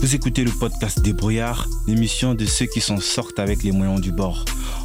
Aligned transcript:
Vous 0.00 0.14
écoutez 0.14 0.44
le 0.44 0.52
podcast 0.52 1.00
Débrouillard, 1.02 1.66
l'émission 1.88 2.34
de 2.34 2.44
ceux 2.44 2.66
qui 2.66 2.80
s'en 2.80 3.00
sortent 3.00 3.40
avec 3.40 3.64
les 3.64 3.72
moyens 3.72 4.00
du 4.00 4.12
bord, 4.12 4.44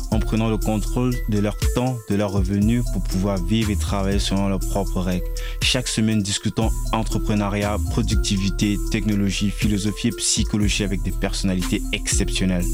en 0.10 0.20
prenant 0.20 0.50
le 0.50 0.58
contrôle 0.58 1.14
de 1.30 1.38
leur 1.38 1.56
temps, 1.76 1.98
de 2.10 2.16
leurs 2.16 2.32
revenus 2.32 2.84
pour 2.94 3.04
pouvoir 3.04 3.38
vivre 3.44 3.70
et 3.70 3.76
travailler 3.76 4.18
selon 4.18 4.50
leurs 4.50 4.60
propres 4.60 5.02
règles. 5.02 5.26
Chaque 5.62 5.88
semaine, 5.88 6.24
discutons 6.24 6.72
entrepreneuriat, 6.94 7.78
productivité, 7.92 8.78
technologie, 8.92 9.52
philosophie 9.52 10.08
et 10.08 10.12
psychologie 10.18 10.84
avec 10.84 11.04
des 11.04 11.12
personnalités 11.12 11.84
exceptionnelles. 11.92 12.66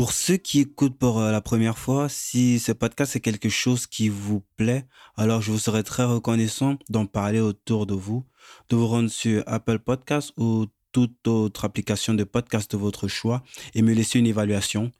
Pour 0.00 0.12
ceux 0.12 0.38
qui 0.38 0.60
écoutent 0.60 0.96
pour 0.96 1.20
euh, 1.20 1.30
la 1.30 1.42
première 1.42 1.76
fois, 1.76 2.08
si 2.08 2.58
ce 2.58 2.72
podcast 2.72 3.16
est 3.16 3.20
quelque 3.20 3.50
chose 3.50 3.86
qui 3.86 4.08
vous 4.08 4.42
plaît, 4.56 4.86
alors 5.14 5.42
je 5.42 5.52
vous 5.52 5.58
serais 5.58 5.82
très 5.82 6.04
reconnaissant 6.04 6.78
d'en 6.88 7.04
parler 7.04 7.40
autour 7.40 7.84
de 7.84 7.92
vous, 7.92 8.24
de 8.70 8.76
vous 8.76 8.86
rendre 8.86 9.10
sur 9.10 9.44
Apple 9.46 9.78
Podcast 9.78 10.32
ou 10.38 10.64
toute 10.92 11.28
autre 11.28 11.66
application 11.66 12.14
de 12.14 12.24
podcast 12.24 12.72
de 12.72 12.78
votre 12.78 13.08
choix 13.08 13.42
et 13.74 13.82
me 13.82 13.92
laisser 13.92 14.18
une 14.18 14.26
évaluation. 14.26 14.90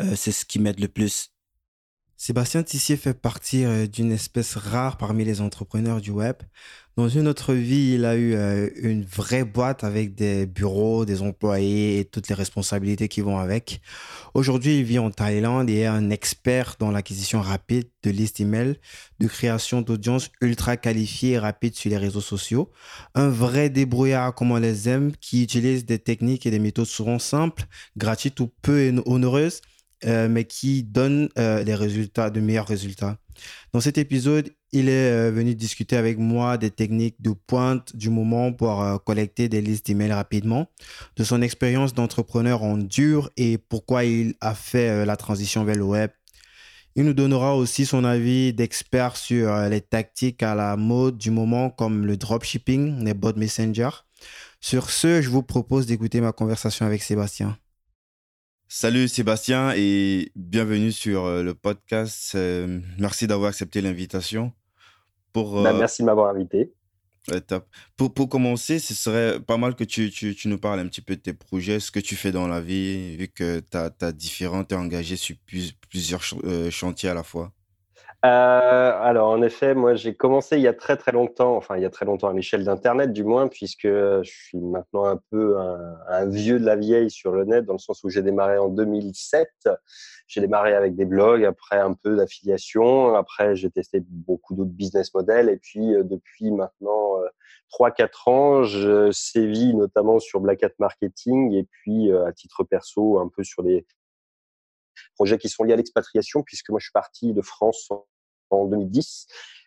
Euh, 0.00 0.16
c'est 0.16 0.32
ce 0.32 0.46
qui 0.46 0.58
m'aide 0.58 0.80
le 0.80 0.88
plus. 0.88 1.32
Sébastien 2.16 2.62
Tissier 2.62 2.96
fait 2.96 3.12
partie 3.12 3.62
euh, 3.66 3.86
d'une 3.86 4.10
espèce 4.10 4.56
rare 4.56 4.96
parmi 4.96 5.26
les 5.26 5.42
entrepreneurs 5.42 6.00
du 6.00 6.12
web. 6.12 6.36
Dans 6.96 7.10
une 7.10 7.28
autre 7.28 7.52
vie, 7.52 7.92
il 7.96 8.06
a 8.06 8.16
eu 8.16 8.32
euh, 8.34 8.70
une 8.76 9.04
vraie 9.04 9.44
boîte 9.44 9.84
avec 9.84 10.14
des 10.14 10.46
bureaux, 10.46 11.04
des 11.04 11.20
employés 11.20 12.00
et 12.00 12.06
toutes 12.06 12.28
les 12.28 12.34
responsabilités 12.34 13.08
qui 13.08 13.20
vont 13.20 13.36
avec. 13.36 13.82
Aujourd'hui, 14.32 14.78
il 14.78 14.84
vit 14.84 14.98
en 14.98 15.10
Thaïlande 15.10 15.68
et 15.68 15.80
est 15.80 15.86
un 15.86 16.08
expert 16.08 16.76
dans 16.78 16.90
l'acquisition 16.90 17.42
rapide 17.42 17.90
de 18.02 18.10
listes 18.10 18.40
email, 18.40 18.76
de 19.20 19.26
création 19.26 19.82
d'audience 19.82 20.30
ultra 20.40 20.78
qualifiées 20.78 21.32
et 21.32 21.38
rapides 21.38 21.74
sur 21.74 21.90
les 21.90 21.98
réseaux 21.98 22.22
sociaux. 22.22 22.70
Un 23.14 23.28
vrai 23.28 23.68
débrouillard 23.68 24.34
comme 24.34 24.52
on 24.52 24.56
les 24.56 24.88
aime 24.88 25.12
qui 25.20 25.42
utilise 25.42 25.84
des 25.84 25.98
techniques 25.98 26.46
et 26.46 26.50
des 26.50 26.58
méthodes 26.58 26.86
souvent 26.86 27.18
simples, 27.18 27.64
gratuites 27.98 28.40
ou 28.40 28.50
peu 28.62 28.90
onéreuses 29.04 29.60
euh, 30.04 30.28
mais 30.28 30.44
qui 30.44 30.82
donne 30.82 31.30
euh, 31.38 31.64
des 31.64 31.74
résultats, 31.74 32.28
de 32.28 32.38
meilleurs 32.40 32.66
résultats. 32.66 33.18
Dans 33.72 33.80
cet 33.80 33.96
épisode, 33.96 34.50
il 34.72 34.88
est 34.88 35.10
euh, 35.10 35.30
venu 35.30 35.54
discuter 35.54 35.96
avec 35.96 36.18
moi 36.18 36.58
des 36.58 36.70
techniques 36.70 37.20
de 37.20 37.30
pointe 37.30 37.94
du 37.96 38.10
moment 38.10 38.52
pour 38.52 38.84
collecter 39.04 39.48
des 39.48 39.60
listes 39.60 39.86
d'emails 39.86 40.12
rapidement, 40.12 40.66
de 41.16 41.24
son 41.24 41.42
expérience 41.42 41.94
d'entrepreneur 41.94 42.62
en 42.62 42.76
dur 42.76 43.30
et 43.36 43.58
pourquoi 43.58 44.04
il 44.04 44.34
a 44.40 44.54
fait 44.54 45.04
la 45.04 45.16
transition 45.16 45.64
vers 45.64 45.76
le 45.76 45.84
web. 45.84 46.10
Il 46.94 47.04
nous 47.04 47.14
donnera 47.14 47.56
aussi 47.56 47.84
son 47.84 48.04
avis 48.04 48.54
d'expert 48.54 49.16
sur 49.16 49.54
les 49.68 49.82
tactiques 49.82 50.42
à 50.42 50.54
la 50.54 50.76
mode 50.76 51.18
du 51.18 51.30
moment 51.30 51.68
comme 51.70 52.06
le 52.06 52.16
dropshipping, 52.16 53.04
les 53.04 53.14
bot 53.14 53.34
messenger. 53.36 53.90
Sur 54.60 54.90
ce, 54.90 55.20
je 55.20 55.28
vous 55.28 55.42
propose 55.42 55.86
d'écouter 55.86 56.20
ma 56.20 56.32
conversation 56.32 56.86
avec 56.86 57.02
Sébastien. 57.02 57.58
Salut 58.68 59.06
Sébastien 59.06 59.72
et 59.76 60.32
bienvenue 60.34 60.90
sur 60.90 61.24
euh, 61.24 61.44
le 61.44 61.54
podcast. 61.54 62.32
Euh, 62.34 62.80
merci 62.98 63.28
d'avoir 63.28 63.50
accepté 63.50 63.80
l'invitation. 63.80 64.52
Pour, 65.32 65.62
bah, 65.62 65.72
euh, 65.72 65.78
merci 65.78 66.02
de 66.02 66.06
m'avoir 66.06 66.34
invité. 66.34 66.72
Pour, 67.96 68.12
pour, 68.12 68.28
commencer, 68.28 68.80
ce 68.80 68.92
serait 68.92 69.38
pas 69.38 69.56
mal 69.56 69.76
que 69.76 69.84
tu, 69.84 70.10
tu, 70.10 70.34
tu, 70.34 70.48
nous 70.48 70.58
parles 70.58 70.80
un 70.80 70.88
petit 70.88 71.00
peu 71.00 71.14
de 71.14 71.20
tes 71.20 71.32
projets, 71.32 71.78
ce 71.78 71.92
que 71.92 72.00
tu 72.00 72.16
fais 72.16 72.32
dans 72.32 72.48
la 72.48 72.60
vie, 72.60 73.16
vu 73.16 73.28
que 73.28 73.60
tu 73.60 73.76
as, 73.76 73.92
as 74.00 74.12
différents, 74.12 74.64
tu 74.64 74.74
es 74.74 74.78
engagé 74.78 75.14
sur 75.14 75.36
plusieurs 75.88 76.22
chantiers 76.70 77.08
à 77.08 77.14
la 77.14 77.22
fois. 77.22 77.52
Euh, 78.26 78.92
alors, 79.02 79.28
en 79.28 79.40
effet, 79.40 79.74
moi, 79.74 79.94
j'ai 79.94 80.14
commencé 80.14 80.56
il 80.56 80.62
y 80.62 80.66
a 80.66 80.74
très 80.74 80.96
très 80.96 81.12
longtemps, 81.12 81.56
enfin 81.56 81.76
il 81.76 81.82
y 81.82 81.84
a 81.84 81.90
très 81.90 82.04
longtemps 82.04 82.28
à 82.28 82.32
l'échelle 82.32 82.64
d'Internet 82.64 83.12
du 83.12 83.22
moins, 83.22 83.46
puisque 83.46 83.86
je 83.86 84.20
suis 84.24 84.58
maintenant 84.58 85.04
un 85.04 85.20
peu 85.30 85.56
un, 86.08 86.26
vieux 86.26 86.58
de 86.58 86.64
la 86.64 86.74
vieille 86.74 87.10
sur 87.10 87.30
le 87.30 87.44
net, 87.44 87.64
dans 87.64 87.74
le 87.74 87.78
sens 87.78 88.02
où 88.02 88.08
j'ai 88.10 88.22
démarré 88.22 88.58
en 88.58 88.68
2007. 88.68 89.48
J'ai 90.26 90.40
démarré 90.40 90.74
avec 90.74 90.96
des 90.96 91.04
blogs, 91.04 91.44
après 91.44 91.78
un 91.78 91.92
peu 91.92 92.16
d'affiliation, 92.16 93.14
après 93.14 93.54
j'ai 93.54 93.70
testé 93.70 94.02
beaucoup 94.04 94.54
d'autres 94.56 94.72
business 94.72 95.14
models, 95.14 95.48
et 95.48 95.58
puis 95.58 95.94
euh, 95.94 96.02
depuis 96.02 96.50
maintenant 96.50 97.22
euh, 97.22 97.28
3-4 97.78 98.30
ans, 98.30 98.62
je 98.64 99.12
sévis 99.12 99.72
notamment 99.74 100.18
sur 100.18 100.40
Black 100.40 100.64
Hat 100.64 100.72
Marketing, 100.80 101.52
et 101.54 101.64
puis 101.64 102.10
euh, 102.10 102.26
à 102.26 102.32
titre 102.32 102.64
perso, 102.64 103.20
un 103.20 103.28
peu 103.28 103.44
sur 103.44 103.62
des 103.62 103.86
projets 105.14 105.38
qui 105.38 105.48
sont 105.48 105.62
liés 105.62 105.74
à 105.74 105.76
l'expatriation, 105.76 106.42
puisque 106.42 106.70
moi 106.70 106.80
je 106.80 106.86
suis 106.86 106.92
parti 106.92 107.32
de 107.32 107.42
France 107.42 107.88
en 108.50 108.66
2010 108.66 109.26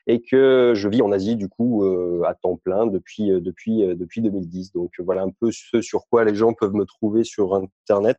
et 0.09 0.22
que 0.22 0.73
je 0.75 0.90
vis 0.90 1.03
en 1.03 1.12
Asie 1.12 1.35
du 1.35 1.47
coup 1.47 1.84
euh, 1.84 2.23
à 2.25 2.34
temps 2.34 2.57
plein 2.57 2.88
depuis 2.88 3.31
euh, 3.31 3.40
depuis 3.40 3.84
euh, 3.84 3.94
depuis 3.95 4.22
2010. 4.22 4.73
Donc 4.73 4.91
voilà 5.00 5.22
un 5.22 5.29
peu 5.29 5.51
ce 5.51 5.81
sur 5.81 6.07
quoi 6.09 6.25
les 6.25 6.34
gens 6.34 6.53
peuvent 6.53 6.73
me 6.73 6.85
trouver 6.85 7.23
sur 7.23 7.53
internet 7.56 8.17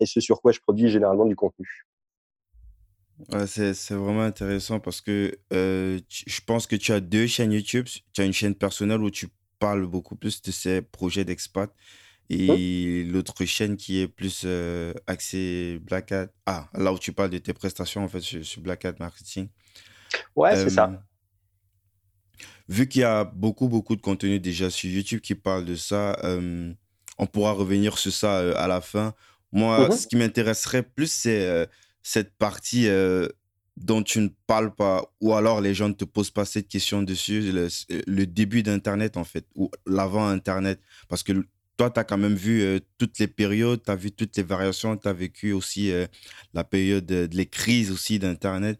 et 0.00 0.06
ce 0.06 0.20
sur 0.20 0.42
quoi 0.42 0.52
je 0.52 0.60
produis 0.60 0.90
généralement 0.90 1.24
du 1.24 1.36
contenu. 1.36 1.86
c'est, 3.46 3.94
vraiment 3.94 4.22
intéressant 4.22 4.80
parce 4.80 5.00
que 5.00 5.32
je 5.50 6.40
pense 6.46 6.66
que 6.66 6.76
tu 6.76 6.92
as 6.92 7.00
deux 7.00 7.26
chaînes 7.26 7.52
YouTube. 7.52 7.86
Tu 8.12 8.20
as 8.20 8.26
une 8.26 8.34
chaîne 8.34 8.54
personnelle 8.54 9.00
où 9.00 9.10
tu 9.10 9.28
parles 9.58 9.86
beaucoup 9.86 10.16
plus 10.16 10.42
de 10.42 10.50
ces 10.50 10.82
projets 10.82 11.24
d'expat 11.24 11.70
et 12.28 13.02
l'autre 13.04 13.44
chaîne 13.46 13.78
qui 13.78 14.00
est 14.00 14.08
plus 14.08 14.46
axée 15.06 15.80
Black 15.82 16.12
Hat. 16.12 16.28
Ah, 16.44 16.68
là 16.74 16.92
où 16.92 16.98
tu 16.98 17.12
parles 17.12 17.30
de 17.30 17.38
tes 17.38 17.54
prestations 17.54 18.04
en 18.04 18.08
fait 18.08 18.20
sur 18.20 18.60
Black 18.60 18.84
Hat 18.84 18.96
Marketing. 19.00 19.48
Ouais, 20.36 20.56
c'est 20.56 20.70
ça. 20.70 21.02
Vu 22.68 22.86
qu'il 22.88 23.00
y 23.00 23.04
a 23.04 23.24
beaucoup, 23.24 23.68
beaucoup 23.68 23.96
de 23.96 24.00
contenu 24.00 24.38
déjà 24.38 24.70
sur 24.70 24.88
YouTube 24.88 25.20
qui 25.20 25.34
parle 25.34 25.64
de 25.64 25.74
ça, 25.74 26.16
on 27.18 27.26
pourra 27.26 27.52
revenir 27.52 27.98
sur 27.98 28.12
ça 28.12 28.38
à 28.56 28.68
la 28.68 28.80
fin. 28.80 29.14
Moi, 29.52 29.88
mmh 29.88 29.92
ce 29.92 30.06
qui 30.06 30.16
m'intéresserait 30.16 30.84
plus, 30.84 31.10
c'est 31.10 31.68
cette 32.02 32.32
partie 32.36 32.88
dont 33.76 34.02
tu 34.02 34.20
ne 34.20 34.28
parles 34.46 34.74
pas, 34.74 35.12
ou 35.20 35.34
alors 35.34 35.60
les 35.60 35.74
gens 35.74 35.88
ne 35.88 35.94
te 35.94 36.04
posent 36.04 36.30
pas 36.30 36.44
cette 36.44 36.68
question 36.68 37.02
dessus, 37.02 37.52
le, 38.06 38.26
début 38.26 38.62
d'Internet, 38.62 39.16
en 39.16 39.24
fait, 39.24 39.46
ou 39.54 39.70
l'avant-Internet. 39.86 40.80
Parce 41.08 41.22
que 41.22 41.32
toi, 41.76 41.90
tu 41.90 41.98
as 41.98 42.04
quand 42.04 42.18
même 42.18 42.34
vu 42.34 42.80
toutes 42.98 43.18
les 43.18 43.26
périodes, 43.26 43.82
tu 43.82 43.90
as 43.90 43.96
vu 43.96 44.12
toutes 44.12 44.36
les 44.36 44.42
variations, 44.42 44.96
tu 44.96 45.08
as 45.08 45.12
vécu 45.12 45.52
aussi 45.52 45.92
la 46.52 46.64
période 46.64 47.06
de, 47.06 47.28
les 47.32 47.46
crises 47.46 47.90
aussi 47.90 48.18
d'Internet. 48.18 48.78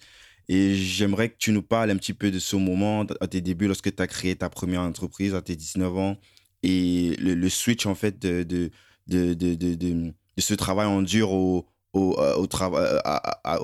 Et 0.53 0.75
j'aimerais 0.75 1.29
que 1.29 1.37
tu 1.39 1.53
nous 1.53 1.63
parles 1.63 1.93
un 1.93 1.97
petit 1.97 2.13
peu 2.13 2.33
de 2.33 2.41
ce 2.41 2.57
moment, 2.57 3.07
à 3.21 3.29
tes 3.29 3.41
débuts, 3.41 3.69
lorsque 3.69 3.95
tu 3.95 4.03
as 4.03 4.09
créé 4.09 4.35
ta 4.35 4.51
première 4.51 4.81
entreprise 4.81 5.33
à 5.33 5.43
tes 5.43 5.55
19 5.55 5.97
ans, 5.97 6.17
et 6.65 7.15
le, 7.21 7.49
switch, 7.49 7.87
en 7.87 7.95
fait, 7.95 8.19
de, 8.19 8.69
ce 9.07 10.55
travail 10.55 10.87
en 10.89 11.03
dur 11.03 11.31
au, 11.31 11.69
au, 11.93 12.19
euh, 12.19 12.47
travail, 12.47 12.85
à, 13.05 13.39
à, 13.45 13.61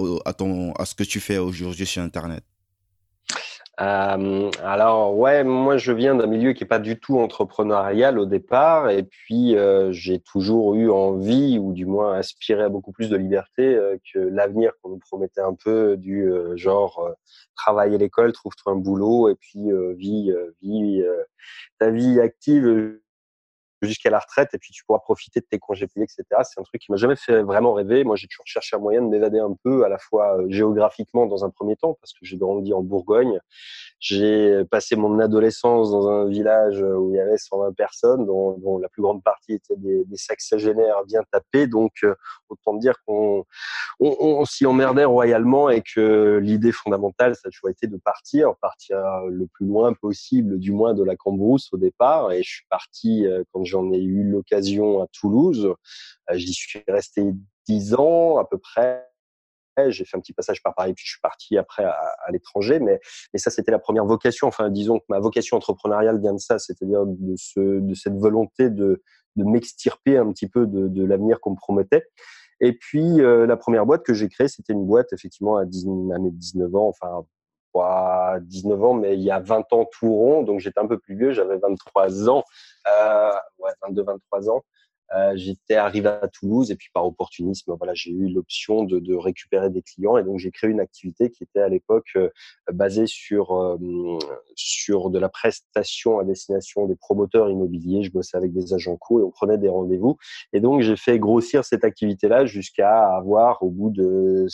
à 0.79 0.85
ce 0.87 0.95
que 0.95 1.03
tu 1.03 1.19
fais 1.19 1.39
aujourd'hui 1.39 1.87
sur 1.87 2.03
Internet. 2.03 2.45
Euh, 3.79 4.51
alors 4.63 5.15
ouais, 5.19 5.45
moi 5.45 5.77
je 5.77 5.93
viens 5.93 6.15
d'un 6.15 6.27
milieu 6.27 6.55
qui 6.55 6.65
est 6.65 6.67
pas 6.67 6.79
du 6.79 6.99
tout 6.99 7.19
entrepreneurial 7.19 8.19
au 8.19 8.25
départ, 8.25 8.89
et 8.89 9.03
puis 9.03 9.55
euh, 9.55 9.93
j'ai 9.93 10.19
toujours 10.19 10.75
eu 10.77 10.91
envie, 10.91 11.59
ou 11.59 11.75
du 11.75 11.85
moins 11.85 12.15
aspiré 12.15 12.63
à 12.63 12.69
beaucoup 12.71 12.93
plus 12.93 13.11
de 13.11 13.17
liberté 13.19 13.75
euh, 13.75 13.99
que 14.13 14.19
l'avenir 14.19 14.73
qu'on 14.81 14.91
nous 14.91 14.99
promettait 14.99 15.43
un 15.43 15.53
peu 15.53 15.99
du 15.99 16.23
euh, 16.23 16.57
genre 16.57 17.07
travaille 17.55 17.95
à 17.95 17.99
l'école, 17.99 18.33
trouve-toi 18.33 18.73
un 18.73 18.77
boulot, 18.77 19.29
et 19.29 19.35
puis 19.35 19.69
vis, 19.97 20.33
vis 20.63 21.03
ta 21.79 21.91
vie 21.91 22.21
active 22.21 22.99
jusqu'à 23.83 24.11
la 24.11 24.19
retraite 24.19 24.51
et 24.55 24.59
puis 24.59 24.73
tu 24.73 24.85
pourras 24.85 24.99
profiter 25.01 25.41
de 25.41 25.47
tes 25.47 25.59
congés 25.59 25.87
payés, 25.87 26.05
etc. 26.05 26.25
C'est 26.45 26.61
un 26.61 26.65
truc 26.65 26.81
qui 26.81 26.91
m'a 26.91 26.97
jamais 26.97 27.17
fait 27.17 27.43
vraiment 27.43 27.73
rêver. 27.73 28.05
Moi, 28.05 28.17
j'ai 28.17 28.27
toujours 28.27 28.47
cherché 28.47 28.77
un 28.77 28.79
moyen 28.79 29.03
de 29.03 29.09
m'évader 29.09 29.39
un 29.39 29.55
peu, 29.63 29.85
à 29.85 29.89
la 29.89 29.99
fois 29.99 30.39
euh, 30.39 30.47
géographiquement 30.49 31.27
dans 31.27 31.45
un 31.45 31.51
premier 31.51 31.77
temps, 31.77 31.97
parce 32.01 32.13
que 32.13 32.21
j'ai 32.23 32.37
grandi 32.37 32.73
en 32.73 32.83
Bourgogne. 32.83 33.39
J'ai 33.99 34.65
passé 34.71 34.97
mon 34.97 35.19
adolescence 35.19 35.91
dans 35.91 36.09
un 36.09 36.27
village 36.29 36.81
où 36.81 37.11
il 37.13 37.17
y 37.17 37.21
avait 37.21 37.39
120 37.39 37.73
personnes, 37.73 38.27
dont, 38.27 38.79
la 38.79 38.89
plus 38.89 39.03
grande 39.03 39.23
partie 39.23 39.55
étaient 39.55 39.77
des, 39.77 40.05
des 40.05 40.17
bien 41.07 41.23
tapés. 41.31 41.67
Donc, 41.67 41.93
euh, 42.05 42.15
autant 42.49 42.75
dire 42.75 42.95
qu'on 43.07 43.45
on, 44.01 44.17
on, 44.21 44.45
s'y 44.45 44.67
emmerdait 44.67 45.05
royalement 45.05 45.71
et 45.71 45.83
que 45.83 46.39
l'idée 46.43 46.73
fondamentale, 46.73 47.35
ça 47.37 47.43
a 47.47 47.51
toujours 47.51 47.71
été 47.71 47.87
de 47.87 47.97
partir, 47.97 48.55
partir 48.57 48.99
le 49.29 49.47
plus 49.47 49.67
loin 49.67 49.93
possible, 49.95 50.59
du 50.59 50.73
moins 50.73 50.95
de 50.95 51.03
la 51.03 51.17
Cambrousse 51.17 51.73
au 51.73 51.79
départ. 51.79 52.33
Et 52.33 52.43
je 52.43 52.49
suis 52.49 52.67
parti 52.69 53.27
euh, 53.27 53.43
quand 53.53 53.65
j'en 53.67 53.93
ai 53.93 54.01
eu 54.01 54.25
l'occasion 54.25 55.03
à 55.03 55.07
Toulouse. 55.09 55.75
Euh, 56.31 56.35
j'y 56.37 56.53
suis 56.53 56.83
resté 56.89 57.33
dix 57.69 57.95
ans 57.95 58.39
à 58.39 58.45
peu 58.45 58.59
près. 58.59 59.07
J'ai 59.89 60.07
fait 60.07 60.17
un 60.17 60.21
petit 60.21 60.33
passage 60.33 60.63
par 60.63 60.75
Paris, 60.75 60.95
puis 60.95 61.05
je 61.05 61.11
suis 61.11 61.21
parti 61.21 61.59
après 61.59 61.85
à, 61.85 62.31
l'étranger. 62.33 62.81
Mais, 62.81 62.99
ça, 63.35 63.51
c'était 63.51 63.71
la 63.71 63.79
première 63.79 64.07
vocation. 64.07 64.47
Enfin, 64.47 64.71
disons 64.71 64.99
que 65.01 65.05
ma 65.11 65.21
vocation 65.21 65.59
entrepreneuriale 65.59 66.19
vient 66.19 66.33
de 66.33 66.39
ça, 66.39 66.59
c'est-à-dire 66.59 67.05
de, 67.05 67.35
ce, 67.37 67.81
de 67.81 67.95
cette 67.95 68.17
volonté 68.17 68.71
de, 68.71 69.03
m'extirper 69.37 70.17
un 70.17 70.33
petit 70.33 70.49
peu 70.49 70.67
de, 70.67 70.89
de 70.89 71.05
l'avenir 71.05 71.41
qu'on 71.41 71.51
me 71.51 71.57
promettait. 71.57 72.07
Et 72.61 72.73
puis, 72.73 73.21
euh, 73.21 73.47
la 73.47 73.57
première 73.57 73.85
boîte 73.85 74.03
que 74.03 74.15
j'ai 74.15 74.29
créée, 74.29 74.49
c'était 74.49 74.73
une 74.73 74.87
boîte, 74.87 75.13
effectivement, 75.13 75.57
à, 75.57 75.67
19, 75.67 76.17
à 76.17 76.19
mes 76.19 76.31
19 76.31 76.75
ans, 76.75 76.89
enfin, 76.89 77.27
23, 77.77 78.41
19 78.41 78.85
ans, 78.85 78.95
mais 78.95 79.15
il 79.15 79.23
y 79.23 79.31
a 79.31 79.41
20 79.41 79.73
ans 79.73 79.89
tout 79.91 80.13
rond, 80.13 80.43
donc 80.43 80.61
j'étais 80.61 80.81
un 80.81 80.87
peu 80.87 80.99
plus 80.99 81.17
vieux, 81.17 81.33
j'avais 81.33 81.59
23 81.59 82.29
ans, 82.29 82.45
euh, 82.89 83.31
ouais, 83.59 83.73
22, 83.87 84.03
23 84.03 84.51
ans. 84.51 84.65
Euh, 85.15 85.35
j'étais 85.37 85.77
arrivé 85.77 86.09
à 86.09 86.27
Toulouse 86.27 86.73
et 86.73 86.75
puis 86.75 86.89
par 86.93 87.07
opportunisme, 87.07 87.73
voilà, 87.79 87.93
j'ai 87.95 88.11
eu 88.11 88.29
l'option 88.29 88.83
de, 88.83 89.15
récupérer 89.15 89.71
des 89.71 89.81
clients 89.81 90.17
et 90.17 90.25
donc 90.25 90.41
j'ai 90.41 90.51
créé 90.51 90.69
une 90.69 90.81
activité 90.81 91.31
qui 91.31 91.45
était 91.45 91.61
à 91.61 91.69
l'époque 91.69 92.09
euh, 92.17 92.29
basée 92.73 93.07
sur 93.07 93.79
sur 94.57 95.11
de 95.11 95.21
la 95.21 95.29
prestation 95.29 96.19
à 96.19 96.25
destination 96.25 96.87
des 96.87 96.97
promoteurs 96.97 97.49
immobiliers. 97.49 98.03
Je 98.03 98.11
bossais 98.11 98.37
avec 98.37 98.53
des 98.53 98.75
agents 98.75 98.97
co 98.97 99.21
et 99.21 99.23
on 99.23 99.31
prenait 99.31 99.59
des 99.59 99.69
rendez-vous 99.69 100.17
et 100.53 100.59
donc 100.59 100.81
j'ai 100.81 100.97
fait 100.97 101.21
grossir 101.21 101.65
cette 101.65 101.85
activité-là 101.85 102.45
jusqu'à 102.45 103.07
avoir 103.15 103.63
au 103.63 103.71
bout 103.71 103.91
de 103.91 104.47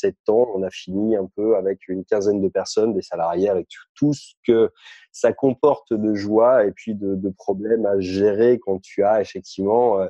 sept 0.00 0.16
ans, 0.28 0.48
on 0.54 0.62
a 0.62 0.70
fini 0.70 1.16
un 1.16 1.28
peu 1.36 1.56
avec 1.56 1.88
une 1.88 2.04
quinzaine 2.04 2.40
de 2.40 2.48
personnes, 2.48 2.94
des 2.94 3.02
salariés, 3.02 3.48
avec 3.48 3.68
tout 3.94 4.12
ce 4.12 4.34
que 4.46 4.70
ça 5.12 5.32
comporte 5.32 5.92
de 5.92 6.14
joie 6.14 6.64
et 6.64 6.72
puis 6.72 6.94
de, 6.94 7.30
problèmes 7.36 7.86
à 7.86 7.98
gérer 8.00 8.58
quand 8.58 8.80
tu 8.80 9.04
as 9.04 9.20
effectivement 9.20 10.00
euh, 10.00 10.08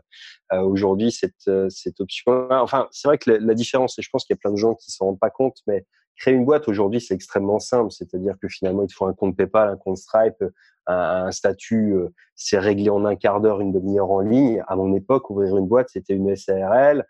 euh 0.53 0.63
aujourd'hui 0.63 1.13
cette, 1.13 1.49
euh, 1.49 1.69
cette 1.69 2.01
option. 2.01 2.49
Enfin, 2.51 2.89
c'est 2.91 3.09
vrai 3.09 3.19
que 3.19 3.31
la, 3.31 3.55
différence, 3.55 3.99
et 3.99 4.03
je 4.03 4.09
pense 4.11 4.25
qu'il 4.25 4.35
y 4.35 4.39
a 4.39 4.41
plein 4.41 4.53
de 4.53 4.57
gens 4.57 4.75
qui 4.75 4.91
s'en 4.91 5.07
rendent 5.07 5.21
pas 5.21 5.31
compte, 5.31 5.59
mais 5.67 5.87
créer 6.17 6.35
une 6.35 6.45
boîte 6.45 6.69
aujourd'hui, 6.69 7.01
c'est 7.01 7.15
extrêmement 7.15 7.59
simple. 7.59 7.93
C'est-à-dire 7.93 8.37
que 8.41 8.49
finalement, 8.49 8.83
il 8.83 8.89
te 8.89 8.95
faut 8.95 9.07
un 9.07 9.13
compte 9.13 9.37
PayPal, 9.37 9.69
un 9.69 9.77
compte 9.77 9.99
Stripe, 9.99 10.45
un, 10.87 11.31
statut, 11.31 11.95
c'est 12.35 12.59
réglé 12.59 12.91
en 12.91 13.05
un 13.05 13.17
quart 13.17 13.41
d'heure, 13.41 13.61
une 13.61 13.73
demi-heure 13.73 14.11
en 14.11 14.21
ligne. 14.21 14.63
À 14.67 14.77
mon 14.77 14.95
époque, 14.95 15.31
ouvrir 15.31 15.57
une 15.57 15.67
boîte, 15.67 15.89
c'était 15.91 16.15
une 16.15 16.35
SARL 16.37 17.07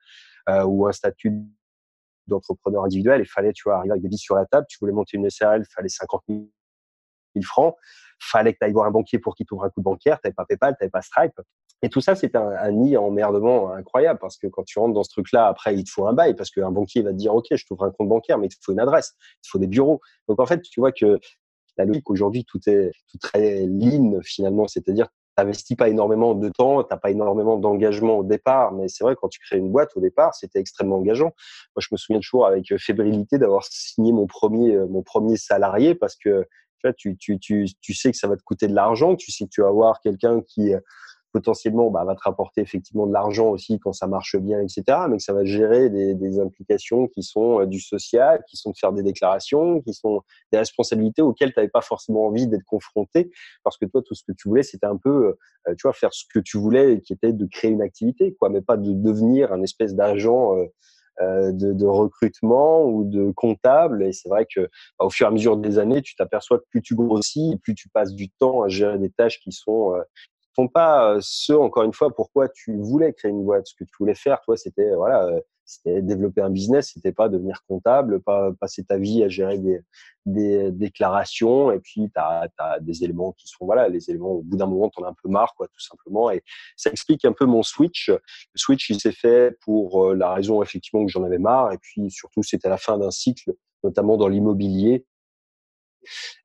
ou 0.67 0.87
un 0.87 0.93
statut 0.93 1.32
d'entrepreneur 2.31 2.85
individuel. 2.85 3.21
Il 3.21 3.29
fallait, 3.29 3.53
tu 3.53 3.65
vois, 3.65 3.77
arriver 3.77 3.93
avec 3.93 4.03
des 4.03 4.09
billes 4.09 4.19
sur 4.19 4.35
la 4.35 4.47
table. 4.47 4.67
Tu 4.69 4.79
voulais 4.81 4.93
monter 4.93 5.17
une 5.17 5.29
SARL, 5.29 5.62
il 5.62 5.73
fallait 5.73 5.88
50 5.88 6.23
000 6.29 6.43
francs. 7.43 7.75
Fallait 8.21 8.53
que 8.53 8.59
tu 8.59 8.65
ailles 8.65 8.73
voir 8.73 8.87
un 8.87 8.91
banquier 8.91 9.19
pour 9.19 9.35
qu'il 9.35 9.47
t'ouvre 9.47 9.65
un 9.65 9.71
compte 9.71 9.85
bancaire. 9.85 10.21
T'avais 10.21 10.35
pas 10.35 10.44
PayPal, 10.44 10.77
t'avais 10.79 10.91
pas 10.91 11.03
Stripe. 11.03 11.41
Et 11.82 11.88
tout 11.88 12.00
ça, 12.00 12.15
c'était 12.15 12.37
un, 12.37 12.50
un 12.50 12.73
nid 12.73 12.97
emmerdement 12.97 13.73
incroyable 13.73 14.19
parce 14.19 14.37
que 14.37 14.47
quand 14.47 14.65
tu 14.65 14.79
rentres 14.79 14.94
dans 14.94 15.03
ce 15.03 15.11
truc-là, 15.11 15.47
après, 15.47 15.75
il 15.75 15.85
te 15.85 15.91
faut 15.91 16.06
un 16.06 16.12
bail 16.12 16.35
parce 16.35 16.50
qu'un 16.50 16.71
banquier 16.71 17.03
va 17.03 17.11
te 17.11 17.17
dire, 17.17 17.35
OK, 17.35 17.47
je 17.50 17.65
t'ouvre 17.67 17.85
un 17.85 17.91
compte 17.91 18.09
bancaire, 18.09 18.38
mais 18.38 18.47
il 18.47 18.50
te 18.50 18.56
faut 18.62 18.73
une 18.73 18.81
adresse, 18.81 19.15
il 19.19 19.47
te 19.47 19.49
faut 19.49 19.59
des 19.59 19.67
bureaux. 19.67 20.00
Donc, 20.29 20.41
en 20.41 20.47
fait, 20.47 20.61
tu 20.61 20.81
vois 20.81 20.93
que 20.93 21.19
la 21.79 21.87
logique 21.87 22.11
aujourd'hui, 22.11 22.44
tout 22.44 22.61
est 22.69 22.93
tout 23.11 23.19
très 23.19 23.67
lean 23.67 24.21
finalement, 24.23 24.69
c'est-à-dire 24.69 25.09
n'investis 25.42 25.76
pas 25.76 25.88
énormément 25.88 26.34
de 26.34 26.48
temps, 26.48 26.82
t'as 26.84 26.96
pas 26.96 27.10
énormément 27.10 27.56
d'engagement 27.56 28.19
au 28.19 28.25
départ, 28.25 28.72
mais 28.72 28.88
c'est 28.88 29.04
vrai 29.04 29.16
quand 29.20 29.28
tu 29.28 29.40
crées 29.40 29.58
une 29.58 29.70
boîte 29.70 29.90
au 29.96 30.00
départ, 30.00 30.34
c'était 30.34 30.60
extrêmement 30.60 30.96
engageant. 30.96 31.32
Moi, 31.76 31.81
je 31.81 31.88
me 31.92 31.96
souviens 31.96 32.20
toujours 32.20 32.46
avec 32.46 32.72
fébrilité 32.78 33.38
d'avoir 33.38 33.64
signé 33.64 34.12
mon 34.12 34.26
premier 34.26 34.76
mon 34.88 35.02
premier 35.02 35.37
salarié 35.37 35.94
parce 35.94 36.16
que 36.16 36.46
tu, 36.96 37.16
tu, 37.16 37.16
tu, 37.16 37.38
tu, 37.38 37.66
tu 37.81 37.94
sais 37.94 38.10
que 38.10 38.16
ça 38.16 38.28
va 38.28 38.37
te 38.37 38.42
coûter 38.42 38.66
de 38.66 38.75
l'argent, 38.75 39.16
tu 39.16 39.31
sais 39.31 39.44
que 39.44 39.50
tu 39.50 39.60
vas 39.60 39.69
avoir 39.69 40.00
quelqu'un 40.00 40.40
qui 40.40 40.72
potentiellement 41.32 41.91
bah, 41.91 42.05
va 42.05 42.15
te 42.15 42.23
rapporter 42.23 42.61
effectivement 42.61 43.06
de 43.06 43.12
l'argent 43.12 43.49
aussi 43.49 43.79
quand 43.79 43.93
ça 43.93 44.06
marche 44.06 44.37
bien, 44.37 44.61
etc. 44.61 44.82
Mais 45.09 45.17
que 45.17 45.23
ça 45.23 45.32
va 45.32 45.44
gérer 45.44 45.91
des, 45.91 46.15
des 46.15 46.41
implications 46.41 47.06
qui 47.09 47.23
sont 47.23 47.61
euh, 47.61 47.67
du 47.67 47.81
social, 47.81 48.43
qui 48.49 48.56
sont 48.56 48.71
de 48.71 48.77
faire 48.77 48.93
des 48.93 49.03
déclarations, 49.03 49.81
qui 49.81 49.94
sont 49.94 50.23
des 50.53 50.59
responsabilités 50.59 51.23
auxquelles 51.23 51.53
tu 51.53 51.59
n'avais 51.59 51.71
pas 51.71 51.81
forcément 51.81 52.27
envie 52.27 52.47
d'être 52.47 52.65
confronté, 52.65 53.31
parce 53.62 53.77
que 53.77 53.87
toi, 53.87 54.03
tout 54.03 54.15
ce 54.15 54.25
que 54.25 54.32
tu 54.32 54.49
voulais, 54.49 54.62
c'était 54.62 54.87
un 54.87 54.97
peu, 54.97 55.37
euh, 55.69 55.75
tu 55.75 55.82
vois, 55.82 55.93
faire 55.93 56.12
ce 56.12 56.25
que 56.32 56.41
tu 56.41 56.59
voulais, 56.59 57.00
qui 57.00 57.12
était 57.12 57.32
de 57.32 57.47
créer 57.47 57.71
une 57.71 57.82
activité, 57.82 58.35
quoi, 58.38 58.49
mais 58.49 58.62
pas 58.62 58.77
de 58.77 58.93
devenir 58.93 59.53
un 59.53 59.62
espèce 59.62 59.94
d'agent. 59.94 60.56
Euh, 61.21 61.53
de, 61.53 61.75
de, 61.75 61.85
recrutement 61.85 62.87
ou 62.87 63.05
de 63.05 63.31
comptable. 63.32 64.05
Et 64.05 64.12
c'est 64.12 64.31
vrai 64.31 64.47
que 64.47 64.61
bah, 64.99 65.05
au 65.05 65.11
fur 65.11 65.27
et 65.27 65.29
à 65.29 65.31
mesure 65.31 65.59
des 65.59 65.79
années, 65.79 66.00
tu 66.00 66.15
t'aperçois 66.15 66.59
que 66.59 66.65
plus 66.71 66.81
tu 66.81 66.94
grossis, 66.94 67.59
plus 67.62 67.75
tu 67.75 67.91
passes 67.91 68.15
du 68.15 68.31
temps 68.31 68.62
à 68.62 68.69
gérer 68.69 68.99
des 68.99 69.11
tâches 69.11 69.38
qui 69.41 69.53
sont 69.53 69.93
sont 70.56 70.69
pas 70.69 71.19
ce, 71.20 71.52
encore 71.52 71.85
une 71.85 71.93
fois, 71.93 72.14
pourquoi 72.14 72.49
tu 72.49 72.76
voulais 72.76 73.12
créer 73.12 73.31
une 73.31 73.44
boîte. 73.44 73.67
Ce 73.67 73.75
que 73.75 73.85
tu 73.85 73.93
voulais 73.99 74.14
faire, 74.14 74.41
toi, 74.43 74.56
c'était 74.56 74.94
voilà, 74.94 75.29
c'était 75.70 76.02
développer 76.02 76.41
un 76.41 76.50
business, 76.50 76.91
c'était 76.94 77.12
pas 77.12 77.29
devenir 77.29 77.62
comptable, 77.69 78.20
pas 78.20 78.50
passer 78.58 78.85
ta 78.85 78.99
vie 78.99 79.23
à 79.23 79.29
gérer 79.29 79.58
des, 79.58 79.81
des 80.26 80.73
déclarations 80.73 81.70
et 81.70 81.79
puis 81.79 82.11
tu 82.12 82.20
as, 82.20 82.49
des 82.81 83.05
éléments 83.05 83.32
qui 83.32 83.47
sont 83.47 83.64
voilà, 83.67 83.88
les 83.88 84.11
éléments 84.11 84.32
au 84.32 84.43
bout 84.43 84.56
d'un 84.56 84.67
moment 84.67 84.91
tu 84.91 85.00
en 85.00 85.06
as 85.06 85.11
un 85.11 85.14
peu 85.23 85.29
marre 85.29 85.55
quoi 85.56 85.69
tout 85.69 85.81
simplement 85.81 86.31
et 86.31 86.43
ça 86.76 86.91
explique 86.91 87.25
un 87.25 87.32
peu 87.32 87.46
mon 87.46 87.62
switch. 87.62 88.08
Le 88.11 88.20
switch 88.56 88.91
il 88.91 89.00
s'est 89.00 89.12
fait 89.12 89.56
pour 89.61 90.12
la 90.14 90.35
raison 90.35 90.62
effectivement 90.62 91.05
que 91.05 91.12
j'en 91.12 91.25
avais 91.25 91.38
marre 91.38 91.73
et 91.73 91.79
puis 91.79 92.11
surtout 92.11 92.43
c'était 92.43 92.69
la 92.69 92.79
fin 92.79 92.99
d'un 92.99 93.11
cycle 93.11 93.55
notamment 93.85 94.17
dans 94.17 94.29
l'immobilier 94.29 95.06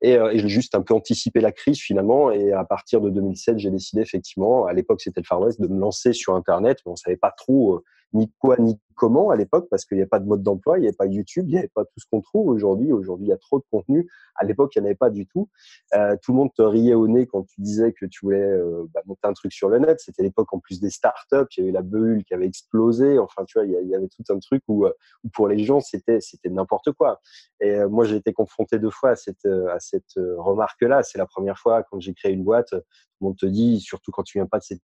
et, 0.02 0.16
euh, 0.16 0.30
j'ai 0.34 0.48
juste 0.48 0.74
un 0.74 0.82
peu 0.82 0.94
anticipé 0.94 1.40
la 1.40 1.52
crise 1.52 1.78
finalement. 1.78 2.30
Et 2.30 2.52
à 2.52 2.64
partir 2.64 3.00
de 3.00 3.10
2007, 3.10 3.58
j'ai 3.58 3.70
décidé 3.70 4.02
effectivement, 4.02 4.66
à 4.66 4.72
l'époque 4.72 5.00
c'était 5.00 5.20
le 5.20 5.26
Far 5.26 5.40
West, 5.40 5.60
de 5.60 5.68
me 5.68 5.78
lancer 5.78 6.12
sur 6.12 6.34
Internet. 6.34 6.78
Mais 6.84 6.92
on 6.92 6.96
savait 6.96 7.16
pas 7.16 7.32
trop 7.36 7.74
euh, 7.74 7.84
ni 8.12 8.32
quoi 8.38 8.56
ni 8.58 8.78
comment 8.96 9.30
à 9.30 9.36
l'époque 9.36 9.68
parce 9.70 9.84
qu'il 9.84 9.96
n'y 9.96 10.02
avait 10.02 10.08
pas 10.08 10.18
de 10.18 10.26
mode 10.26 10.42
d'emploi, 10.42 10.78
il 10.78 10.80
n'y 10.82 10.88
avait 10.88 10.96
pas 10.96 11.06
YouTube, 11.06 11.44
il 11.48 11.52
n'y 11.52 11.58
avait 11.58 11.68
pas 11.68 11.84
tout 11.84 12.00
ce 12.00 12.06
qu'on 12.10 12.22
trouve 12.22 12.48
aujourd'hui. 12.48 12.92
Aujourd'hui, 12.92 13.26
il 13.26 13.28
y 13.28 13.32
a 13.32 13.36
trop 13.36 13.58
de 13.58 13.64
contenu. 13.70 14.10
À 14.34 14.44
l'époque, 14.44 14.74
il 14.74 14.80
n'y 14.80 14.84
en 14.84 14.86
avait 14.86 14.96
pas 14.96 15.10
du 15.10 15.26
tout. 15.26 15.48
Euh, 15.94 16.16
tout 16.22 16.32
le 16.32 16.38
monde 16.38 16.50
te 16.54 16.62
riait 16.62 16.94
au 16.94 17.06
nez 17.06 17.26
quand 17.26 17.44
tu 17.44 17.60
disais 17.60 17.92
que 17.92 18.06
tu 18.06 18.20
voulais 18.24 18.42
euh, 18.42 18.86
bah, 18.92 19.02
monter 19.06 19.28
un 19.28 19.34
truc 19.34 19.52
sur 19.52 19.68
le 19.68 19.78
net. 19.78 20.00
C'était 20.00 20.22
l'époque 20.22 20.52
en 20.52 20.58
plus 20.58 20.80
des 20.80 20.90
startups. 20.90 21.46
Il 21.56 21.60
y 21.60 21.62
avait 21.62 21.72
la 21.72 21.82
bulle 21.82 22.24
qui 22.24 22.34
avait 22.34 22.46
explosé. 22.46 23.18
Enfin, 23.18 23.44
tu 23.44 23.58
vois, 23.58 23.66
il 23.66 23.88
y 23.88 23.94
avait 23.94 24.08
tout 24.08 24.24
un 24.30 24.38
truc 24.38 24.62
où, 24.66 24.86
euh, 24.86 24.92
où 25.24 25.28
pour 25.28 25.48
les 25.48 25.62
gens, 25.62 25.80
c'était 25.80 26.20
c'était 26.20 26.48
n'importe 26.48 26.92
quoi. 26.92 27.20
Et 27.60 27.84
moi, 27.84 28.04
j'ai 28.04 28.16
été 28.16 28.32
confronté 28.32 28.78
deux 28.78 28.90
fois 28.90 29.10
à 29.10 29.16
cette 29.16 29.46
à 29.46 29.78
cette 29.78 30.14
remarque-là. 30.16 31.02
C'est 31.02 31.18
la 31.18 31.26
première 31.26 31.58
fois 31.58 31.82
quand 31.82 32.00
j'ai 32.00 32.14
créé 32.14 32.32
une 32.32 32.44
boîte. 32.44 32.74
Monde 33.20 33.36
te 33.36 33.46
dit, 33.46 33.80
surtout 33.80 34.10
quand 34.10 34.22
tu 34.22 34.38
viens 34.38 34.46
pas 34.46 34.58
de 34.58 34.64
cette 34.64 34.82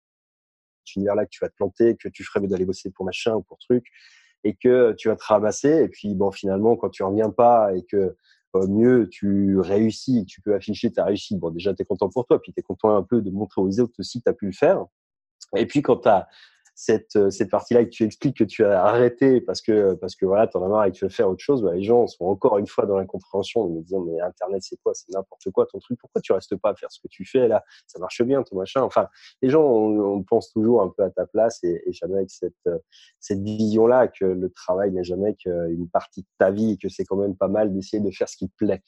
univers-là 0.95 1.25
que 1.25 1.31
tu 1.31 1.39
vas 1.41 1.50
te 1.50 1.56
planter, 1.56 1.95
que 1.95 2.09
tu 2.09 2.24
ferais 2.24 2.45
d'aller 2.47 2.65
bosser 2.65 2.91
pour 2.91 3.06
machin 3.06 3.36
ou 3.36 3.41
pour 3.41 3.57
truc, 3.59 3.86
et 4.44 4.56
que 4.56 4.94
tu 4.94 5.09
vas 5.09 5.15
te 5.15 5.25
ramasser. 5.25 5.83
Et 5.83 5.88
puis, 5.89 6.15
bon, 6.15 6.31
finalement, 6.31 6.75
quand 6.75 6.89
tu 6.89 7.03
reviens 7.03 7.30
pas 7.30 7.75
et 7.75 7.83
que 7.83 8.15
euh, 8.56 8.68
mieux 8.68 9.07
tu 9.09 9.59
réussis, 9.59 10.25
tu 10.25 10.41
peux 10.41 10.56
afficher 10.56 10.91
ta 10.91 11.06
réussite, 11.06 11.39
bon, 11.39 11.51
déjà, 11.51 11.74
tu 11.74 11.83
es 11.83 11.86
content 11.86 12.09
pour 12.09 12.25
toi, 12.25 12.41
puis 12.41 12.53
tu 12.53 12.59
es 12.59 12.63
content 12.63 12.95
un 12.95 13.03
peu 13.03 13.21
de 13.21 13.30
montrer 13.30 13.62
aux 13.62 13.80
autres 13.80 13.94
aussi 14.00 14.19
que 14.19 14.24
tu 14.24 14.30
as 14.30 14.33
pu 14.33 14.45
le 14.47 14.51
faire. 14.51 14.86
Et 15.56 15.65
puis, 15.65 15.81
quand 15.81 15.97
tu 15.97 16.09
as 16.09 16.27
cette, 16.79 17.17
euh, 17.17 17.29
cette 17.29 17.51
partie-là 17.51 17.83
que 17.83 17.89
tu 17.89 18.05
expliques 18.05 18.37
que 18.37 18.45
tu 18.45 18.63
as 18.63 18.81
arrêté 18.81 19.41
parce 19.41 19.61
que, 19.61 19.95
parce 19.95 20.15
que 20.15 20.25
voilà, 20.25 20.49
en 20.53 20.63
as 20.63 20.67
marre 20.69 20.85
et 20.85 20.91
que 20.91 20.95
tu 20.95 21.03
veux 21.03 21.09
faire 21.09 21.29
autre 21.29 21.43
chose, 21.43 21.61
bah, 21.61 21.73
les 21.73 21.83
gens 21.83 22.07
sont 22.07 22.23
encore 22.23 22.57
une 22.57 22.67
fois 22.67 22.85
dans 22.85 22.97
l'incompréhension 22.97 23.67
de 23.67 23.73
me 23.73 23.81
dire, 23.81 23.99
mais 23.99 24.21
Internet, 24.21 24.61
c'est 24.63 24.77
quoi? 24.81 24.93
C'est 24.93 25.11
n'importe 25.11 25.51
quoi 25.51 25.65
ton 25.65 25.79
truc. 25.79 25.99
Pourquoi 25.99 26.21
tu 26.21 26.31
restes 26.31 26.55
pas 26.55 26.69
à 26.69 26.75
faire 26.75 26.89
ce 26.89 27.01
que 27.01 27.09
tu 27.09 27.25
fais 27.25 27.50
là? 27.50 27.65
Ça 27.86 28.00
marche 28.00 28.21
bien, 28.21 28.43
ton 28.43 28.55
machin. 28.55 28.81
Enfin, 28.81 29.09
les 29.41 29.50
gens, 29.50 29.62
on, 29.62 30.24
pense 30.24 30.51
toujours 30.51 30.81
un 30.81 30.93
peu 30.95 31.03
à 31.03 31.09
ta 31.09 31.25
place 31.25 31.59
et, 31.63 31.81
et 31.86 31.91
jamais 31.91 32.15
avec 32.15 32.29
cette, 32.29 32.53
euh, 32.67 32.77
cette 33.19 33.41
vision-là 33.41 34.07
que 34.07 34.24
le 34.24 34.50
travail 34.50 34.91
n'est 34.91 35.03
jamais 35.03 35.36
qu'une 35.36 35.89
partie 35.91 36.21
de 36.21 36.27
ta 36.38 36.50
vie 36.50 36.71
et 36.71 36.77
que 36.77 36.88
c'est 36.88 37.03
quand 37.03 37.17
même 37.17 37.36
pas 37.36 37.50
mal 37.50 37.74
d'essayer 37.74 38.01
de 38.01 38.12
faire 38.12 38.29
ce 38.29 38.38
qui 38.38 38.48
te 38.48 38.55
plaît. 38.55 38.81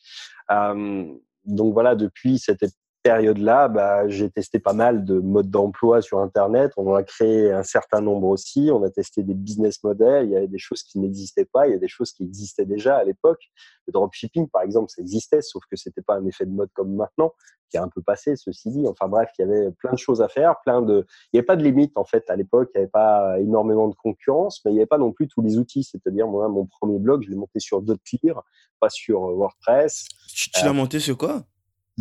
Euh, 0.50 1.14
donc 1.44 1.74
voilà, 1.74 1.96
depuis 1.96 2.40
cette 2.40 2.64
période-là, 3.02 3.68
bah, 3.68 4.08
j'ai 4.08 4.30
testé 4.30 4.60
pas 4.60 4.74
mal 4.74 5.04
de 5.06 5.20
modes 5.20 5.50
d'emploi 5.50 6.02
sur 6.02 6.20
Internet. 6.20 6.72
On 6.78 6.88
en 6.88 6.96
a 6.96 7.04
créé 7.04 7.52
un 7.52 7.64
certain 7.64 8.02
nombre 8.02 8.28
aussi. 8.28 8.70
On 8.72 8.84
a 8.84 8.90
testé 8.90 9.24
des 9.24 9.34
business 9.34 9.84
models. 9.84 10.26
Il 10.26 10.32
y 10.32 10.38
avait 10.38 10.48
des 10.48 10.60
choses 10.60 10.84
qui 10.84 11.00
n'existaient 11.00 11.46
pas. 11.46 11.68
Il 11.68 11.72
y 11.72 11.76
a 11.76 11.80
des 11.80 11.88
choses 11.88 12.12
qui 12.12 12.24
existaient 12.24 12.66
déjà 12.66 12.98
à 12.98 13.04
l'époque. 13.04 13.42
Le 13.88 13.94
dropshipping, 13.94 14.48
par 14.50 14.62
exemple, 14.62 14.90
ça 14.90 15.02
existait, 15.02 15.42
sauf 15.42 15.64
que 15.70 15.76
c'était 15.76 16.02
pas 16.02 16.16
un 16.16 16.26
effet 16.26 16.46
de 16.46 16.52
mode 16.52 16.70
comme 16.74 16.94
maintenant, 16.94 17.34
qui 17.70 17.78
a 17.78 17.84
un 17.84 17.88
peu 17.88 18.02
passé, 18.02 18.36
ceci 18.36 18.70
dit. 18.70 18.88
Enfin 18.88 19.08
bref, 19.08 19.30
il 19.40 19.42
y 19.42 19.46
avait 19.46 19.72
plein 19.72 19.94
de 19.94 19.98
choses 19.98 20.22
à 20.22 20.28
faire, 20.28 20.56
plein 20.64 20.82
de, 20.82 21.06
il 21.32 21.36
n'y 21.36 21.40
avait 21.40 21.46
pas 21.46 21.56
de 21.56 21.64
limite, 21.64 21.98
en 21.98 22.06
fait, 22.06 22.30
à 22.30 22.36
l'époque. 22.36 22.70
Il 22.76 22.78
n'y 22.78 22.84
avait 22.84 22.92
pas 22.92 23.40
énormément 23.40 23.88
de 23.88 23.96
concurrence, 23.96 24.62
mais 24.64 24.72
il 24.72 24.76
n'y 24.76 24.80
avait 24.80 24.88
pas 24.88 24.98
non 24.98 25.12
plus 25.12 25.28
tous 25.28 25.42
les 25.42 25.58
outils. 25.58 25.84
C'est-à-dire, 25.84 26.28
moi, 26.28 26.48
mon 26.50 26.66
premier 26.66 27.00
blog, 27.00 27.24
je 27.24 27.30
l'ai 27.30 27.36
monté 27.36 27.60
sur 27.60 27.82
Dotclear, 27.82 28.44
pas 28.80 28.90
sur 28.90 29.22
WordPress. 29.22 30.08
Tu, 30.34 30.52
tu 30.52 30.64
l'as 30.64 30.70
euh, 30.70 30.74
monté 30.74 31.00
sur 31.00 31.18
quoi? 31.18 31.44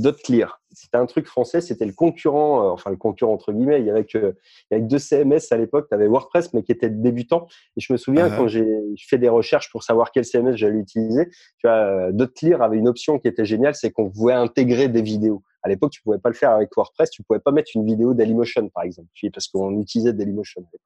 DotClear. 0.01 0.61
C'était 0.73 0.97
un 0.97 1.07
truc 1.07 1.27
français, 1.27 1.61
c'était 1.61 1.85
le 1.85 1.93
concurrent, 1.93 2.65
euh, 2.65 2.71
enfin 2.71 2.91
le 2.91 2.97
concurrent 2.97 3.33
entre 3.33 3.53
guillemets. 3.53 3.81
Il 3.81 3.87
y 3.87 3.91
avait 3.91 4.05
que, 4.05 4.37
il 4.71 4.75
y 4.75 4.75
avait 4.75 4.85
deux 4.87 4.99
CMS 4.99 5.41
à 5.51 5.57
l'époque. 5.57 5.89
Tu 5.89 5.95
avais 5.95 6.07
WordPress, 6.07 6.55
mais 6.55 6.63
qui 6.63 6.73
était 6.73 6.91
débutant. 6.91 7.49
Et 7.77 7.81
je 7.81 7.93
me 7.93 7.99
souviens 7.99 8.29
uh 8.29 8.31
-huh. 8.31 8.37
quand 8.37 8.49
j'ai 8.49 8.67
fait 9.09 9.19
des 9.19 9.29
recherches 9.29 9.71
pour 9.71 9.83
savoir 9.83 10.13
quel 10.13 10.25
CMS 10.25 10.57
j'allais 10.57 10.79
utiliser, 10.79 11.29
tu 11.59 11.67
vois, 11.67 11.73
euh, 11.73 12.13
DotClear 12.13 12.63
avait 12.63 12.79
une 12.79 12.89
option 12.89 13.19
qui 13.19 13.29
était 13.29 13.45
géniale, 13.45 13.75
c'est 13.75 13.91
qu'on 13.91 14.11
pouvait 14.11 14.35
intégrer 14.35 14.89
des 14.89 15.03
vidéos. 15.03 15.43
À 15.63 15.69
l'époque, 15.69 15.91
tu 15.93 16.03
pouvais 16.03 16.19
pas 16.19 16.31
le 16.31 16.37
faire 16.37 16.53
avec 16.53 16.71
WordPress, 16.77 17.11
tu 17.11 17.23
pouvais 17.23 17.41
pas 17.41 17.53
mettre 17.53 17.71
une 17.75 17.85
vidéo 17.85 18.15
Dailymotion, 18.15 18.69
par 18.71 18.85
exemple, 18.85 19.09
parce 19.35 19.49
qu'on 19.49 19.79
utilisait 19.81 20.13
Dailymotion 20.13 20.63
à 20.63 20.65
l'époque. 20.73 20.81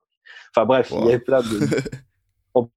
Enfin 0.51 0.67
bref, 0.67 0.91
wow. 0.91 0.99
il 1.01 1.05
y 1.07 1.09
avait 1.11 1.19
plein 1.31 1.43
de. 1.43 1.47
On 2.55 2.69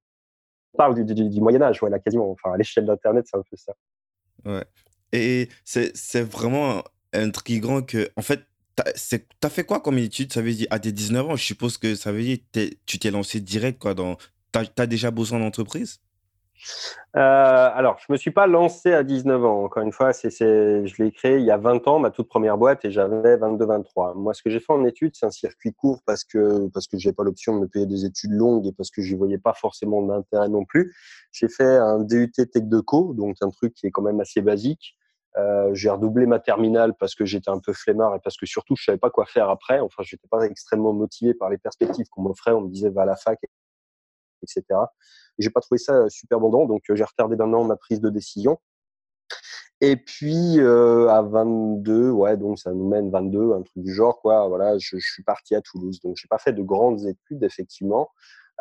parle 0.78 0.94
du, 0.96 1.16
du, 1.16 1.30
du 1.30 1.42
Moyen 1.42 1.62
Âge, 1.62 1.82
ouais, 1.82 1.90
là 1.90 2.00
quasiment. 2.00 2.30
Enfin, 2.32 2.54
à 2.54 2.58
l'échelle 2.58 2.86
d'Internet, 2.86 3.26
c'est 3.28 3.38
un 3.38 3.44
peu 3.50 3.56
ça. 3.56 3.74
Ouais. 4.46 4.64
Et 5.14 5.50
c'est 5.64 6.22
vraiment 6.22 6.84
intriguant 7.14 7.82
que, 7.82 8.10
en 8.16 8.22
fait, 8.22 8.42
tu 8.76 9.20
as 9.44 9.50
fait 9.50 9.64
quoi 9.64 9.80
comme 9.80 9.98
étude? 9.98 10.32
Ça 10.34 10.42
veut 10.42 10.54
dire, 10.54 10.68
à 10.70 10.80
tes 10.80 10.92
19 10.92 11.30
ans, 11.30 11.36
je 11.36 11.44
suppose 11.44 11.78
que 11.78 11.96
ça 11.96 12.12
veut 12.12 12.22
dire 12.22 12.38
que 12.54 12.70
tu 12.86 13.00
t'es 13.00 13.12
lancé 13.12 13.40
direct, 13.40 13.80
quoi, 13.80 13.94
dans... 13.94 14.18
Tu 14.54 14.60
as, 14.78 14.88
déjà 14.88 15.12
bossé 15.12 15.36
en 15.36 15.42
entreprise? 15.42 16.00
Euh, 17.16 17.70
alors, 17.74 17.98
je 18.06 18.12
me 18.12 18.18
suis 18.18 18.32
pas 18.32 18.48
lancé 18.48 18.92
à 18.92 19.04
19 19.04 19.46
ans. 19.46 19.64
Encore 19.66 19.84
une 19.84 19.92
fois, 19.92 20.14
c'est, 20.14 20.30
je 20.32 21.04
l'ai 21.04 21.12
créé 21.12 21.38
il 21.38 21.46
y 21.46 21.52
a 21.52 21.58
20 21.58 21.88
ans, 21.88 22.00
ma 22.00 22.12
toute 22.12 22.28
première 22.28 22.58
boîte, 22.58 22.86
et 22.86 22.92
j'avais 22.92 23.38
22-23. 23.38 24.16
Moi, 24.16 24.34
ce 24.34 24.42
que 24.42 24.50
j'ai 24.50 24.60
fait 24.60 24.74
en 24.74 24.84
études, 24.86 25.16
c'est 25.16 25.26
un 25.26 25.32
circuit 25.32 25.74
court 25.74 26.02
parce 26.06 26.24
que 26.24 26.68
parce 26.70 26.88
que 26.88 27.12
pas 27.12 27.24
l'option 27.24 27.56
de 27.56 27.62
me 27.62 27.68
payer 27.68 27.86
des 27.86 28.06
études 28.06 28.32
longues 28.32 28.66
et 28.66 28.72
parce 28.72 28.90
que 28.90 29.02
j'y 29.02 29.16
voyais 29.16 29.38
pas 29.38 29.54
forcément 29.54 30.02
d'intérêt 30.02 30.50
non 30.50 30.66
plus. 30.66 30.96
J'ai 31.32 31.48
fait 31.48 31.78
un 31.78 32.00
DUT 32.00 32.32
Tech 32.32 32.50
de 32.56 32.80
Co, 32.80 33.14
donc 33.14 33.36
un 33.42 33.50
truc 33.50 33.74
qui 33.74 33.88
est 33.88 33.92
quand 33.92 34.04
même 34.04 34.20
assez 34.20 34.42
basique. 34.42 34.97
Euh, 35.38 35.70
j'ai 35.74 35.90
redoublé 35.90 36.26
ma 36.26 36.40
terminale 36.40 36.96
parce 36.96 37.14
que 37.14 37.26
j'étais 37.26 37.50
un 37.50 37.60
peu 37.60 37.74
flemmard 37.74 38.16
et 38.16 38.20
parce 38.20 38.38
que 38.38 38.46
surtout 38.46 38.76
je 38.76 38.84
savais 38.84 38.98
pas 38.98 39.10
quoi 39.10 39.26
faire 39.26 39.50
après. 39.50 39.80
Enfin, 39.80 40.04
j'étais 40.04 40.28
pas 40.28 40.44
extrêmement 40.46 40.94
motivé 40.94 41.34
par 41.34 41.50
les 41.50 41.58
perspectives 41.58 42.08
qu'on 42.10 42.24
m'offrait. 42.24 42.52
On 42.52 42.62
me 42.62 42.70
disait 42.70 42.90
va 42.90 43.04
à 43.04 43.06
la 43.06 43.16
fac, 43.16 43.40
etc. 44.42 44.64
Et 45.38 45.44
j'ai 45.44 45.50
pas 45.50 45.62
trouvé 45.62 45.78
ça 45.78 45.94
euh, 45.94 46.10
super 46.10 46.38
abondant, 46.40 46.66
donc 46.66 46.84
euh, 46.90 46.96
j'ai 46.96 47.04
retardé 47.04 47.36
d'un 47.36 47.54
an 47.54 47.64
ma 47.64 47.76
prise 47.76 48.02
de 48.02 48.10
décision. 48.10 48.58
Et 49.80 49.96
puis 49.96 50.60
à 50.60 51.22
22, 51.22 52.10
ouais, 52.10 52.36
donc 52.38 52.58
ça 52.58 52.72
nous 52.72 52.88
mène 52.88 53.12
22, 53.12 53.54
un 53.54 53.62
truc 53.62 53.84
du 53.84 53.94
genre, 53.94 54.20
quoi. 54.22 54.48
Voilà, 54.48 54.78
je, 54.80 54.98
je 54.98 55.12
suis 55.12 55.24
parti 55.24 55.54
à 55.54 55.62
Toulouse, 55.62 56.00
donc 56.00 56.16
j'ai 56.18 56.28
pas 56.28 56.40
fait 56.40 56.54
de 56.54 56.64
grandes 56.64 57.06
études 57.06 57.44
effectivement. 57.44 58.10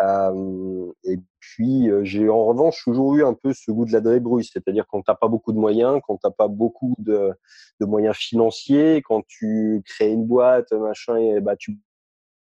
Et 0.00 1.18
puis 1.40 1.88
j'ai 2.02 2.28
en 2.28 2.44
revanche 2.44 2.82
toujours 2.84 3.14
eu 3.16 3.24
un 3.24 3.34
peu 3.34 3.52
ce 3.54 3.70
goût 3.70 3.84
de 3.86 3.92
la 3.92 4.00
débrouille, 4.00 4.44
c'est-à-dire 4.44 4.86
quand 4.88 5.02
t'as 5.02 5.14
pas 5.14 5.28
beaucoup 5.28 5.52
de 5.52 5.58
moyens, 5.58 6.00
quand 6.06 6.18
t'as 6.18 6.30
pas 6.30 6.48
beaucoup 6.48 6.94
de, 6.98 7.32
de, 7.80 7.86
moyens 7.86 8.16
financiers, 8.16 9.02
quand 9.02 9.22
tu 9.26 9.82
crées 9.86 10.12
une 10.12 10.26
boîte, 10.26 10.72
machin, 10.72 11.16
et 11.16 11.40
bah 11.40 11.56
tu 11.56 11.78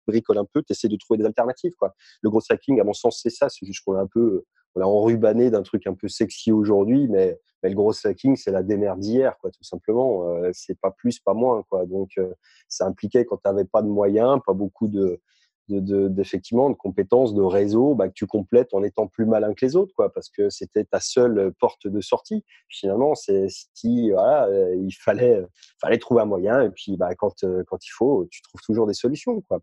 bricole 0.07 0.39
un 0.39 0.45
peu, 0.45 0.63
tu 0.63 0.73
essaies 0.73 0.89
de 0.89 0.97
trouver 0.97 1.19
des 1.19 1.25
alternatives. 1.25 1.75
Quoi. 1.79 1.95
Le 2.23 2.31
gros 2.31 2.41
hacking, 2.49 2.81
à 2.81 2.85
mon 2.85 2.93
sens, 2.93 3.21
c'est 3.23 3.31
ça. 3.31 3.49
C'est 3.49 3.67
juste 3.67 3.85
qu'on 3.85 3.97
a 3.97 4.01
un 4.01 4.07
peu, 4.07 4.45
on 4.75 4.81
a 4.81 4.85
enrubané 4.85 5.51
d'un 5.51 5.63
truc 5.63 5.87
un 5.87 5.95
peu 5.95 6.09
sexy 6.09 6.53
aujourd'hui, 6.53 7.09
mais, 7.09 7.39
mais, 7.63 7.71
le 7.71 7.75
gros 7.75 7.93
hacking, 8.07 8.37
c'est 8.37 8.51
la 8.51 8.63
démerde 8.63 9.01
d'hier, 9.01 9.37
quoi, 9.39 9.51
tout 9.51 9.65
simplement. 9.65 10.29
Euh, 10.29 10.51
c'est 10.53 10.79
pas 10.79 10.91
plus, 10.91 11.19
pas 11.21 11.35
moins, 11.35 11.63
quoi. 11.69 11.87
Donc, 11.87 12.13
euh, 12.19 12.33
ça 12.69 12.87
impliquait 12.87 13.25
quand 13.25 13.37
tu 13.37 13.49
n'avais 13.49 13.65
pas 13.65 13.83
de 13.83 13.89
moyens, 13.89 14.41
pas 14.47 14.53
beaucoup 14.53 14.89
de, 14.89 15.21
d'effectivement 15.69 16.69
de, 16.69 16.75
de, 16.75 16.79
compétences, 16.79 17.35
de 17.35 17.43
réseau, 17.43 17.95
bah, 17.95 18.09
que 18.09 18.15
tu 18.15 18.27
complètes 18.27 18.75
en 18.75 18.83
étant 18.83 19.07
plus 19.07 19.27
malin 19.27 19.55
que 19.55 19.65
les 19.65 19.77
autres, 19.77 19.95
quoi, 19.95 20.13
parce 20.13 20.29
que 20.29 20.51
c'était 20.51 20.85
ta 20.85 21.01
seule 21.01 21.53
porte 21.59 21.87
de 21.87 22.01
sortie. 22.01 22.45
Finalement, 22.69 23.15
c'est 23.15 23.47
si 23.75 24.11
voilà, 24.11 24.47
euh, 24.47 24.75
il 24.77 24.93
fallait, 24.93 25.43
fallait 25.81 25.99
trouver 25.99 26.23
un 26.23 26.27
moyen, 26.27 26.63
et 26.63 26.71
puis 26.71 26.97
bah, 26.97 27.15
quand, 27.15 27.45
quand 27.67 27.85
il 27.85 27.91
faut, 27.93 28.27
tu 28.31 28.43
trouves 28.43 28.61
toujours 28.63 28.87
des 28.87 28.95
solutions, 28.95 29.41
quoi. 29.43 29.61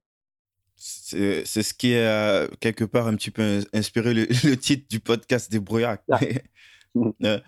C'est 0.84 1.46
ce 1.46 1.74
qui 1.75 1.96
a 1.96 2.48
quelque 2.60 2.86
part 2.86 3.05
un 3.05 3.15
petit 3.15 3.29
peu 3.29 3.62
inspiré 3.72 4.13
le, 4.43 4.55
titre 4.55 4.88
du 4.89 5.00
podcast 5.00 5.51
des 5.51 5.60
brouillards. 5.60 5.98
Ah. 6.12 6.20
Euh, 7.24 7.39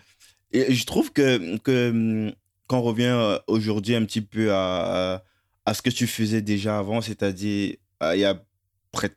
et 0.53 0.73
je 0.73 0.85
trouve 0.85 1.11
que, 1.11 1.57
que 1.57 1.89
hum, 1.89 2.31
quand 2.67 2.79
on 2.79 2.83
revient 2.83 3.13
euh, 3.13 3.37
aujourd'hui 3.47 3.93
un 3.93 4.05
petit 4.05 4.21
peu 4.21 4.53
à, 4.53 5.21
à, 5.65 5.73
ce 5.73 5.81
que 5.81 5.89
tu 5.89 6.07
faisais 6.07 6.41
déjà 6.41 6.79
avant, 6.79 7.01
c'est-à-dire 7.01 7.75
il 8.13 8.19
y 8.19 8.25
a 8.25 8.43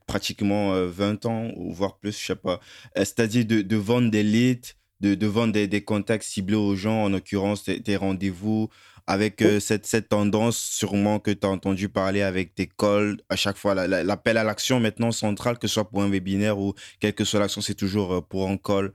pratiquement 0.06 0.72
20 0.86 1.24
euh, 1.24 1.28
ans, 1.28 1.50
ou 1.56 1.72
voire 1.72 1.98
plus, 1.98 2.18
je 2.18 2.26
sais 2.26 2.36
pas, 2.36 2.60
c'est-à-dire 2.96 3.44
de, 3.44 3.62
de, 3.62 3.76
vendre 3.76 4.10
des 4.10 4.22
leads, 4.22 4.74
de, 5.00 5.14
de 5.14 5.26
vendre 5.26 5.52
des, 5.52 5.68
des, 5.68 5.84
contacts 5.84 6.24
ciblés 6.24 6.56
aux 6.56 6.74
gens, 6.74 7.04
en 7.04 7.08
l'occurrence 7.10 7.64
des 7.64 7.96
rendez-vous, 7.96 8.68
avec 9.06 9.42
euh, 9.42 9.60
cette, 9.60 9.86
cette 9.86 10.08
tendance 10.08 10.58
sûrement 10.58 11.20
que 11.20 11.30
tu 11.30 11.46
as 11.46 11.50
entendu 11.50 11.88
parler 11.88 12.22
avec 12.22 12.54
tes 12.54 12.66
calls 12.66 13.18
à 13.28 13.36
chaque 13.36 13.56
fois, 13.56 13.74
l'appel 13.74 14.36
à 14.36 14.44
l'action 14.44 14.80
maintenant 14.80 15.12
central, 15.12 15.58
que 15.58 15.68
ce 15.68 15.74
soit 15.74 15.88
pour 15.88 16.02
un 16.02 16.08
webinaire 16.08 16.58
ou 16.58 16.74
quelle 16.98 17.14
que 17.14 17.24
soit 17.24 17.38
l'action, 17.38 17.60
c'est 17.60 17.74
toujours 17.74 18.14
euh, 18.14 18.20
pour 18.20 18.48
un 18.48 18.56
call. 18.56 18.92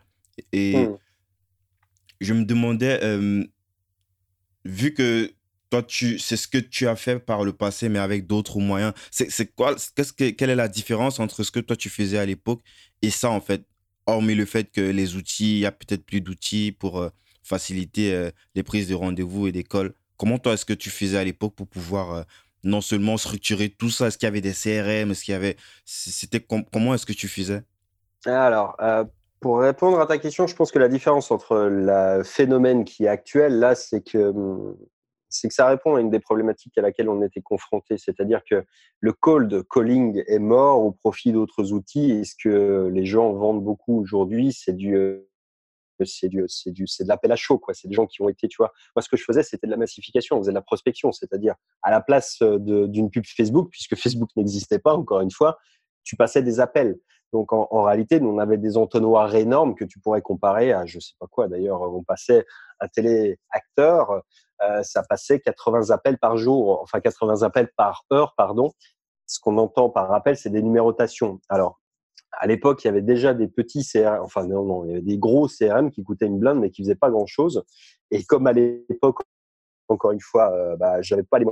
Et 0.51 0.75
mmh. 0.75 0.97
je 2.21 2.33
me 2.33 2.43
demandais, 2.43 2.99
vu 4.65 4.93
que 4.93 5.31
toi, 5.71 5.83
c'est 5.89 6.37
ce 6.37 6.47
que 6.47 6.59
tu 6.59 6.87
as 6.87 6.95
fait 6.95 7.17
par 7.17 7.43
le 7.43 7.53
passé, 7.53 7.89
mais 7.89 7.99
avec 7.99 8.27
d'autres 8.27 8.59
moyens, 8.59 8.93
c'est, 9.09 9.47
quoi, 9.55 9.75
quelle 10.15 10.49
est 10.51 10.55
la 10.55 10.67
différence 10.67 11.19
entre 11.19 11.43
ce 11.43 11.49
que 11.49 11.59
toi 11.59 11.75
tu 11.75 11.89
faisais 11.89 12.19
à 12.19 12.25
l'époque 12.25 12.61
et 13.01 13.09
ça, 13.09 13.31
en 13.31 13.41
fait, 13.41 13.63
hormis 14.05 14.35
le 14.35 14.45
fait 14.45 14.69
que 14.71 14.81
les 14.81 15.15
outils, 15.15 15.55
il 15.55 15.59
y 15.59 15.65
a 15.65 15.71
peut-être 15.71 16.05
plus 16.05 16.21
d'outils 16.21 16.71
pour 16.71 17.01
euh, 17.01 17.09
faciliter 17.41 18.29
les 18.53 18.63
prises 18.63 18.87
de 18.87 18.93
rendez-vous 18.93 19.47
et 19.47 19.63
calls 19.63 19.93
Comment 20.21 20.37
toi, 20.37 20.53
est-ce 20.53 20.65
que 20.65 20.73
tu 20.73 20.91
faisais 20.91 21.17
à 21.17 21.23
l'époque 21.23 21.55
pour 21.55 21.65
pouvoir 21.65 22.13
euh, 22.13 22.21
non 22.63 22.79
seulement 22.79 23.17
structurer 23.17 23.69
tout 23.69 23.89
ça? 23.89 24.05
Est-ce 24.05 24.19
qu'il 24.19 24.27
y 24.27 24.29
avait 24.29 24.39
des 24.39 24.53
CRM 24.53 25.09
Est-ce 25.09 25.23
qu'il 25.23 25.31
y 25.31 25.35
avait. 25.35 25.57
Comment 26.71 26.93
est-ce 26.93 27.07
que 27.07 27.13
tu 27.13 27.27
faisais? 27.27 27.63
Alors, 28.27 28.75
euh, 28.81 29.03
pour 29.39 29.61
répondre 29.61 29.99
à 29.99 30.05
ta 30.05 30.19
question, 30.19 30.45
je 30.45 30.55
pense 30.55 30.71
que 30.71 30.77
la 30.77 30.89
différence 30.89 31.31
entre 31.31 31.57
le 31.71 32.21
phénomène 32.23 32.85
qui 32.85 33.05
est 33.05 33.07
actuel, 33.07 33.57
là, 33.57 33.73
c'est 33.73 34.01
que 34.01 34.19
hum, 34.19 34.77
c'est 35.31 35.47
que 35.47 35.53
ça 35.53 35.67
répond 35.67 35.95
à 35.95 36.01
une 36.01 36.09
des 36.09 36.19
problématiques 36.19 36.77
à 36.77 36.81
laquelle 36.81 37.09
on 37.09 37.21
était 37.23 37.41
confronté, 37.41 37.97
c'est-à-dire 37.97 38.41
que 38.47 38.63
le 38.99 39.13
cold 39.13 39.63
calling 39.69 40.23
est 40.27 40.39
mort 40.39 40.83
au 40.83 40.91
profit 40.91 41.31
d'autres 41.31 41.73
outils 41.73 42.11
et 42.11 42.23
ce 42.23 42.35
que 42.41 42.89
les 42.93 43.05
gens 43.05 43.33
vendent 43.33 43.63
beaucoup 43.63 43.99
aujourd'hui, 43.99 44.53
c'est 44.53 44.73
du 44.73 44.95
euh, 44.95 45.27
c'est 46.05 46.29
du, 46.29 46.43
c'est 46.47 46.71
du, 46.71 46.87
c'est 46.87 47.03
de 47.03 47.09
l'appel 47.09 47.31
à 47.31 47.35
chaud, 47.35 47.57
quoi. 47.57 47.73
C'est 47.73 47.87
des 47.87 47.93
gens 47.93 48.07
qui 48.07 48.21
ont 48.21 48.29
été, 48.29 48.47
tu 48.47 48.57
vois. 48.57 48.71
Moi, 48.95 49.03
ce 49.03 49.09
que 49.09 49.17
je 49.17 49.23
faisais, 49.23 49.43
c'était 49.43 49.67
de 49.67 49.71
la 49.71 49.77
massification. 49.77 50.37
On 50.37 50.39
faisait 50.39 50.51
de 50.51 50.55
la 50.55 50.61
prospection, 50.61 51.11
c'est-à-dire 51.11 51.55
à 51.83 51.91
la 51.91 52.01
place 52.01 52.41
euh, 52.41 52.57
d'une 52.59 53.09
pub 53.09 53.25
Facebook, 53.25 53.69
puisque 53.71 53.95
Facebook 54.01 54.29
n'existait 54.35 54.79
pas, 54.79 54.93
encore 54.93 55.21
une 55.21 55.31
fois, 55.31 55.57
tu 56.03 56.15
passais 56.15 56.41
des 56.41 56.59
appels. 56.59 56.97
Donc, 57.33 57.53
en, 57.53 57.83
réalité, 57.83 58.19
nous, 58.19 58.29
on 58.29 58.39
avait 58.39 58.57
des 58.57 58.75
entonnoirs 58.77 59.33
énormes 59.35 59.75
que 59.75 59.85
tu 59.85 59.99
pourrais 59.99 60.21
comparer 60.21 60.73
à, 60.73 60.85
je 60.85 60.99
sais 60.99 61.13
pas 61.19 61.27
quoi. 61.27 61.47
D'ailleurs, 61.47 61.81
on 61.81 62.03
passait 62.03 62.45
un 62.81 62.87
téléacteur, 62.89 64.21
euh, 64.63 64.83
ça 64.83 65.03
passait 65.03 65.39
80 65.39 65.91
appels 65.91 66.17
par 66.17 66.37
jour, 66.37 66.81
enfin 66.81 66.99
80 66.99 67.43
appels 67.43 67.69
par 67.77 68.03
heure, 68.11 68.33
pardon. 68.35 68.71
Ce 69.27 69.39
qu'on 69.39 69.57
entend 69.57 69.89
par 69.89 70.11
appel, 70.13 70.35
c'est 70.35 70.49
des 70.49 70.61
numérotations. 70.61 71.39
Alors, 71.47 71.79
à 72.33 72.47
l'époque, 72.47 72.83
il 72.83 72.87
y 72.87 72.89
avait 72.89 73.01
déjà 73.01 73.33
des 73.33 73.47
petits 73.47 73.85
CRM, 73.85 74.21
enfin 74.21 74.45
non, 74.45 74.63
non, 74.63 74.85
il 74.85 74.89
y 74.89 74.91
avait 74.93 75.01
des 75.01 75.17
gros 75.17 75.47
CRM 75.47 75.89
qui 75.89 76.03
coûtaient 76.03 76.27
une 76.27 76.39
blinde 76.39 76.59
mais 76.59 76.69
qui 76.69 76.83
faisaient 76.83 76.95
pas 76.95 77.09
grand 77.09 77.25
chose. 77.25 77.63
Et 78.09 78.23
comme 78.23 78.47
à 78.47 78.53
l'époque, 78.53 79.19
encore 79.87 80.11
une 80.11 80.21
fois, 80.21 80.51
euh, 80.51 80.75
bah, 80.77 81.01
j'avais 81.01 81.23
pas 81.23 81.39
les 81.39 81.45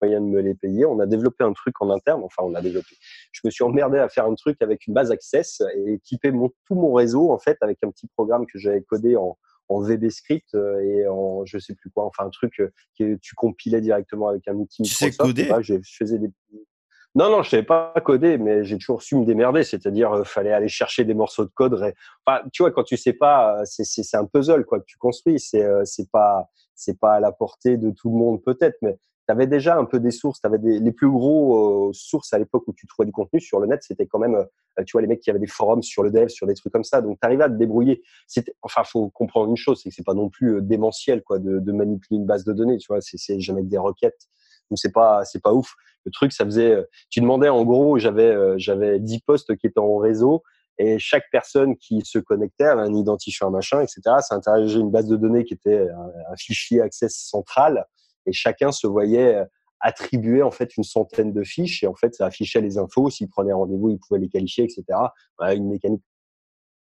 moyens 0.00 0.24
de 0.24 0.28
me 0.28 0.40
les 0.40 0.54
payer, 0.54 0.86
on 0.86 0.98
a 1.00 1.06
développé 1.06 1.44
un 1.44 1.52
truc 1.52 1.80
en 1.80 1.90
interne. 1.90 2.22
Enfin, 2.24 2.42
on 2.44 2.54
a 2.54 2.60
développé. 2.60 2.96
Je 3.32 3.40
me 3.44 3.50
suis 3.50 3.64
emmerdé 3.64 3.98
à 3.98 4.08
faire 4.08 4.26
un 4.26 4.34
truc 4.34 4.60
avec 4.62 4.86
une 4.86 4.94
base 4.94 5.10
Access 5.10 5.62
et 5.74 5.94
équiper 5.94 6.30
mon, 6.30 6.50
tout 6.66 6.74
mon 6.74 6.92
réseau 6.92 7.30
en 7.30 7.38
fait 7.38 7.56
avec 7.60 7.78
un 7.84 7.90
petit 7.90 8.06
programme 8.06 8.46
que 8.46 8.58
j'avais 8.58 8.82
codé 8.82 9.16
en, 9.16 9.36
en 9.68 9.80
VB 9.80 10.10
script 10.10 10.54
euh, 10.54 10.80
et 10.80 11.08
en 11.08 11.44
je 11.44 11.58
sais 11.58 11.74
plus 11.74 11.90
quoi, 11.90 12.04
enfin 12.04 12.24
un 12.24 12.30
truc 12.30 12.60
euh, 12.60 12.70
que 12.98 13.16
tu 13.16 13.34
compilais 13.34 13.80
directement 13.80 14.28
avec 14.28 14.46
un 14.48 14.54
outil. 14.54 14.82
Tu 14.82 14.94
sais 14.94 15.10
coder 15.12 15.50
Je 15.62 15.76
faisais 15.82 16.18
des 16.18 16.30
non, 17.16 17.28
non, 17.28 17.42
je 17.42 17.50
savais 17.50 17.64
pas 17.64 17.92
coder, 18.04 18.38
mais 18.38 18.62
j'ai 18.64 18.78
toujours 18.78 19.02
su 19.02 19.16
me 19.16 19.24
démerder. 19.24 19.64
C'est-à-dire, 19.64 20.12
euh, 20.12 20.24
fallait 20.24 20.52
aller 20.52 20.68
chercher 20.68 21.04
des 21.04 21.14
morceaux 21.14 21.44
de 21.44 21.50
code. 21.50 21.74
Enfin, 22.24 22.42
tu 22.52 22.62
vois, 22.62 22.70
quand 22.70 22.84
tu 22.84 22.96
sais 22.96 23.12
pas, 23.12 23.60
euh, 23.60 23.64
c'est 23.64 24.16
un 24.16 24.26
puzzle 24.26 24.64
quoi 24.64 24.78
que 24.78 24.84
tu 24.86 24.96
construis. 24.96 25.40
C'est 25.40 25.64
euh, 25.64 25.82
c'est 25.84 26.08
pas 26.10 26.48
c'est 26.76 26.98
pas 26.98 27.14
à 27.14 27.20
la 27.20 27.32
portée 27.32 27.76
de 27.76 27.90
tout 27.90 28.10
le 28.10 28.16
monde 28.16 28.42
peut-être, 28.44 28.76
mais 28.82 28.96
tu 29.30 29.32
avais 29.32 29.46
déjà 29.46 29.76
un 29.76 29.84
peu 29.84 30.00
des 30.00 30.10
sources. 30.10 30.40
Tu 30.40 30.46
avais 30.46 30.58
les 30.58 30.92
plus 30.92 31.10
gros 31.10 31.90
sources 31.92 32.32
à 32.32 32.38
l'époque 32.38 32.64
où 32.66 32.72
tu 32.72 32.86
trouvais 32.86 33.06
du 33.06 33.12
contenu 33.12 33.40
sur 33.40 33.60
le 33.60 33.66
net. 33.66 33.82
C'était 33.82 34.06
quand 34.06 34.18
même, 34.18 34.44
tu 34.86 34.92
vois, 34.92 35.02
les 35.02 35.06
mecs 35.06 35.20
qui 35.20 35.30
avaient 35.30 35.38
des 35.38 35.46
forums 35.46 35.82
sur 35.82 36.02
le 36.02 36.10
dev, 36.10 36.28
sur 36.28 36.46
des 36.46 36.54
trucs 36.54 36.72
comme 36.72 36.84
ça. 36.84 37.00
Donc, 37.00 37.18
tu 37.20 37.26
arrivais 37.26 37.44
à 37.44 37.48
te 37.48 37.54
débrouiller. 37.54 38.02
Enfin, 38.62 38.82
faut 38.84 39.08
comprendre 39.10 39.50
une 39.50 39.56
chose, 39.56 39.80
c'est 39.82 39.90
que 39.90 39.94
c'est 39.94 40.04
pas 40.04 40.14
non 40.14 40.28
plus 40.28 40.62
démentiel 40.62 41.22
quoi 41.22 41.38
de, 41.38 41.72
manipuler 41.72 42.18
une 42.18 42.26
base 42.26 42.44
de 42.44 42.52
données. 42.52 42.78
Tu 42.78 42.86
vois, 42.88 43.00
c'est 43.00 43.40
jamais 43.40 43.62
des 43.62 43.78
requêtes 43.78 44.28
donc 44.70 44.78
c'est 44.78 44.92
pas 44.92 45.24
c'est 45.24 45.42
pas 45.42 45.52
ouf. 45.52 45.74
Le 46.04 46.12
truc, 46.12 46.32
ça 46.32 46.44
faisait, 46.44 46.70
euh, 46.70 46.84
tu 47.10 47.20
demandais 47.20 47.48
en 47.48 47.64
gros, 47.64 47.98
j'avais 47.98 48.30
euh, 48.30 48.54
j'avais 48.56 48.98
10 48.98 49.20
postes 49.20 49.56
qui 49.56 49.66
étaient 49.66 49.80
en 49.80 49.96
réseau 49.96 50.42
et 50.78 50.98
chaque 50.98 51.24
personne 51.30 51.76
qui 51.76 52.00
se 52.04 52.18
connectait 52.18 52.64
avait 52.64 52.82
un 52.82 52.94
identifiant 52.94 53.50
machin, 53.50 53.82
etc. 53.82 54.00
Ça 54.20 54.36
interrogeait 54.36 54.80
une 54.80 54.90
base 54.90 55.06
de 55.06 55.16
données 55.16 55.44
qui 55.44 55.54
était 55.54 55.86
un, 55.88 56.36
fichier 56.36 56.80
access 56.80 57.14
central 57.14 57.84
et 58.26 58.32
chacun 58.32 58.72
se 58.72 58.86
voyait 58.86 59.36
euh, 59.36 59.44
attribuer 59.80 60.42
en 60.42 60.50
fait 60.50 60.76
une 60.76 60.84
centaine 60.84 61.32
de 61.32 61.42
fiches 61.42 61.82
et 61.82 61.86
en 61.86 61.94
fait 61.94 62.14
ça 62.14 62.26
affichait 62.26 62.60
les 62.60 62.78
infos. 62.78 63.10
S'il 63.10 63.28
prenait 63.28 63.52
rendez-vous, 63.52 63.90
il 63.90 63.98
pouvait 63.98 64.20
les 64.20 64.28
qualifier, 64.28 64.64
etc. 64.64 64.84
une 65.40 65.68
mécanique 65.68 66.02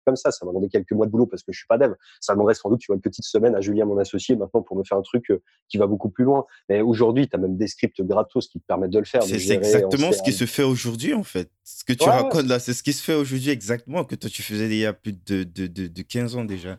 comme 0.04 0.16
ça. 0.16 0.30
Ça 0.30 0.44
m'a 0.44 0.50
demandé 0.50 0.68
quelques 0.68 0.92
mois 0.92 1.06
de 1.06 1.10
boulot 1.10 1.26
parce 1.26 1.42
que 1.42 1.52
je 1.52 1.58
suis 1.58 1.66
pas 1.66 1.78
dev. 1.78 1.92
Ça 2.20 2.34
demanderait 2.34 2.54
sans 2.54 2.68
doute, 2.68 2.80
tu 2.80 2.86
vois, 2.88 2.96
une 2.96 3.02
petite 3.02 3.24
semaine 3.24 3.54
à 3.54 3.60
Julien, 3.60 3.84
mon 3.84 3.98
associé, 3.98 4.36
maintenant 4.36 4.62
pour 4.62 4.76
me 4.76 4.84
faire 4.84 4.98
un 4.98 5.02
truc 5.02 5.30
euh, 5.30 5.42
qui 5.68 5.78
va 5.78 5.86
beaucoup 5.86 6.10
plus 6.10 6.24
loin. 6.24 6.44
Mais 6.68 6.80
aujourd'hui, 6.80 7.28
tu 7.28 7.36
as 7.36 7.38
même 7.38 7.56
des 7.56 7.66
scripts 7.66 8.02
gratos 8.02 8.48
qui 8.48 8.60
te 8.60 8.66
permettent 8.66 8.90
de 8.90 8.98
le 8.98 9.04
faire. 9.04 9.22
C'est 9.22 9.50
exactement 9.50 10.12
ce 10.12 10.22
qui 10.22 10.32
se 10.32 10.46
fait 10.46 10.64
aujourd'hui, 10.64 11.14
en 11.14 11.24
fait. 11.24 11.50
Ce 11.64 11.84
que 11.84 11.92
tu 11.92 12.08
racontes 12.08 12.46
là, 12.46 12.58
c'est 12.58 12.74
ce 12.74 12.82
qui 12.82 12.92
se 12.92 13.02
fait 13.02 13.14
aujourd'hui 13.14 13.50
exactement, 13.50 14.04
que 14.04 14.14
toi 14.14 14.30
tu 14.30 14.42
faisais 14.42 14.66
il 14.66 14.76
y 14.76 14.86
a 14.86 14.92
plus 14.92 15.12
de, 15.12 15.44
de, 15.44 15.66
de, 15.66 16.02
15 16.02 16.36
ans 16.36 16.44
déjà. 16.44 16.78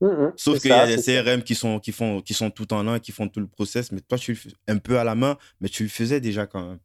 Mmh, 0.00 0.06
mmh. 0.06 0.32
Sauf 0.36 0.60
qu'il 0.60 0.70
y 0.70 0.74
a 0.74 0.86
des 0.86 1.02
CRM 1.02 1.42
qui 1.42 1.54
sont, 1.54 1.80
qui, 1.80 1.92
font, 1.92 2.20
qui 2.20 2.34
sont 2.34 2.50
tout 2.50 2.72
en 2.72 2.86
un, 2.86 2.98
qui 3.00 3.12
font 3.12 3.28
tout 3.28 3.40
le 3.40 3.48
process, 3.48 3.90
mais 3.90 4.00
toi, 4.00 4.16
tu 4.16 4.32
le 4.32 4.36
fais 4.36 4.50
un 4.68 4.78
peu 4.78 4.98
à 4.98 5.04
la 5.04 5.14
main, 5.14 5.36
mais 5.60 5.68
tu 5.68 5.82
le 5.82 5.88
faisais 5.88 6.20
déjà 6.20 6.46
quand 6.46 6.66
même. 6.66 6.78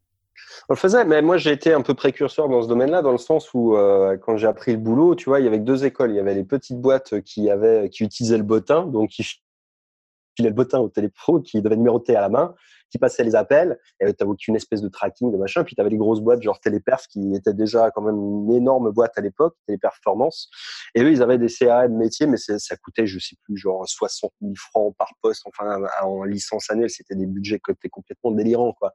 On 0.70 0.74
le 0.74 0.78
faisait, 0.78 1.06
mais 1.06 1.22
moi 1.22 1.38
j'ai 1.38 1.52
été 1.52 1.74
un 1.74 1.82
peu 1.82 1.94
précurseur 1.94 2.48
dans 2.48 2.62
ce 2.62 2.68
domaine-là, 2.68 3.02
dans 3.02 3.12
le 3.12 3.18
sens 3.18 3.54
où 3.54 3.76
euh, 3.76 4.18
quand 4.18 4.38
j'ai 4.38 4.48
appris 4.48 4.72
le 4.72 4.78
boulot, 4.78 5.16
tu 5.16 5.26
vois, 5.26 5.40
il 5.40 5.46
y 5.46 5.48
avait 5.48 5.60
deux 5.60 5.86
écoles. 5.86 6.12
Il 6.12 6.16
y 6.16 6.20
avait 6.20 6.36
les 6.36 6.44
petites 6.44 6.80
boîtes 6.80 7.22
qui 7.22 7.50
avaient, 7.50 7.90
qui 7.90 8.04
utilisaient 8.04 8.38
le 8.38 8.44
bottin, 8.44 8.86
donc 8.86 9.10
qui 9.10 9.24
filaient 9.24 10.50
le 10.50 10.56
bottin 10.56 10.80
au 10.80 10.90
téléphone, 10.90 11.44
qui 11.44 11.62
devaient 11.62 11.76
numéroter 11.76 12.16
à 12.16 12.22
la 12.22 12.30
main, 12.30 12.56
qui 12.94 13.00
passaient 13.00 13.24
les 13.24 13.36
appels, 13.36 13.80
et 14.00 14.14
tu 14.14 14.24
aucune 14.24 14.56
espèce 14.56 14.82
de 14.82 14.88
tracking, 14.88 15.32
de 15.32 15.38
machin. 15.38 15.64
Puis 15.64 15.74
tu 15.74 15.82
avais 15.82 15.90
les 15.90 15.98
grosses 15.98 16.22
boîtes, 16.22 16.44
genre 16.44 16.60
Téléperf, 16.60 17.08
qui 17.08 17.34
étaient 17.34 17.56
déjà 17.56 17.90
quand 17.90 18.04
même 18.04 18.16
une 18.16 18.54
énorme 18.54 18.92
boîte 18.92 19.14
à 19.18 19.22
l'époque, 19.22 19.56
Téléperformance. 19.66 20.48
Et 20.94 21.02
eux, 21.02 21.12
ils 21.12 21.24
avaient 21.24 21.40
des 21.40 21.48
CRM 21.48 21.98
métiers, 21.98 22.28
mais 22.28 22.38
ça 22.38 22.76
coûtait, 22.78 23.08
je 23.08 23.18
sais 23.18 23.36
plus, 23.44 23.58
genre 23.58 23.84
60 23.90 24.32
000 24.42 24.54
francs 24.56 24.96
par 24.96 25.14
poste. 25.24 25.42
Enfin, 25.48 25.82
en 26.04 26.24
licence 26.24 26.70
annuelle, 26.70 26.92
c'était 26.92 27.16
des 27.16 27.26
budgets 27.26 27.60
étaient 27.68 27.90
complètement 27.90 28.30
délirants, 28.30 28.74
quoi. 28.74 28.94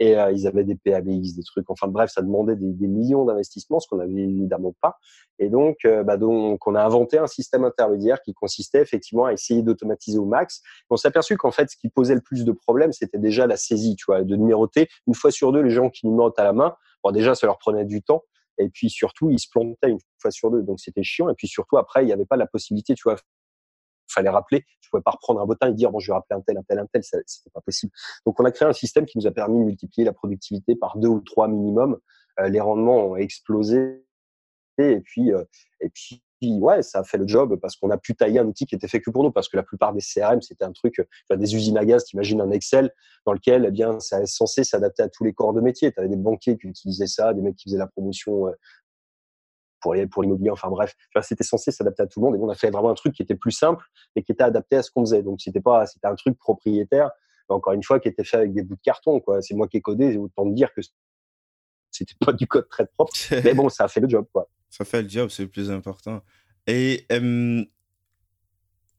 Et 0.00 0.18
euh, 0.18 0.32
ils 0.32 0.48
avaient 0.48 0.64
des 0.64 0.74
PABX, 0.74 1.36
des 1.36 1.44
trucs. 1.44 1.70
Enfin, 1.70 1.86
bref, 1.86 2.10
ça 2.10 2.22
demandait 2.22 2.56
des, 2.56 2.72
des 2.72 2.88
millions 2.88 3.24
d'investissements, 3.24 3.78
ce 3.78 3.86
qu'on 3.86 4.00
avait 4.00 4.10
évidemment 4.12 4.74
pas. 4.80 4.96
Et 5.38 5.50
donc, 5.50 5.76
euh, 5.84 6.02
bah, 6.02 6.16
donc, 6.16 6.66
on 6.66 6.74
a 6.74 6.82
inventé 6.82 7.18
un 7.18 7.26
système 7.26 7.64
intermédiaire 7.64 8.22
qui 8.22 8.34
consistait 8.34 8.80
effectivement 8.80 9.26
à 9.26 9.32
essayer 9.32 9.62
d'automatiser 9.62 10.18
au 10.18 10.24
max. 10.24 10.62
On 10.90 10.96
s'est 10.96 11.08
aperçu 11.08 11.36
qu'en 11.36 11.50
fait, 11.52 11.70
ce 11.70 11.76
qui 11.76 11.90
posait 11.90 12.14
le 12.14 12.20
plus 12.20 12.44
de 12.44 12.52
problèmes, 12.52 12.92
c'était 12.92 13.18
déjà 13.18 13.35
la 13.44 13.58
saisie, 13.58 13.96
tu 13.96 14.06
vois, 14.06 14.22
de 14.22 14.36
numéroter. 14.36 14.88
Une 15.06 15.14
fois 15.14 15.30
sur 15.30 15.52
deux, 15.52 15.60
les 15.60 15.70
gens 15.70 15.90
qui 15.90 16.06
numérotent 16.06 16.38
à 16.38 16.44
la 16.44 16.54
main, 16.54 16.74
bon, 17.04 17.10
déjà, 17.10 17.34
ça 17.34 17.46
leur 17.46 17.58
prenait 17.58 17.84
du 17.84 18.02
temps. 18.02 18.22
Et 18.58 18.70
puis 18.70 18.88
surtout, 18.88 19.30
ils 19.30 19.38
se 19.38 19.48
plantaient 19.50 19.90
une 19.90 19.98
fois 20.18 20.30
sur 20.30 20.50
deux. 20.50 20.62
Donc, 20.62 20.80
c'était 20.80 21.02
chiant. 21.02 21.28
Et 21.28 21.34
puis 21.34 21.48
surtout, 21.48 21.76
après, 21.76 22.02
il 22.02 22.06
n'y 22.06 22.12
avait 22.12 22.24
pas 22.24 22.36
la 22.36 22.46
possibilité, 22.46 22.94
tu 22.94 23.02
vois, 23.04 23.16
fallait 24.08 24.30
rappeler. 24.30 24.64
Je 24.80 24.88
pouvais 24.88 25.02
pas 25.02 25.10
reprendre 25.10 25.40
un 25.40 25.46
bottin 25.46 25.68
et 25.68 25.74
dire 25.74 25.90
bon, 25.90 25.98
je 25.98 26.10
vais 26.10 26.14
rappeler 26.14 26.38
un 26.38 26.40
tel, 26.40 26.56
un 26.56 26.62
tel, 26.62 26.78
un 26.78 26.86
tel. 26.86 27.02
C'était 27.02 27.50
pas 27.52 27.60
possible. 27.60 27.92
Donc, 28.24 28.40
on 28.40 28.44
a 28.44 28.50
créé 28.50 28.66
un 28.68 28.72
système 28.72 29.04
qui 29.04 29.18
nous 29.18 29.26
a 29.26 29.30
permis 29.30 29.58
de 29.58 29.64
multiplier 29.64 30.04
la 30.04 30.12
productivité 30.12 30.74
par 30.76 30.96
deux 30.96 31.08
ou 31.08 31.20
trois 31.20 31.48
minimum. 31.48 31.98
Euh, 32.40 32.48
les 32.48 32.60
rendements 32.60 33.08
ont 33.08 33.16
explosé. 33.16 34.04
Et 34.78 35.00
puis, 35.00 35.32
euh, 35.32 35.44
et 35.80 35.88
puis, 35.88 36.22
ouais, 36.54 36.82
ça 36.82 37.00
a 37.00 37.04
fait 37.04 37.18
le 37.18 37.26
job 37.26 37.56
parce 37.60 37.76
qu'on 37.76 37.90
a 37.90 37.98
pu 37.98 38.14
tailler 38.14 38.38
un 38.38 38.46
outil 38.46 38.66
qui 38.66 38.74
était 38.74 38.88
fait 38.88 39.00
que 39.00 39.10
pour 39.10 39.22
nous. 39.22 39.30
Parce 39.30 39.48
que 39.48 39.56
la 39.56 39.62
plupart 39.62 39.92
des 39.92 40.00
CRM, 40.00 40.40
c'était 40.42 40.64
un 40.64 40.72
truc, 40.72 41.06
enfin, 41.28 41.38
des 41.38 41.54
usines 41.54 41.78
à 41.78 41.84
gaz, 41.84 42.04
t'imagines 42.04 42.40
un 42.40 42.50
Excel 42.50 42.90
dans 43.24 43.32
lequel, 43.32 43.64
eh 43.66 43.70
bien, 43.70 43.98
ça 44.00 44.22
est 44.22 44.26
censé 44.26 44.64
s'adapter 44.64 45.02
à 45.02 45.08
tous 45.08 45.24
les 45.24 45.32
corps 45.32 45.52
de 45.52 45.60
métier. 45.60 45.92
Tu 45.92 45.98
avais 45.98 46.08
des 46.08 46.16
banquiers 46.16 46.56
qui 46.58 46.66
utilisaient 46.66 47.06
ça, 47.06 47.34
des 47.34 47.42
mecs 47.42 47.56
qui 47.56 47.68
faisaient 47.68 47.78
la 47.78 47.86
promotion 47.86 48.46
pour 49.80 49.94
les, 49.94 50.06
pour 50.06 50.22
l'immobilier. 50.22 50.50
Enfin, 50.50 50.68
bref, 50.68 50.94
c'était 51.22 51.44
censé 51.44 51.70
s'adapter 51.70 52.02
à 52.02 52.06
tout 52.06 52.20
le 52.20 52.26
monde. 52.26 52.36
Et 52.36 52.38
on 52.38 52.48
a 52.48 52.54
fait 52.54 52.70
vraiment 52.70 52.90
un 52.90 52.94
truc 52.94 53.14
qui 53.14 53.22
était 53.22 53.34
plus 53.34 53.52
simple 53.52 53.84
et 54.14 54.22
qui 54.22 54.32
était 54.32 54.44
adapté 54.44 54.76
à 54.76 54.82
ce 54.82 54.90
qu'on 54.90 55.02
faisait. 55.02 55.22
Donc, 55.22 55.40
c'était 55.40 55.60
pas, 55.60 55.86
c'était 55.86 56.06
un 56.06 56.14
truc 56.14 56.38
propriétaire. 56.38 57.10
encore 57.48 57.72
une 57.72 57.82
fois, 57.82 58.00
qui 58.00 58.08
était 58.08 58.24
fait 58.24 58.38
avec 58.38 58.52
des 58.52 58.62
bouts 58.62 58.76
de 58.76 58.80
carton, 58.82 59.20
quoi. 59.20 59.42
C'est 59.42 59.54
moi 59.54 59.68
qui 59.68 59.76
ai 59.76 59.80
codé. 59.80 60.16
Autant 60.16 60.44
me 60.44 60.54
dire 60.54 60.72
que 60.74 60.80
c'était 61.90 62.14
pas 62.24 62.32
du 62.32 62.46
code 62.46 62.68
très 62.68 62.86
propre. 62.86 63.12
mais 63.44 63.54
bon, 63.54 63.68
ça 63.68 63.84
a 63.84 63.88
fait 63.88 64.00
le 64.00 64.08
job, 64.08 64.26
quoi. 64.32 64.48
Ça 64.70 64.84
fait 64.84 65.02
le 65.02 65.08
job, 65.08 65.30
c'est 65.30 65.44
le 65.44 65.48
plus 65.48 65.70
important. 65.70 66.22
Et 66.66 67.06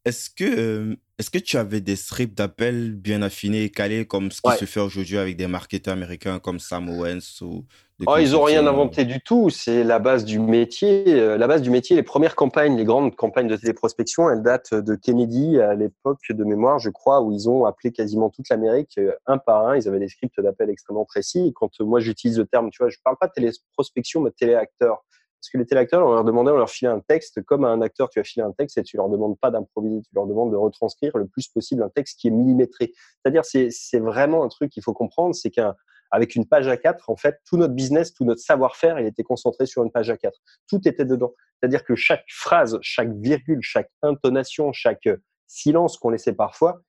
est-ce 0.05 0.29
que, 0.29 0.97
est-ce 1.17 1.29
que 1.29 1.37
tu 1.37 1.57
avais 1.57 1.81
des 1.81 1.97
scripts 1.97 2.37
d'appel 2.37 2.95
bien 2.95 3.21
affinés 3.21 3.63
et 3.63 3.69
calés 3.69 4.05
comme 4.05 4.31
ce 4.31 4.41
qui 4.41 4.57
se 4.57 4.65
fait 4.65 4.79
aujourd'hui 4.79 5.17
avec 5.17 5.35
des 5.35 5.47
marketeurs 5.47 5.95
américains 5.95 6.39
comme 6.39 6.59
Sam 6.59 6.89
Owens 6.89 7.41
ou 7.41 7.65
Oh, 8.05 8.17
ils 8.19 8.33
n'ont 8.33 8.43
rien 8.43 8.67
inventé 8.67 9.05
du 9.05 9.19
tout. 9.21 9.49
C'est 9.49 9.83
la 9.83 9.97
base 9.97 10.23
du 10.23 10.37
métier. 10.39 11.03
La 11.37 11.47
base 11.47 11.63
du 11.63 11.71
métier, 11.71 11.95
les 11.95 12.03
premières 12.03 12.35
campagnes, 12.35 12.77
les 12.77 12.85
grandes 12.85 13.15
campagnes 13.15 13.47
de 13.47 13.55
téléprospection, 13.55 14.29
elles 14.29 14.43
datent 14.43 14.75
de 14.75 14.93
Kennedy 14.93 15.59
à 15.59 15.73
l'époque 15.73 16.21
de 16.29 16.43
mémoire, 16.43 16.77
je 16.77 16.91
crois, 16.91 17.21
où 17.21 17.31
ils 17.31 17.49
ont 17.49 17.65
appelé 17.65 17.91
quasiment 17.91 18.29
toute 18.29 18.49
l'Amérique 18.49 18.99
un 19.25 19.39
par 19.39 19.67
un. 19.67 19.77
Ils 19.77 19.87
avaient 19.87 19.99
des 19.99 20.09
scripts 20.09 20.39
d'appel 20.39 20.69
extrêmement 20.69 21.05
précis. 21.05 21.51
quand 21.55 21.71
moi 21.79 21.99
j'utilise 21.99 22.37
le 22.37 22.45
terme, 22.45 22.69
tu 22.69 22.77
vois, 22.83 22.89
je 22.89 22.97
parle 23.03 23.17
pas 23.19 23.27
de 23.27 23.33
téléprospection, 23.33 24.21
mais 24.21 24.29
de 24.29 24.35
téléacteur. 24.35 25.03
Parce 25.39 25.49
que 25.51 25.57
les 25.59 25.65
téléacteurs, 25.65 26.05
on 26.05 26.13
leur 26.13 26.23
demandait, 26.23 26.51
on 26.51 26.57
leur 26.57 26.69
filait 26.69 26.89
un 26.89 26.99
texte, 26.99 27.43
comme 27.43 27.63
à 27.63 27.69
un 27.69 27.81
acteur, 27.81 28.09
tu 28.09 28.19
as 28.19 28.23
filé 28.23 28.43
un 28.43 28.51
texte 28.51 28.77
et 28.77 28.83
tu 28.83 28.97
leur 28.97 29.07
demandes 29.07 29.37
pas 29.39 29.51
d'improviser, 29.51 30.01
tu 30.01 30.09
leur 30.13 30.25
demandes 30.25 30.51
de 30.51 30.57
retranscrire 30.57 31.15
le 31.17 31.27
plus 31.27 31.47
possible 31.47 31.83
un 31.83 31.89
texte 31.89 32.19
qui 32.19 32.27
est 32.27 32.31
millimétré. 32.31 32.91
C'est-à-dire, 33.21 33.45
c'est 33.45 33.99
vraiment 33.99 34.43
un 34.43 34.47
truc 34.47 34.71
qu'il 34.71 34.83
faut 34.83 34.93
comprendre, 34.93 35.35
c'est 35.35 35.51
qu'avec 35.51 36.35
une 36.35 36.47
page 36.47 36.67
A4, 36.67 37.03
en 37.07 37.15
fait, 37.15 37.39
tout 37.45 37.57
notre 37.57 37.75
business, 37.75 38.13
tout 38.13 38.25
notre 38.25 38.41
savoir-faire, 38.41 38.99
il 38.99 39.05
était 39.05 39.23
concentré 39.23 39.67
sur 39.67 39.83
une 39.83 39.91
page 39.91 40.09
A4. 40.09 40.31
Tout 40.67 40.87
était 40.87 41.05
dedans. 41.05 41.33
C'est-à-dire 41.59 41.83
que 41.83 41.95
chaque 41.95 42.25
phrase, 42.29 42.79
chaque 42.81 43.13
virgule, 43.13 43.59
chaque 43.61 43.91
intonation, 44.01 44.73
chaque 44.73 45.07
silence 45.45 45.97
qu'on 45.97 46.09
laissait 46.09 46.33
parfois, 46.33 46.81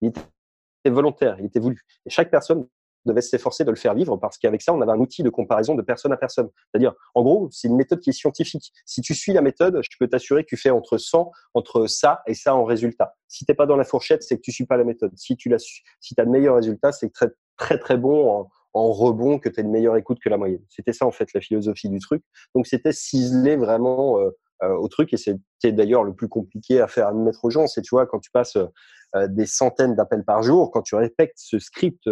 il 0.00 0.08
était 0.08 0.90
volontaire, 0.90 1.36
il 1.40 1.46
était 1.46 1.60
voulu. 1.60 1.82
Et 2.06 2.10
chaque 2.10 2.30
personne 2.30 2.66
devait 3.08 3.20
s'efforcer 3.20 3.64
de 3.64 3.70
le 3.70 3.76
faire 3.76 3.94
vivre 3.94 4.16
parce 4.16 4.38
qu'avec 4.38 4.62
ça, 4.62 4.72
on 4.72 4.80
avait 4.80 4.92
un 4.92 5.00
outil 5.00 5.22
de 5.22 5.30
comparaison 5.30 5.74
de 5.74 5.82
personne 5.82 6.12
à 6.12 6.16
personne. 6.16 6.48
C'est-à-dire, 6.70 6.94
en 7.14 7.22
gros, 7.22 7.48
c'est 7.50 7.68
une 7.68 7.76
méthode 7.76 8.00
qui 8.00 8.10
est 8.10 8.14
scientifique. 8.14 8.72
Si 8.84 9.00
tu 9.00 9.14
suis 9.14 9.32
la 9.32 9.42
méthode, 9.42 9.80
je 9.82 9.96
peux 9.98 10.08
t'assurer 10.08 10.44
que 10.44 10.48
tu 10.48 10.56
fais 10.56 10.70
entre 10.70 10.98
100, 10.98 11.30
entre 11.54 11.86
ça 11.86 12.22
et 12.26 12.34
ça 12.34 12.54
en 12.54 12.64
résultat. 12.64 13.14
Si 13.26 13.44
t'es 13.44 13.54
pas 13.54 13.66
dans 13.66 13.76
la 13.76 13.84
fourchette, 13.84 14.22
c'est 14.22 14.36
que 14.36 14.42
tu 14.42 14.52
suis 14.52 14.66
pas 14.66 14.76
la 14.76 14.84
méthode. 14.84 15.12
Si 15.16 15.36
tu 15.36 15.48
l'as, 15.48 15.64
si 16.00 16.14
as 16.18 16.24
de 16.24 16.30
meilleurs 16.30 16.56
résultats, 16.56 16.92
c'est 16.92 17.12
très, 17.12 17.28
très, 17.56 17.78
très 17.78 17.96
bon 17.96 18.46
en, 18.74 18.92
rebond 18.92 19.40
que 19.40 19.48
tu 19.48 19.58
as 19.58 19.64
une 19.64 19.72
meilleure 19.72 19.96
écoute 19.96 20.18
que 20.22 20.28
la 20.28 20.36
moyenne. 20.36 20.62
C'était 20.68 20.92
ça, 20.92 21.04
en 21.04 21.10
fait, 21.10 21.32
la 21.34 21.40
philosophie 21.40 21.88
du 21.88 21.98
truc. 21.98 22.22
Donc, 22.54 22.68
c'était 22.68 22.92
ciselé 22.92 23.56
vraiment 23.56 24.20
euh, 24.20 24.30
euh, 24.62 24.72
au 24.76 24.86
truc 24.86 25.12
et 25.12 25.16
c'était 25.16 25.72
d'ailleurs 25.72 26.04
le 26.04 26.14
plus 26.14 26.28
compliqué 26.28 26.80
à 26.80 26.86
faire 26.86 27.08
admettre 27.08 27.44
aux 27.44 27.50
gens. 27.50 27.66
C'est, 27.66 27.82
tu 27.82 27.90
vois, 27.90 28.06
quand 28.06 28.20
tu 28.20 28.30
passes 28.30 28.56
euh, 28.56 29.26
des 29.28 29.46
centaines 29.46 29.96
d'appels 29.96 30.24
par 30.24 30.42
jour, 30.42 30.70
quand 30.70 30.82
tu 30.82 30.94
répètes 30.94 31.32
ce 31.36 31.58
script 31.58 32.08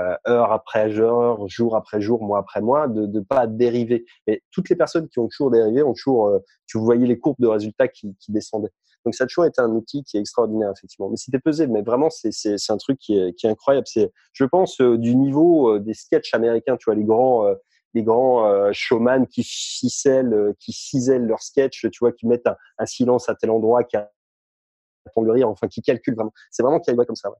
euh, 0.00 0.16
heure 0.28 0.52
après 0.52 0.98
heure, 0.98 1.46
jour 1.48 1.76
après 1.76 2.00
jour, 2.00 2.22
mois 2.22 2.38
après 2.38 2.60
mois, 2.60 2.88
de 2.88 3.06
ne 3.06 3.20
pas 3.20 3.46
dériver. 3.46 4.04
Mais 4.26 4.42
toutes 4.50 4.68
les 4.70 4.76
personnes 4.76 5.08
qui 5.08 5.18
ont 5.18 5.28
toujours 5.28 5.50
dérivé 5.50 5.82
ont 5.82 5.92
toujours, 5.92 6.28
euh, 6.28 6.38
tu 6.66 6.78
voyais 6.78 7.06
les 7.06 7.18
courbes 7.18 7.40
de 7.40 7.46
résultats 7.46 7.88
qui, 7.88 8.16
qui, 8.18 8.32
descendaient. 8.32 8.72
Donc 9.04 9.14
ça 9.14 9.24
a 9.24 9.26
toujours 9.26 9.46
été 9.46 9.60
un 9.60 9.70
outil 9.70 10.02
qui 10.04 10.16
est 10.16 10.20
extraordinaire 10.20 10.70
effectivement. 10.70 11.10
Mais 11.10 11.16
c'était 11.16 11.38
pesé, 11.38 11.66
mais 11.66 11.82
vraiment 11.82 12.08
c'est 12.10 12.56
un 12.68 12.76
truc 12.76 12.98
qui 12.98 13.18
est, 13.18 13.34
qui 13.34 13.46
est 13.46 13.50
incroyable. 13.50 13.86
C'est, 13.86 14.10
je 14.32 14.44
pense, 14.44 14.80
euh, 14.80 14.96
du 14.96 15.16
niveau 15.16 15.78
des 15.78 15.94
sketchs 15.94 16.34
américains, 16.34 16.76
tu 16.76 16.84
vois 16.86 16.94
les 16.94 17.04
grands 17.04 17.46
les 17.94 18.04
grands 18.04 18.72
showman 18.72 19.26
qui 19.26 19.42
ficellent, 19.42 20.54
qui 20.60 20.72
cisèlent 20.72 21.26
leurs 21.26 21.42
sketchs, 21.42 21.90
tu 21.90 21.98
vois, 22.00 22.12
qui 22.12 22.26
mettent 22.26 22.46
un, 22.46 22.86
silence 22.86 23.28
à 23.28 23.34
tel 23.34 23.50
endroit, 23.50 23.82
qui 23.82 23.96
attend 23.96 25.22
le 25.22 25.32
rire, 25.32 25.48
enfin 25.48 25.66
qui 25.66 25.82
calculent 25.82 26.14
vraiment. 26.14 26.32
C'est 26.50 26.62
vraiment 26.62 26.78
qui 26.78 26.94
comme 26.94 27.16
ça. 27.16 27.30
Ouais 27.30 27.36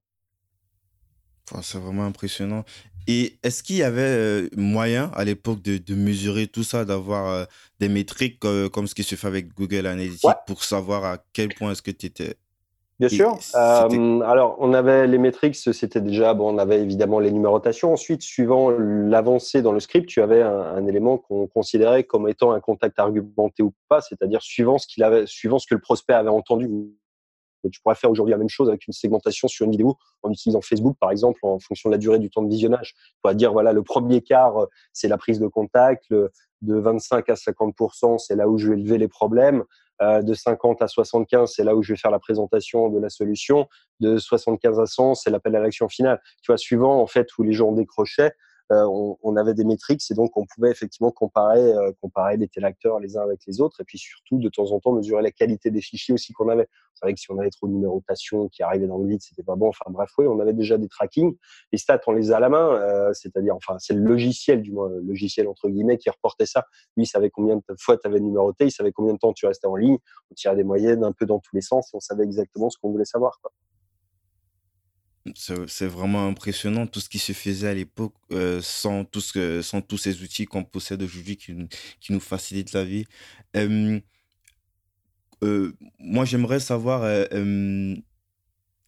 c'est 1.62 1.78
vraiment 1.78 2.04
impressionnant. 2.04 2.64
Et 3.06 3.38
est-ce 3.42 3.62
qu'il 3.62 3.76
y 3.76 3.82
avait 3.82 4.02
euh, 4.02 4.48
moyen 4.56 5.10
à 5.14 5.24
l'époque 5.24 5.62
de, 5.62 5.78
de, 5.78 5.94
mesurer 5.94 6.46
tout 6.46 6.62
ça, 6.62 6.84
d'avoir 6.84 7.28
euh, 7.28 7.44
des 7.80 7.88
métriques 7.88 8.44
euh, 8.44 8.68
comme 8.68 8.86
ce 8.86 8.94
qui 8.94 9.02
se 9.02 9.14
fait 9.14 9.26
avec 9.26 9.54
Google 9.54 9.86
Analytics 9.86 10.30
pour 10.46 10.62
savoir 10.62 11.04
à 11.04 11.18
quel 11.32 11.48
point 11.48 11.72
est-ce 11.72 11.82
que 11.82 11.90
tu 11.90 12.06
étais 12.06 12.34
Bien 13.00 13.08
sûr. 13.08 13.38
alors, 13.54 14.56
on 14.60 14.74
avait 14.74 15.06
les 15.06 15.16
métriques, 15.16 15.56
c'était 15.56 16.02
déjà, 16.02 16.34
bon, 16.34 16.54
on 16.54 16.58
avait 16.58 16.82
évidemment 16.82 17.18
les 17.18 17.32
numérotations. 17.32 17.94
Ensuite, 17.94 18.20
suivant 18.20 18.68
l'avancée 18.68 19.62
dans 19.62 19.72
le 19.72 19.80
script, 19.80 20.06
tu 20.06 20.20
avais 20.20 20.42
un, 20.42 20.60
un 20.60 20.86
élément 20.86 21.16
qu'on 21.16 21.46
considérait 21.46 22.04
comme 22.04 22.28
étant 22.28 22.52
un 22.52 22.60
contact 22.60 22.98
argumenté 22.98 23.62
ou 23.62 23.72
pas, 23.88 24.02
c'est-à-dire 24.02 24.42
suivant 24.42 24.76
ce 24.76 24.86
qu'il 24.86 25.02
avait, 25.02 25.24
suivant 25.26 25.58
ce 25.58 25.66
que 25.66 25.74
le 25.74 25.80
prospect 25.80 26.12
avait 26.12 26.28
entendu 26.28 26.68
tu 27.68 27.80
pourrais 27.80 27.94
faire 27.94 28.10
aujourd'hui 28.10 28.32
la 28.32 28.38
même 28.38 28.48
chose 28.48 28.68
avec 28.68 28.86
une 28.86 28.92
segmentation 28.92 29.48
sur 29.48 29.66
une 29.66 29.72
vidéo 29.72 29.96
en 30.22 30.30
utilisant 30.30 30.60
Facebook, 30.60 30.96
par 30.98 31.10
exemple, 31.10 31.40
en 31.42 31.58
fonction 31.58 31.90
de 31.90 31.94
la 31.94 31.98
durée 31.98 32.18
du 32.18 32.30
temps 32.30 32.42
de 32.42 32.48
visionnage. 32.48 32.94
Tu 32.94 33.14
pourrais 33.22 33.34
dire, 33.34 33.52
voilà, 33.52 33.72
le 33.72 33.82
premier 33.82 34.22
quart, 34.22 34.56
euh, 34.58 34.66
c'est 34.92 35.08
la 35.08 35.18
prise 35.18 35.38
de 35.38 35.46
contact, 35.46 36.12
de 36.62 36.74
25 36.74 37.28
à 37.28 37.34
50%, 37.34 38.18
c'est 38.18 38.36
là 38.36 38.48
où 38.48 38.58
je 38.58 38.70
vais 38.70 38.76
lever 38.76 38.98
les 38.98 39.08
problèmes. 39.08 39.64
Euh, 40.02 40.22
de 40.22 40.32
50 40.32 40.80
à 40.80 40.88
75, 40.88 41.52
c'est 41.54 41.62
là 41.62 41.76
où 41.76 41.82
je 41.82 41.92
vais 41.92 41.98
faire 41.98 42.10
la 42.10 42.18
présentation 42.18 42.88
de 42.88 42.98
la 42.98 43.10
solution. 43.10 43.68
De 44.00 44.16
75 44.16 44.80
à 44.80 44.86
100, 44.86 45.14
c'est 45.14 45.30
l'appel 45.30 45.54
à 45.56 45.60
l'action 45.60 45.90
finale. 45.90 46.22
Tu 46.42 46.50
vois, 46.50 46.56
suivant 46.56 47.02
en 47.02 47.06
fait 47.06 47.28
où 47.36 47.42
les 47.42 47.52
gens 47.52 47.72
décrochaient, 47.72 48.32
on, 48.70 49.18
on, 49.22 49.36
avait 49.36 49.54
des 49.54 49.64
métriques 49.64 50.02
et 50.10 50.14
donc 50.14 50.36
on 50.36 50.46
pouvait 50.46 50.70
effectivement 50.70 51.10
comparer, 51.10 51.60
euh, 51.60 51.92
comparer 52.00 52.36
les 52.36 52.48
téléacteurs 52.48 53.00
les 53.00 53.16
uns 53.16 53.22
avec 53.22 53.40
les 53.46 53.60
autres 53.60 53.80
et 53.80 53.84
puis 53.84 53.98
surtout 53.98 54.38
de 54.38 54.48
temps 54.48 54.70
en 54.70 54.80
temps 54.80 54.92
mesurer 54.92 55.22
la 55.22 55.32
qualité 55.32 55.70
des 55.70 55.80
fichiers 55.80 56.14
aussi 56.14 56.32
qu'on 56.32 56.48
avait. 56.48 56.68
C'est 56.94 57.06
vrai 57.06 57.14
que 57.14 57.20
si 57.20 57.30
on 57.30 57.38
avait 57.38 57.50
trop 57.50 57.66
de 57.66 57.72
numérotation 57.72 58.48
qui 58.48 58.62
arrivait 58.62 58.86
dans 58.86 58.98
le 58.98 59.08
vide, 59.08 59.22
c'était 59.22 59.42
pas 59.42 59.56
bon. 59.56 59.68
Enfin 59.68 59.90
bref, 59.90 60.10
oui, 60.18 60.26
on 60.26 60.38
avait 60.38 60.52
déjà 60.52 60.78
des 60.78 60.88
tracking. 60.88 61.34
Les 61.72 61.78
stats, 61.78 62.00
on 62.06 62.12
les 62.12 62.30
a 62.30 62.36
à 62.36 62.40
la 62.40 62.48
main, 62.48 62.74
euh, 62.74 63.12
c'est-à-dire, 63.14 63.56
enfin, 63.56 63.76
c'est 63.78 63.94
le 63.94 64.02
logiciel 64.02 64.62
du 64.62 64.72
moins, 64.72 64.88
le 64.88 65.00
logiciel 65.00 65.48
entre 65.48 65.68
guillemets 65.68 65.98
qui 65.98 66.10
reportait 66.10 66.46
ça. 66.46 66.66
Lui, 66.96 67.04
il 67.04 67.06
savait 67.06 67.30
combien 67.30 67.56
de 67.56 67.62
fois 67.78 67.96
tu 67.96 68.06
avais 68.06 68.20
numéroté, 68.20 68.66
il 68.66 68.70
savait 68.70 68.92
combien 68.92 69.14
de 69.14 69.18
temps 69.18 69.32
tu 69.32 69.46
restais 69.46 69.66
en 69.66 69.76
ligne. 69.76 69.98
On 70.30 70.34
tirait 70.34 70.56
des 70.56 70.64
moyennes 70.64 71.02
un 71.02 71.12
peu 71.12 71.26
dans 71.26 71.38
tous 71.38 71.56
les 71.56 71.62
sens 71.62 71.92
et 71.92 71.96
on 71.96 72.00
savait 72.00 72.24
exactement 72.24 72.70
ce 72.70 72.78
qu'on 72.78 72.90
voulait 72.90 73.04
savoir. 73.04 73.38
Quoi. 73.40 73.50
C'est 75.34 75.86
vraiment 75.86 76.26
impressionnant 76.26 76.86
tout 76.86 77.00
ce 77.00 77.08
qui 77.08 77.18
se 77.18 77.32
faisait 77.32 77.68
à 77.68 77.74
l'époque 77.74 78.14
euh, 78.32 78.60
sans, 78.62 79.04
sans 79.62 79.82
tous 79.82 79.98
ces 79.98 80.22
outils 80.22 80.46
qu'on 80.46 80.64
possède 80.64 81.02
aujourd'hui 81.02 81.36
qui, 81.36 81.54
qui, 82.00 82.12
nous 82.12 82.20
facilitent 82.20 82.72
la 82.72 82.84
vie. 82.84 83.04
Euh, 83.56 84.00
moi, 85.98 86.24
j'aimerais 86.24 86.60
savoir, 86.60 87.04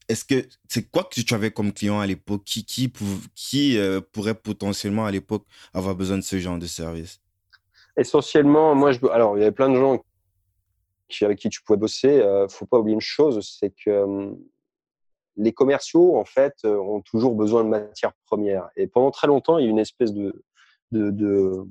est-ce 0.09 0.25
que 0.25 0.47
c'est 0.69 0.91
quoi 0.91 1.05
que 1.05 1.21
tu 1.21 1.35
avais 1.35 1.51
comme 1.51 1.73
client 1.73 2.01
à 2.01 2.07
l'époque? 2.07 2.45
Qui, 2.45 2.65
qui, 2.65 2.93
qui 3.35 3.79
euh, 3.79 4.01
pourrait 4.01 4.35
potentiellement 4.35 5.07
à 5.07 5.11
l'époque 5.11 5.47
avoir 5.73 5.95
besoin 5.95 6.19
de 6.19 6.23
ce 6.23 6.39
genre 6.39 6.59
de 6.59 6.67
service? 6.67 7.21
Essentiellement, 7.97 8.75
moi, 8.75 8.93
alors 9.13 9.37
il 9.37 9.41
y 9.41 9.43
avait 9.43 9.53
plein 9.53 9.71
de 9.71 9.77
gens 9.77 10.03
avec 11.23 11.39
qui 11.39 11.49
tu 11.49 11.63
pouvais 11.63 11.79
bosser. 11.79 12.21
Euh, 12.21 12.49
faut 12.49 12.67
pas 12.67 12.79
oublier 12.79 12.95
une 12.95 13.01
chose, 13.01 13.41
c'est 13.59 13.73
que 13.75 14.35
les 15.37 15.53
commerciaux, 15.53 16.17
en 16.17 16.25
fait, 16.25 16.55
euh, 16.65 16.77
ont 16.77 17.01
toujours 17.01 17.35
besoin 17.35 17.65
de 17.65 17.69
matières 17.69 18.13
premières. 18.27 18.69
Et 18.77 18.87
pendant 18.87 19.11
très 19.11 19.27
longtemps, 19.27 19.59
il 19.59 19.65
y 19.65 19.67
a 19.69 19.71
une 19.71 19.79
espèce 19.79 20.13
de, 20.13 20.45
de, 20.91 21.11
de, 21.11 21.65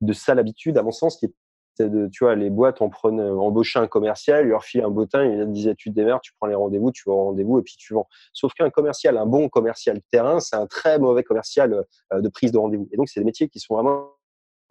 de 0.00 0.12
sale 0.12 0.38
habitude, 0.38 0.78
à 0.78 0.82
mon 0.82 0.92
sens, 0.92 1.16
qui 1.16 1.26
est 1.26 1.34
de, 1.78 2.08
tu 2.08 2.24
vois, 2.24 2.34
les 2.34 2.50
boîtes 2.50 2.80
en 2.80 2.88
prenaient, 2.88 3.28
embauchaient 3.28 3.78
un 3.78 3.86
commercial, 3.86 4.44
lui 4.44 4.50
leur 4.50 4.64
filait 4.64 4.84
un 4.84 4.90
bottin, 4.90 5.24
il 5.24 5.52
disait, 5.52 5.74
tu 5.74 5.90
te 5.90 5.94
démerdes, 5.94 6.22
tu 6.22 6.32
prends 6.38 6.46
les 6.46 6.54
rendez-vous, 6.54 6.90
tu 6.90 7.02
vas 7.06 7.14
au 7.14 7.24
rendez-vous 7.24 7.58
et 7.58 7.62
puis 7.62 7.76
tu 7.78 7.94
vends. 7.94 8.08
Sauf 8.32 8.54
qu'un 8.54 8.70
commercial, 8.70 9.18
un 9.18 9.26
bon 9.26 9.48
commercial 9.48 10.00
terrain, 10.10 10.40
c'est 10.40 10.56
un 10.56 10.66
très 10.66 10.98
mauvais 10.98 11.22
commercial 11.22 11.84
euh, 12.12 12.20
de 12.20 12.28
prise 12.28 12.52
de 12.52 12.58
rendez-vous. 12.58 12.88
Et 12.92 12.96
donc, 12.96 13.08
c'est 13.08 13.20
des 13.20 13.24
métiers 13.26 13.48
qui 13.48 13.60
sont 13.60 13.74
vraiment 13.74 14.15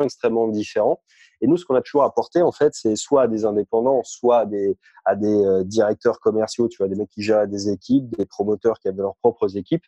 extrêmement 0.03 0.47
différents. 0.47 1.01
Et 1.41 1.47
nous, 1.47 1.57
ce 1.57 1.65
qu'on 1.65 1.75
a 1.75 1.81
toujours 1.81 2.03
apporté, 2.03 2.41
en 2.41 2.51
fait, 2.51 2.73
c'est 2.73 2.95
soit 2.95 3.23
à 3.23 3.27
des 3.27 3.45
indépendants, 3.45 4.01
soit 4.03 4.39
à 4.39 4.45
des, 4.45 4.77
à 5.03 5.15
des 5.15 5.27
euh, 5.27 5.63
directeurs 5.63 6.19
commerciaux, 6.19 6.67
tu 6.67 6.77
vois, 6.77 6.87
des 6.87 6.95
mecs 6.95 7.09
qui 7.09 7.21
gèrent 7.21 7.47
des 7.47 7.69
équipes, 7.69 8.15
des 8.17 8.25
promoteurs 8.25 8.79
qui 8.79 8.87
avaient 8.87 9.01
leurs 9.01 9.17
propres 9.17 9.57
équipes, 9.57 9.83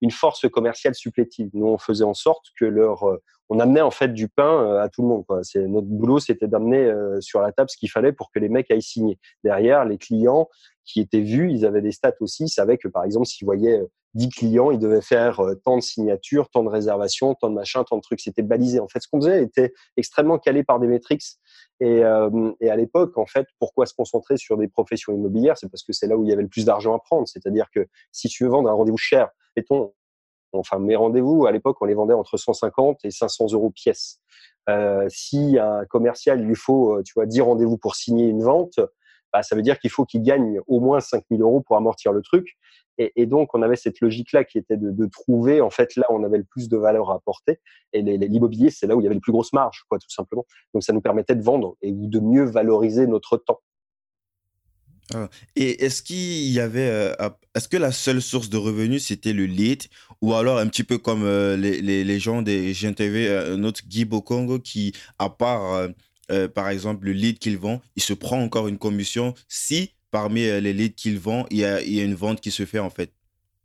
une 0.00 0.10
force 0.10 0.48
commerciale 0.48 0.94
supplétive. 0.94 1.50
Nous, 1.54 1.66
on 1.66 1.78
faisait 1.78 2.04
en 2.04 2.14
sorte 2.14 2.46
que 2.58 2.64
leur, 2.64 3.08
euh, 3.08 3.22
on 3.54 3.60
amenait 3.60 3.80
en 3.80 3.90
fait 3.90 4.08
du 4.08 4.28
pain 4.28 4.64
euh, 4.64 4.82
à 4.82 4.88
tout 4.88 5.02
le 5.02 5.08
monde. 5.08 5.26
Quoi. 5.26 5.40
C'est 5.42 5.66
notre 5.66 5.86
boulot, 5.86 6.18
c'était 6.18 6.48
d'amener 6.48 6.92
sur 7.20 7.40
la 7.40 7.52
table 7.52 7.70
ce 7.70 7.76
qu'il 7.76 7.90
fallait 7.90 8.12
pour 8.12 8.30
que 8.30 8.38
les 8.38 8.48
mecs 8.48 8.70
aillent 8.70 8.82
signer. 8.82 9.18
Derrière, 9.44 9.84
les 9.84 9.98
clients 9.98 10.48
qui 10.84 11.00
étaient 11.00 11.20
vus, 11.20 11.50
ils 11.50 11.64
avaient 11.64 11.82
des 11.82 11.92
stats 11.92 12.14
aussi, 12.20 12.44
ils 12.44 12.48
savaient 12.48 12.78
que 12.78 12.88
par 12.88 13.04
exemple, 13.04 13.26
s'ils 13.26 13.44
voyaient 13.44 13.82
10 14.14 14.28
clients, 14.28 14.70
ils 14.70 14.78
devaient 14.78 15.00
faire 15.00 15.40
euh, 15.40 15.54
tant 15.54 15.76
de 15.76 15.82
signatures, 15.82 16.50
tant 16.50 16.62
de 16.62 16.68
réservations, 16.68 17.34
tant 17.34 17.48
de 17.48 17.54
machins, 17.54 17.82
tant 17.88 17.96
de 17.96 18.02
trucs. 18.02 18.20
C'était 18.20 18.42
balisé. 18.42 18.78
En 18.78 18.88
fait, 18.88 19.00
ce 19.00 19.08
qu'on 19.08 19.20
faisait 19.20 19.42
était 19.42 19.72
extrêmement 19.96 20.38
calé 20.38 20.64
par 20.64 20.80
des 20.80 20.86
métriques. 20.86 21.22
Et, 21.80 22.04
euh, 22.04 22.52
et 22.60 22.70
à 22.70 22.76
l'époque, 22.76 23.16
en 23.16 23.26
fait, 23.26 23.46
pourquoi 23.58 23.86
se 23.86 23.94
concentrer 23.94 24.36
sur 24.36 24.56
des 24.56 24.68
professions 24.68 25.14
immobilières? 25.14 25.56
C'est 25.56 25.68
parce 25.68 25.82
que 25.82 25.92
c'est 25.92 26.06
là 26.06 26.16
où 26.16 26.24
il 26.24 26.28
y 26.28 26.32
avait 26.32 26.42
le 26.42 26.48
plus 26.48 26.64
d'argent 26.64 26.94
à 26.94 26.98
prendre. 26.98 27.26
C'est-à-dire 27.26 27.68
que 27.74 27.86
si 28.12 28.28
tu 28.28 28.44
veux 28.44 28.50
vendre 28.50 28.68
un 28.68 28.74
rendez-vous 28.74 28.98
cher, 28.98 29.30
mettons, 29.56 29.94
enfin, 30.52 30.78
mes 30.78 30.96
rendez-vous, 30.96 31.46
à 31.46 31.52
l'époque, 31.52 31.76
on 31.80 31.84
les 31.84 31.94
vendait 31.94 32.14
entre 32.14 32.36
150 32.36 33.04
et 33.04 33.10
500 33.10 33.52
euros 33.52 33.70
pièce. 33.70 34.20
Euh, 34.68 35.06
si 35.08 35.58
un 35.58 35.84
commercial, 35.86 36.40
lui 36.40 36.54
faut, 36.54 36.98
euh, 36.98 37.02
tu 37.02 37.12
vois, 37.14 37.26
10 37.26 37.40
rendez-vous 37.40 37.78
pour 37.78 37.96
signer 37.96 38.26
une 38.26 38.42
vente, 38.42 38.78
bah, 39.32 39.42
ça 39.42 39.56
veut 39.56 39.62
dire 39.62 39.78
qu'il 39.78 39.90
faut 39.90 40.04
qu'il 40.04 40.22
gagne 40.22 40.60
au 40.66 40.80
moins 40.80 41.00
5000 41.00 41.40
euros 41.42 41.60
pour 41.60 41.76
amortir 41.76 42.12
le 42.12 42.22
truc. 42.22 42.56
Et, 42.98 43.26
donc, 43.26 43.54
on 43.54 43.62
avait 43.62 43.74
cette 43.76 44.00
logique-là 44.00 44.44
qui 44.44 44.58
était 44.58 44.76
de, 44.76 45.06
trouver, 45.06 45.60
en 45.60 45.70
fait, 45.70 45.96
là, 45.96 46.04
on 46.10 46.22
avait 46.22 46.36
le 46.36 46.44
plus 46.44 46.68
de 46.68 46.76
valeur 46.76 47.10
à 47.10 47.14
apporter. 47.14 47.58
Et 47.94 48.02
l'immobilier, 48.02 48.70
c'est 48.70 48.86
là 48.86 48.94
où 48.94 49.00
il 49.00 49.04
y 49.04 49.06
avait 49.06 49.14
les 49.14 49.20
plus 49.20 49.32
grosses 49.32 49.54
marges, 49.54 49.84
quoi, 49.88 49.98
tout 49.98 50.10
simplement. 50.10 50.44
Donc, 50.74 50.84
ça 50.84 50.92
nous 50.92 51.00
permettait 51.00 51.34
de 51.34 51.42
vendre 51.42 51.76
et 51.80 51.90
de 51.90 52.20
mieux 52.20 52.44
valoriser 52.44 53.06
notre 53.06 53.38
temps. 53.38 53.60
Ah. 55.14 55.28
Et 55.56 55.84
est-ce 55.84 56.02
qu'il 56.02 56.50
y 56.50 56.60
avait, 56.60 56.88
euh, 56.88 57.30
est-ce 57.54 57.68
que 57.68 57.76
la 57.76 57.92
seule 57.92 58.22
source 58.22 58.48
de 58.48 58.56
revenus 58.56 59.06
c'était 59.06 59.32
le 59.32 59.46
lead 59.46 59.84
ou 60.20 60.34
alors 60.34 60.58
un 60.58 60.68
petit 60.68 60.84
peu 60.84 60.98
comme 60.98 61.24
euh, 61.24 61.56
les, 61.56 61.80
les, 61.82 62.20
gens 62.20 62.40
des 62.42 62.72
GNTV, 62.72 63.28
euh, 63.28 63.56
notre 63.56 63.86
Guy 63.86 64.04
Bokongo 64.04 64.58
qui, 64.60 64.92
à 65.18 65.28
part 65.28 65.88
par 66.54 66.70
exemple 66.70 67.06
le 67.06 67.12
lead 67.12 67.38
qu'il 67.38 67.58
vend, 67.58 67.82
il 67.96 68.02
se 68.02 68.14
prend 68.14 68.40
encore 68.40 68.68
une 68.68 68.78
commission 68.78 69.34
si 69.48 69.92
parmi 70.10 70.40
les 70.40 70.72
leads 70.72 70.94
qu'ils 70.94 71.18
vendent, 71.18 71.46
il 71.50 71.58
y, 71.58 71.64
a, 71.64 71.82
une 71.82 72.14
vente 72.14 72.40
qui 72.40 72.50
se 72.50 72.64
fait 72.64 72.78
en 72.78 72.88
fait 72.88 73.12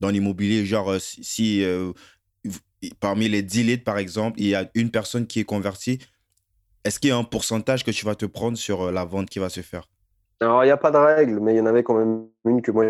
dans 0.01 0.09
l'immobilier. 0.09 0.65
Genre, 0.65 0.95
si 0.99 1.63
parmi 2.99 3.29
les 3.29 3.41
10 3.41 3.63
leads, 3.63 3.83
par 3.83 3.97
exemple, 3.97 4.41
il 4.41 4.47
y 4.47 4.55
a 4.55 4.69
une 4.73 4.91
personne 4.91 5.27
qui 5.27 5.39
est 5.39 5.45
convertie, 5.45 5.99
est-ce 6.83 6.99
qu'il 6.99 7.09
y 7.09 7.13
a 7.13 7.17
un 7.17 7.23
pourcentage 7.23 7.85
que 7.85 7.91
tu 7.91 8.05
vas 8.05 8.15
te 8.15 8.25
prendre 8.25 8.57
sur 8.57 8.91
la 8.91 9.05
vente 9.05 9.29
qui 9.29 9.39
va 9.39 9.49
se 9.49 9.61
faire? 9.61 9.87
Alors, 10.39 10.63
il 10.63 10.67
n'y 10.67 10.71
a 10.71 10.77
pas 10.77 10.91
de 10.91 10.97
règle, 10.97 11.39
mais 11.39 11.53
il 11.53 11.57
y 11.57 11.61
en 11.61 11.65
avait 11.65 11.83
quand 11.83 11.95
même 11.95 12.27
une 12.45 12.61
que 12.61 12.71
moi 12.71 12.85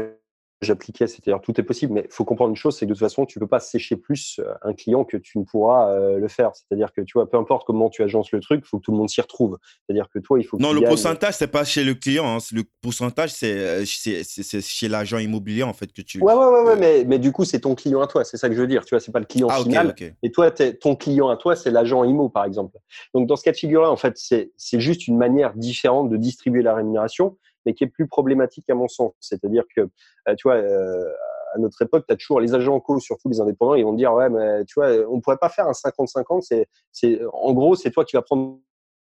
j'appliquais, 0.62 1.08
c'est-à-dire 1.08 1.40
tout 1.42 1.60
est 1.60 1.64
possible, 1.64 1.94
mais 1.94 2.06
il 2.06 2.12
faut 2.12 2.26
comprendre 2.26 2.50
une 2.50 2.56
chose, 2.56 2.76
c'est 2.76 2.86
que 2.86 2.90
de 2.90 2.94
toute 2.94 3.00
façon, 3.00 3.26
tu 3.26 3.38
ne 3.38 3.44
peux 3.44 3.48
pas 3.48 3.60
sécher 3.60 3.96
plus 3.96 4.40
euh, 4.40 4.54
un 4.64 4.74
client 4.74 5.06
que 5.06 5.18
tu 5.18 5.38
ne 5.38 5.44
pourras 5.44 5.92
euh, 5.92 6.18
le 6.18 6.28
faire. 6.28 6.52
C'est-à-dire 6.54 6.92
que 6.94 7.02
tu 7.02 7.14
vois, 7.14 7.30
peu 7.30 7.38
importe 7.38 7.66
comment 7.66 7.90
tu 7.90 8.02
agences 8.02 8.32
le 8.32 8.40
truc, 8.40 8.64
il 8.66 8.68
faut 8.68 8.80
que 8.80 8.84
tout 8.84 8.92
le 8.92 8.98
monde 8.98 9.10
s'y 9.10 9.22
retrouve. 9.22 9.58
C'est-à-dire 9.86 10.10
que 10.10 10.20
toi, 10.20 10.40
il 10.40 10.44
faut. 10.44 10.58
Non, 10.58 10.74
le 10.74 10.82
pourcentage, 10.82 11.36
c'est 11.36 11.48
pas 11.48 11.64
chez 11.64 11.84
le 11.84 11.94
client. 11.94 12.26
Hein. 12.26 12.38
Le 12.52 12.64
pourcentage, 12.82 13.34
euh, 13.44 13.84
c'est 13.86 14.62
chez 14.62 14.88
l'agent 14.88 15.20
immobilier 15.20 15.64
en 15.64 15.74
fait 15.74 15.94
que 15.94 16.02
tu. 16.02 16.22
Ouais, 16.22 16.34
ouais, 16.34 16.46
ouais, 16.46 16.62
ouais 16.64 16.76
mais, 16.76 17.04
mais 17.06 17.20
du 17.20 17.32
coup, 17.32 17.46
c'est 17.46 17.60
ton 17.60 17.76
client 17.76 18.02
à 18.02 18.08
toi. 18.08 18.24
C'est 18.24 18.38
ça 18.38 18.50
que 18.50 18.56
je 18.56 18.62
veux 18.62 18.68
dire. 18.68 18.84
Tu 18.84 18.96
vois, 18.96 19.00
c'est 19.00 19.12
pas 19.12 19.20
le 19.20 19.26
client 19.26 19.48
ah, 19.52 19.62
final. 19.62 19.94
Et 20.24 20.32
toi, 20.32 20.50
ton 20.52 20.96
client 20.96 21.30
à 21.30 21.38
toi, 21.38 21.56
c'est 21.56 21.72
l'agent 21.72 22.04
immo, 22.04 22.30
par 22.30 22.46
exemple. 22.46 22.78
Donc, 23.14 23.28
dans 23.28 23.36
ce 23.36 23.44
cas 23.44 23.52
de 23.52 23.58
figure-là, 23.58 23.92
en 23.92 23.98
fait, 23.98 24.14
c'est 24.18 24.80
juste 24.80 25.08
une 25.08 25.18
manière 25.18 25.54
différente 25.54 26.10
de 26.10 26.18
distribuer 26.18 26.64
la 26.64 26.74
rémunération 26.74 27.38
mais 27.68 27.74
qui 27.74 27.84
est 27.84 27.88
plus 27.88 28.08
problématique 28.08 28.70
à 28.70 28.76
mon 28.76 28.88
sens. 28.88 29.12
C'est-à-dire 29.20 29.66
que, 29.76 29.82
euh, 29.82 30.36
tu 30.38 30.48
vois, 30.48 30.56
euh, 30.56 31.12
à 31.54 31.60
notre 31.60 31.82
époque, 31.82 32.06
tu 32.08 32.14
as 32.14 32.16
toujours 32.16 32.40
les 32.40 32.56
agents 32.56 32.76
en 32.76 32.80
cause, 32.80 33.04
surtout 33.04 33.28
les 33.28 33.42
indépendants, 33.42 33.76
ils 33.76 33.84
vont 33.84 33.92
te 33.92 33.98
dire, 33.98 34.14
ouais, 34.14 34.30
mais 34.30 34.64
tu 34.64 34.76
vois, 34.76 34.90
on 35.10 35.20
pourrait 35.20 35.38
pas 35.38 35.50
faire 35.50 35.68
un 35.68 35.74
50-50. 35.74 36.66
C'est, 36.94 37.20
en 37.34 37.54
gros, 37.54 37.76
c'est 37.76 37.92
toi 37.92 38.06
qui 38.06 38.16
vas 38.16 38.22
prendre 38.22 38.60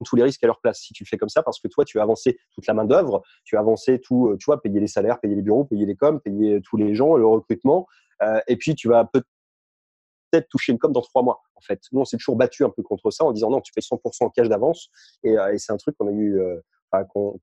tous 0.05 0.17
les 0.17 0.23
risques 0.23 0.45
à 0.45 0.49
leur 0.49 0.61
place 0.61 0.81
si 0.81 0.93
tu 0.93 1.07
fais 1.07 1.17
comme 1.17 1.29
ça 1.29 1.45
parce 1.45 1.61
que 1.61 1.69
toi 1.69 1.85
tu 1.85 2.01
as 2.01 2.03
avancé 2.03 2.37
toute 2.57 2.67
la 2.67 2.75
main 2.75 2.85
d'œuvre 2.85 3.23
tu 3.45 3.57
as 3.57 3.61
avancé 3.61 4.01
tout 4.01 4.31
euh, 4.31 4.37
tu 4.37 4.47
vois 4.47 4.61
payer 4.61 4.81
les 4.81 4.88
salaires 4.88 5.21
payer 5.21 5.37
les 5.37 5.43
bureaux 5.43 5.65
payer 5.65 5.87
les 5.87 5.95
coms 5.95 6.19
payer 6.19 6.61
tous 6.61 6.77
les 6.77 6.97
gens 6.97 7.15
le 7.15 7.25
recrutement 7.25 7.87
et 8.49 8.57
puis 8.57 8.75
tu 8.75 8.88
vas 8.88 9.05
peut-être 9.05 10.49
toucher 10.49 10.73
une 10.73 10.81
com 10.81 10.91
dans 10.91 11.03
trois 11.03 11.23
mois 11.23 11.41
en 11.55 11.61
fait 11.61 11.83
nous 11.93 12.01
on 12.01 12.05
s'est 12.05 12.17
toujours 12.17 12.35
battu 12.35 12.65
un 12.65 12.71
peu 12.71 12.83
contre 12.83 13.12
ça 13.12 13.25
en 13.25 13.31
disant 13.31 13.49
non 13.49 13.61
tu 13.61 13.73
payes 13.73 13.85
100% 13.88 14.25
en 14.25 14.31
cash 14.31 14.49
d'avance 14.49 14.88
et, 15.23 15.37
c'est 15.59 15.71
un 15.71 15.77
truc 15.77 15.97
qu'on 15.97 16.09
a 16.09 16.11
eu 16.11 16.43
qu'on 17.11 17.38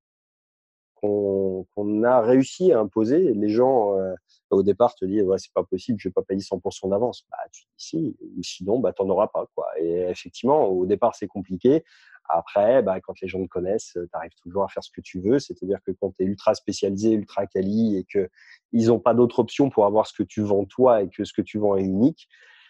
qu'on 0.99 2.03
a 2.03 2.21
réussi 2.21 2.71
à 2.71 2.79
imposer. 2.79 3.33
Les 3.33 3.49
gens, 3.49 3.97
euh, 3.97 4.13
au 4.49 4.63
départ, 4.63 4.95
te 4.95 5.05
disent 5.05 5.23
ouais, 5.23 5.37
c'est 5.37 5.53
pas 5.53 5.63
possible, 5.63 5.99
je 5.99 6.09
vais 6.09 6.13
pas 6.13 6.23
payer 6.23 6.41
100% 6.41 6.89
d'avance. 6.89 7.25
Bah, 7.31 7.37
tu 7.51 7.63
dis 7.63 7.73
si, 7.77 8.17
ou 8.37 8.43
sinon, 8.43 8.79
bah, 8.79 8.93
tu 8.93 9.03
n'en 9.03 9.09
auras 9.09 9.27
pas. 9.27 9.45
Quoi. 9.55 9.67
Et 9.79 10.01
effectivement, 10.09 10.65
au 10.65 10.85
départ, 10.85 11.15
c'est 11.15 11.27
compliqué. 11.27 11.83
Après, 12.27 12.83
bah, 12.83 12.99
quand 13.01 13.19
les 13.21 13.27
gens 13.27 13.41
te 13.41 13.47
connaissent, 13.47 13.93
tu 13.93 14.09
arrives 14.13 14.35
toujours 14.43 14.63
à 14.63 14.67
faire 14.67 14.83
ce 14.83 14.91
que 14.91 15.01
tu 15.01 15.19
veux. 15.19 15.39
C'est-à-dire 15.39 15.79
que 15.85 15.91
quand 15.91 16.15
tu 16.15 16.23
es 16.23 16.25
ultra 16.27 16.53
spécialisé, 16.53 17.11
ultra 17.11 17.47
quali 17.47 17.97
et 17.97 18.03
qu'ils 18.03 18.87
n'ont 18.87 18.99
pas 18.99 19.15
d'autre 19.15 19.39
option 19.39 19.69
pour 19.69 19.85
avoir 19.85 20.05
ce 20.05 20.13
que 20.13 20.23
tu 20.23 20.41
vends 20.41 20.65
toi 20.65 21.01
et 21.01 21.09
que 21.09 21.23
ce 21.23 21.33
que 21.33 21.41
tu 21.41 21.57
vends 21.57 21.75
est 21.75 21.83
unique, 21.83 22.27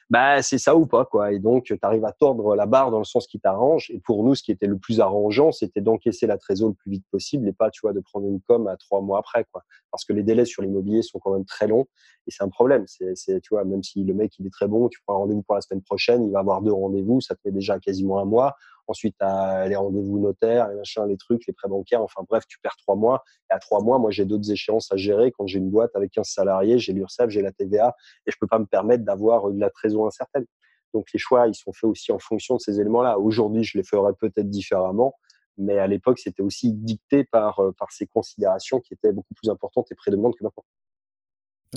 bah 0.09 0.41
c'est 0.41 0.57
ça 0.57 0.75
ou 0.75 0.85
pas 0.87 1.05
quoi. 1.05 1.31
Et 1.33 1.39
donc 1.39 1.65
tu 1.65 1.77
arrives 1.81 2.05
à 2.05 2.11
tordre 2.11 2.55
la 2.55 2.65
barre 2.65 2.91
dans 2.91 2.97
le 2.97 3.03
sens 3.03 3.27
qui 3.27 3.39
t'arrange. 3.39 3.89
Et 3.91 3.99
pour 3.99 4.23
nous, 4.23 4.35
ce 4.35 4.43
qui 4.43 4.51
était 4.51 4.65
le 4.67 4.77
plus 4.77 4.99
arrangeant, 4.99 5.51
c'était 5.51 5.81
d'encaisser 5.81 6.25
la 6.27 6.37
trésor 6.37 6.69
le 6.69 6.73
plus 6.75 6.91
vite 6.91 7.05
possible 7.11 7.47
et 7.47 7.53
pas 7.53 7.69
tu 7.69 7.81
vois 7.83 7.93
de 7.93 7.99
prendre 7.99 8.27
une 8.27 8.41
com 8.41 8.67
à 8.67 8.77
trois 8.77 9.01
mois 9.01 9.19
après 9.19 9.45
quoi. 9.51 9.63
Parce 9.91 10.05
que 10.05 10.13
les 10.13 10.23
délais 10.23 10.45
sur 10.45 10.61
l'immobilier 10.63 11.01
sont 11.03 11.19
quand 11.19 11.33
même 11.33 11.45
très 11.45 11.67
longs 11.67 11.85
et 12.27 12.31
c'est 12.31 12.43
un 12.43 12.49
problème. 12.49 12.85
C'est 12.87 13.41
tu 13.41 13.49
vois 13.51 13.63
même 13.65 13.83
si 13.83 14.03
le 14.03 14.13
mec 14.13 14.33
il 14.39 14.47
est 14.47 14.51
très 14.51 14.67
bon, 14.67 14.89
tu 14.89 14.99
prends 15.05 15.15
un 15.15 15.19
rendez-vous 15.19 15.43
pour 15.43 15.55
la 15.55 15.61
semaine 15.61 15.81
prochaine, 15.83 16.25
il 16.25 16.31
va 16.31 16.39
avoir 16.39 16.61
deux 16.61 16.73
rendez-vous, 16.73 17.21
ça 17.21 17.35
te 17.35 17.41
fait 17.41 17.51
déjà 17.51 17.79
quasiment 17.79 18.19
un 18.19 18.25
mois. 18.25 18.55
Ensuite, 18.89 19.15
as 19.19 19.67
les 19.67 19.75
rendez-vous 19.75 20.17
notaires, 20.17 20.67
les 21.07 21.17
trucs, 21.17 21.45
les 21.45 21.53
prêts 21.53 21.69
bancaires. 21.69 22.01
Enfin 22.01 22.23
bref, 22.27 22.43
tu 22.47 22.57
perds 22.59 22.75
trois 22.77 22.95
mois. 22.95 23.23
Et 23.51 23.53
à 23.53 23.59
trois 23.59 23.81
mois, 23.83 23.99
moi, 23.99 24.09
j'ai 24.09 24.25
d'autres 24.25 24.51
échéances 24.51 24.91
à 24.91 24.97
gérer. 24.97 25.31
Quand 25.31 25.45
j'ai 25.45 25.59
une 25.59 25.69
boîte 25.69 25.95
avec 25.95 26.11
15 26.11 26.27
salariés, 26.27 26.79
j'ai 26.79 26.91
l'URSSAF, 26.91 27.29
j'ai 27.29 27.43
la 27.43 27.51
TVA 27.51 27.95
et 28.25 28.31
je 28.31 28.37
peux 28.41 28.47
pas 28.47 28.57
me 28.57 28.65
permettre 28.65 29.03
d'avoir 29.03 29.51
de 29.51 29.59
la 29.59 29.69
trésor 29.69 30.07
incertaine. 30.07 30.45
Donc 30.93 31.05
les 31.13 31.19
choix, 31.19 31.47
ils 31.47 31.53
sont 31.53 31.71
faits 31.71 31.89
aussi 31.89 32.11
en 32.11 32.17
fonction 32.17 32.55
de 32.55 32.61
ces 32.61 32.79
éléments-là. 32.79 33.19
Aujourd'hui, 33.19 33.63
je 33.63 33.77
les 33.77 33.83
ferais 33.83 34.13
peut-être 34.19 34.49
différemment, 34.49 35.13
mais 35.57 35.77
à 35.77 35.85
l'époque, 35.85 36.17
c'était 36.17 36.41
aussi 36.41 36.73
dicté 36.73 37.23
par, 37.25 37.59
euh, 37.59 37.71
par 37.77 37.91
ces 37.91 38.07
considérations 38.07 38.79
qui 38.79 38.95
étaient 38.95 39.11
beaucoup 39.11 39.35
plus 39.35 39.49
importantes 39.49 39.91
et 39.91 39.95
prédominantes 39.95 40.35
que 40.37 40.43
maintenant. 40.43 40.65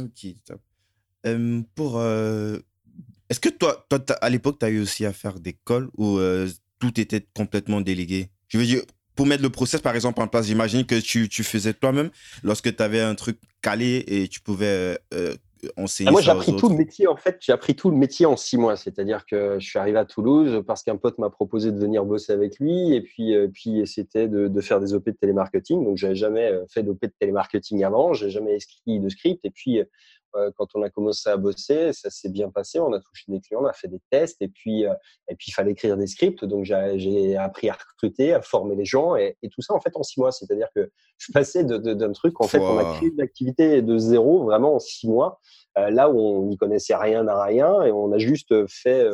Ok, 0.01 0.27
top. 0.47 0.61
pour, 1.75 1.99
euh, 1.99 2.59
Est-ce 3.29 3.41
que 3.41 3.51
toi, 3.51 3.85
toi 3.91 4.01
à 4.21 4.31
l'époque, 4.31 4.59
tu 4.59 4.65
as 4.65 4.71
eu 4.71 4.81
aussi 4.81 5.05
à 5.05 5.13
faire 5.13 5.39
des 5.41 5.53
calls 5.53 5.91
ou 5.97 6.17
euh, 6.19 6.49
tout 6.83 7.01
était 7.01 7.25
complètement 7.37 7.81
délégué. 7.81 8.27
Je 8.49 8.59
veux 8.59 8.65
dire, 8.65 8.83
pour 9.15 9.25
mettre 9.25 9.45
le 9.45 9.51
process, 9.51 9.81
par 9.81 9.95
exemple, 9.95 10.21
en 10.21 10.27
place, 10.27 10.47
j'imagine 10.47 10.85
que 10.85 11.01
tu, 11.01 11.29
tu 11.29 11.45
faisais 11.45 11.75
toi-même 11.75 12.11
lorsque 12.43 12.75
tu 12.75 12.83
avais 12.83 13.01
un 13.01 13.15
truc 13.15 13.39
calé 13.61 14.03
et 14.09 14.27
tu 14.27 14.41
pouvais 14.41 14.67
euh, 14.67 14.97
euh, 15.15 15.35
enseigner. 15.77 16.09
Ah, 16.09 16.11
moi, 16.11 16.23
j'ai 16.23 16.33
appris 16.33 16.57
tout 16.57 16.69
le 16.69 16.75
métier, 16.75 17.07
en 17.07 17.15
fait, 17.15 17.37
j'ai 17.39 17.53
appris 17.53 17.77
tout 17.77 17.89
le 17.89 17.97
métier 17.97 18.27
en 18.27 18.37
six 18.37 18.57
mois. 18.57 18.77
C'est-à-dire 18.77 19.27
que 19.27 19.61
je 19.61 19.65
suis 19.65 19.79
arrivé 19.79 19.97
à 19.97 20.05
Toulouse 20.05 20.65
parce 20.67 20.83
qu'un 20.83 20.97
pote 20.97 21.19
m'a 21.19 21.31
proposé 21.31 21.71
de 21.71 21.79
venir 21.79 22.05
bosser 22.05 22.33
avec 22.33 22.59
lui 22.59 22.97
et 22.97 23.01
puis, 23.01 23.33
euh, 23.37 23.47
puis 23.47 23.87
c'était 23.87 24.27
de, 24.27 24.49
de, 24.49 24.61
faire 24.61 24.81
des 24.81 24.93
OP 24.93 25.07
de 25.07 25.13
télémarketing. 25.13 25.85
Donc, 25.85 25.99
j'avais 25.99 26.17
jamais 26.17 26.53
fait 26.69 26.83
d'OP 26.83 27.01
de 27.01 27.13
télémarketing 27.21 27.85
avant, 27.85 28.13
j'ai 28.13 28.31
jamais 28.31 28.57
écrit 28.57 28.99
de 28.99 29.09
script. 29.09 29.45
Et 29.45 29.51
puis, 29.51 29.81
quand 30.57 30.67
on 30.75 30.83
a 30.83 30.91
commencé 30.91 31.29
à 31.29 31.37
bosser. 31.37 31.93
Ça 31.93 32.11
s'est 32.11 32.29
bien 32.29 32.51
passé. 32.51 32.81
On 32.81 32.93
a 32.93 33.01
touché 33.01 33.25
des 33.29 33.41
clients, 33.41 33.61
on 33.63 33.67
a 33.67 33.73
fait 33.73 33.89
des 33.89 34.01
tests 34.11 34.41
et 34.43 34.49
puis 34.49 34.83
et 34.83 35.37
puis 35.37 35.47
il 35.49 35.53
fallait 35.53 35.73
écrire 35.73 35.97
des 35.97 36.07
scripts. 36.07 36.45
Donc 36.45 36.65
j'ai 36.65 37.37
appris 37.37 37.69
à 37.69 37.75
recruter, 37.75 38.33
à 38.33 38.43
former 38.43 38.77
les 38.77 38.85
gens 38.85 39.17
et, 39.17 39.37
tout 39.51 39.63
ça 39.63 39.75
en 39.75 39.81
fait 39.81 39.95
en 39.95 40.03
six 40.03 40.19
mois. 40.21 40.33
C'est-à-dire 40.33 40.69
que 40.75 40.91
je 41.19 41.33
passais 41.33 41.65
d'un 41.65 42.13
truc 42.13 42.41
en 42.41 42.49
fait 42.49 42.59
on 42.59 42.79
a 42.79 42.97
créé 42.97 43.11
une 43.11 43.21
activité 43.21 43.83
de 43.83 43.99
zéro 43.99 44.45
vraiment 44.45 44.77
en 44.77 44.79
six 44.79 45.09
mois. 45.09 45.41
là 45.77 46.11
où 46.11 46.19
on 46.19 46.47
n'y 46.47 46.57
connaissait 46.57 46.97
rien 46.97 47.27
à 47.29 47.43
rien 47.43 47.83
et 47.83 47.93
on 47.93 48.13
a 48.13 48.19
juste 48.19 48.67
fait 48.69 49.07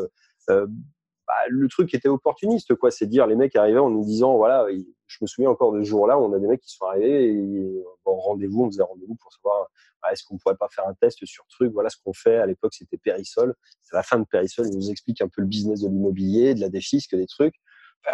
bah, 1.28 1.34
le 1.50 1.68
truc 1.68 1.92
était 1.92 2.08
opportuniste, 2.08 2.74
quoi. 2.74 2.90
C'est 2.90 3.06
dire 3.06 3.26
les 3.26 3.36
mecs 3.36 3.54
arrivaient 3.54 3.78
en 3.78 3.90
nous 3.90 4.04
disant, 4.04 4.36
voilà, 4.36 4.66
je 5.08 5.18
me 5.22 5.26
souviens 5.26 5.50
encore 5.50 5.72
de 5.72 5.82
ce 5.82 5.88
jour-là, 5.88 6.18
on 6.18 6.32
a 6.32 6.38
des 6.38 6.46
mecs 6.46 6.60
qui 6.60 6.70
sont 6.70 6.84
arrivés 6.84 7.32
et 7.32 7.84
rendez-vous, 8.04 8.64
on 8.64 8.70
faisait 8.70 8.82
rendez-vous 8.82 9.16
pour 9.16 9.32
savoir 9.32 9.68
bah, 10.02 10.12
est-ce 10.12 10.22
qu'on 10.24 10.36
pourrait 10.36 10.56
pas 10.56 10.68
faire 10.68 10.86
un 10.86 10.94
test 10.94 11.24
sur 11.24 11.46
truc. 11.48 11.72
Voilà 11.72 11.90
ce 11.90 11.96
qu'on 12.04 12.12
fait. 12.12 12.36
À 12.36 12.46
l'époque, 12.46 12.74
c'était 12.74 12.98
Périsol. 12.98 13.54
C'est 13.82 13.96
la 13.96 14.02
fin 14.02 14.18
de 14.18 14.24
Périsol. 14.24 14.66
Il 14.68 14.76
nous 14.76 14.90
explique 14.90 15.20
un 15.20 15.28
peu 15.28 15.40
le 15.40 15.48
business 15.48 15.80
de 15.80 15.88
l'immobilier, 15.88 16.54
de 16.54 16.60
la 16.60 16.68
défisque, 16.68 17.16
des 17.16 17.26
trucs 17.26 17.56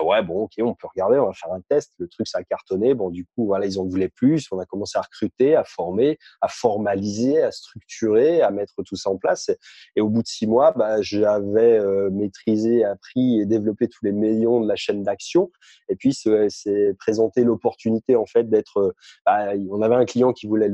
ouais, 0.03 0.23
bon, 0.23 0.44
ok, 0.44 0.53
on 0.61 0.75
peut 0.75 0.87
regarder, 0.88 1.18
on 1.18 1.27
va 1.27 1.33
faire 1.33 1.53
un 1.53 1.61
test. 1.61 1.92
Le 1.99 2.09
truc, 2.09 2.27
ça 2.27 2.38
a 2.38 2.44
cartonné. 2.44 2.94
Bon, 2.94 3.11
du 3.11 3.25
coup, 3.27 3.47
voilà, 3.47 3.66
ils 3.66 3.79
en 3.79 3.85
voulaient 3.85 4.09
plus. 4.09 4.49
On 4.51 4.59
a 4.59 4.64
commencé 4.66 4.99
à 4.99 5.03
recruter, 5.03 5.55
à 5.57 5.64
former, 5.64 6.18
à 6.40 6.49
formaliser, 6.49 7.42
à 7.42 7.51
structurer, 7.51 8.42
à 8.42 8.51
mettre 8.51 8.83
tout 8.83 8.97
ça 8.97 9.11
en 9.11 9.16
place. 9.16 9.51
Et, 9.97 10.01
au 10.01 10.09
bout 10.09 10.23
de 10.23 10.29
six 10.29 10.47
mois, 10.47 10.73
bah, 10.73 11.01
j'avais 11.01 11.79
euh, 11.79 12.11
maîtrisé, 12.11 12.85
appris 12.85 13.40
et 13.40 13.47
développé 13.47 13.88
tous 13.88 14.05
les 14.05 14.12
millions 14.12 14.61
de 14.61 14.68
la 14.68 14.77
chaîne 14.77 15.03
d'action. 15.03 15.51
Et 15.88 15.97
puis, 15.97 16.14
c'est 16.14 16.94
présenté 16.99 17.44
l'opportunité, 17.44 18.16
en 18.16 18.27
fait, 18.27 18.49
d'être. 18.49 18.94
Bah, 19.27 19.53
on 19.70 19.83
avait 19.83 19.97
un 19.97 20.05
client 20.05 20.33
qui 20.33 20.47
voulait 20.47 20.70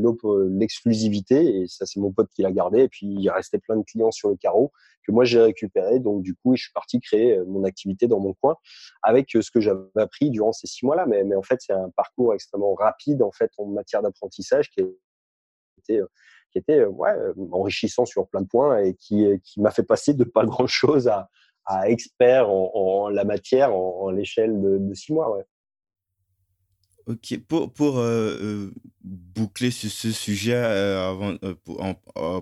l'exclusivité, 0.51 1.63
et 1.63 1.67
ça, 1.69 1.87
c'est 1.87 2.01
mon 2.01 2.13
pote 2.13 2.29
qui 2.35 2.43
l'a 2.43 2.53
gardé. 2.53 2.83
Et 2.83 2.89
puis, 2.89 3.07
il 3.07 3.31
restait 3.31 3.59
plein 3.59 3.77
de 3.77 3.85
clients 3.85 4.11
sur 4.11 4.29
le 4.29 4.37
carreau 4.37 4.73
que 5.07 5.13
moi 5.13 5.25
j'ai 5.25 5.41
récupéré. 5.41 5.99
Donc 5.99 6.23
du 6.23 6.35
coup, 6.35 6.57
je 6.57 6.63
suis 6.65 6.73
parti 6.73 7.01
créer 7.01 7.39
euh, 7.39 7.45
mon 7.47 7.65
activité 7.65 8.07
dans 8.07 8.21
mon 8.21 8.35
coin 8.35 8.57
avec 9.03 9.35
euh, 9.35 9.43
ce 9.43 9.51
que 9.51 9.61
j'avais 9.61 9.81
appris 9.97 10.31
durant 10.31 10.53
ces 10.53 10.67
six 10.67 10.85
mois-là. 10.85 11.07
Mais, 11.07 11.25
mais 11.25 11.37
en 11.37 11.43
fait, 11.43 11.61
c'est 11.61 11.73
un 11.73 11.91
parcours 11.91 12.35
extrêmement 12.35 12.75
rapide 12.75 13.23
en 13.23 13.33
fait 13.33 13.51
en 13.59 13.67
matière 13.67 14.03
d'apprentissage 14.03 14.71
qui 14.71 14.81
était 15.79 16.01
euh, 16.01 16.07
qui 16.53 16.59
était 16.59 16.85
ouais, 16.85 17.15
enrichissant 17.53 18.05
sur 18.05 18.27
plein 18.29 18.41
de 18.41 18.49
points 18.49 18.79
et 18.79 18.95
qui, 18.95 19.25
qui 19.45 19.61
m'a 19.61 19.71
fait 19.71 19.85
passer 19.85 20.15
de 20.15 20.25
pas 20.25 20.45
grand-chose 20.45 21.07
à, 21.07 21.29
à 21.65 21.89
expert 21.89 22.51
en, 22.51 23.09
la 23.09 23.25
matière 23.25 23.73
en, 23.75 24.11
l'échelle 24.11 24.61
de, 24.61 24.79
de, 24.79 24.95
six 24.95 25.13
mois. 25.13 25.37
Ouais. 25.37 25.45
Ok, 27.11 27.41
pour, 27.49 27.73
pour 27.73 27.99
euh, 27.99 28.39
euh, 28.41 28.71
boucler 29.03 29.73
sur 29.73 29.91
ce 29.91 30.13
sujet, 30.13 30.55
euh, 30.55 31.11
avant, 31.11 31.37
pour, 31.65 31.83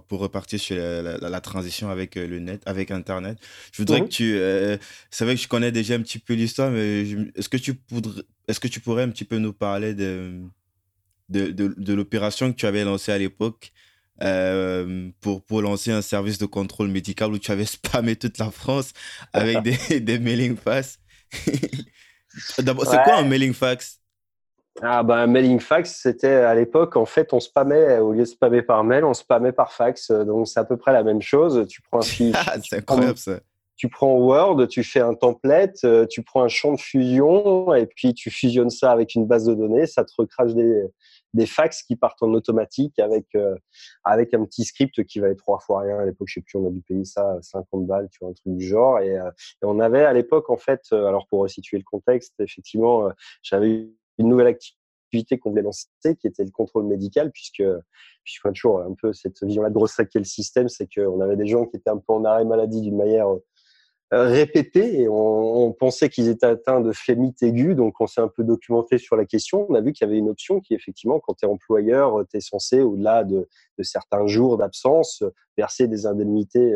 pour, 0.03 0.21
repartir 0.21 0.61
sur 0.61 0.77
la, 0.77 1.17
la, 1.17 1.41
transition 1.41 1.89
avec 1.89 2.17
le 2.17 2.39
net, 2.39 2.61
avec 2.67 2.91
Internet, 2.91 3.39
je 3.73 3.81
voudrais 3.81 4.03
que 4.03 4.09
tu. 4.09 4.33
c'est 5.11 5.25
vrai 5.25 5.37
que 5.37 5.41
je 5.41 5.49
connais 5.49 5.73
déjà 5.73 5.95
un 5.95 6.03
petit 6.03 6.19
peu 6.19 6.35
l'histoire, 6.35 6.71
mais 6.71 7.01
est-ce 7.35 7.49
que, 7.49 7.57
tu 7.57 7.73
pourrais, 7.73 8.23
est-ce 8.47 8.61
que 8.61 8.69
tu 8.69 8.81
pourrais 8.81 9.05
un 9.05 9.09
petit 9.09 9.25
peu 9.25 9.39
nous 9.39 9.55
parler 9.55 9.95
de, 9.95 10.43
de, 11.31 11.51
de, 11.51 11.75
de 11.75 11.95
l'opération 11.95 12.53
que 12.53 12.57
tu 12.59 12.67
avais 12.67 12.85
lancée 12.85 13.13
à 13.13 13.17
l'époque 13.17 13.73
pour, 15.21 15.43
pour 15.45 15.63
lancer 15.63 15.93
un 15.93 16.03
service 16.03 16.37
de 16.37 16.47
contrôle 16.47 16.89
médical 16.89 17.33
où 17.33 17.39
tu 17.39 17.53
avais 17.53 17.65
spammé 17.79 18.17
toute 18.17 18.37
la 18.37 18.51
France 18.51 18.93
avec 19.33 19.63
des, 19.89 20.01
des 20.01 20.19
mailing 20.19 20.59
fax? 20.59 20.99
D'abord, 22.59 22.85
c'est 22.85 23.03
quoi 23.03 23.17
un 23.17 23.25
mailing 23.25 23.55
fax? 23.55 23.98
Ah 24.83 25.03
ben, 25.03 25.27
mailing 25.27 25.59
fax, 25.59 26.01
c'était 26.03 26.29
à 26.29 26.55
l'époque, 26.55 26.97
en 26.97 27.05
fait, 27.05 27.33
on 27.33 27.41
spammait, 27.41 27.99
au 27.99 28.13
lieu 28.13 28.21
de 28.21 28.25
spammer 28.25 28.63
par 28.63 28.85
mail, 28.85 29.05
on 29.05 29.15
spammait 29.15 29.53
par 29.53 29.73
fax. 29.73 30.11
Donc, 30.11 30.47
c'est 30.47 30.61
à 30.61 30.65
peu 30.65 30.77
près 30.77 30.93
la 30.93 31.03
même 31.03 31.23
chose. 31.23 31.67
Tu 31.69 31.83
prends 31.83 31.99
un 31.99 32.03
fichier. 32.03 32.33
c'est 32.63 32.77
incroyable 32.77 33.19
ça. 33.19 33.41
Tu 33.77 33.89
prends 33.89 34.17
Word, 34.17 34.67
tu 34.67 34.83
fais 34.83 34.99
un 34.99 35.15
template, 35.15 35.85
euh, 35.85 36.05
tu 36.05 36.25
prends 36.25 36.43
un 36.43 36.49
champ 36.49 36.73
de 36.73 36.81
fusion 36.81 37.73
et 37.75 37.87
puis 37.87 38.13
tu 38.13 38.29
fusionnes 38.29 38.71
ça 38.71 38.91
avec 38.91 39.15
une 39.15 39.25
base 39.25 39.45
de 39.45 39.55
données. 39.55 39.87
Ça 39.87 40.05
te 40.05 40.11
recrache 40.19 40.53
des, 40.53 40.83
des 41.33 41.47
fax 41.47 41.85
qui 41.85 41.95
partent 41.95 42.21
en 42.25 42.35
automatique 42.35 42.99
avec, 42.99 43.27
euh, 43.37 43.55
avec 44.03 44.35
un 44.35 44.45
petit 44.45 44.65
script 44.65 45.05
qui 45.05 45.21
valait 45.21 45.37
trois 45.37 45.61
fois 45.61 45.83
rien. 45.83 45.97
À 46.01 46.05
l'époque, 46.05 46.27
je 46.27 46.35
sais 46.35 46.41
plus, 46.41 46.59
on 46.59 46.67
a 46.67 46.71
dû 46.71 46.83
payer 46.83 47.05
ça 47.05 47.39
50 47.41 47.87
balles, 47.87 48.09
tu 48.11 48.19
vois, 48.21 48.31
un 48.31 48.33
truc 48.33 48.57
du 48.57 48.67
genre. 48.67 48.99
Et, 48.99 49.17
euh, 49.17 49.31
et 49.63 49.65
on 49.65 49.79
avait 49.79 50.05
à 50.05 50.13
l'époque, 50.13 50.51
en 50.51 50.57
fait, 50.57 50.81
alors 50.91 51.29
pour 51.29 51.43
resituer 51.43 51.79
le 51.79 51.85
contexte, 51.85 52.35
effectivement, 52.41 53.09
j'avais 53.43 53.91
une 54.19 54.29
nouvelle 54.29 54.49
activité 54.49 55.39
qu'on 55.39 55.51
voulait 55.51 55.63
lancer, 55.63 55.89
qui 56.21 56.27
était 56.27 56.45
le 56.45 56.51
contrôle 56.51 56.85
médical, 56.85 57.31
puisque, 57.33 57.63
puisque 58.25 58.53
toujours 58.53 58.81
un 58.81 58.95
peu 58.95 59.13
cette 59.13 59.43
vision-là 59.43 59.71
de 59.71 59.79
ressaquer 59.79 60.19
le 60.19 60.25
système, 60.25 60.69
c'est 60.69 60.89
qu'on 60.93 61.21
avait 61.21 61.37
des 61.37 61.47
gens 61.47 61.67
qui 61.67 61.77
étaient 61.77 61.91
un 61.91 61.99
peu 61.99 62.13
en 62.13 62.25
arrêt 62.25 62.45
maladie 62.45 62.81
d'une 62.81 62.97
manière 62.97 63.29
euh, 64.15 64.31
répétée 64.31 65.03
et 65.03 65.09
on, 65.09 65.73
pensait 65.73 66.09
qu'ils 66.09 66.29
étaient 66.29 66.47
atteints 66.47 66.81
de 66.81 66.93
phémite 66.93 67.43
aiguë, 67.43 67.75
donc 67.75 68.01
on 68.01 68.07
s'est 68.07 68.23
un 68.23 68.29
peu 68.29 68.43
documenté 68.43 68.99
sur 68.99 69.17
la 69.17 69.27
question. 69.27 69.67
On 69.69 69.75
a 69.75 69.81
vu 69.81 69.93
qu'il 69.93 70.07
y 70.07 70.11
avait 70.11 70.19
une 70.19 70.31
option 70.31 70.61
qui, 70.61 70.75
effectivement, 70.75 71.21
quand 71.21 71.35
tu 71.35 71.47
es 71.47 71.49
employeur, 71.49 72.25
tu 72.31 72.39
es 72.39 72.41
censé, 72.41 72.81
au-delà 72.81 73.25
de, 73.25 73.49
de 73.77 73.83
certains 73.83 74.27
jours 74.27 74.57
d'absence, 74.57 75.23
verser 75.57 75.89
des 75.89 76.07
indemnités 76.07 76.75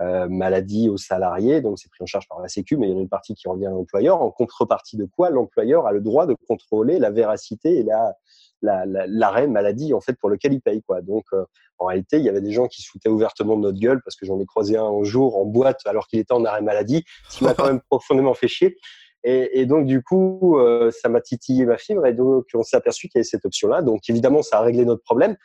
euh, 0.00 0.16
euh, 0.16 0.28
maladie 0.28 0.88
aux 0.88 0.96
salariés, 0.96 1.60
donc 1.60 1.78
c'est 1.78 1.90
pris 1.90 2.02
en 2.02 2.06
charge 2.06 2.28
par 2.28 2.40
la 2.40 2.48
Sécu, 2.48 2.76
mais 2.76 2.88
il 2.88 2.92
y 2.92 2.94
en 2.94 2.98
a 2.98 3.00
une 3.00 3.08
partie 3.08 3.34
qui 3.34 3.48
revient 3.48 3.66
à 3.66 3.70
l'employeur. 3.70 4.22
En 4.22 4.30
contrepartie 4.30 4.96
de 4.96 5.04
quoi 5.04 5.30
l'employeur 5.30 5.86
a 5.86 5.92
le 5.92 6.00
droit 6.00 6.26
de 6.26 6.36
contrôler 6.46 6.98
la 6.98 7.10
véracité 7.10 7.78
et 7.78 7.82
la 7.82 8.14
l'arrêt 8.62 9.46
maladie 9.46 9.92
en 9.92 10.00
fait 10.00 10.14
pour 10.14 10.30
lequel 10.30 10.54
il 10.54 10.60
paye 10.60 10.82
quoi. 10.82 11.02
Donc 11.02 11.24
euh, 11.32 11.44
en 11.78 11.86
réalité, 11.86 12.16
il 12.18 12.24
y 12.24 12.28
avait 12.28 12.40
des 12.40 12.52
gens 12.52 12.66
qui 12.66 12.82
se 12.82 12.88
foutaient 12.88 13.10
ouvertement 13.10 13.56
de 13.56 13.62
notre 13.62 13.78
gueule 13.78 14.00
parce 14.02 14.16
que 14.16 14.24
j'en 14.26 14.40
ai 14.40 14.46
croisé 14.46 14.76
un 14.76 15.02
jour 15.02 15.36
en 15.36 15.44
boîte 15.44 15.80
alors 15.84 16.08
qu'il 16.08 16.18
était 16.18 16.32
en 16.32 16.44
arrêt 16.44 16.62
maladie, 16.62 17.04
ce 17.28 17.38
qui 17.38 17.44
m'a 17.44 17.54
quand 17.54 17.66
même 17.66 17.80
profondément 17.90 18.34
fait 18.34 18.48
chier. 18.48 18.76
Et, 19.24 19.60
et 19.60 19.66
donc 19.66 19.86
du 19.86 20.02
coup, 20.02 20.58
euh, 20.58 20.90
ça 20.90 21.08
m'a 21.08 21.20
titillé 21.20 21.66
ma 21.66 21.76
fibre 21.76 22.06
et 22.06 22.14
donc 22.14 22.46
on 22.54 22.62
s'est 22.62 22.76
aperçu 22.76 23.08
qu'il 23.08 23.18
y 23.18 23.20
avait 23.20 23.28
cette 23.28 23.44
option-là. 23.44 23.82
Donc 23.82 24.08
évidemment, 24.08 24.42
ça 24.42 24.58
a 24.58 24.62
réglé 24.62 24.84
notre 24.84 25.02
problème. 25.02 25.36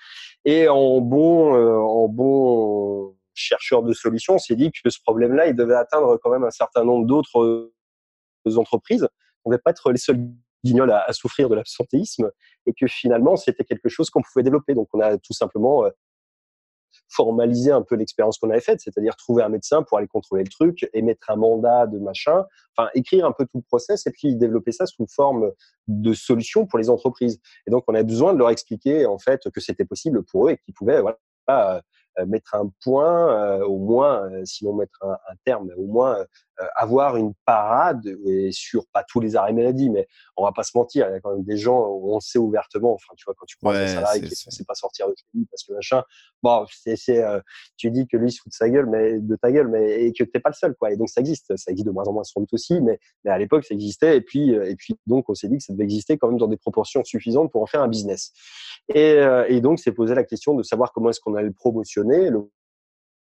Et 0.46 0.70
en 0.70 1.02
bon, 1.02 1.54
en 1.54 2.08
bon 2.08 3.14
chercheur 3.42 3.84
de 3.84 3.94
solutions, 3.94 4.38
s'est 4.38 4.56
dit 4.56 4.72
que 4.72 4.90
ce 4.90 5.00
problème-là, 5.02 5.48
il 5.48 5.56
devait 5.56 5.76
atteindre 5.76 6.18
quand 6.18 6.30
même 6.30 6.44
un 6.44 6.52
certain 6.52 6.84
nombre 6.84 7.06
d'autres 7.06 7.42
euh, 7.42 8.58
entreprises. 8.58 9.08
On 9.44 9.50
ne 9.50 9.56
devait 9.56 9.62
pas 9.62 9.72
être 9.72 9.92
les 9.92 9.98
seuls 9.98 10.20
guignols 10.64 10.92
à, 10.92 11.12
souffrir 11.14 11.50
de 11.50 11.56
l'absentéisme 11.56 12.30
et 12.66 12.74
que 12.74 12.88
finalement, 12.88 13.36
c'était 13.36 13.64
quelque 13.64 13.90
chose 13.90 14.10
qu'on 14.10 14.22
pouvait 14.22 14.44
développer. 14.44 14.76
Donc, 14.76 14.90
on 14.94 15.00
a 15.00 15.18
tout 15.18 15.34
simplement 15.34 15.86
euh, 15.86 15.90
formalisé 17.10 17.72
un 17.72 17.82
peu 17.82 17.96
l'expérience 17.96 18.38
qu'on 18.38 18.50
avait 18.50 18.62
faite, 18.62 18.82
c'est-à-dire 18.82 19.16
trouver 19.16 19.44
un 19.44 19.50
médecin 19.50 19.84
pour 19.84 19.98
aller 19.98 20.08
contrôler 20.08 20.44
le 20.44 20.50
truc, 20.50 20.90
émettre 20.94 21.30
un 21.30 21.36
mandat 21.36 21.88
de 21.88 22.00
machin, 22.00 22.46
enfin 22.76 22.90
écrire 22.94 23.26
un 23.26 23.32
peu 23.32 23.46
tout 23.46 23.58
le 23.58 23.64
process 23.64 24.08
et 24.08 24.12
puis 24.12 24.36
développer 24.36 24.72
ça 24.72 24.86
sous 24.86 25.06
forme 25.08 25.52
de 25.88 26.14
solution 26.14 26.66
pour 26.66 26.80
les 26.80 26.90
entreprises. 26.90 27.40
Et 27.68 27.72
donc 27.72 27.84
on 27.88 27.96
a 27.96 28.04
besoin 28.04 28.34
de 28.34 28.40
leur 28.40 28.50
expliquer 28.50 29.06
en 29.06 29.18
fait 29.18 29.50
que 29.50 29.60
c'était 29.60 29.86
possible 29.86 30.24
pour 30.24 30.48
eux 30.48 30.52
et 30.52 30.58
qu'ils 30.58 30.74
pouvaient 30.74 31.02
voilà, 31.02 31.82
mettre 32.26 32.56
un 32.56 32.70
point, 32.84 33.60
euh, 33.60 33.66
au 33.66 33.78
moins, 33.78 34.30
euh, 34.32 34.46
sinon 34.46 34.74
mettre 34.74 35.04
un, 35.04 35.14
un 35.14 35.36
terme, 35.46 35.70
au 35.78 35.86
moins 35.86 36.26
avoir 36.76 37.18
une 37.18 37.34
parade 37.46 38.06
et 38.26 38.52
sur 38.52 38.86
pas 38.88 39.04
tous 39.04 39.20
les 39.20 39.36
arrêts 39.36 39.54
maladie, 39.54 39.90
mais 39.90 40.08
on 40.38 40.44
va 40.44 40.52
pas 40.52 40.64
se 40.64 40.72
mentir, 40.76 41.08
il 41.10 41.14
y 41.14 41.16
a 41.16 41.20
quand 41.20 41.34
même 41.34 41.44
des 41.44 41.58
gens 41.58 41.88
où 41.88 42.16
on 42.16 42.20
sait 42.20 42.40
ouvertement, 42.40 42.94
enfin 42.94 43.14
tu 43.18 43.26
vois 43.26 43.34
quand 43.38 43.46
tu 43.46 43.58
prends 43.58 43.72
un 43.72 43.88
salarié 43.88 44.22
qui 44.22 44.48
ne 44.48 44.52
sait 44.52 44.64
pas 44.64 44.76
sortir 44.76 45.08
de 45.08 45.14
chez 45.16 45.26
lui 45.34 45.46
parce 45.46 45.64
que 45.64 45.74
machin, 45.74 46.04
bon 46.42 46.66
c'est 46.70 46.96
tu 47.78 47.92
dis 47.92 48.08
que 48.08 48.18
lui 48.18 48.32
se 48.32 48.42
fout 48.42 48.52
de 48.52 48.56
sa 48.56 48.70
gueule, 48.70 48.88
mais 48.88 49.20
de 49.20 49.36
ta 49.36 49.52
gueule, 49.52 49.68
mais 49.68 50.04
et 50.04 50.14
que 50.14 50.24
t'es 50.24 50.40
pas 50.40 50.50
le 50.50 50.56
seul 50.56 50.76
quoi. 50.76 50.92
Et 50.92 50.98
donc 50.98 51.10
ça 51.10 51.22
existe, 51.22 51.56
ça 51.58 51.72
existe 51.72 51.88
de 51.88 51.92
moins 51.92 52.06
en 52.06 52.14
moins 52.14 52.24
sans 52.24 52.42
doute 52.42 52.54
aussi, 52.54 52.82
mais, 52.82 53.00
mais 53.24 53.32
à 53.32 53.38
l'époque 53.38 53.66
ça 53.66 53.74
existait 53.74 54.18
et 54.18 54.22
puis 54.22 54.52
et 54.52 54.76
puis 54.76 54.96
donc 55.08 55.30
on 55.30 55.36
s'est 55.36 55.48
dit 55.48 55.58
que 55.58 55.64
ça 55.64 55.74
devait 55.74 55.84
exister 55.84 56.18
quand 56.18 56.28
même 56.28 56.38
dans 56.38 56.48
des 56.48 56.58
proportions 56.58 57.04
suffisantes 57.04 57.52
pour 57.52 57.62
en 57.62 57.68
faire 57.68 57.82
un 57.82 57.88
business. 57.88 58.32
Et, 58.94 59.18
et 59.48 59.62
donc 59.62 59.80
c'est 59.80 59.92
posé 59.92 60.16
la 60.16 60.24
question 60.24 60.56
de 60.56 60.64
savoir 60.64 60.92
comment 60.92 61.10
est-ce 61.10 61.20
qu'on 61.20 61.36
allait 61.36 61.48
le 61.48 61.54
promotionner 61.54 62.30
le 62.30 62.50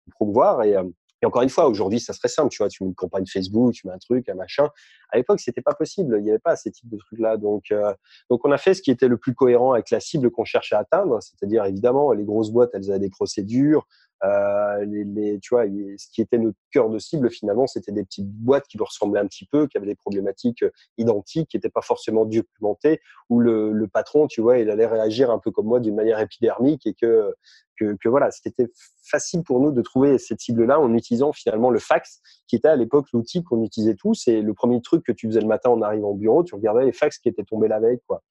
promouvoir. 0.10 0.64
Et, 0.64 0.76
euh, 0.76 0.84
et 1.22 1.26
encore 1.26 1.42
une 1.42 1.50
fois, 1.50 1.68
aujourd'hui, 1.68 2.00
ça 2.00 2.14
serait 2.14 2.28
simple, 2.28 2.50
tu 2.50 2.60
vois, 2.60 2.70
tu 2.70 2.84
mets 2.84 2.90
une 2.90 2.96
campagne 2.96 3.26
Facebook, 3.26 3.74
tu 3.74 3.88
mets 3.88 3.94
un 3.94 3.98
truc, 3.98 4.30
un 4.30 4.36
machin. 4.36 4.70
À 5.12 5.18
l'époque, 5.18 5.40
c'était 5.40 5.62
pas 5.62 5.74
possible, 5.74 6.16
il 6.20 6.24
n'y 6.24 6.30
avait 6.30 6.40
pas 6.40 6.56
ces 6.56 6.72
types 6.72 6.90
de 6.90 6.98
trucs-là. 6.98 7.38
Donc, 7.38 7.72
euh, 7.72 7.94
donc, 8.30 8.46
on 8.46 8.52
a 8.52 8.58
fait 8.58 8.74
ce 8.74 8.82
qui 8.82 8.92
était 8.92 9.08
le 9.08 9.18
plus 9.18 9.34
cohérent 9.34 9.74
avec 9.74 9.90
la 9.90 10.00
cible 10.00 10.30
qu'on 10.32 10.46
cherchait 10.46 10.76
à 10.76 10.80
atteindre, 10.80 11.20
c'est-à-dire 11.22 11.66
évidemment, 11.66 12.12
les 12.14 12.24
grosses 12.24 12.52
boîtes, 12.52 12.72
elles 12.74 12.90
avaient 12.90 13.00
des 13.00 13.10
procédures, 13.10 13.88
euh, 14.24 14.86
les, 14.86 15.40
tu 15.40 15.54
vois, 15.54 15.64
ce 15.66 16.08
qui 16.12 16.22
était 16.22 16.38
notre 16.38 16.58
cœur 16.72 16.90
de 16.90 17.00
cible 17.00 17.30
finalement, 17.30 17.68
c'était 17.68 17.94
des 17.94 18.04
petites 18.04 18.30
boîtes 18.30 18.68
qui 18.68 18.78
leur 18.78 18.88
ressemblaient 18.88 19.22
un 19.22 19.28
petit 19.28 19.46
peu, 19.46 19.68
qui 19.68 19.78
avaient 19.78 19.88
des 19.88 19.96
problématiques 19.96 20.64
euh, 20.64 20.72
identiques, 20.98 21.50
qui 21.50 21.58
n'étaient 21.58 21.70
pas 21.70 21.82
forcément 21.82 22.26
documentées, 22.26 23.00
où 23.30 23.40
le, 23.40 23.72
le, 23.72 23.88
patron, 23.88 24.28
tu 24.28 24.42
vois, 24.42 24.58
il 24.58 24.70
allait 24.70 24.88
réagir 24.88 25.32
un 25.32 25.40
peu 25.40 25.52
comme 25.52 25.68
moi 25.68 25.80
d'une 25.80 25.96
manière 25.96 26.20
épidermique 26.20 26.86
et 26.86 26.94
que, 26.94 27.34
que, 27.80 27.96
que 28.02 28.10
voilà, 28.10 28.30
c'était 28.32 28.70
facile 29.04 29.44
pour 29.44 29.62
nous 29.62 29.72
de 29.72 29.82
trouver 29.82 30.18
cette 30.18 30.42
cible-là 30.42 30.80
en 30.80 30.94
utilisant 30.94 31.32
finalement 31.32 31.70
le 31.70 31.80
fax, 31.80 32.22
qui 32.48 32.58
était 32.58 32.68
à 32.68 32.76
l'époque 32.76 33.08
l'outil 33.14 33.44
qu'on 33.44 33.64
utilisait 33.64 33.96
tous. 33.96 34.28
Et 34.28 34.42
le 34.42 34.54
premier 34.54 34.82
truc 34.82 34.99
que 35.02 35.12
tu 35.12 35.28
faisais 35.28 35.42
le 35.42 35.48
matin 35.48 35.70
en 35.70 35.82
arrivant 35.82 36.10
au 36.10 36.16
bureau, 36.16 36.44
tu 36.44 36.56
regardais 36.56 36.86
les 36.86 36.92
fax 36.92 37.18
qui 37.20 37.30
étaient 37.30 37.44
tombés 37.44 37.68
la 37.68 37.80
veille, 37.80 38.00
quoi. 38.08 38.22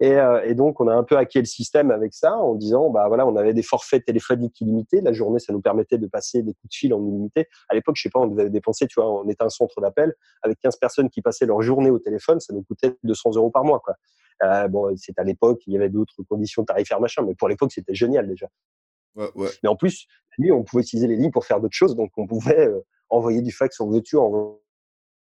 Et, 0.00 0.16
euh, 0.16 0.42
et, 0.44 0.54
donc, 0.54 0.80
on 0.80 0.88
a 0.88 0.94
un 0.94 1.04
peu 1.04 1.16
hacké 1.16 1.38
le 1.38 1.44
système 1.44 1.92
avec 1.92 2.12
ça 2.12 2.36
en 2.36 2.56
disant, 2.56 2.90
bah 2.90 3.06
voilà, 3.06 3.24
on 3.24 3.36
avait 3.36 3.54
des 3.54 3.62
forfaits 3.62 4.04
téléphoniques 4.04 4.60
illimités. 4.60 5.00
La 5.00 5.12
journée, 5.12 5.38
ça 5.38 5.52
nous 5.52 5.60
permettait 5.60 5.98
de 5.98 6.08
passer 6.08 6.42
des 6.42 6.54
coups 6.54 6.70
de 6.70 6.74
fil 6.74 6.94
en 6.94 7.06
illimité. 7.06 7.46
À 7.68 7.74
l'époque, 7.74 7.94
je 7.96 8.02
sais 8.02 8.10
pas, 8.10 8.18
on 8.18 8.26
devait 8.26 8.50
dépenser, 8.50 8.88
tu 8.88 9.00
vois, 9.00 9.22
on 9.22 9.28
était 9.28 9.44
un 9.44 9.48
centre 9.48 9.80
d'appel 9.80 10.12
avec 10.42 10.58
15 10.58 10.76
personnes 10.78 11.08
qui 11.08 11.22
passaient 11.22 11.46
leur 11.46 11.62
journée 11.62 11.90
au 11.90 12.00
téléphone, 12.00 12.40
ça 12.40 12.52
nous 12.52 12.62
coûtait 12.62 12.96
200 13.04 13.36
euros 13.36 13.50
par 13.50 13.64
mois, 13.64 13.78
quoi. 13.78 13.94
Euh, 14.42 14.66
bon, 14.66 14.92
c'est 14.96 15.16
à 15.20 15.22
l'époque, 15.22 15.60
il 15.68 15.74
y 15.74 15.76
avait 15.76 15.88
d'autres 15.88 16.22
conditions 16.28 16.64
tarifaires, 16.64 17.00
machin, 17.00 17.22
mais 17.22 17.36
pour 17.36 17.48
l'époque, 17.48 17.70
c'était 17.72 17.94
génial 17.94 18.26
déjà. 18.26 18.48
Ouais, 19.14 19.30
ouais. 19.36 19.50
Mais 19.62 19.68
en 19.68 19.76
plus, 19.76 20.06
lui, 20.36 20.50
on 20.50 20.64
pouvait 20.64 20.82
utiliser 20.82 21.06
les 21.06 21.16
lignes 21.16 21.30
pour 21.30 21.44
faire 21.44 21.60
d'autres 21.60 21.76
choses, 21.76 21.94
donc 21.94 22.10
on 22.16 22.26
pouvait 22.26 22.66
euh, 22.66 22.80
envoyer 23.08 23.40
du 23.40 23.52
fax 23.52 23.80
en 23.80 23.86
voiture. 23.86 24.58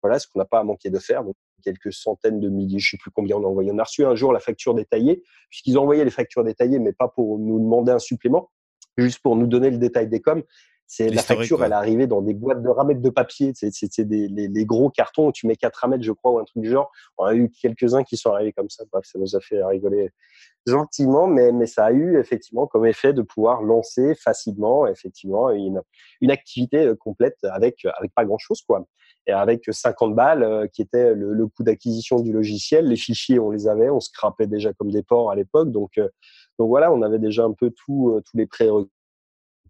Voilà, 0.02 0.18
ce 0.18 0.26
qu'on 0.28 0.38
n'a 0.38 0.44
pas 0.44 0.60
à 0.60 0.64
manquer 0.64 0.90
de 0.90 0.98
faire. 0.98 1.24
Donc, 1.24 1.36
quelques 1.62 1.92
centaines 1.92 2.40
de 2.40 2.48
milliers, 2.48 2.78
je 2.78 2.90
sais 2.90 2.96
plus 2.96 3.10
combien 3.10 3.36
on 3.36 3.44
a 3.44 3.46
envoyé. 3.46 3.70
On 3.72 3.78
a 3.78 3.84
reçu 3.84 4.04
un 4.04 4.14
jour 4.14 4.32
la 4.32 4.40
facture 4.40 4.74
détaillée, 4.74 5.22
puisqu'ils 5.50 5.78
ont 5.78 5.82
envoyé 5.82 6.04
les 6.04 6.10
factures 6.10 6.44
détaillées, 6.44 6.78
mais 6.78 6.92
pas 6.92 7.08
pour 7.08 7.38
nous 7.38 7.58
demander 7.58 7.92
un 7.92 7.98
supplément, 7.98 8.50
juste 8.96 9.20
pour 9.20 9.36
nous 9.36 9.46
donner 9.46 9.70
le 9.70 9.78
détail 9.78 10.08
des 10.08 10.20
coms. 10.20 10.42
C'est 10.88 11.08
la 11.08 11.22
facture, 11.22 11.64
elle 11.64 11.72
est 11.72 11.74
arrivée 11.74 12.06
dans 12.06 12.22
des 12.22 12.32
boîtes 12.32 12.62
de 12.62 12.68
ramettes 12.68 13.02
de 13.02 13.10
papier. 13.10 13.52
C'est 13.54 14.04
des 14.04 14.28
les, 14.28 14.46
les, 14.46 14.64
gros 14.64 14.88
cartons 14.88 15.28
où 15.28 15.32
tu 15.32 15.48
mets 15.48 15.56
4 15.56 15.74
ramettes, 15.74 16.04
je 16.04 16.12
crois, 16.12 16.30
ou 16.30 16.38
un 16.38 16.44
truc 16.44 16.62
du 16.62 16.70
genre. 16.70 16.92
On 17.18 17.24
a 17.24 17.34
eu 17.34 17.50
quelques-uns 17.50 18.04
qui 18.04 18.16
sont 18.16 18.30
arrivés 18.30 18.52
comme 18.52 18.70
ça. 18.70 18.84
Bref, 18.92 19.04
ça 19.04 19.18
nous 19.18 19.34
a 19.34 19.40
fait 19.40 19.64
rigoler 19.64 20.10
gentiment, 20.64 21.26
mais, 21.26 21.50
mais 21.50 21.66
ça 21.66 21.86
a 21.86 21.90
eu 21.90 22.20
effectivement 22.20 22.68
comme 22.68 22.86
effet 22.86 23.12
de 23.12 23.22
pouvoir 23.22 23.62
lancer 23.62 24.14
facilement, 24.14 24.86
effectivement, 24.86 25.50
une, 25.50 25.82
une 26.20 26.30
activité 26.30 26.86
euh, 26.86 26.94
complète 26.94 27.38
avec 27.42 27.84
avec 27.98 28.14
pas 28.14 28.24
grand 28.24 28.38
chose, 28.38 28.62
quoi. 28.62 28.86
Et 29.26 29.32
avec 29.32 29.64
50 29.68 30.14
balles, 30.14 30.42
euh, 30.42 30.66
qui 30.66 30.82
était 30.82 31.14
le, 31.14 31.46
coût 31.48 31.64
d'acquisition 31.64 32.20
du 32.20 32.32
logiciel. 32.32 32.88
Les 32.88 32.96
fichiers, 32.96 33.38
on 33.38 33.50
les 33.50 33.66
avait, 33.66 33.90
on 33.90 34.00
scrapait 34.00 34.46
déjà 34.46 34.72
comme 34.72 34.90
des 34.90 35.02
porcs 35.02 35.30
à 35.30 35.34
l'époque. 35.34 35.72
Donc, 35.72 35.98
euh, 35.98 36.08
donc 36.58 36.68
voilà, 36.68 36.92
on 36.92 37.02
avait 37.02 37.18
déjà 37.18 37.44
un 37.44 37.52
peu 37.52 37.70
tout, 37.70 38.20
tous 38.24 38.36
les 38.36 38.46
prérequis 38.46 38.88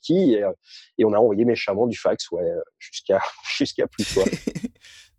et, 0.09 1.05
on 1.05 1.13
a 1.13 1.19
envoyé 1.19 1.45
méchamment 1.45 1.87
du 1.87 1.97
fax 1.97 2.31
ouais, 2.31 2.49
jusqu'à 2.79 3.21
jusqu'à 3.59 3.87
plus. 3.87 4.19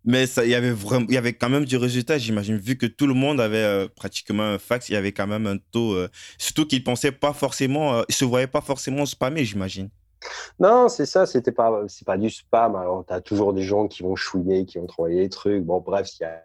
Mais 0.04 0.24
il 0.24 0.48
y 0.48 0.54
avait 0.54 0.70
vraiment, 0.70 1.06
il 1.08 1.14
y 1.14 1.18
avait 1.18 1.34
quand 1.34 1.50
même 1.50 1.66
du 1.66 1.76
résultat, 1.76 2.16
j'imagine, 2.16 2.56
vu 2.56 2.78
que 2.78 2.86
tout 2.86 3.06
le 3.06 3.14
monde 3.14 3.40
avait 3.40 3.58
euh, 3.58 3.88
pratiquement 3.88 4.44
un 4.44 4.58
fax, 4.58 4.88
il 4.88 4.94
y 4.94 4.96
avait 4.96 5.12
quand 5.12 5.26
même 5.26 5.46
un 5.46 5.58
taux, 5.58 5.92
euh, 5.92 6.08
surtout 6.38 6.66
qu'ils 6.66 6.82
pensaient 6.82 7.12
pas 7.12 7.34
forcément, 7.34 7.94
euh, 7.94 8.02
ils 8.08 8.14
se 8.14 8.24
voyaient 8.24 8.46
pas 8.46 8.62
forcément 8.62 9.04
spammer, 9.04 9.44
j'imagine. 9.44 9.90
Non, 10.58 10.88
c'est 10.88 11.06
ça, 11.06 11.26
c'était 11.26 11.52
pas, 11.52 11.82
c'est 11.88 12.06
pas 12.06 12.18
du 12.18 12.30
spam. 12.30 12.76
Alors, 12.76 13.04
tu 13.06 13.12
as 13.12 13.20
toujours 13.20 13.52
des 13.52 13.62
gens 13.62 13.86
qui 13.86 14.02
vont 14.02 14.16
chouiner, 14.16 14.64
qui 14.64 14.78
vont 14.78 14.86
travailler 14.86 15.22
des 15.22 15.28
trucs. 15.28 15.64
Bon, 15.64 15.80
bref, 15.80 16.08
il 16.18 16.22
y 16.22 16.26
a. 16.26 16.44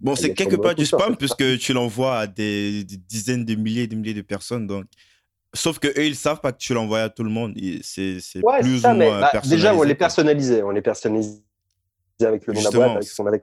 Bon, 0.00 0.14
c'est 0.14 0.32
quelque 0.32 0.56
part 0.56 0.74
du 0.74 0.86
spam 0.86 1.16
puisque 1.16 1.58
tu 1.58 1.72
l'envoies 1.72 2.18
à 2.18 2.26
des, 2.28 2.84
des, 2.84 2.96
dizaines 2.96 3.44
de 3.44 3.56
milliers 3.56 3.82
et 3.82 3.86
de 3.88 3.96
milliers 3.96 4.14
de 4.14 4.22
personnes, 4.22 4.66
donc. 4.66 4.84
Sauf 5.54 5.78
que 5.78 5.88
eux, 5.88 6.04
ils 6.04 6.14
savent 6.14 6.40
pas 6.40 6.52
que 6.52 6.58
tu 6.58 6.74
l'envoies 6.74 7.00
à 7.00 7.08
tout 7.08 7.24
le 7.24 7.30
monde. 7.30 7.54
C'est 7.82 8.18
ouais, 8.42 8.60
plus 8.60 8.80
ça, 8.80 8.92
ou 8.92 8.96
moins 8.96 9.20
bah, 9.20 9.32
Déjà, 9.46 9.74
on 9.74 9.82
les 9.82 9.94
personnalisait. 9.94 10.62
On 10.62 10.70
les 10.70 10.82
personnalisait 10.82 11.40
avec 12.26 12.46
le 12.46 12.54
nom 12.54 12.60
de 12.60 12.64
la 12.64 12.70
boîte, 12.70 12.90
avec 12.90 13.04
ce 13.04 13.16
qu'on 13.16 13.26
avait. 13.26 13.40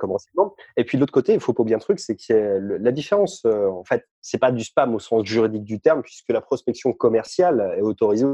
Et 0.77 0.83
puis 0.83 0.97
de 0.97 1.01
l'autre 1.01 1.13
côté, 1.13 1.33
il 1.33 1.39
faut 1.39 1.53
pas 1.53 1.61
oublier 1.61 1.75
un 1.75 1.79
truc, 1.79 1.99
c'est 1.99 2.15
que 2.15 2.77
la 2.79 2.91
différence, 2.91 3.43
euh, 3.45 3.69
en 3.69 3.83
fait, 3.83 4.07
c'est 4.21 4.37
pas 4.37 4.51
du 4.51 4.63
spam 4.63 4.93
au 4.93 4.99
sens 4.99 5.23
juridique 5.23 5.63
du 5.63 5.79
terme, 5.79 6.01
puisque 6.01 6.29
la 6.29 6.41
prospection 6.41 6.93
commerciale 6.93 7.75
est 7.77 7.81
autorisée 7.81 8.25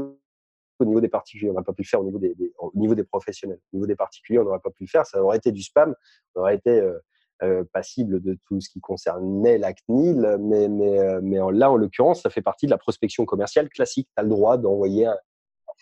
au 0.82 0.86
niveau 0.86 1.00
des 1.00 1.08
particuliers. 1.08 1.50
On 1.50 1.54
n'aurait 1.54 1.64
pas 1.64 1.72
pu 1.72 1.82
le 1.82 1.88
faire 1.88 2.00
au 2.00 2.04
niveau 2.04 2.18
des, 2.18 2.34
des, 2.34 2.52
au 2.58 2.70
niveau 2.74 2.94
des 2.94 3.04
professionnels. 3.04 3.60
Au 3.72 3.76
niveau 3.76 3.86
des 3.86 3.96
particuliers, 3.96 4.38
on 4.38 4.44
n'aurait 4.44 4.60
pas 4.60 4.70
pu 4.70 4.84
le 4.84 4.88
faire. 4.88 5.06
Ça 5.06 5.22
aurait 5.22 5.38
été 5.38 5.52
du 5.52 5.62
spam. 5.62 5.94
On 6.34 6.40
aurait 6.40 6.56
été 6.56 6.70
euh, 6.70 6.98
euh, 7.42 7.64
passible 7.72 8.20
de 8.20 8.38
tout 8.46 8.60
ce 8.60 8.70
qui 8.70 8.80
concernait 8.80 9.58
la 9.58 9.72
CNIL, 9.72 10.38
mais, 10.40 10.68
mais, 10.68 10.98
euh, 10.98 11.20
mais 11.22 11.38
là, 11.52 11.70
en 11.70 11.76
l'occurrence, 11.76 12.22
ça 12.22 12.30
fait 12.30 12.42
partie 12.42 12.66
de 12.66 12.70
la 12.70 12.78
prospection 12.78 13.24
commerciale 13.24 13.68
classique. 13.68 14.08
Tu 14.16 14.20
as 14.20 14.22
le 14.22 14.28
droit 14.28 14.58
d'envoyer 14.58 15.06
un, 15.06 15.16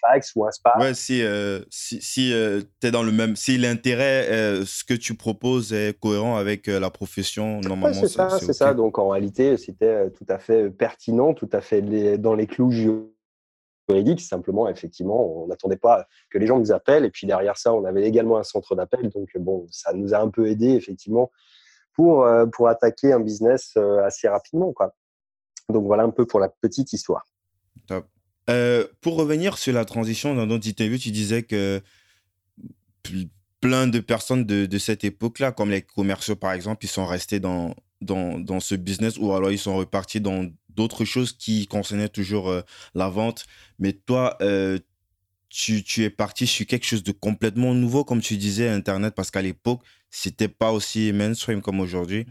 fax 0.01 0.33
ou 0.35 0.47
un 0.47 0.51
spam. 0.51 0.81
Ouais, 0.81 0.95
si, 0.95 1.23
euh, 1.23 1.61
si, 1.71 2.01
si 2.01 2.33
euh, 2.33 2.63
tu 2.81 2.87
es 2.87 2.91
dans 2.91 3.03
le 3.03 3.13
même. 3.13 3.37
Si 3.37 3.59
l'intérêt, 3.59 4.29
euh, 4.31 4.65
ce 4.65 4.85
que 4.85 4.95
tu 4.95 5.15
proposes 5.15 5.73
est 5.73 5.99
cohérent 5.99 6.37
avec 6.37 6.67
la 6.67 6.91
profession, 6.91 7.61
normalement. 7.61 8.01
Ouais, 8.01 8.09
c'est 8.09 8.15
ça, 8.15 8.31
c'est 8.31 8.45
okay. 8.45 8.53
ça. 8.53 8.75
Donc 8.75 8.99
en 8.99 9.09
réalité, 9.09 9.57
c'était 9.57 10.11
tout 10.11 10.27
à 10.29 10.39
fait 10.39 10.71
pertinent, 10.71 11.35
tout 11.35 11.51
à 11.53 11.61
fait 11.61 11.81
les, 11.81 12.19
dans 12.19 12.35
les 12.35 12.47
clous 12.47 12.71
juridiques. 13.91 14.21
Simplement, 14.21 14.69
effectivement, 14.69 15.43
on 15.43 15.47
n'attendait 15.47 15.77
pas 15.77 16.07
que 16.31 16.39
les 16.39 16.47
gens 16.47 16.59
nous 16.59 16.73
appellent. 16.73 17.05
Et 17.05 17.11
puis 17.11 17.27
derrière 17.27 17.57
ça, 17.57 17.75
on 17.75 17.85
avait 17.85 18.05
également 18.05 18.39
un 18.39 18.45
centre 18.45 18.75
d'appel. 18.75 19.09
Donc 19.11 19.31
bon, 19.37 19.67
ça 19.71 19.93
nous 19.93 20.15
a 20.15 20.19
un 20.19 20.29
peu 20.29 20.47
aidé, 20.49 20.71
effectivement, 20.71 21.31
pour, 21.95 22.27
pour 22.53 22.69
attaquer 22.69 23.13
un 23.13 23.21
business 23.21 23.77
assez 24.05 24.29
rapidement. 24.29 24.73
Quoi. 24.73 24.95
Donc 25.71 25.87
voilà 25.87 26.03
un 26.05 26.11
peu 26.11 26.27
pour 26.27 26.41
la 26.41 26.49
petite 26.49 26.93
histoire. 26.93 27.27
Top. 27.87 28.07
Euh, 28.49 28.87
pour 29.01 29.17
revenir 29.17 29.59
sur 29.59 29.73
la 29.73 29.85
transition 29.85 30.35
dans 30.35 30.47
notre 30.47 30.67
interview, 30.67 30.99
tu 30.99 31.11
disais 31.11 31.43
que 31.43 31.81
plein 33.61 33.87
de 33.87 34.01
personnes 34.01 34.45
de, 34.45 34.67
de 34.67 34.79
cette 34.79 35.05
époque-là, 35.05 35.53
comme 35.53 35.71
les 35.71 35.83
commerciaux 35.83 36.37
par 36.37 36.53
exemple, 36.53 36.85
ils 36.85 36.89
sont 36.89 37.07
restés 37.07 37.39
dans, 37.39 37.75
dans, 38.01 38.39
dans, 38.39 38.61
ce 38.61 38.75
business 38.75 39.19
ou 39.19 39.33
alors 39.33 39.51
ils 39.51 39.59
sont 39.59 39.77
repartis 39.77 40.21
dans 40.21 40.47
d'autres 40.77 41.05
choses 41.05 41.33
qui 41.33 41.67
concernaient 41.67 42.09
toujours 42.09 42.49
euh, 42.49 42.63
la 42.95 43.09
vente. 43.09 43.47
Mais 43.79 43.93
toi, 43.93 44.37
euh, 44.43 44.79
tu, 45.49 45.83
tu, 45.83 46.05
es 46.05 46.11
parti 46.11 46.47
sur 46.47 46.67
quelque 46.67 46.87
chose 46.87 47.03
de 47.03 47.13
complètement 47.13 47.75
nouveau, 47.75 48.05
comme 48.05 48.21
tu 48.21 48.37
disais, 48.37 48.69
Internet, 48.69 49.15
parce 49.15 49.31
qu'à 49.31 49.43
l'époque, 49.43 49.83
c'était 50.11 50.49
pas 50.49 50.73
aussi 50.73 51.13
mainstream 51.13 51.61
comme 51.61 51.81
aujourd'hui. 51.81 52.27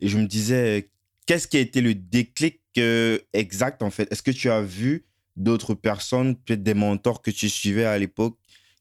Et 0.00 0.08
je 0.08 0.18
me 0.18 0.26
disais, 0.26 0.90
qu'est-ce 1.26 1.46
qui 1.46 1.56
a 1.56 1.60
été 1.60 1.80
le 1.80 1.94
déclic 1.94 2.60
euh, 2.78 3.18
exact 3.32 3.82
en 3.82 3.90
fait? 3.90 4.10
Est-ce 4.12 4.22
que 4.22 4.30
tu 4.30 4.50
as 4.50 4.62
vu 4.62 5.06
d'autres 5.36 5.74
personnes, 5.74 6.36
peut-être 6.36 6.62
des 6.62 6.74
mentors 6.74 7.22
que 7.22 7.30
tu 7.30 7.48
suivais 7.48 7.84
à 7.84 7.98
l'époque, 7.98 8.36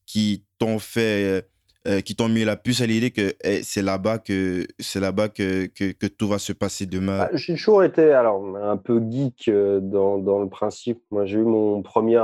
qui 0.05 0.43
t'ont 0.57 0.79
fait, 0.79 1.45
euh, 1.87 2.01
qui 2.01 2.15
t'ont 2.15 2.29
mis 2.29 2.43
la 2.43 2.57
puce 2.57 2.81
à 2.81 2.85
l'idée 2.85 3.11
que 3.11 3.33
hey, 3.43 3.63
c'est 3.63 3.81
là-bas 3.81 4.19
que 4.19 4.67
c'est 4.79 4.99
là-bas 4.99 5.29
que, 5.29 5.65
que, 5.65 6.07
tout 6.07 6.27
va 6.27 6.37
se 6.37 6.53
passer 6.53 6.85
demain. 6.85 7.17
Bah, 7.17 7.29
j'ai 7.33 7.55
toujours 7.55 7.83
été 7.83 8.11
alors 8.13 8.55
un 8.57 8.77
peu 8.77 9.01
geek 9.01 9.47
euh, 9.47 9.79
dans, 9.79 10.17
dans 10.17 10.39
le 10.39 10.49
principe. 10.49 11.01
Moi, 11.09 11.25
j'ai 11.25 11.39
eu 11.39 11.43
mon 11.43 11.81
premier 11.81 12.23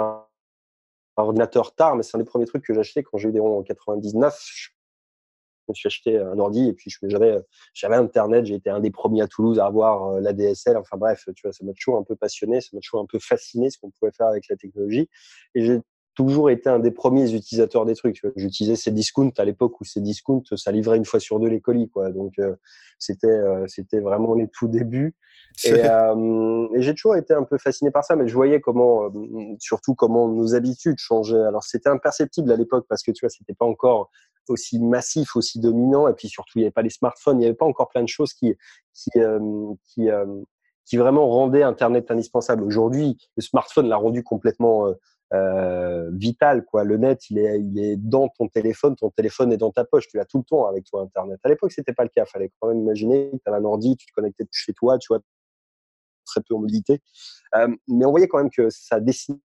ordinateur 1.16 1.74
tard, 1.74 1.96
mais 1.96 2.04
c'est 2.04 2.16
un 2.18 2.20
des 2.20 2.26
premiers 2.26 2.46
trucs 2.46 2.64
que 2.64 2.74
j'ai 2.82 3.04
quand 3.04 3.18
j'ai 3.18 3.30
eu 3.30 3.32
des 3.32 3.40
ronds 3.40 3.60
en 3.60 3.64
99 3.64 4.38
je 5.68 5.72
me 5.72 5.76
suis 5.76 5.88
acheté 5.88 6.18
un 6.18 6.40
ordi 6.40 6.70
et 6.70 6.74
puis 6.74 6.94
j'avais 7.04 7.38
j'avais 7.74 7.96
internet 7.96 8.46
j'ai 8.46 8.56
été 8.56 8.70
un 8.70 8.80
des 8.80 8.92
premiers 8.92 9.22
à 9.22 9.28
Toulouse 9.28 9.60
à 9.60 9.66
avoir 9.66 10.06
euh, 10.06 10.22
la 10.22 10.34
DSL 10.34 10.78
enfin 10.78 10.98
bref 10.98 11.28
tu 11.36 11.42
vois 11.44 11.52
ça 11.52 11.66
m'a 11.66 11.74
toujours 11.74 11.98
un 11.98 12.04
peu 12.04 12.16
passionné 12.16 12.62
ça 12.62 12.70
m'a 12.74 12.80
toujours 12.80 13.02
un 13.02 13.06
peu 13.06 13.20
fasciné 13.20 13.70
ce 13.70 13.78
qu'on 13.78 13.92
pouvait 13.92 14.12
faire 14.12 14.28
avec 14.28 14.48
la 14.50 14.56
technologie 14.56 15.10
toujours 16.18 16.50
été 16.50 16.70
un 16.70 16.80
des 16.80 16.92
premiers 16.92 17.34
utilisateurs 17.34 17.86
des 17.86 17.96
trucs 17.96 18.22
j'utilisais 18.36 18.76
ces 18.76 18.92
discounts 18.92 19.32
à 19.38 19.46
l'époque 19.46 19.80
où 19.80 19.86
ces 19.86 20.02
discounts 20.02 20.44
ça 20.56 20.72
livrait 20.72 20.98
une 20.98 21.06
fois 21.06 21.20
sur 21.20 21.40
deux 21.40 21.48
les 21.48 21.62
colis 21.62 21.90
quoi 21.90 22.12
donc 22.12 22.34
euh, 22.40 22.56
c'était 23.00 23.28
euh, 23.28 23.66
c'était 23.68 24.00
vraiment 24.00 24.34
les 24.34 24.50
tout 24.50 24.68
débuts 24.68 25.16
et, 25.64 25.72
euh, 25.86 26.68
et 26.76 26.82
j'ai 26.82 26.94
toujours 26.94 27.16
été 27.16 27.34
un 27.34 27.44
peu 27.44 27.58
fasciné 27.58 27.92
par 27.92 28.04
ça, 28.04 28.16
mais 28.16 28.28
je 28.28 28.34
voyais 28.34 28.62
comment, 28.62 29.06
euh, 29.06 29.56
surtout 29.60 29.96
comment 29.96 30.28
nos 30.28 30.56
habitudes 30.56 31.00
changeaient. 31.00 31.44
Alors 31.44 31.64
c'était 31.64 31.90
imperceptible 31.90 32.52
à 32.52 32.56
l'époque 32.56 32.86
parce 32.88 33.04
que 33.04 33.12
tu 33.12 33.26
vois, 33.26 33.30
c'était 33.30 33.54
pas 33.54 33.66
encore 33.66 34.10
aussi 34.48 34.80
massif, 34.80 35.36
aussi 35.36 35.60
dominant, 35.60 36.08
et 36.08 36.14
puis 36.14 36.30
surtout 36.30 36.54
il 36.56 36.60
n'y 36.60 36.66
avait 36.66 36.72
pas 36.72 36.82
les 36.82 36.90
smartphones, 36.90 37.38
il 37.38 37.40
n'y 37.40 37.46
avait 37.46 37.56
pas 37.56 37.66
encore 37.66 37.90
plein 37.90 38.04
de 38.04 38.08
choses 38.08 38.34
qui 38.34 38.56
qui 38.94 39.10
euh, 39.18 39.74
qui, 39.94 40.10
euh, 40.10 40.26
qui 40.86 40.98
vraiment 40.98 41.28
rendaient 41.28 41.64
Internet 41.64 42.10
indispensable. 42.12 42.64
Aujourd'hui, 42.64 43.18
le 43.36 43.42
smartphone 43.42 43.90
l'a 43.90 43.98
rendu 43.98 44.24
complètement 44.24 44.88
euh, 45.34 46.10
vital 46.14 46.64
quoi 46.64 46.86
le 46.86 46.96
net 46.96 47.30
il 47.30 47.38
est 47.38 47.60
il 47.60 47.80
est 47.80 47.98
dans 47.98 48.30
ton 48.30 48.48
téléphone 48.48 48.96
ton 48.96 49.10
téléphone 49.10 49.52
est 49.52 49.58
dans 49.58 49.72
ta 49.72 49.84
poche 49.84 50.08
tu 50.08 50.16
l'as 50.16 50.24
tout 50.24 50.38
le 50.38 50.44
temps 50.46 50.68
avec 50.68 50.86
toi 50.86 51.02
internet 51.02 51.38
à 51.44 51.50
l'époque 51.50 51.74
c'était 51.74 51.92
pas 51.92 52.04
le 52.04 52.10
cas 52.10 52.26
fallait 52.26 52.50
quand 52.60 52.70
même 52.70 52.80
imaginer 52.80 53.30
tu 53.32 53.42
avais 53.46 53.58
un 53.58 53.66
ordi 53.66 53.98
tu 53.98 54.08
te 54.08 54.14
connectais 54.14 54.46
chez 54.54 54.72
toi 54.72 54.98
tu 54.98 55.08
vois 55.10 55.20
très 56.28 56.42
peu 56.42 56.54
en 56.54 56.60
mobilité. 56.60 57.02
Euh, 57.56 57.76
mais 57.88 58.06
on 58.06 58.12
voyait 58.12 58.28
quand 58.28 58.38
même 58.38 58.52
que 58.52 58.70
ça 58.70 59.00
dessinait 59.00 59.40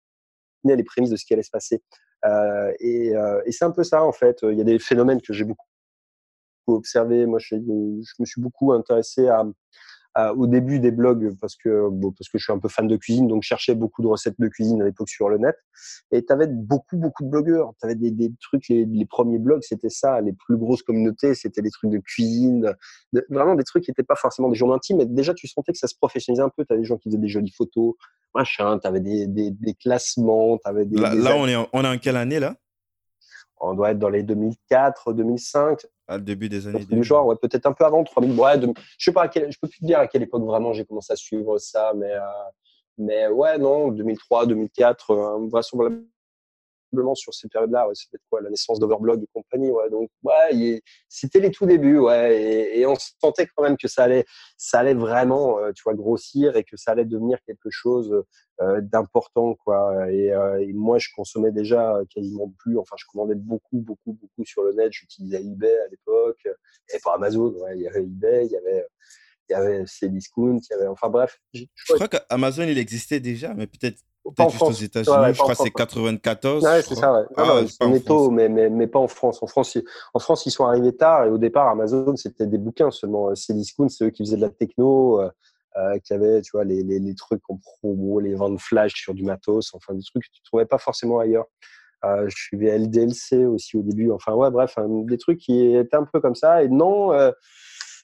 les 0.65 0.85
prémices 0.85 1.11
de 1.11 1.17
ce 1.17 1.25
qui 1.25 1.35
allait 1.35 1.43
se 1.43 1.51
passer. 1.51 1.83
Euh, 2.25 2.73
et, 2.81 3.13
c'est 3.51 3.65
un 3.65 3.71
peu 3.71 3.85
ça, 3.85 4.03
en 4.03 4.13
fait. 4.13 4.39
Il 4.43 4.57
y 4.57 4.61
a 4.61 4.65
des 4.65 4.79
phénomènes 4.79 5.21
que 5.21 5.33
j'ai 5.33 5.45
beaucoup 5.45 5.67
observé. 6.67 7.27
Moi, 7.27 7.39
je, 7.39 7.57
je, 7.57 8.15
me 8.19 8.25
suis 8.25 8.41
beaucoup 8.41 8.73
intéressé 8.73 9.29
à, 9.29 9.45
au 10.37 10.47
début 10.47 10.81
des 10.81 10.91
blogs 10.91 11.37
parce 11.41 11.57
que 11.57 11.89
bon, 11.91 12.13
parce 12.13 12.29
que 12.29 12.39
je 12.39 12.45
suis 12.45 12.53
un 12.53 12.59
peu 12.59 12.69
fan 12.69 12.87
de 12.87 12.97
cuisine, 12.97 13.29
donc 13.29 13.43
je 13.43 13.49
cherchais 13.49 13.75
beaucoup 13.75 14.03
de 14.03 14.07
recettes 14.07 14.39
de 14.39 14.49
cuisine 14.49 14.83
à 14.83 14.85
l'époque 14.85 15.09
sur 15.09 15.29
le 15.29 15.39
net. 15.39 15.57
Et 16.11 16.25
tu 16.25 16.33
avais 16.33 16.47
beaucoup 16.47 16.97
beaucoup 16.97 17.25
de 17.25 17.29
blogueurs. 17.29 17.73
Tu 17.81 17.87
avais 17.87 17.95
des, 17.95 18.11
des, 18.11 18.33
trucs, 18.41 18.69
les, 18.69 18.85
les 18.85 19.07
premiers 19.07 19.39
blogs, 19.39 19.63
c'était 19.63 19.91
ça, 19.91 20.21
les 20.21 20.33
plus 20.33 20.57
grosses 20.57 20.83
communautés, 20.83 21.35
c'était 21.35 21.63
des 21.63 21.71
trucs 21.71 21.91
de 21.91 21.99
cuisine, 21.99 22.75
de, 23.13 23.27
vraiment 23.31 23.55
des 23.55 23.65
trucs 23.65 23.85
qui 23.85 23.91
n'étaient 23.91 24.03
pas 24.03 24.17
forcément 24.17 24.49
des 24.49 24.57
journaux 24.57 24.75
intimes, 24.75 24.99
mais 24.99 25.07
déjà 25.07 25.35
tu 25.35 25.47
sentais 25.47 25.73
que 25.73 25.79
ça 25.79 25.89
se 25.89 25.95
professionnalisait 25.97 26.45
un 26.45 26.51
peu. 26.55 26.65
Tu 26.65 26.73
avais 26.73 26.83
des 26.83 26.87
gens 26.87 26.97
qui 26.97 27.09
faisaient 27.09 27.19
des 27.19 27.29
jolies 27.29 27.55
photos, 27.57 27.95
machin. 28.35 28.79
Tu 28.79 28.87
avais 28.87 29.01
des, 29.01 29.27
des, 29.27 29.51
des 29.51 29.75
classements, 29.75 30.59
avais 30.65 30.85
des. 30.85 31.01
Là, 31.01 31.15
là 31.15 31.37
on 31.37 31.47
est 31.47 31.57
en, 31.57 31.69
on 31.73 31.85
est 31.85 31.89
en 31.89 31.99
quelle 31.99 32.17
année 32.17 32.41
là? 32.41 32.57
On 33.61 33.75
doit 33.75 33.91
être 33.91 33.99
dans 33.99 34.09
les 34.09 34.23
2004, 34.23 35.13
2005. 35.13 35.87
À 36.09 36.19
début 36.19 36.49
des 36.49 36.67
années 36.67 36.85
2000. 36.85 37.05
genre, 37.05 37.27
ouais, 37.27 37.37
peut-être 37.41 37.67
un 37.67 37.73
peu 37.73 37.85
avant 37.85 38.03
3000. 38.03 38.39
Ouais, 38.39 38.59
de, 38.59 38.73
je 38.99 39.05
sais 39.05 39.13
pas, 39.13 39.25
à 39.25 39.29
quel, 39.29 39.53
je 39.53 39.59
peux 39.61 39.69
plus 39.69 39.81
te 39.81 39.85
dire 39.85 39.99
à 39.99 40.07
quelle 40.07 40.23
époque 40.23 40.43
vraiment 40.43 40.73
j'ai 40.73 40.85
commencé 40.85 41.13
à 41.13 41.17
suivre 41.17 41.59
ça, 41.59 41.93
mais, 41.95 42.13
euh, 42.13 42.21
mais 42.97 43.29
ouais, 43.29 43.59
non, 43.59 43.89
2003, 43.89 44.47
2004, 44.47 45.11
euh, 45.11 45.49
vraisemblablement 45.49 46.03
sur 47.15 47.35
ces 47.35 47.49
périodes-là. 47.49 47.89
Ouais, 47.89 47.95
c'était 47.95 48.19
quoi 48.31 48.41
la 48.41 48.51
naissance 48.51 48.79
d'Overblog 48.79 49.23
et 49.23 49.27
compagnie. 49.33 49.71
Ouais, 49.71 49.91
donc 49.91 50.11
ouais, 50.23 50.83
c'était 51.09 51.41
les 51.41 51.51
tout 51.51 51.67
débuts. 51.67 51.99
Ouais, 51.99 52.79
et, 52.79 52.87
on 52.87 52.95
sentait 53.21 53.47
quand 53.55 53.63
même 53.63 53.77
que 53.77 53.89
ça 53.89 54.05
allait, 54.05 54.25
ça 54.57 54.81
allait 54.81 54.95
vraiment, 54.95 55.59
euh, 55.59 55.73
tu 55.73 55.83
vois, 55.83 55.95
grossir 55.95 56.57
et 56.57 56.65
que 56.65 56.77
ça 56.77 56.93
allait 56.93 57.05
devenir 57.05 57.39
quelque 57.47 57.71
chose 57.71 58.25
euh, 58.61 58.81
d'important, 58.81 59.55
quoi. 59.65 60.11
Et, 60.11 60.33
euh, 60.33 60.61
et, 60.61 60.73
moi, 60.73 60.99
je 60.99 61.09
consommais 61.15 61.53
déjà 61.53 62.01
quasiment 62.15 62.53
plus. 62.59 62.79
Enfin, 62.79 62.97
je 62.99 63.05
commandais 63.11 63.35
beaucoup, 63.35 63.79
beaucoup, 63.79 64.13
beaucoup 64.13 64.45
sur 64.45 64.63
le 64.63 64.73
net. 64.73 64.93
J'utilisais 64.93 65.43
eBay 65.43 65.79
à 65.81 65.89
l'époque 65.89 66.47
et 66.93 66.99
pas 67.03 67.15
Amazon. 67.15 67.53
Ouais, 67.53 67.77
il 67.77 67.83
y 67.83 67.89
avait 67.89 68.03
eBay, 68.03 68.47
il 68.47 68.53
y 68.53 68.57
avait 68.57 68.87
il 69.51 69.55
y 69.55 69.57
avait 69.57 69.85
Cdiscount, 69.87 70.59
il 70.59 70.73
y 70.73 70.75
avait, 70.75 70.89
enfin 70.89 71.09
bref. 71.09 71.41
Je 71.55 71.65
crois 71.95 72.09
qu'Amazon, 72.09 72.65
il 72.65 72.77
existait 72.77 73.21
déjà, 73.21 73.55
mais 73.55 73.67
peut-être 73.67 74.03
Peut-être 74.37 74.51
juste 74.51 74.63
aux 74.63 74.71
États-Unis, 74.71 75.35
je 75.35 75.39
crois 75.39 75.55
que 75.55 75.63
c'est 75.63 75.71
94. 75.71 76.65
Ouais, 76.65 76.83
c'est 76.83 76.95
ça, 76.95 77.13
ouais. 77.13 77.27
Ah, 77.37 77.61
c'est 77.69 77.87
netto, 77.89 78.31
mais, 78.31 78.49
mais, 78.49 78.71
mais, 78.71 78.87
pas 78.87 78.99
en 78.99 79.09
France. 79.09 79.43
En 79.43 79.47
France, 79.47 79.79
en 80.15 80.19
France, 80.19 80.47
ils 80.47 80.51
sont 80.51 80.65
arrivés 80.65 80.97
tard 80.97 81.25
et 81.27 81.31
au 81.31 81.39
départ, 81.39 81.69
Amazon, 81.69 82.17
c'était 82.17 82.47
des 82.47 82.59
bouquins 82.59 82.91
seulement. 82.91 83.35
Cdiscount, 83.35 83.89
c'est 83.89 84.05
eux 84.05 84.11
qui 84.11 84.25
faisaient 84.25 84.37
de 84.37 84.43
la 84.43 84.51
techno, 84.51 85.21
euh, 85.21 85.31
euh, 85.77 85.99
qui 85.99 86.13
avaient, 86.13 86.41
tu 86.43 86.51
vois, 86.53 86.65
les, 86.65 86.83
les, 86.83 86.99
les, 86.99 87.15
trucs 87.15 87.43
en 87.49 87.57
promo, 87.57 88.21
les 88.21 88.35
ventes 88.35 88.61
flash 88.61 88.95
sur 88.95 89.15
du 89.15 89.25
matos, 89.25 89.75
enfin, 89.75 89.95
des 89.95 90.03
trucs 90.03 90.25
que 90.25 90.31
tu 90.33 90.41
ne 90.41 90.47
trouvais 90.47 90.67
pas 90.67 90.79
forcément 90.79 91.19
ailleurs. 91.21 91.47
Euh, 92.05 92.29
je 92.29 92.37
suivais 92.37 92.79
LDLC 92.79 93.45
aussi 93.47 93.77
au 93.77 93.83
début. 93.83 94.11
Enfin, 94.11 94.33
ouais, 94.35 94.51
bref, 94.51 94.75
hein, 94.77 94.87
des 94.89 95.19
trucs 95.19 95.39
qui 95.39 95.75
étaient 95.75 95.97
un 95.97 96.05
peu 96.05 96.21
comme 96.21 96.35
ça. 96.35 96.63
Et 96.63 96.69
non, 96.69 97.13
euh, 97.13 97.33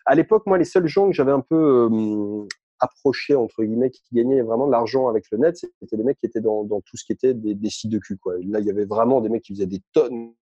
à 0.07 0.14
l'époque, 0.14 0.45
moi, 0.47 0.59
les 0.59 0.64
seuls 0.64 0.87
gens 0.87 1.09
que 1.09 1.14
j'avais 1.14 1.33
un 1.33 1.41
peu 1.41 1.89
euh, 1.91 2.47
approchés 2.85 3.35
entre 3.35 3.62
guillemets 3.64 3.91
qui 3.91 4.03
gagnaient 4.12 4.43
vraiment 4.43 4.66
de 4.66 4.72
l'argent 4.72 5.09
avec 5.09 5.24
le 5.30 5.39
net, 5.39 5.57
c'était 5.57 5.97
des 5.97 6.05
mecs 6.05 6.18
qui 6.18 6.26
étaient 6.26 6.41
dans, 6.41 6.64
dans 6.64 6.80
tout 6.80 6.97
ce 6.97 7.05
qui 7.05 7.12
était 7.12 7.35
des, 7.35 7.55
des, 7.55 7.70
sites 7.70 7.91
de 7.91 7.99
cul. 7.99 8.16
Quoi. 8.18 8.35
Là, 8.47 8.61
il 8.61 8.66
y 8.66 8.70
avait 8.70 8.85
vraiment 8.85 9.20
des 9.20 9.28
mecs 9.28 9.43
qui 9.43 9.55
faisaient 9.55 9.66
des 9.66 9.82
tonnes, 9.93 10.32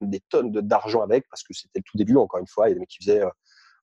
des 0.00 0.20
tonnes 0.28 0.52
d'argent 0.52 1.02
avec 1.02 1.28
parce 1.30 1.42
que 1.42 1.54
c'était 1.54 1.78
le 1.78 1.84
tout 1.84 1.96
début. 1.96 2.16
Encore 2.16 2.40
une 2.40 2.46
fois, 2.46 2.68
il 2.68 2.70
y 2.70 2.72
a 2.72 2.74
des 2.74 2.80
mecs 2.80 2.88
qui 2.88 2.98
faisaient 2.98 3.22
euh, 3.22 3.30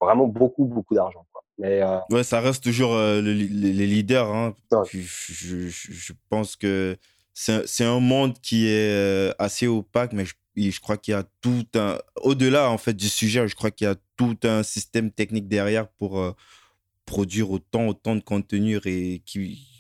vraiment 0.01 0.27
beaucoup, 0.27 0.65
beaucoup 0.65 0.93
d'argent. 0.93 1.25
Mais 1.57 1.81
euh... 1.81 1.97
ouais, 2.11 2.23
ça 2.23 2.39
reste 2.39 2.63
toujours 2.63 2.93
euh, 2.93 3.21
le, 3.21 3.33
les, 3.33 3.47
les, 3.73 3.88
leaders. 3.88 4.27
Hein. 4.27 4.53
Ouais. 4.71 4.83
Je, 4.91 4.99
je, 4.99 5.67
je, 5.67 6.13
pense 6.29 6.55
que 6.55 6.95
c'est 7.33 7.83
un 7.83 7.99
monde 7.99 8.39
qui 8.39 8.67
est 8.67 9.33
assez 9.39 9.65
opaque, 9.65 10.13
mais 10.13 10.25
je, 10.25 10.33
je 10.57 10.79
crois 10.79 10.97
qu'il 10.97 11.13
y 11.13 11.15
a 11.15 11.23
tout 11.41 11.65
un 11.75 11.99
au-delà 12.17 12.69
en 12.69 12.77
fait 12.77 12.93
du 12.93 13.09
sujet. 13.09 13.47
Je 13.47 13.55
crois 13.55 13.71
qu'il 13.71 13.85
y 13.85 13.89
a 13.89 13.95
tout 14.15 14.38
un 14.43 14.63
système 14.63 15.11
technique 15.11 15.47
derrière 15.47 15.88
pour 15.88 16.19
euh, 16.19 16.33
produire 17.08 17.49
autant, 17.49 17.88
autant 17.88 18.16
de 18.16 18.22
contenu 18.22 18.80
et 18.86 19.24
qui, 19.26 19.78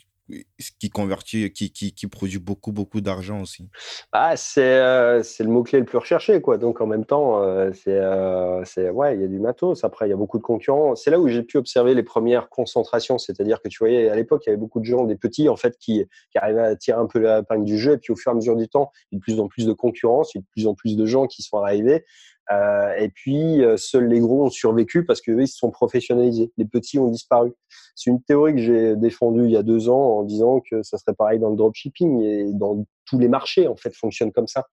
qui 0.79 0.89
convertit, 0.89 1.51
qui, 1.51 1.71
qui, 1.71 2.07
produit 2.07 2.39
beaucoup, 2.39 2.71
beaucoup 2.71 3.01
d'argent 3.01 3.41
aussi. 3.41 3.69
Ah, 4.11 4.35
c'est 4.35 4.79
euh, 4.79 5.21
le 5.39 5.47
mot-clé 5.47 5.79
le 5.79 5.85
plus 5.85 5.97
recherché, 5.97 6.41
quoi. 6.41 6.57
Donc, 6.57 6.81
en 6.81 6.87
même 6.87 7.05
temps, 7.05 7.43
euh, 7.43 7.71
c'est, 7.73 7.97
euh, 7.97 8.63
ouais, 8.91 9.15
il 9.15 9.21
y 9.21 9.23
a 9.23 9.27
du 9.27 9.39
matos. 9.39 9.83
Après, 9.83 10.07
il 10.07 10.09
y 10.09 10.13
a 10.13 10.17
beaucoup 10.17 10.37
de 10.37 10.43
concurrents. 10.43 10.95
C'est 10.95 11.11
là 11.11 11.19
où 11.19 11.27
j'ai 11.27 11.43
pu 11.43 11.57
observer 11.57 11.93
les 11.93 12.03
premières 12.03 12.49
concentrations. 12.49 13.17
C'est-à-dire 13.17 13.61
que 13.61 13.67
tu 13.67 13.77
voyais, 13.79 14.09
à 14.09 14.15
l'époque, 14.15 14.43
il 14.45 14.49
y 14.49 14.51
avait 14.51 14.59
beaucoup 14.59 14.79
de 14.79 14.85
gens, 14.85 15.03
des 15.03 15.15
petits, 15.15 15.49
en 15.49 15.55
fait, 15.55 15.77
qui, 15.77 16.05
qui 16.31 16.37
arrivaient 16.37 16.61
à 16.61 16.75
tirer 16.75 16.99
un 16.99 17.07
peu 17.07 17.19
la 17.19 17.43
panne 17.43 17.63
du 17.63 17.77
jeu. 17.77 17.93
Et 17.93 17.97
puis, 17.97 18.11
au 18.11 18.15
fur 18.15 18.31
et 18.31 18.33
à 18.33 18.35
mesure 18.35 18.55
du 18.55 18.67
temps, 18.67 18.91
il 19.11 19.15
y 19.15 19.17
a 19.17 19.19
de 19.19 19.23
plus 19.23 19.39
en 19.39 19.47
plus 19.47 19.65
de 19.65 19.73
concurrence, 19.73 20.33
il 20.33 20.37
y 20.37 20.39
a 20.39 20.41
de 20.41 20.47
plus 20.51 20.67
en 20.67 20.75
plus 20.75 20.97
de 20.97 21.05
gens 21.05 21.27
qui 21.27 21.41
sont 21.41 21.57
arrivés. 21.57 22.05
Euh, 22.51 22.93
et 22.97 23.09
puis, 23.09 23.63
euh, 23.63 23.75
seuls 23.77 24.07
les 24.07 24.19
gros 24.19 24.45
ont 24.45 24.49
survécu 24.49 25.05
parce 25.05 25.21
qu'eux, 25.21 25.41
ils 25.41 25.47
se 25.47 25.57
sont 25.57 25.71
professionnalisés. 25.71 26.51
Les 26.57 26.65
petits 26.65 26.99
ont 26.99 27.09
disparu. 27.09 27.53
C'est 27.95 28.09
une 28.09 28.21
théorie 28.21 28.53
que 28.53 28.61
j'ai 28.61 28.95
défendue 28.95 29.45
il 29.45 29.51
y 29.51 29.57
a 29.57 29.63
deux 29.63 29.89
ans 29.89 30.19
en 30.19 30.23
disant 30.23 30.61
que 30.61 30.81
ça 30.83 30.97
serait 30.97 31.13
pareil 31.13 31.39
dans 31.39 31.49
le 31.49 31.55
dropshipping 31.55 32.21
et 32.21 32.53
dans 32.53 32.85
tous 33.05 33.19
les 33.19 33.27
marchés, 33.27 33.67
en 33.67 33.75
fait, 33.75 33.93
fonctionnent 33.95 34.31
comme 34.31 34.47
ça. 34.47 34.65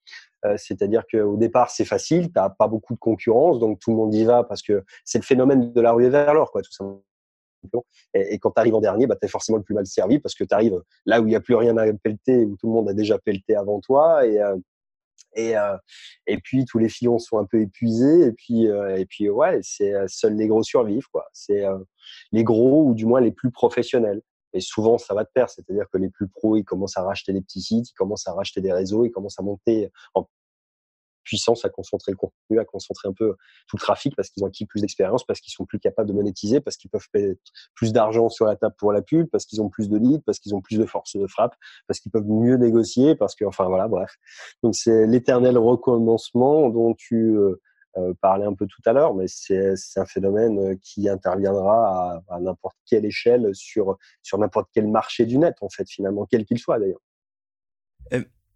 Euh, 0.45 0.57
C'est-à-dire 0.57 1.05
qu'au 1.11 1.37
départ, 1.37 1.71
c'est 1.71 1.85
facile, 1.85 2.27
tu 2.27 2.33
n'as 2.37 2.51
pas 2.51 2.69
beaucoup 2.69 2.95
de 2.95 2.99
concurrence, 2.99 3.59
donc 3.59 3.81
tout 3.81 3.91
le 3.91 3.97
monde 3.97 4.15
y 4.15 4.25
va 4.25 4.45
parce 4.45 4.63
que 4.63 4.85
c'est 5.05 5.19
le 5.19 5.25
phénomène 5.25 5.73
de 5.73 5.81
la 5.81 5.93
rue 5.93 6.09
vers 6.09 6.35
l'or, 6.35 6.53
quoi, 6.53 6.63
tout 6.63 6.73
simplement. 6.73 7.03
Et, 8.13 8.35
et, 8.35 8.39
quand 8.39 8.51
tu 8.51 8.61
arrives 8.61 8.75
en 8.75 8.81
dernier, 8.81 9.07
bah, 9.07 9.17
tu 9.19 9.25
es 9.25 9.29
forcément 9.29 9.57
le 9.57 9.65
plus 9.65 9.75
mal 9.75 9.87
servi 9.87 10.19
parce 10.19 10.35
que 10.35 10.45
tu 10.45 10.55
arrives 10.55 10.79
là 11.07 11.23
où 11.23 11.27
il 11.27 11.31
n'y 11.31 11.37
a 11.37 11.41
plus 11.41 11.55
rien 11.55 11.77
à 11.79 11.87
pelleter, 11.95 12.45
où 12.45 12.57
tout 12.57 12.67
le 12.67 12.75
monde 12.75 12.91
a 12.91 12.93
déjà 12.93 13.19
pelleté 13.19 13.57
avant 13.57 13.81
toi. 13.81 14.27
Et, 14.27 14.39
euh, 14.39 14.57
et, 15.35 15.57
euh, 15.57 15.77
et 16.27 16.39
puis 16.39 16.65
tous 16.65 16.79
les 16.79 16.89
filons 16.89 17.19
sont 17.19 17.39
un 17.39 17.45
peu 17.45 17.61
épuisés. 17.61 18.27
Et 18.27 18.33
puis 18.33 18.69
euh, 18.69 18.97
et 18.97 19.07
puis 19.07 19.29
ouais 19.31 19.61
c'est 19.63 19.93
seuls 20.09 20.37
les 20.37 20.47
gros 20.47 20.63
survivent 20.63 21.09
quoi. 21.13 21.27
C'est 21.33 21.65
euh, 21.65 21.79
les 22.33 22.45
gros 22.45 22.85
ou 22.89 22.95
du 22.95 23.07
moins 23.07 23.21
les 23.21 23.33
plus 23.33 23.51
professionnels. 23.51 24.23
Et 24.53 24.61
souvent 24.61 24.99
ça 24.99 25.15
va 25.15 25.25
de 25.25 25.31
pair. 25.35 25.49
C'est-à-dire 25.51 25.87
que 25.93 25.99
les 25.99 26.11
plus 26.11 26.29
pros 26.29 26.57
ils 26.57 26.65
commencent 26.65 26.97
à 26.97 27.03
racheter 27.03 27.33
des 27.33 27.41
petits 27.41 27.63
sites 27.63 27.91
ils 27.91 27.95
commencent 27.95 28.27
à 28.27 28.33
racheter 28.33 28.61
des 28.61 28.73
réseaux 28.73 29.05
ils 29.05 29.11
commencent 29.11 29.39
à 29.39 29.43
monter 29.43 29.91
en 30.15 30.27
puissance 31.25 31.65
à 31.65 31.69
concentrer 31.69 32.13
le 32.13 32.17
contenu, 32.17 32.59
à 32.59 32.65
concentrer 32.65 33.09
un 33.09 33.13
peu 33.13 33.37
tout 33.67 33.77
le 33.77 33.81
trafic 33.81 34.15
parce 34.17 34.31
qu'ils 34.31 34.45
ont 34.45 34.47
acquis 34.47 34.67
plus 34.67 34.81
d'expérience, 34.81 35.25
parce 35.25 35.41
qu'ils 35.41 35.53
sont 35.53 35.65
plus 35.65 35.79
capables 35.79 36.09
de 36.09 36.15
monétiser, 36.15 36.61
parce 36.61 36.77
qu'ils 36.77 36.91
peuvent 36.91 37.09
payer 37.13 37.39
plus 37.75 37.93
d'argent 37.93 38.29
sur 38.29 38.47
la 38.47 38.57
table 38.57 38.75
pour 38.79 38.93
la 38.93 39.03
pub, 39.03 39.29
parce 39.31 39.47
qu'ils 39.47 39.61
ont 39.63 39.69
plus 39.69 39.89
de 39.89 39.97
leads, 39.97 40.23
parce 40.25 40.39
qu'ils 40.39 40.55
ont 40.55 40.61
plus 40.61 40.79
de 40.79 40.85
force 40.85 41.17
de 41.17 41.27
frappe, 41.27 41.55
parce 41.87 42.01
qu'ils 42.01 42.13
peuvent 42.13 42.27
mieux 42.27 42.57
négocier, 42.57 43.15
parce 43.15 43.35
que, 43.35 43.45
enfin 43.45 43.67
voilà, 43.67 43.89
bref. 43.89 44.17
Donc 44.63 44.75
c'est 44.75 45.07
l'éternel 45.07 45.59
recommencement 45.59 46.69
dont 46.69 46.95
tu 46.95 47.37
euh, 47.37 47.61
euh, 47.97 48.13
parlais 48.21 48.45
un 48.45 48.55
peu 48.55 48.67
tout 48.67 48.83
à 48.87 48.93
l'heure, 48.93 49.15
mais 49.15 49.27
c'est 49.29 49.75
un 49.97 50.07
phénomène 50.07 50.79
qui 50.81 51.09
interviendra 51.09 52.23
à, 52.29 52.35
à 52.35 52.41
n'importe 52.41 52.77
quelle 52.87 53.05
échelle 53.05 53.51
sur, 53.55 53.97
sur 54.23 54.39
n'importe 54.39 54.69
quel 54.73 54.89
marché 54.89 55.27
du 55.27 55.39
net, 55.39 55.57
en 55.61 55.69
fait, 55.69 55.89
finalement, 55.89 56.27
quel 56.29 56.45
qu'il 56.45 56.59
soit 56.59 56.79
d'ailleurs. 56.79 57.01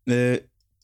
Euh, 0.08 0.38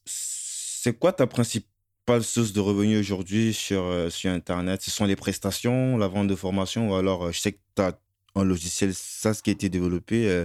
c'est 0.04 0.98
quoi 0.98 1.12
ta 1.12 1.26
principale 1.26 1.70
pas 2.06 2.18
de 2.18 2.24
source 2.24 2.52
de 2.52 2.60
revenus 2.60 2.98
aujourd'hui 3.00 3.54
sur, 3.54 3.82
euh, 3.82 4.10
sur 4.10 4.30
Internet. 4.30 4.82
Ce 4.82 4.90
sont 4.90 5.04
les 5.04 5.16
prestations, 5.16 5.96
la 5.96 6.08
vente 6.08 6.28
de 6.28 6.34
formation, 6.34 6.90
ou 6.90 6.94
alors 6.94 7.26
euh, 7.26 7.32
je 7.32 7.40
sais 7.40 7.52
que 7.52 7.58
tu 7.76 7.82
as 7.82 7.98
un 8.34 8.44
logiciel 8.44 8.92
SaaS 8.94 9.40
qui 9.42 9.50
a 9.50 9.52
été 9.52 9.68
développé, 9.68 10.28
euh, 10.28 10.44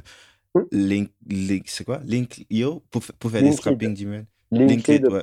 Hmm? 0.55 0.64
Link, 0.72 1.12
Link 1.28 1.66
c'est 1.68 1.84
quoi? 1.84 1.99
Link.io? 2.03 2.82
Pour, 2.89 3.03
pour 3.20 3.30
faire 3.30 3.41
des 3.41 3.49
Linked. 3.49 3.60
scrapping 3.60 3.93
d'email. 3.93 4.26
Linked, 4.49 4.88
Linked, 4.88 5.07
ouais. 5.07 5.22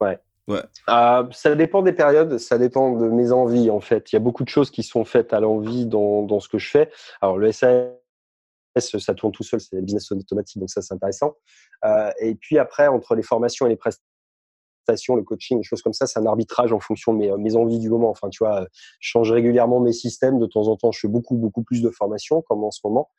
ouais. 0.00 0.18
Ouais. 0.46 0.62
Euh, 0.88 1.24
ça 1.32 1.54
dépend 1.56 1.82
des 1.82 1.92
périodes, 1.92 2.38
ça 2.38 2.56
dépend 2.56 2.96
de 2.96 3.08
mes 3.08 3.32
envies 3.32 3.68
en 3.68 3.80
fait. 3.80 4.12
Il 4.12 4.14
y 4.14 4.18
a 4.18 4.20
beaucoup 4.20 4.44
de 4.44 4.48
choses 4.48 4.70
qui 4.70 4.84
sont 4.84 5.04
faites 5.04 5.32
à 5.32 5.40
l'envie 5.40 5.86
dans, 5.86 6.22
dans 6.22 6.38
ce 6.38 6.48
que 6.48 6.58
je 6.58 6.70
fais. 6.70 6.88
Alors 7.20 7.36
le 7.36 7.50
SAS, 7.50 7.90
ça 8.78 9.14
tourne 9.14 9.32
tout 9.32 9.42
seul, 9.42 9.60
c'est 9.60 9.74
le 9.74 9.82
business 9.82 10.12
automatique, 10.12 10.58
donc 10.60 10.70
ça 10.70 10.82
c'est 10.82 10.94
intéressant. 10.94 11.34
Et 12.20 12.36
puis 12.36 12.56
après, 12.58 12.86
entre 12.86 13.16
les 13.16 13.22
formations 13.24 13.66
et 13.66 13.70
les 13.70 13.76
prestations, 13.76 14.04
le 14.88 15.22
coaching, 15.22 15.58
des 15.58 15.64
choses 15.64 15.82
comme 15.82 15.92
ça, 15.92 16.06
c'est 16.06 16.18
un 16.18 16.26
arbitrage 16.26 16.72
en 16.72 16.80
fonction 16.80 17.14
de 17.14 17.36
mes, 17.36 17.56
envies 17.56 17.78
du 17.78 17.90
moment. 17.90 18.10
Enfin, 18.10 18.28
tu 18.28 18.44
vois, 18.44 18.66
je 18.98 19.08
change 19.08 19.30
régulièrement 19.32 19.80
mes 19.80 19.92
systèmes. 19.92 20.38
De 20.38 20.46
temps 20.46 20.68
en 20.68 20.76
temps, 20.76 20.92
je 20.92 21.00
fais 21.00 21.08
beaucoup, 21.08 21.36
beaucoup 21.36 21.62
plus 21.62 21.82
de 21.82 21.90
formations, 21.90 22.42
comme 22.42 22.64
en 22.64 22.70
ce 22.70 22.80
moment. 22.84 23.10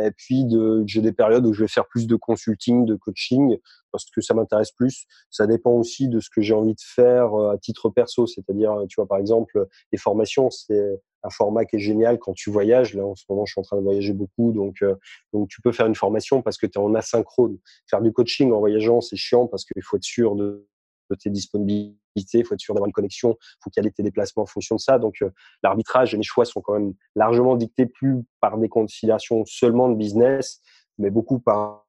Et 0.00 0.10
puis, 0.10 0.44
j'ai 0.86 1.00
des 1.00 1.12
périodes 1.12 1.46
où 1.46 1.52
je 1.52 1.62
vais 1.62 1.68
faire 1.68 1.86
plus 1.86 2.06
de 2.06 2.16
consulting, 2.16 2.84
de 2.84 2.96
coaching, 2.96 3.56
parce 3.92 4.04
que 4.10 4.20
ça 4.20 4.34
m'intéresse 4.34 4.72
plus. 4.72 5.06
Ça 5.30 5.46
dépend 5.46 5.72
aussi 5.72 6.08
de 6.08 6.20
ce 6.20 6.28
que 6.30 6.42
j'ai 6.42 6.54
envie 6.54 6.74
de 6.74 6.80
faire 6.80 7.34
à 7.34 7.58
titre 7.58 7.90
perso. 7.90 8.26
C'est-à-dire, 8.26 8.76
tu 8.88 8.96
vois, 8.96 9.06
par 9.06 9.18
exemple, 9.18 9.68
les 9.92 9.98
formations, 9.98 10.50
c'est 10.50 11.00
un 11.24 11.30
format 11.30 11.64
qui 11.64 11.76
est 11.76 11.80
génial 11.80 12.18
quand 12.18 12.34
tu 12.34 12.50
voyages. 12.50 12.94
Là, 12.94 13.04
en 13.04 13.14
ce 13.14 13.24
moment, 13.28 13.44
je 13.46 13.52
suis 13.52 13.60
en 13.60 13.64
train 13.64 13.78
de 13.78 13.82
voyager 13.82 14.12
beaucoup, 14.12 14.52
donc 14.52 14.82
euh, 14.82 14.94
donc 15.32 15.48
tu 15.48 15.60
peux 15.62 15.72
faire 15.72 15.86
une 15.86 15.94
formation 15.94 16.42
parce 16.42 16.58
que 16.58 16.66
tu 16.66 16.78
es 16.78 16.82
en 16.82 16.94
asynchrone. 16.94 17.58
Faire 17.88 18.02
du 18.02 18.12
coaching 18.12 18.52
en 18.52 18.58
voyageant, 18.58 19.00
c'est 19.00 19.16
chiant 19.16 19.46
parce 19.46 19.64
qu'il 19.64 19.82
faut 19.82 19.96
être 19.96 20.04
sûr 20.04 20.36
de 20.36 20.68
de 21.14 21.20
tes 21.20 21.30
disponibilités, 21.30 21.98
il 22.34 22.44
faut 22.44 22.54
être 22.54 22.60
sûr 22.60 22.74
d'avoir 22.74 22.86
une 22.86 22.92
connexion, 22.92 23.36
il 23.40 23.64
faut 23.64 23.70
caler 23.70 23.90
tes 23.90 24.02
déplacements 24.02 24.44
en 24.44 24.46
fonction 24.46 24.76
de 24.76 24.80
ça. 24.80 24.98
Donc, 24.98 25.16
euh, 25.22 25.30
l'arbitrage 25.62 26.14
et 26.14 26.16
les 26.16 26.22
choix 26.22 26.44
sont 26.44 26.60
quand 26.60 26.74
même 26.74 26.94
largement 27.14 27.56
dictés 27.56 27.86
plus 27.86 28.24
par 28.40 28.58
des 28.58 28.68
considérations 28.68 29.44
seulement 29.46 29.88
de 29.88 29.94
business, 29.94 30.60
mais 30.98 31.10
beaucoup 31.10 31.40
par, 31.40 31.86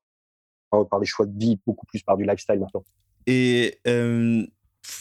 par 0.71 0.99
des 0.99 1.05
choix 1.05 1.25
de 1.25 1.37
vie, 1.37 1.59
beaucoup 1.65 1.85
plus 1.85 2.01
par 2.01 2.17
du 2.17 2.25
lifestyle 2.25 2.59
maintenant. 2.59 2.83
Et 3.27 3.79
euh, 3.87 4.45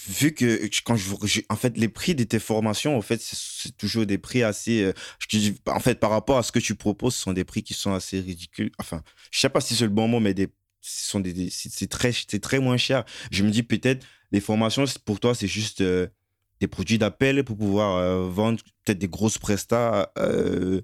vu 0.09 0.33
que 0.33 0.67
quand 0.85 0.97
je, 0.97 1.41
en 1.49 1.57
fait 1.57 1.77
les 1.77 1.89
prix 1.89 2.15
de 2.15 2.25
tes 2.25 2.39
formations 2.39 2.97
en 2.97 3.03
fait 3.03 3.21
c'est 3.21 3.77
toujours 3.77 4.07
des 4.07 4.19
prix 4.19 4.43
assez 4.43 4.83
euh, 4.85 4.93
en 5.67 5.81
fait 5.81 6.01
par 6.01 6.11
rapport 6.11 6.39
à 6.39 6.43
ce 6.43 6.53
que 6.53 6.59
tu 6.59 6.75
proposes 6.75 7.15
ce 7.15 7.23
sont 7.23 7.33
des 7.33 7.45
prix 7.45 7.63
qui 7.63 7.75
sont 7.75 7.93
assez 7.93 8.21
ridicules 8.21 8.71
enfin 8.79 9.03
je 9.31 9.41
sais 9.41 9.49
pas 9.49 9.61
si 9.61 9.75
c'est 9.75 9.85
le 9.85 9.91
bon 9.91 10.09
mot 10.09 10.21
mais 10.21 10.35
des 10.35 10.49
sont 10.85 11.21
des, 11.21 11.49
c'est 11.51 11.89
très 11.89 12.13
c'est 12.13 12.41
très 12.41 12.59
moins 12.59 12.77
cher 12.77 13.05
je 13.31 13.43
me 13.43 13.51
dis 13.51 13.63
peut-être 13.63 14.05
les 14.33 14.41
formations 14.41 14.85
pour 15.05 15.19
toi 15.19 15.35
c'est 15.35 15.47
juste 15.47 15.81
euh, 15.81 16.07
des 16.61 16.69
produits 16.69 16.99
d'appel 16.99 17.43
pour 17.45 17.57
pouvoir 17.57 17.97
euh, 17.97 18.29
vendre 18.29 18.63
peut-être 18.85 18.99
des 18.99 19.09
grosses 19.09 19.39
prestats 19.39 20.13
euh, 20.19 20.81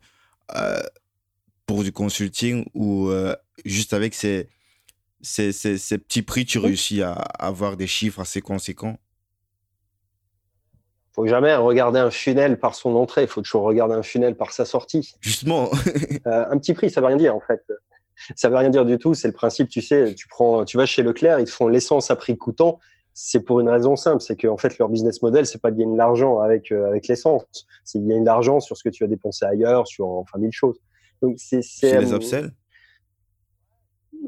pour 1.66 1.84
du 1.84 1.92
consulting 1.92 2.64
ou 2.74 3.10
juste 3.64 3.92
avec 3.92 4.14
ces, 4.14 4.48
ces, 5.20 5.52
ces, 5.52 5.78
ces 5.78 5.98
petits 5.98 6.22
prix 6.22 6.44
tu 6.44 6.58
réussis 6.58 7.02
à, 7.02 7.12
à 7.12 7.46
avoir 7.46 7.76
des 7.76 7.86
chiffres 7.86 8.20
assez 8.20 8.40
conséquents? 8.40 8.98
Faut 11.12 11.26
jamais 11.26 11.54
regarder 11.54 12.00
un 12.00 12.10
funnel 12.10 12.58
par 12.58 12.74
son 12.74 12.96
entrée, 12.96 13.22
il 13.22 13.28
faut 13.28 13.42
toujours 13.42 13.62
regarder 13.62 13.94
un 13.94 14.02
funnel 14.02 14.36
par 14.36 14.52
sa 14.52 14.64
sortie. 14.64 15.14
Justement. 15.20 15.70
un 16.24 16.58
petit 16.58 16.72
prix, 16.72 16.90
ça 16.90 17.00
veut 17.00 17.08
rien 17.08 17.16
dire 17.16 17.36
en 17.36 17.40
fait. 17.40 17.62
Ça 18.36 18.48
veut 18.48 18.56
rien 18.56 18.70
dire 18.70 18.84
du 18.84 18.98
tout. 18.98 19.14
C'est 19.14 19.28
le 19.28 19.34
principe, 19.34 19.68
tu 19.68 19.82
sais, 19.82 20.14
tu 20.14 20.28
prends, 20.28 20.64
tu 20.64 20.76
vas 20.76 20.86
chez 20.86 21.02
Leclerc, 21.02 21.40
ils 21.40 21.46
te 21.46 21.50
font 21.50 21.68
l'essence 21.68 22.10
à 22.10 22.16
prix 22.16 22.36
coûtant. 22.36 22.78
C'est 23.12 23.40
pour 23.40 23.60
une 23.60 23.68
raison 23.68 23.96
simple, 23.96 24.22
c'est 24.22 24.36
qu'en 24.40 24.56
fait 24.56 24.78
leur 24.78 24.88
business 24.88 25.20
model, 25.20 25.44
c'est 25.44 25.60
pas 25.60 25.70
de 25.70 25.76
gagner 25.76 25.92
de 25.92 25.98
l'argent 25.98 26.38
avec 26.38 26.70
euh, 26.70 26.86
avec 26.86 27.08
l'essence, 27.08 27.66
c'est 27.84 27.98
de 27.98 28.06
gagner 28.06 28.20
de 28.20 28.26
l'argent 28.26 28.60
sur 28.60 28.76
ce 28.76 28.84
que 28.84 28.88
tu 28.88 29.02
as 29.02 29.08
dépensé 29.08 29.44
ailleurs, 29.44 29.88
sur 29.88 30.06
enfin 30.06 30.38
mille 30.38 30.52
choses. 30.52 30.78
Donc 31.20 31.36
c'est 31.38 31.60
les 31.82 32.12
euh, 32.12 32.16
upsells. 32.16 32.52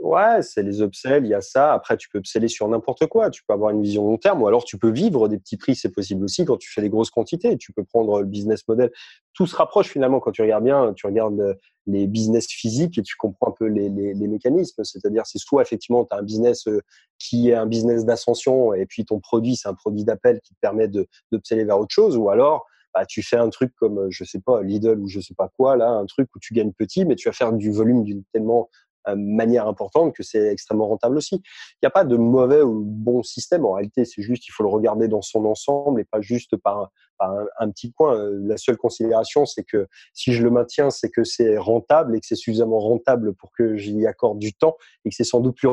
Ouais, 0.00 0.42
c'est 0.42 0.62
les 0.62 0.80
upsells, 0.80 1.24
il 1.24 1.28
y 1.28 1.34
a 1.34 1.40
ça. 1.40 1.72
Après, 1.72 1.96
tu 1.96 2.08
peux 2.08 2.18
upseller 2.18 2.48
sur 2.48 2.66
n'importe 2.66 3.06
quoi. 3.06 3.30
Tu 3.30 3.44
peux 3.44 3.52
avoir 3.52 3.70
une 3.70 3.82
vision 3.82 4.04
long 4.06 4.16
terme 4.16 4.42
ou 4.42 4.46
alors 4.46 4.64
tu 4.64 4.78
peux 4.78 4.90
vivre 4.90 5.28
des 5.28 5.38
petits 5.38 5.56
prix, 5.56 5.76
c'est 5.76 5.90
possible 5.90 6.24
aussi 6.24 6.44
quand 6.44 6.56
tu 6.56 6.70
fais 6.72 6.80
des 6.80 6.88
grosses 6.88 7.10
quantités. 7.10 7.56
Tu 7.56 7.72
peux 7.72 7.84
prendre 7.84 8.20
le 8.20 8.26
business 8.26 8.66
model. 8.66 8.90
Tout 9.34 9.46
se 9.46 9.54
rapproche 9.54 9.88
finalement 9.88 10.18
quand 10.18 10.32
tu 10.32 10.42
regardes 10.42 10.64
bien, 10.64 10.92
tu 10.94 11.06
regardes 11.06 11.38
euh, 11.40 11.54
les 11.86 12.06
business 12.06 12.46
physiques 12.46 12.98
et 12.98 13.02
tu 13.02 13.16
comprends 13.16 13.48
un 13.48 13.54
peu 13.58 13.66
les, 13.66 13.88
les, 13.88 14.14
les 14.14 14.28
mécanismes. 14.28 14.84
C'est-à-dire, 14.84 15.26
c'est 15.26 15.38
soit 15.38 15.62
effectivement 15.62 16.04
tu 16.04 16.14
as 16.14 16.18
un 16.18 16.22
business 16.22 16.66
euh, 16.68 16.80
qui 17.18 17.50
est 17.50 17.54
un 17.54 17.66
business 17.66 18.04
d'ascension 18.04 18.74
et 18.74 18.86
puis 18.86 19.04
ton 19.04 19.20
produit, 19.20 19.56
c'est 19.56 19.68
un 19.68 19.74
produit 19.74 20.04
d'appel 20.04 20.40
qui 20.40 20.54
te 20.54 20.60
permet 20.60 20.88
de 20.88 21.06
d'upseller 21.30 21.64
vers 21.64 21.78
autre 21.78 21.92
chose 21.94 22.16
ou 22.16 22.30
alors 22.30 22.66
bah, 22.94 23.06
tu 23.06 23.22
fais 23.22 23.36
un 23.36 23.48
truc 23.48 23.72
comme, 23.76 23.98
euh, 23.98 24.08
je 24.10 24.24
sais 24.24 24.40
pas, 24.40 24.62
Lidl 24.62 24.98
ou 24.98 25.08
je 25.08 25.20
sais 25.20 25.34
pas 25.34 25.48
quoi, 25.56 25.76
là, 25.76 25.88
un 25.88 26.06
truc 26.06 26.28
où 26.36 26.38
tu 26.38 26.52
gagnes 26.52 26.72
petit, 26.72 27.04
mais 27.04 27.16
tu 27.16 27.28
vas 27.28 27.32
faire 27.32 27.52
du 27.52 27.70
volume 27.70 28.04
d'une 28.04 28.22
tellement 28.32 28.68
manière 29.16 29.66
importante 29.66 30.14
que 30.14 30.22
c'est 30.22 30.48
extrêmement 30.48 30.88
rentable 30.88 31.16
aussi. 31.16 31.36
Il 31.36 31.78
n'y 31.82 31.86
a 31.86 31.90
pas 31.90 32.04
de 32.04 32.16
mauvais 32.16 32.62
ou 32.62 32.82
bon 32.84 33.22
système. 33.22 33.64
En 33.64 33.72
réalité, 33.72 34.04
c'est 34.04 34.22
juste, 34.22 34.46
il 34.46 34.50
faut 34.52 34.62
le 34.62 34.68
regarder 34.68 35.08
dans 35.08 35.22
son 35.22 35.44
ensemble 35.44 36.00
et 36.00 36.04
pas 36.04 36.20
juste 36.20 36.56
par, 36.56 36.90
par 37.18 37.34
un, 37.58 37.70
petit 37.70 37.92
coin. 37.92 38.16
Euh, 38.16 38.38
la 38.44 38.56
seule 38.56 38.76
considération, 38.76 39.46
c'est 39.46 39.64
que 39.64 39.86
si 40.14 40.32
je 40.32 40.42
le 40.42 40.50
maintiens, 40.50 40.90
c'est 40.90 41.10
que 41.10 41.24
c'est 41.24 41.58
rentable 41.58 42.16
et 42.16 42.20
que 42.20 42.26
c'est 42.26 42.36
suffisamment 42.36 42.78
rentable 42.78 43.34
pour 43.34 43.50
que 43.52 43.76
j'y 43.76 44.06
accorde 44.06 44.38
du 44.38 44.52
temps 44.54 44.76
et 45.04 45.10
que 45.10 45.16
c'est 45.16 45.24
sans 45.24 45.40
doute 45.40 45.56
plus 45.56 45.68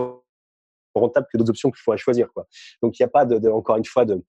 rentable 0.95 1.27
que 1.32 1.38
d'autres 1.38 1.51
options 1.51 1.71
que 1.71 1.77
je 1.77 1.84
pourrais 1.84 1.97
choisir. 1.97 2.32
Quoi. 2.34 2.47
Donc, 2.82 2.99
il 2.99 3.03
n'y 3.03 3.05
a 3.05 3.09
pas, 3.09 3.25
de, 3.25 3.49
encore 3.49 3.77
une 3.77 3.86
fois, 3.86 4.05
de, 4.05 4.23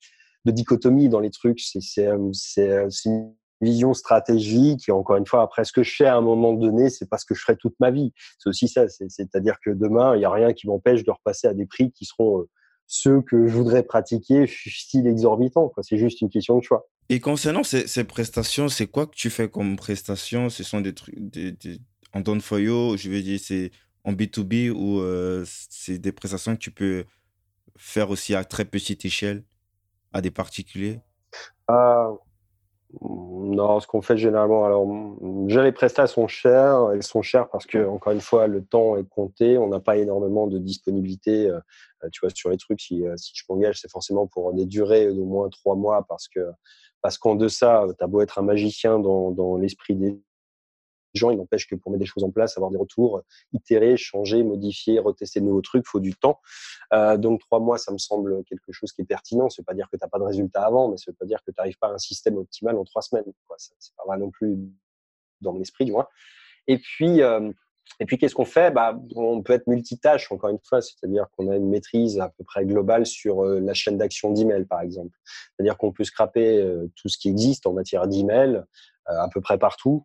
de 0.44 0.50
dichotomie 0.50 1.08
dans 1.08 1.20
les 1.20 1.30
trucs. 1.30 1.60
C'est 1.60 2.06
une 2.06 3.34
vision 3.60 3.94
stratégique 3.94 4.88
et 4.88 4.92
encore 4.92 5.16
une 5.16 5.26
fois 5.26 5.42
après 5.42 5.64
ce 5.64 5.72
que 5.72 5.82
je 5.82 5.94
fais 5.94 6.06
à 6.06 6.16
un 6.16 6.20
moment 6.20 6.52
donné 6.52 6.90
c'est 6.90 7.08
pas 7.08 7.18
ce 7.18 7.24
que 7.24 7.34
je 7.34 7.42
ferai 7.42 7.56
toute 7.56 7.78
ma 7.80 7.90
vie. 7.90 8.12
C'est 8.38 8.48
aussi 8.48 8.68
ça 8.68 8.88
c'est-à-dire 8.88 9.56
que 9.64 9.70
demain 9.70 10.16
il 10.16 10.22
y 10.22 10.24
a 10.24 10.30
rien 10.30 10.52
qui 10.52 10.66
m'empêche 10.66 11.04
de 11.04 11.10
repasser 11.10 11.46
à 11.46 11.54
des 11.54 11.66
prix 11.66 11.92
qui 11.92 12.04
seront 12.04 12.40
euh, 12.40 12.48
ceux 12.86 13.20
que 13.22 13.46
je 13.46 13.52
voudrais 13.54 13.82
pratiquer 13.82 14.46
style 14.46 15.06
exorbitant 15.06 15.68
quoi. 15.68 15.82
C'est 15.82 15.98
juste 15.98 16.20
une 16.20 16.30
question 16.30 16.58
de 16.58 16.62
choix. 16.62 16.88
Et 17.08 17.20
concernant 17.20 17.62
ces, 17.62 17.86
ces 17.86 18.04
prestations 18.04 18.68
c'est 18.68 18.86
quoi 18.86 19.06
que 19.06 19.14
tu 19.14 19.30
fais 19.30 19.48
comme 19.48 19.76
prestations? 19.76 20.48
Ce 20.48 20.62
sont 20.64 20.80
des 20.80 20.94
trucs 20.94 21.14
des, 21.18 21.54
en 22.12 22.20
don 22.20 22.40
for 22.40 22.58
you 22.58 22.96
je 22.96 23.10
veux 23.10 23.22
dire 23.22 23.38
c'est 23.42 23.70
en 24.04 24.12
B2B 24.12 24.70
ou 24.70 25.00
euh, 25.00 25.44
c'est 25.46 25.98
des 25.98 26.12
prestations 26.12 26.54
que 26.54 26.60
tu 26.60 26.70
peux 26.70 27.04
faire 27.76 28.10
aussi 28.10 28.34
à 28.34 28.44
très 28.44 28.64
petite 28.64 29.04
échelle 29.04 29.44
à 30.12 30.20
des 30.20 30.30
particuliers? 30.30 31.00
Euh, 31.70 32.12
non, 33.00 33.78
ce 33.78 33.86
qu'on 33.86 34.02
fait 34.02 34.16
généralement, 34.16 34.64
alors, 34.64 34.86
déjà 35.46 35.62
les 35.62 35.72
prestats 35.72 36.08
sont 36.08 36.26
chers. 36.26 36.90
Elles 36.92 37.02
sont 37.02 37.22
chères 37.22 37.48
parce 37.48 37.66
que, 37.66 37.86
encore 37.86 38.12
une 38.12 38.20
fois, 38.20 38.46
le 38.48 38.64
temps 38.64 38.96
est 38.96 39.08
compté. 39.08 39.58
On 39.58 39.68
n'a 39.68 39.80
pas 39.80 39.96
énormément 39.96 40.48
de 40.48 40.58
disponibilité. 40.58 41.46
Euh, 41.48 41.60
tu 42.12 42.20
vois, 42.20 42.30
sur 42.34 42.50
les 42.50 42.56
trucs, 42.56 42.80
si, 42.80 43.06
euh, 43.06 43.16
si 43.16 43.32
je 43.34 43.44
m'engage, 43.48 43.80
c'est 43.80 43.90
forcément 43.90 44.26
pour 44.26 44.52
des 44.54 44.66
durées 44.66 45.12
d'au 45.12 45.24
moins 45.24 45.48
trois 45.50 45.76
mois 45.76 46.04
parce 46.08 46.28
que, 46.28 46.40
parce 47.00 47.16
qu'en 47.16 47.36
deçà, 47.36 47.86
tu 47.96 48.04
as 48.04 48.06
beau 48.08 48.22
être 48.22 48.38
un 48.38 48.42
magicien 48.42 48.98
dans, 48.98 49.30
dans 49.30 49.56
l'esprit 49.56 49.94
des 49.94 50.18
gens, 51.18 51.30
il 51.30 51.38
n'empêche 51.38 51.66
que 51.66 51.74
pour 51.74 51.90
mettre 51.90 52.00
des 52.00 52.06
choses 52.06 52.24
en 52.24 52.30
place, 52.30 52.56
avoir 52.56 52.70
des 52.70 52.78
retours, 52.78 53.22
itérer, 53.52 53.96
changer, 53.96 54.42
modifier, 54.42 54.98
retester 54.98 55.40
de 55.40 55.46
nouveaux 55.46 55.62
trucs, 55.62 55.86
faut 55.86 56.00
du 56.00 56.14
temps. 56.14 56.40
Euh, 56.92 57.16
donc 57.16 57.40
trois 57.40 57.60
mois, 57.60 57.78
ça 57.78 57.92
me 57.92 57.98
semble 57.98 58.44
quelque 58.44 58.72
chose 58.72 58.92
qui 58.92 59.02
est 59.02 59.06
pertinent. 59.06 59.50
Ça 59.50 59.62
veut 59.62 59.64
pas 59.64 59.74
dire 59.74 59.88
que 59.90 59.96
tu 59.96 60.04
n'as 60.04 60.08
pas 60.08 60.18
de 60.18 60.24
résultat 60.24 60.62
avant, 60.62 60.88
mais 60.88 60.96
ça 60.96 61.10
veut 61.10 61.16
pas 61.18 61.26
dire 61.26 61.40
que 61.44 61.50
tu 61.50 61.56
n'arrives 61.58 61.78
pas 61.78 61.88
à 61.88 61.92
un 61.92 61.98
système 61.98 62.36
optimal 62.36 62.76
en 62.76 62.84
trois 62.84 63.02
semaines. 63.02 63.24
Ce 63.58 63.70
C'est 63.78 63.94
pas 63.96 64.04
vrai 64.06 64.18
non 64.18 64.30
plus 64.30 64.58
dans 65.40 65.52
mon 65.52 65.60
esprit, 65.60 65.84
du 65.84 65.92
moins. 65.92 66.06
Et 66.66 66.78
puis, 66.78 67.22
euh, 67.22 67.50
et 67.98 68.06
puis 68.06 68.18
qu'est-ce 68.18 68.34
qu'on 68.34 68.44
fait? 68.44 68.70
Bah, 68.70 68.98
On 69.16 69.42
peut 69.42 69.52
être 69.52 69.66
multitâche, 69.66 70.30
encore 70.30 70.50
une 70.50 70.58
fois, 70.62 70.80
c'est-à-dire 70.80 71.26
qu'on 71.36 71.50
a 71.50 71.56
une 71.56 71.68
maîtrise 71.68 72.20
à 72.20 72.28
peu 72.28 72.44
près 72.44 72.64
globale 72.64 73.06
sur 73.06 73.44
euh, 73.44 73.60
la 73.60 73.74
chaîne 73.74 73.98
d'action 73.98 74.32
d'email, 74.32 74.64
par 74.64 74.80
exemple. 74.80 75.16
C'est-à-dire 75.24 75.76
qu'on 75.76 75.92
peut 75.92 76.04
scraper 76.04 76.64
tout 76.96 77.08
ce 77.08 77.18
qui 77.18 77.28
existe 77.28 77.66
en 77.66 77.72
matière 77.72 78.06
d'email 78.06 78.62
à 79.06 79.28
peu 79.28 79.40
près 79.40 79.58
partout. 79.58 80.04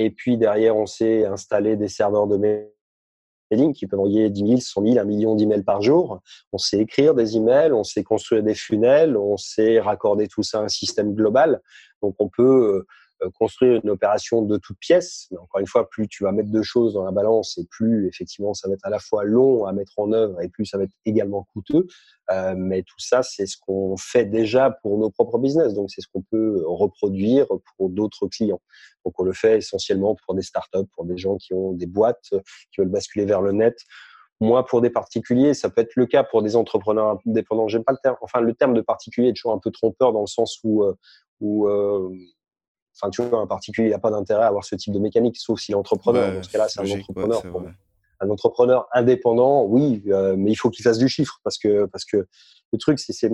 Et 0.00 0.10
puis 0.10 0.36
derrière, 0.36 0.76
on 0.76 0.86
sait 0.86 1.26
installer 1.26 1.76
des 1.76 1.88
serveurs 1.88 2.28
de 2.28 2.36
mailing 2.36 3.72
qui 3.74 3.88
peuvent 3.88 3.98
envoyer 3.98 4.30
10 4.30 4.46
000, 4.46 4.60
100 4.60 4.86
000, 4.86 4.98
1 4.98 5.04
million 5.04 5.34
d'emails 5.34 5.64
par 5.64 5.82
jour. 5.82 6.20
On 6.52 6.58
sait 6.58 6.78
écrire 6.78 7.14
des 7.14 7.36
emails, 7.36 7.72
on 7.72 7.82
sait 7.82 8.04
construire 8.04 8.44
des 8.44 8.54
funnels, 8.54 9.16
on 9.16 9.36
sait 9.36 9.80
raccorder 9.80 10.28
tout 10.28 10.44
ça 10.44 10.60
à 10.60 10.62
un 10.62 10.68
système 10.68 11.14
global. 11.14 11.60
Donc 12.00 12.14
on 12.20 12.28
peut 12.28 12.76
euh, 12.76 12.86
construire 13.34 13.80
une 13.82 13.90
opération 13.90 14.42
de 14.42 14.56
toutes 14.56 14.78
pièces. 14.78 15.28
Mais 15.30 15.38
encore 15.38 15.60
une 15.60 15.66
fois, 15.66 15.88
plus 15.88 16.08
tu 16.08 16.24
vas 16.24 16.32
mettre 16.32 16.50
de 16.50 16.62
choses 16.62 16.94
dans 16.94 17.04
la 17.04 17.10
balance 17.10 17.58
et 17.58 17.66
plus 17.70 18.06
effectivement 18.06 18.54
ça 18.54 18.68
va 18.68 18.74
être 18.74 18.84
à 18.84 18.90
la 18.90 18.98
fois 18.98 19.24
long 19.24 19.64
à 19.64 19.72
mettre 19.72 19.92
en 19.98 20.12
œuvre 20.12 20.40
et 20.42 20.48
plus 20.48 20.66
ça 20.66 20.78
va 20.78 20.84
être 20.84 20.92
également 21.04 21.46
coûteux. 21.52 21.86
Euh, 22.30 22.54
mais 22.56 22.82
tout 22.82 22.98
ça, 22.98 23.22
c'est 23.22 23.46
ce 23.46 23.56
qu'on 23.58 23.96
fait 23.96 24.24
déjà 24.24 24.70
pour 24.82 24.98
nos 24.98 25.10
propres 25.10 25.38
business. 25.38 25.74
Donc 25.74 25.90
c'est 25.90 26.00
ce 26.00 26.08
qu'on 26.12 26.22
peut 26.22 26.62
reproduire 26.66 27.46
pour 27.76 27.90
d'autres 27.90 28.26
clients. 28.28 28.60
Donc 29.04 29.18
on 29.18 29.24
le 29.24 29.32
fait 29.32 29.58
essentiellement 29.58 30.16
pour 30.24 30.34
des 30.34 30.42
startups, 30.42 30.86
pour 30.94 31.04
des 31.04 31.16
gens 31.16 31.36
qui 31.36 31.54
ont 31.54 31.72
des 31.72 31.86
boîtes, 31.86 32.30
qui 32.30 32.80
veulent 32.80 32.88
basculer 32.88 33.24
vers 33.24 33.40
le 33.40 33.52
net. 33.52 33.78
Moi, 34.40 34.64
pour 34.64 34.80
des 34.80 34.90
particuliers, 34.90 35.52
ça 35.52 35.68
peut 35.68 35.80
être 35.80 35.96
le 35.96 36.06
cas 36.06 36.22
pour 36.22 36.42
des 36.42 36.54
entrepreneurs 36.54 37.18
indépendants. 37.26 37.66
J'aime 37.66 37.82
pas 37.82 37.92
le 37.92 37.98
terme. 38.00 38.16
Enfin, 38.20 38.40
le 38.40 38.54
terme 38.54 38.72
de 38.72 38.80
particulier 38.80 39.30
est 39.30 39.32
toujours 39.32 39.52
un 39.52 39.58
peu 39.58 39.72
trompeur 39.72 40.12
dans 40.12 40.20
le 40.20 40.28
sens 40.28 40.60
où, 40.62 40.84
euh, 40.84 40.94
où 41.40 41.68
enfin, 43.00 43.10
tu 43.10 43.22
vois, 43.22 43.40
un 43.40 43.46
particulier, 43.46 43.88
il 43.88 43.90
n'a 43.92 43.98
pas 43.98 44.10
d'intérêt 44.10 44.44
à 44.44 44.48
avoir 44.48 44.64
ce 44.64 44.74
type 44.74 44.92
de 44.92 44.98
mécanique, 44.98 45.36
sauf 45.36 45.60
si 45.60 45.72
l'entrepreneur, 45.72 46.32
dans 46.32 46.42
ce 46.42 46.50
cas-là, 46.50 46.68
c'est 46.68 46.80
un 46.80 46.98
entrepreneur. 46.98 47.42
un 48.20 48.30
entrepreneur 48.30 48.88
indépendant, 48.92 49.64
oui, 49.64 50.02
euh, 50.08 50.34
mais 50.36 50.50
il 50.50 50.56
faut 50.56 50.70
qu'il 50.70 50.82
fasse 50.82 50.98
du 50.98 51.08
chiffre 51.08 51.40
parce 51.44 51.58
que, 51.58 51.86
parce 51.86 52.04
que 52.04 52.26
le 52.72 52.78
truc, 52.78 52.98
c'est, 52.98 53.30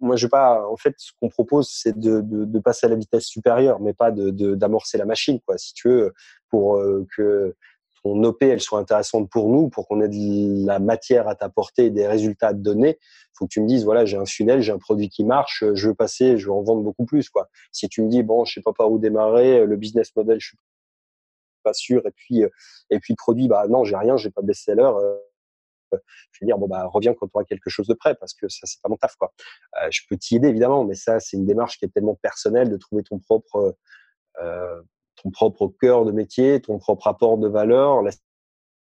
moi, 0.00 0.16
je 0.16 0.26
pas, 0.26 0.66
en 0.68 0.76
fait, 0.76 0.94
ce 0.98 1.12
qu'on 1.20 1.28
propose, 1.28 1.68
c'est 1.70 1.96
de, 1.98 2.20
de, 2.20 2.44
de, 2.44 2.58
passer 2.58 2.86
à 2.86 2.88
la 2.88 2.96
vitesse 2.96 3.26
supérieure, 3.26 3.78
mais 3.80 3.92
pas 3.92 4.10
de, 4.10 4.30
d'amorcer 4.54 4.98
la 4.98 5.04
machine, 5.04 5.38
quoi. 5.46 5.58
Si 5.58 5.74
tu 5.74 5.88
veux, 5.88 6.12
pour 6.48 6.76
euh, 6.76 7.06
que 7.16 7.54
ton 8.02 8.22
OP 8.24 8.42
elle 8.42 8.60
soit 8.60 8.78
intéressante 8.78 9.30
pour 9.30 9.48
nous, 9.48 9.68
pour 9.68 9.86
qu'on 9.86 10.00
ait 10.00 10.08
de 10.08 10.66
la 10.66 10.78
matière 10.78 11.28
à 11.28 11.34
t'apporter, 11.34 11.90
des 11.90 12.06
résultats 12.06 12.48
à 12.48 12.52
te 12.52 12.58
donner, 12.58 12.98
faut 13.34 13.46
que 13.46 13.52
tu 13.52 13.60
me 13.60 13.66
dises 13.66 13.84
voilà 13.84 14.04
j'ai 14.04 14.16
un 14.16 14.26
funnel, 14.26 14.60
j'ai 14.60 14.72
un 14.72 14.78
produit 14.78 15.08
qui 15.08 15.24
marche, 15.24 15.64
je 15.74 15.88
veux 15.88 15.94
passer, 15.94 16.36
je 16.38 16.46
veux 16.46 16.52
en 16.52 16.62
vendre 16.62 16.82
beaucoup 16.82 17.04
plus 17.04 17.30
quoi. 17.30 17.48
Si 17.70 17.88
tu 17.88 18.02
me 18.02 18.08
dis 18.08 18.22
bon 18.22 18.44
je 18.44 18.54
sais 18.54 18.62
pas 18.62 18.72
par 18.72 18.90
où 18.90 18.98
démarrer, 18.98 19.64
le 19.66 19.76
business 19.76 20.14
model 20.16 20.40
je 20.40 20.48
suis 20.48 20.58
pas 21.62 21.72
sûr 21.74 22.04
et 22.06 22.10
puis 22.10 22.42
et 22.90 22.98
puis 22.98 23.12
le 23.12 23.16
produit 23.16 23.48
bah 23.48 23.66
non 23.68 23.84
j'ai 23.84 23.96
rien, 23.96 24.16
j'ai 24.16 24.30
pas 24.30 24.42
de 24.42 24.46
best-seller. 24.46 24.82
Euh, 24.82 25.16
je 26.32 26.38
vais 26.40 26.46
dire 26.46 26.58
bon 26.58 26.68
bah 26.68 26.86
reviens 26.86 27.14
quand 27.14 27.26
tu 27.26 27.32
auras 27.34 27.44
quelque 27.44 27.70
chose 27.70 27.86
de 27.86 27.94
prêt 27.94 28.14
parce 28.14 28.34
que 28.34 28.48
ça 28.48 28.66
c'est 28.66 28.80
pas 28.80 28.88
mon 28.88 28.96
taf 28.96 29.16
quoi. 29.16 29.32
Euh, 29.82 29.88
je 29.90 30.00
peux 30.08 30.16
t'y 30.16 30.36
aider 30.36 30.48
évidemment, 30.48 30.84
mais 30.84 30.94
ça 30.94 31.20
c'est 31.20 31.36
une 31.36 31.46
démarche 31.46 31.78
qui 31.78 31.84
est 31.84 31.88
tellement 31.88 32.16
personnelle 32.16 32.70
de 32.70 32.76
trouver 32.76 33.02
ton 33.02 33.18
propre 33.18 33.76
euh, 34.40 34.82
ton 35.22 35.30
propre 35.30 35.72
cœur 35.80 36.04
de 36.04 36.12
métier, 36.12 36.60
ton 36.60 36.78
propre 36.78 37.06
apport 37.06 37.38
de 37.38 37.48
valeur, 37.48 38.02
la 38.02 38.10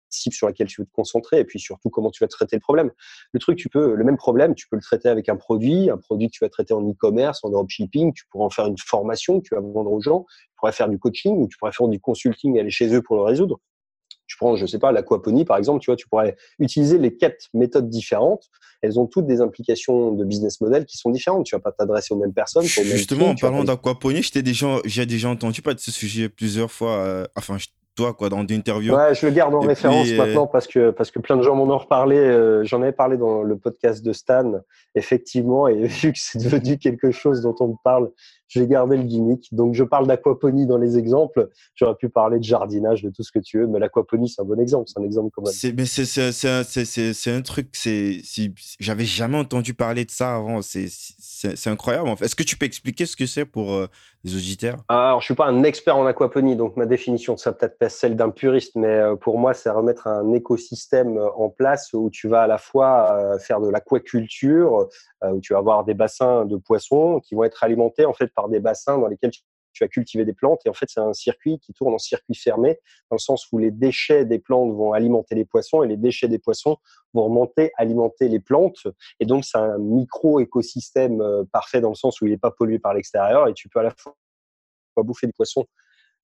cible 0.09 0.35
sur 0.35 0.47
laquelle 0.47 0.67
tu 0.67 0.81
veux 0.81 0.85
te 0.85 0.91
concentrer 0.91 1.39
et 1.39 1.43
puis 1.43 1.59
surtout 1.59 1.89
comment 1.89 2.11
tu 2.11 2.23
vas 2.23 2.27
traiter 2.27 2.55
le 2.55 2.61
problème. 2.61 2.91
Le 3.31 3.39
truc, 3.39 3.57
tu 3.57 3.69
peux, 3.69 3.95
le 3.95 4.03
même 4.03 4.17
problème, 4.17 4.55
tu 4.55 4.67
peux 4.67 4.75
le 4.75 4.81
traiter 4.81 5.09
avec 5.09 5.27
un 5.29 5.35
produit, 5.35 5.89
un 5.89 5.97
produit 5.97 6.27
que 6.27 6.33
tu 6.33 6.43
vas 6.43 6.49
traiter 6.49 6.73
en 6.73 6.87
e-commerce, 6.87 7.43
en 7.43 7.49
dropshipping, 7.49 8.13
tu 8.13 8.25
pourrais 8.27 8.45
en 8.45 8.49
faire 8.49 8.67
une 8.67 8.77
formation 8.77 9.39
que 9.39 9.47
tu 9.47 9.55
vas 9.55 9.61
vendre 9.61 9.91
aux 9.91 10.01
gens, 10.01 10.25
tu 10.29 10.55
pourrais 10.57 10.71
faire 10.71 10.89
du 10.89 10.99
coaching 10.99 11.35
ou 11.37 11.47
tu 11.47 11.57
pourrais 11.57 11.71
faire 11.71 11.87
du 11.87 11.99
consulting 11.99 12.55
et 12.55 12.59
aller 12.59 12.69
chez 12.69 12.93
eux 12.93 13.01
pour 13.01 13.15
le 13.15 13.23
résoudre 13.23 13.59
tu 14.27 14.37
prends, 14.37 14.55
je 14.55 14.65
sais 14.65 14.79
pas, 14.79 14.91
l'aquaponie 14.91 15.45
par 15.45 15.57
exemple, 15.57 15.81
tu 15.81 15.91
vois, 15.91 15.95
tu 15.95 16.07
pourrais 16.07 16.35
utiliser 16.59 16.97
les 16.97 17.15
quatre 17.15 17.49
méthodes 17.53 17.89
différentes. 17.89 18.49
Elles 18.81 18.99
ont 18.99 19.07
toutes 19.07 19.25
des 19.25 19.39
implications 19.39 20.11
de 20.11 20.25
business 20.25 20.59
model 20.59 20.85
qui 20.85 20.97
sont 20.97 21.09
différentes. 21.09 21.45
Tu 21.45 21.55
vas 21.55 21.61
pas 21.61 21.71
t'adresser 21.71 22.13
aux 22.13 22.17
mêmes 22.17 22.33
personnes. 22.33 22.65
Justement, 22.65 23.29
en 23.29 23.35
parlant 23.35 23.63
d'aquaponie, 23.63 24.21
j'ai 24.23 24.41
déjà, 24.41 24.81
déjà 25.05 25.29
entendu 25.29 25.61
parler 25.61 25.75
de 25.75 25.79
ce 25.79 25.91
sujet 25.91 26.27
plusieurs 26.27 26.69
fois. 26.69 26.97
Euh, 26.97 27.25
enfin, 27.37 27.57
toi, 27.95 28.13
quoi, 28.13 28.29
dans 28.29 28.43
des 28.43 28.55
interviews. 28.55 28.93
Ouais, 28.93 29.13
je 29.13 29.25
le 29.25 29.31
garde 29.31 29.53
en 29.53 29.59
référence 29.59 30.09
euh, 30.09 30.17
maintenant 30.17 30.47
parce 30.47 30.67
que, 30.67 30.89
parce 30.89 31.11
que 31.11 31.19
plein 31.19 31.37
de 31.37 31.43
gens 31.43 31.55
m'en 31.55 31.73
ont 31.73 31.77
reparlé. 31.77 32.17
Euh, 32.17 32.63
j'en 32.63 32.81
avais 32.81 32.91
parlé 32.91 33.17
dans 33.17 33.43
le 33.43 33.57
podcast 33.57 34.03
de 34.03 34.13
Stan, 34.13 34.53
effectivement, 34.95 35.67
et 35.67 35.75
vu 35.87 36.11
que 36.11 36.19
c'est 36.19 36.39
devenu 36.39 36.77
quelque 36.77 37.11
chose 37.11 37.41
dont 37.41 37.55
on 37.59 37.75
parle, 37.83 38.09
j'ai 38.53 38.67
gardé 38.67 38.97
le 38.97 39.03
gimmick. 39.03 39.49
Donc, 39.51 39.73
je 39.73 39.83
parle 39.83 40.07
d'aquaponie 40.07 40.67
dans 40.67 40.77
les 40.77 40.97
exemples. 40.97 41.49
J'aurais 41.75 41.95
pu 41.95 42.09
parler 42.09 42.37
de 42.37 42.43
jardinage, 42.43 43.01
de 43.01 43.09
tout 43.09 43.23
ce 43.23 43.31
que 43.31 43.39
tu 43.39 43.59
veux, 43.59 43.67
mais 43.67 43.79
l'aquaponie, 43.79 44.29
c'est 44.29 44.41
un 44.41 44.45
bon 44.45 44.59
exemple. 44.59 44.85
C'est 44.87 44.99
un 44.99 45.03
exemple 45.03 45.31
comme 45.31 45.45
C'est, 45.47 45.73
mais 45.73 45.85
c'est, 45.85 46.05
c'est, 46.05 46.31
c'est, 46.31 47.13
c'est 47.13 47.31
un 47.31 47.41
truc, 47.41 47.69
c'est, 47.73 48.21
j'avais 48.79 49.05
jamais 49.05 49.37
entendu 49.37 49.73
parler 49.73 50.05
de 50.05 50.11
ça 50.11 50.35
avant. 50.35 50.61
C'est, 50.61 50.87
incroyable. 51.65 52.07
En 52.07 52.15
fait. 52.15 52.25
Est-ce 52.25 52.35
que 52.35 52.43
tu 52.43 52.57
peux 52.57 52.65
expliquer 52.65 53.05
ce 53.05 53.15
que 53.15 53.25
c'est 53.25 53.45
pour 53.45 53.73
euh, 53.73 53.87
les 54.23 54.35
auditeurs? 54.35 54.77
Alors, 54.87 55.21
je 55.21 55.25
suis 55.25 55.35
pas 55.35 55.47
un 55.47 55.63
expert 55.63 55.97
en 55.97 56.05
aquaponie, 56.05 56.55
donc 56.55 56.77
ma 56.77 56.85
définition, 56.85 57.37
ça 57.37 57.51
peut-être 57.51 57.77
pas 57.77 57.89
celle 57.89 58.15
d'un 58.15 58.29
puriste, 58.29 58.75
mais 58.75 58.87
euh, 58.87 59.15
pour 59.15 59.39
moi, 59.39 59.53
c'est 59.53 59.69
remettre 59.69 60.07
un 60.07 60.31
écosystème 60.33 61.17
euh, 61.17 61.29
en 61.35 61.49
place 61.49 61.91
où 61.93 62.09
tu 62.09 62.27
vas 62.27 62.43
à 62.43 62.47
la 62.47 62.57
fois 62.57 63.37
faire 63.39 63.59
de 63.59 63.69
l'aquaculture, 63.69 64.87
où 65.23 65.39
tu 65.39 65.53
vas 65.53 65.59
avoir 65.59 65.83
des 65.83 65.93
bassins 65.93 66.45
de 66.45 66.57
poissons 66.57 67.19
qui 67.21 67.35
vont 67.35 67.43
être 67.43 67.63
alimentés 67.63 68.05
en 68.05 68.13
fait 68.13 68.27
par 68.33 68.42
des 68.49 68.59
bassins 68.59 68.97
dans 68.97 69.07
lesquels 69.07 69.31
tu 69.73 69.83
as 69.83 69.87
cultivé 69.87 70.23
des 70.23 70.33
plantes. 70.33 70.61
Et 70.65 70.69
en 70.69 70.73
fait, 70.73 70.85
c'est 70.87 70.99
un 70.99 71.13
circuit 71.13 71.59
qui 71.59 71.73
tourne 71.73 71.93
en 71.93 71.97
circuit 71.97 72.35
fermé, 72.35 72.79
dans 73.09 73.15
le 73.15 73.19
sens 73.19 73.47
où 73.51 73.57
les 73.57 73.71
déchets 73.71 74.25
des 74.25 74.39
plantes 74.39 74.73
vont 74.73 74.93
alimenter 74.93 75.35
les 75.35 75.45
poissons 75.45 75.83
et 75.83 75.87
les 75.87 75.97
déchets 75.97 76.27
des 76.27 76.39
poissons 76.39 76.77
vont 77.13 77.25
remonter, 77.25 77.71
alimenter 77.77 78.29
les 78.29 78.39
plantes. 78.39 78.87
Et 79.19 79.25
donc, 79.25 79.45
c'est 79.45 79.57
un 79.57 79.77
micro-écosystème 79.79 81.21
euh, 81.21 81.43
parfait 81.51 81.81
dans 81.81 81.89
le 81.89 81.95
sens 81.95 82.21
où 82.21 82.27
il 82.27 82.31
n'est 82.31 82.37
pas 82.37 82.51
pollué 82.51 82.79
par 82.79 82.93
l'extérieur 82.93 83.47
et 83.47 83.53
tu 83.53 83.67
peux 83.69 83.79
à 83.79 83.83
la 83.83 83.91
fois 83.91 84.13
bouffer 84.97 85.27
des 85.27 85.33
poissons 85.33 85.65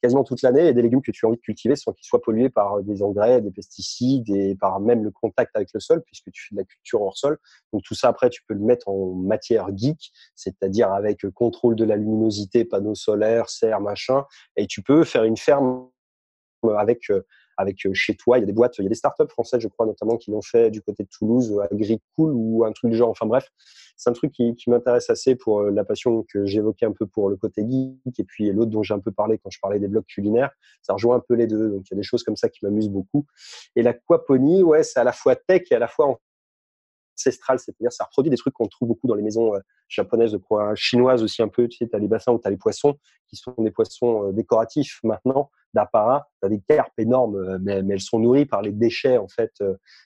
quasiment 0.02 0.24
toute 0.24 0.42
l'année 0.42 0.68
et 0.68 0.74
des 0.74 0.82
légumes 0.82 1.02
que 1.02 1.12
tu 1.12 1.26
as 1.26 1.30
envie 1.30 1.38
de 1.38 1.42
cultiver 1.42 1.76
sans 1.76 1.92
qu'ils 1.94 2.06
soient 2.06 2.22
pollués 2.22 2.50
par 2.50 2.78
euh, 2.80 2.82
des 2.82 3.02
engrais, 3.02 3.42
des 3.42 3.52
pesticides 3.52 4.30
et 4.30 4.56
par 4.56 4.80
même 4.80 5.04
le 5.04 5.12
contact 5.12 5.56
avec 5.56 5.70
le 5.74 5.80
sol 5.80 6.02
puisque 6.04 6.32
tu 6.32 6.48
fais 6.48 6.56
de 6.56 6.62
la 6.62 6.66
culture 6.66 7.02
hors 7.02 7.18
sol. 7.18 7.38
Donc 7.74 7.84
tout 7.84 7.96
ça 7.96 8.10
après 8.10 8.30
tu 8.30 8.42
peux 8.48 8.54
le 8.54 8.62
mettre 8.62 8.90
en 8.90 9.14
matière 9.14 9.68
geek, 9.76 10.12
c'est-à-dire 10.36 10.92
avec 10.92 11.26
euh, 11.26 11.32
contrôle 11.32 11.76
de 11.76 11.84
la 11.84 11.96
luminosité, 11.96 12.66
panneaux 12.66 12.96
solaires, 12.96 13.50
serre, 13.50 13.82
machin 13.82 14.26
et 14.56 14.68
tu 14.68 14.82
peux 14.82 15.04
faire 15.04 15.24
une 15.24 15.38
ferme 15.38 15.90
euh, 16.66 16.76
avec 16.76 17.12
avec 17.60 17.86
euh, 17.86 17.94
chez 17.94 18.16
toi. 18.16 18.38
Il 18.38 18.42
y 18.42 18.44
a 18.44 18.48
des 18.48 18.54
boîtes, 18.54 18.78
il 18.78 18.84
y 18.84 18.86
a 18.86 18.90
des 18.90 18.96
startups 18.96 19.28
françaises, 19.28 19.60
je 19.60 19.68
crois, 19.68 19.86
notamment, 19.86 20.16
qui 20.16 20.32
l'ont 20.32 20.42
fait 20.42 20.72
du 20.72 20.82
côté 20.82 21.04
de 21.04 21.10
Toulouse, 21.10 21.52
euh, 21.52 21.68
Agricool 21.70 22.32
ou 22.34 22.64
un 22.66 22.72
truc 22.72 22.90
du 22.90 22.98
genre. 22.98 23.10
Enfin 23.10 23.26
bref, 23.26 23.52
c'est 23.98 24.10
un 24.10 24.14
truc 24.14 24.32
qui, 24.32 24.56
m'intéresse 24.68 25.10
assez 25.10 25.36
pour 25.36 25.60
euh, 25.60 25.72
la 25.72 25.84
passion 25.84 26.24
que 26.24 26.46
j'évoquais 26.46 26.86
un 26.86 26.94
peu 26.94 27.06
pour 27.06 27.30
le 27.30 27.36
côté 27.36 27.66
geek 27.70 28.18
et 28.18 28.24
puis 28.24 28.50
l'autre 28.52 28.72
dont 28.72 28.82
j'ai 28.82 28.94
un 28.94 29.00
peu 29.00 29.12
parlé 29.12 29.38
quand 29.38 29.50
je 29.50 29.60
parlais 29.62 29.78
des 29.78 29.90
blogs 29.90 30.06
culinaires. 30.06 30.52
Ça 30.82 30.94
rejoint 30.94 31.18
un 31.18 31.20
peu 31.20 31.34
les 31.34 31.48
deux. 31.48 31.70
Donc 31.70 31.82
il 31.90 31.94
y 31.94 31.96
a 31.96 31.98
des 31.98 32.04
choses 32.04 32.24
comme 32.24 32.38
ça 32.38 32.48
qui 32.48 32.64
m'amusent 32.64 32.90
beaucoup. 32.90 33.26
Et 33.76 33.84
l'aquaponie, 33.84 34.64
ouais, 34.64 34.84
c'est 34.84 35.00
à 35.00 35.04
la 35.04 35.12
fois 35.12 35.36
tech 35.36 35.64
et 35.70 35.76
à 35.76 35.80
la 35.80 35.90
fois 35.90 36.18
ancestrale, 37.20 37.60
c'est-à-dire 37.60 37.92
ça 37.92 38.06
reproduit 38.06 38.30
des 38.30 38.38
trucs 38.38 38.54
qu'on 38.54 38.68
trouve 38.68 38.88
beaucoup 38.88 39.08
dans 39.08 39.16
les 39.16 39.24
maisons 39.24 39.56
euh, 39.56 39.60
japonaises, 39.88 40.38
chinoises 40.76 41.24
aussi 41.24 41.42
un 41.42 41.48
peu. 41.48 41.68
Tu 41.68 41.78
sais, 41.78 41.90
as 41.94 42.00
les 42.00 42.08
bassins 42.08 42.32
où 42.32 42.40
tu 42.40 42.48
as 42.48 42.52
les 42.52 42.58
poissons 42.58 42.98
qui 43.28 43.36
sont 43.36 43.54
des 43.58 43.72
poissons 43.72 44.28
euh, 44.28 44.32
décoratifs 44.32 45.00
maintenant 45.04 45.52
d'apparat. 45.74 46.30
Tu 46.42 46.46
as 46.46 46.50
des 46.50 46.62
carpes 46.62 46.98
énormes, 46.98 47.36
euh, 47.36 47.60
mais, 47.62 47.74
elles 47.74 48.02
sont 48.02 48.20
nourries 48.20 48.46
par 48.46 48.62
les 48.62 48.72
déchets 48.72 49.18
en 49.18 49.28
fait, 49.28 49.52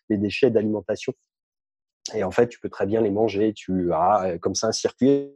les 0.10 0.18
déchets 0.18 0.50
d'alimentation. 0.50 1.14
Et 2.14 2.24
en 2.24 2.32
fait, 2.32 2.50
tu 2.50 2.60
peux 2.60 2.70
très 2.70 2.86
bien 2.86 3.02
les 3.02 3.12
manger. 3.12 3.54
Tu 3.54 3.94
as 3.94 4.38
comme 4.40 4.56
ça 4.56 4.68
un 4.68 4.72
circuit 4.72 5.32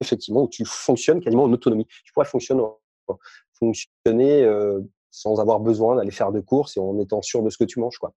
effectivement 0.00 0.42
où 0.42 0.48
tu 0.48 0.64
fonctionnes 0.64 1.20
quasiment 1.20 1.44
en 1.44 1.52
autonomie. 1.52 1.86
Tu 1.86 2.12
fonctionner, 2.24 2.64
fonctionner 3.52 4.80
sans 5.12 5.40
avoir 5.40 5.60
besoin 5.60 5.94
d'aller 5.94 6.10
faire 6.10 6.32
de 6.32 6.40
courses 6.40 6.76
et 6.76 6.80
en 6.80 6.98
étant 6.98 7.22
sûr 7.22 7.42
de 7.42 7.50
ce 7.50 7.58
que 7.58 7.64
tu 7.64 7.78
manges. 7.78 7.98
Quoi. 7.98 8.12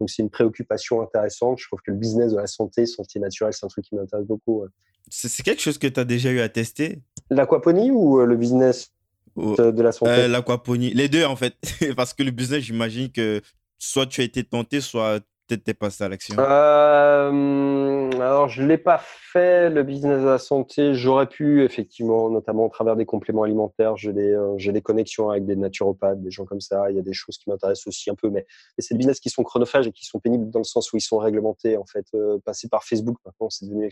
Donc 0.00 0.10
c'est 0.10 0.22
une 0.22 0.30
préoccupation 0.30 1.02
intéressante. 1.02 1.58
Je 1.60 1.66
trouve 1.66 1.80
que 1.86 1.90
le 1.90 1.96
business 1.98 2.32
de 2.32 2.38
la 2.38 2.46
santé, 2.46 2.86
santé 2.86 3.20
naturelle, 3.20 3.52
c'est 3.52 3.66
un 3.66 3.68
truc 3.68 3.84
qui 3.84 3.94
m'intéresse 3.94 4.26
beaucoup. 4.26 4.64
C'est 5.10 5.42
quelque 5.42 5.60
chose 5.60 5.78
que 5.78 5.86
tu 5.86 6.00
as 6.00 6.04
déjà 6.04 6.30
eu 6.30 6.40
à 6.40 6.48
tester? 6.48 7.02
L'aquaponie 7.28 7.90
ou 7.90 8.20
euh, 8.20 8.24
le 8.26 8.36
business 8.36 8.92
de 9.36 9.82
la 9.82 9.92
santé? 9.92 10.10
euh, 10.12 10.28
L'aquaponie, 10.28 10.92
les 10.94 11.08
deux 11.08 11.24
en 11.24 11.36
fait. 11.36 11.54
Parce 11.96 12.14
que 12.14 12.22
le 12.22 12.30
business, 12.30 12.62
j'imagine 12.62 13.10
que 13.10 13.40
soit 13.78 14.06
tu 14.06 14.20
as 14.20 14.24
été 14.24 14.42
tenté, 14.44 14.80
soit 14.80 15.20
peut 15.58 15.74
passé 15.74 16.04
à 16.04 16.08
l'action? 16.08 16.36
Euh, 16.38 18.10
Alors, 18.12 18.48
je 18.48 18.62
ne 18.62 18.68
l'ai 18.68 18.78
pas 18.78 18.98
fait, 18.98 19.70
le 19.70 19.82
business 19.82 20.20
de 20.20 20.26
la 20.26 20.38
santé. 20.38 20.94
J'aurais 20.94 21.26
pu, 21.26 21.64
effectivement, 21.64 22.30
notamment 22.30 22.66
au 22.66 22.68
travers 22.68 22.96
des 22.96 23.06
compléments 23.06 23.42
alimentaires. 23.42 23.96
J'ai 23.96 24.12
des, 24.12 24.32
euh, 24.32 24.72
des 24.72 24.82
connexions 24.82 25.30
avec 25.30 25.46
des 25.46 25.56
naturopathes, 25.56 26.22
des 26.22 26.30
gens 26.30 26.44
comme 26.44 26.60
ça. 26.60 26.90
Il 26.90 26.96
y 26.96 26.98
a 26.98 27.02
des 27.02 27.12
choses 27.12 27.38
qui 27.38 27.48
m'intéressent 27.50 27.86
aussi 27.86 28.10
un 28.10 28.14
peu, 28.14 28.30
mais, 28.30 28.46
c'est 28.78 28.94
des 28.94 28.98
business 28.98 29.20
qui 29.20 29.30
sont 29.30 29.42
chronophages 29.42 29.86
et 29.86 29.92
qui 29.92 30.04
sont 30.04 30.20
pénibles 30.20 30.50
dans 30.50 30.60
le 30.60 30.64
sens 30.64 30.92
où 30.92 30.96
ils 30.96 31.02
sont 31.02 31.18
réglementés. 31.18 31.76
En 31.76 31.86
fait, 31.86 32.06
euh, 32.14 32.38
passer 32.44 32.68
par 32.68 32.84
Facebook, 32.84 33.18
maintenant, 33.24 33.50
c'est 33.50 33.66
devenu 33.66 33.90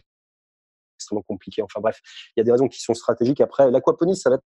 extrêmement 0.96 1.22
compliqué. 1.22 1.62
Enfin 1.62 1.80
bref, 1.80 2.00
il 2.36 2.40
y 2.40 2.42
a 2.42 2.44
des 2.44 2.52
raisons 2.52 2.68
qui 2.68 2.80
sont 2.80 2.94
stratégiques. 2.94 3.40
Après, 3.40 3.70
l'aquaponie, 3.70 4.16
ça 4.16 4.30
va 4.30 4.36
être 4.36 4.44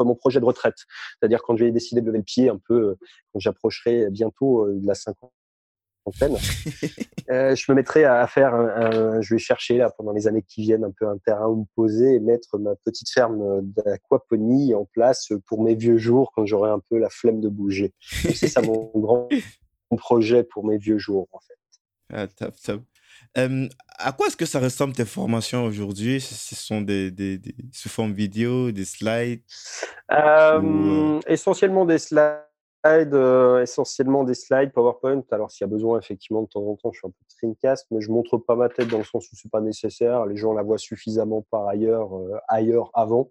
mon 0.00 0.14
projet 0.14 0.40
de 0.40 0.44
retraite. 0.44 0.76
C'est-à-dire 1.18 1.42
quand 1.42 1.56
je 1.56 1.64
vais 1.64 1.70
décider 1.70 2.00
de 2.00 2.06
lever 2.06 2.18
le 2.18 2.24
pied 2.24 2.48
un 2.48 2.58
peu, 2.58 2.96
quand 3.32 3.40
j'approcherai 3.40 4.08
bientôt 4.10 4.68
de 4.68 4.86
la 4.86 4.94
50 6.10 6.40
euh, 7.30 7.54
je 7.54 7.70
me 7.70 7.76
mettrai 7.76 8.04
à 8.04 8.26
faire 8.26 8.54
un, 8.54 9.20
je 9.20 9.34
vais 9.34 9.38
chercher 9.38 9.78
là 9.78 9.90
pendant 9.96 10.12
les 10.12 10.26
années 10.26 10.42
qui 10.42 10.62
viennent 10.62 10.84
un 10.84 10.90
peu 10.90 11.06
un 11.06 11.18
terrain 11.18 11.46
où 11.46 11.60
me 11.60 11.64
poser 11.76 12.14
et 12.14 12.20
mettre 12.20 12.58
ma 12.58 12.74
petite 12.84 13.08
ferme 13.10 13.60
d'aquaponie 13.62 14.74
en 14.74 14.84
place 14.86 15.32
pour 15.46 15.62
mes 15.62 15.74
vieux 15.74 15.98
jours 15.98 16.32
quand 16.34 16.44
j'aurai 16.44 16.70
un 16.70 16.80
peu 16.90 16.98
la 16.98 17.08
flemme 17.10 17.40
de 17.40 17.48
bouger. 17.48 17.92
C'est 18.00 18.48
ça 18.48 18.62
mon 18.62 18.90
grand 18.94 19.28
projet 19.96 20.42
pour 20.42 20.66
mes 20.66 20.78
vieux 20.78 20.98
jours 20.98 21.28
en 21.32 21.38
fait. 21.40 21.54
Ah, 22.14 22.26
top, 22.26 22.54
top. 22.62 22.82
à 23.98 24.12
quoi 24.12 24.26
est-ce 24.26 24.36
que 24.36 24.44
ça 24.44 24.60
ressemble 24.60 24.94
tes 24.94 25.04
formations 25.04 25.64
aujourd'hui? 25.64 26.20
Ce 26.20 26.54
sont 26.54 26.82
des, 26.82 27.10
des, 27.10 27.38
des, 27.38 27.54
sous 27.72 27.88
forme 27.88 28.12
vidéo, 28.12 28.72
des 28.72 28.84
slides? 28.84 29.42
Euh, 30.10 31.20
Essentiellement 31.26 31.86
des 31.86 31.98
slides 31.98 32.42
euh, 32.86 33.62
essentiellement 33.62 34.24
des 34.24 34.34
slides 34.34 34.72
PowerPoint. 34.72 35.22
Alors, 35.30 35.50
s'il 35.50 35.64
y 35.64 35.68
a 35.68 35.72
besoin, 35.72 35.98
effectivement, 35.98 36.42
de 36.42 36.48
temps 36.48 36.66
en 36.66 36.76
temps, 36.76 36.90
je 36.92 36.98
suis 36.98 37.06
un 37.06 37.10
peu 37.10 37.24
screencast, 37.28 37.86
mais 37.90 38.00
je 38.00 38.10
montre 38.10 38.38
pas 38.38 38.56
ma 38.56 38.68
tête 38.68 38.88
dans 38.88 38.98
le 38.98 39.04
sens 39.04 39.30
où 39.30 39.36
c'est 39.36 39.50
pas 39.50 39.60
nécessaire. 39.60 40.26
Les 40.26 40.36
gens 40.36 40.52
la 40.52 40.62
voient 40.62 40.78
suffisamment 40.78 41.42
par 41.50 41.68
ailleurs, 41.68 42.16
euh, 42.16 42.38
ailleurs 42.48 42.90
avant. 42.94 43.30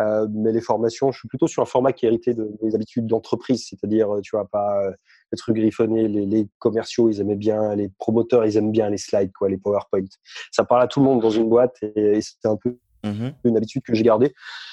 Euh, 0.00 0.26
mais 0.30 0.52
les 0.52 0.60
formations, 0.60 1.12
je 1.12 1.18
suis 1.18 1.28
plutôt 1.28 1.46
sur 1.46 1.62
un 1.62 1.66
format 1.66 1.92
qui 1.92 2.06
est 2.06 2.08
hérité 2.08 2.34
de 2.34 2.50
mes 2.62 2.74
habitudes 2.74 3.06
d'entreprise, 3.06 3.66
c'est-à-dire, 3.68 4.08
tu 4.22 4.36
vois, 4.36 4.46
pas 4.46 4.82
les 5.30 5.36
trucs 5.36 5.56
griffonnés, 5.56 6.08
les, 6.08 6.48
commerciaux, 6.58 7.10
ils 7.10 7.20
aimaient 7.20 7.36
bien, 7.36 7.74
les 7.74 7.90
promoteurs, 7.98 8.46
ils 8.46 8.56
aiment 8.56 8.72
bien 8.72 8.88
les 8.88 8.96
slides, 8.96 9.32
quoi, 9.32 9.50
les 9.50 9.58
PowerPoint. 9.58 10.04
Ça 10.50 10.64
parle 10.64 10.82
à 10.82 10.86
tout 10.86 11.00
le 11.00 11.06
monde 11.06 11.20
dans 11.20 11.30
une 11.30 11.48
boîte 11.48 11.76
et, 11.82 12.16
et 12.16 12.20
c'est 12.22 12.46
un 12.46 12.56
peu 12.56 12.78
mmh 13.04 13.30
une 13.44 13.56
habitude 13.56 13.82
que 13.82 13.94
j'ai 13.94 14.04
gardée 14.04 14.32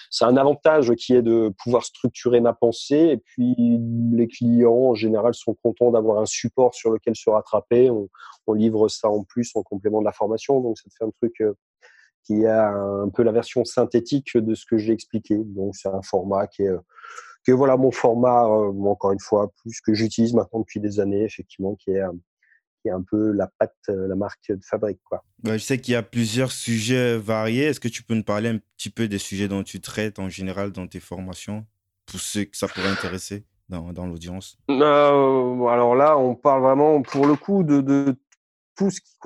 c'est 0.10 0.26
un 0.26 0.38
avantage 0.38 0.94
qui 0.96 1.14
est 1.14 1.22
de 1.22 1.54
pouvoir 1.64 1.84
structurer 1.84 2.40
ma 2.42 2.54
pensée. 2.54 2.96
Et 2.96 3.18
puis, 3.18 3.56
les 4.12 4.28
clients, 4.28 4.90
en 4.90 4.96
général, 4.96 5.34
sont 5.34 5.56
contents 5.62 5.92
d'avoir 5.92 6.20
un 6.20 6.26
support 6.26 6.74
sur 6.74 6.92
lequel 6.92 7.16
se 7.16 7.30
rattraper. 7.30 7.90
On, 7.90 8.10
livre 8.54 8.88
ça 8.88 9.08
en 9.10 9.24
plus 9.24 9.52
en 9.54 9.62
complément 9.62 10.00
de 10.00 10.06
la 10.06 10.12
formation. 10.12 10.60
Donc, 10.60 10.80
ça 10.80 10.90
te 10.90 10.96
fait 10.98 11.06
un 11.06 11.12
truc 11.12 11.40
euh, 11.42 11.54
qui 12.24 12.48
a 12.48 12.70
un 12.72 13.10
peu 13.10 13.22
la 13.22 13.32
version 13.32 13.64
synthétique 13.64 14.36
de 14.36 14.56
ce 14.56 14.66
que 14.66 14.80
j'ai 14.80 14.92
expliqué. 14.92 15.38
Donc, 15.38 15.76
c'est 15.76 15.90
un 15.90 16.02
format 16.02 16.48
qui 16.48 16.64
est, 16.64 16.74
que 17.46 17.52
voilà 17.52 17.78
mon 17.78 17.92
format, 17.92 18.46
euh, 18.46 18.72
encore 18.86 19.12
une 19.12 19.20
fois, 19.20 19.52
plus 19.62 19.80
que 19.82 19.94
j'utilise 19.94 20.34
maintenant 20.34 20.62
depuis 20.62 20.80
des 20.80 21.00
années, 21.00 21.24
effectivement, 21.24 21.76
qui 21.76 21.92
est 21.92 22.02
qui 22.82 22.88
est 22.88 22.92
un 22.92 23.02
peu 23.02 23.32
la 23.32 23.48
patte, 23.48 23.76
euh, 23.90 24.08
la 24.08 24.16
marque 24.16 24.50
de 24.50 24.64
fabrique. 24.64 25.00
Quoi. 25.04 25.24
je 25.44 25.58
sais 25.58 25.80
qu'il 25.80 25.94
y 25.94 25.96
a 25.96 26.04
plusieurs 26.04 26.52
sujets 26.52 27.18
variés. 27.18 27.66
Est-ce 27.66 27.80
que 27.80 27.88
tu 27.88 28.04
peux 28.04 28.16
nous 28.16 28.24
parler 28.24 28.50
un 28.50 28.60
petit 28.78 28.90
peu 28.90 29.08
des 29.08 29.18
sujets 29.18 29.48
dont 29.48 29.64
tu 29.64 29.82
traites 29.82 30.20
en 30.20 30.30
général 30.30 30.72
dans 30.72 30.88
tes 30.88 31.00
formations, 31.00 31.66
pour 32.06 32.20
ceux 32.20 32.46
que 32.46 32.58
ça 32.58 32.68
pourrait 32.68 32.90
intéresser 32.90 33.46
dans, 33.68 33.94
dans 33.94 34.06
l'audience? 34.06 34.58
Euh, 34.70 35.66
Alors 35.68 35.96
là, 35.96 36.18
on 36.18 36.36
parle 36.36 36.62
vraiment, 36.62 37.02
pour 37.02 37.28
le 37.28 37.36
coup, 37.36 37.64
de, 37.64 37.82
de, 37.82 38.16
tout 38.76 38.90
ce 38.90 39.02
qui 39.02 39.18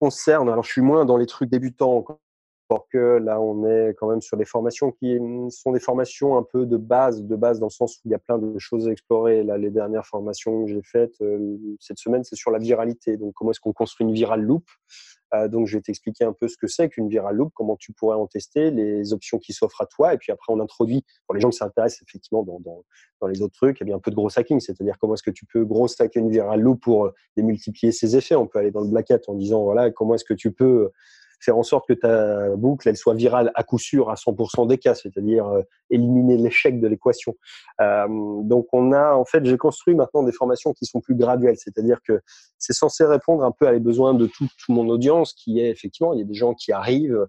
concerne. 0.00 0.48
Alors, 0.48 0.64
je 0.64 0.72
suis 0.72 0.82
moins 0.82 1.04
dans 1.04 1.16
les 1.16 1.26
trucs 1.26 1.50
débutants 1.50 2.04
que 2.90 3.18
là, 3.18 3.40
on 3.40 3.66
est 3.66 3.94
quand 3.98 4.08
même 4.08 4.20
sur 4.20 4.36
des 4.36 4.44
formations 4.44 4.90
qui 4.90 5.18
sont 5.50 5.72
des 5.72 5.80
formations 5.80 6.36
un 6.36 6.42
peu 6.42 6.66
de 6.66 6.76
base, 6.76 7.22
de 7.22 7.36
base 7.36 7.60
dans 7.60 7.66
le 7.66 7.70
sens 7.70 7.96
où 7.96 8.00
il 8.06 8.10
y 8.10 8.14
a 8.14 8.18
plein 8.18 8.38
de 8.38 8.58
choses 8.58 8.88
à 8.88 8.90
explorer. 8.90 9.42
Là, 9.42 9.56
les 9.58 9.70
dernières 9.70 10.06
formations 10.06 10.64
que 10.64 10.70
j'ai 10.70 10.82
faites 10.82 11.14
euh, 11.20 11.56
cette 11.80 11.98
semaine, 11.98 12.24
c'est 12.24 12.36
sur 12.36 12.50
la 12.50 12.58
viralité. 12.58 13.16
Donc, 13.16 13.34
comment 13.34 13.50
est-ce 13.52 13.60
qu'on 13.60 13.72
construit 13.72 14.06
une 14.06 14.12
viral 14.12 14.42
loop? 14.42 14.64
Euh, 15.34 15.48
donc, 15.48 15.66
je 15.66 15.76
vais 15.76 15.82
t'expliquer 15.82 16.24
un 16.24 16.32
peu 16.32 16.48
ce 16.48 16.56
que 16.56 16.66
c'est 16.66 16.88
qu'une 16.88 17.08
viral 17.08 17.36
loop, 17.36 17.52
comment 17.54 17.76
tu 17.76 17.92
pourrais 17.92 18.16
en 18.16 18.26
tester, 18.26 18.70
les 18.70 19.12
options 19.12 19.38
qui 19.38 19.52
s'offrent 19.52 19.82
à 19.82 19.86
toi. 19.86 20.14
Et 20.14 20.18
puis 20.18 20.32
après, 20.32 20.52
on 20.52 20.60
introduit, 20.60 21.04
pour 21.26 21.34
les 21.34 21.40
gens 21.40 21.50
qui 21.50 21.58
s'intéressent 21.58 22.02
effectivement 22.02 22.42
dans, 22.42 22.60
dans, 22.60 23.26
les 23.28 23.42
autres 23.42 23.54
trucs, 23.54 23.78
eh 23.80 23.84
bien, 23.84 23.96
un 23.96 24.00
peu 24.00 24.10
de 24.10 24.16
gros 24.16 24.28
hacking, 24.36 24.60
c'est-à-dire 24.60 24.98
comment 24.98 25.14
est-ce 25.14 25.22
que 25.22 25.30
tu 25.30 25.46
peux 25.46 25.64
gros 25.64 25.88
stacker 25.88 26.20
une 26.20 26.30
viral 26.30 26.60
loop 26.60 26.80
pour 26.80 27.10
démultiplier 27.36 27.92
ses 27.92 28.16
effets. 28.16 28.36
On 28.36 28.46
peut 28.46 28.58
aller 28.58 28.70
dans 28.70 28.82
le 28.82 28.88
black 28.88 29.10
hat 29.10 29.20
en 29.26 29.34
disant, 29.34 29.62
voilà, 29.64 29.90
comment 29.90 30.14
est-ce 30.14 30.24
que 30.24 30.34
tu 30.34 30.52
peux 30.52 30.90
faire 31.40 31.56
en 31.56 31.62
sorte 31.62 31.86
que 31.86 31.92
ta 31.92 32.56
boucle 32.56 32.88
elle 32.88 32.96
soit 32.96 33.14
virale 33.14 33.52
à 33.54 33.62
coup 33.62 33.78
sûr 33.78 34.10
à 34.10 34.14
100% 34.14 34.66
des 34.66 34.78
cas, 34.78 34.94
c'est-à-dire 34.94 35.46
euh, 35.46 35.62
éliminer 35.90 36.36
l'échec 36.36 36.80
de 36.80 36.88
l'équation. 36.88 37.36
Euh, 37.80 38.06
donc 38.42 38.68
on 38.72 38.92
a 38.92 39.14
en 39.14 39.24
fait 39.24 39.44
j'ai 39.44 39.58
construit 39.58 39.94
maintenant 39.94 40.22
des 40.22 40.32
formations 40.32 40.72
qui 40.72 40.86
sont 40.86 41.00
plus 41.00 41.14
graduelles, 41.14 41.56
c'est-à-dire 41.58 42.00
que 42.06 42.20
c'est 42.58 42.72
censé 42.72 43.04
répondre 43.04 43.44
un 43.44 43.52
peu 43.52 43.66
à 43.66 43.72
les 43.72 43.80
besoins 43.80 44.14
de 44.14 44.26
toute 44.26 44.50
mon 44.68 44.88
audience, 44.88 45.32
qui 45.32 45.60
est 45.60 45.70
effectivement 45.70 46.14
il 46.14 46.20
y 46.20 46.22
a 46.22 46.26
des 46.26 46.34
gens 46.34 46.54
qui 46.54 46.72
arrivent 46.72 47.26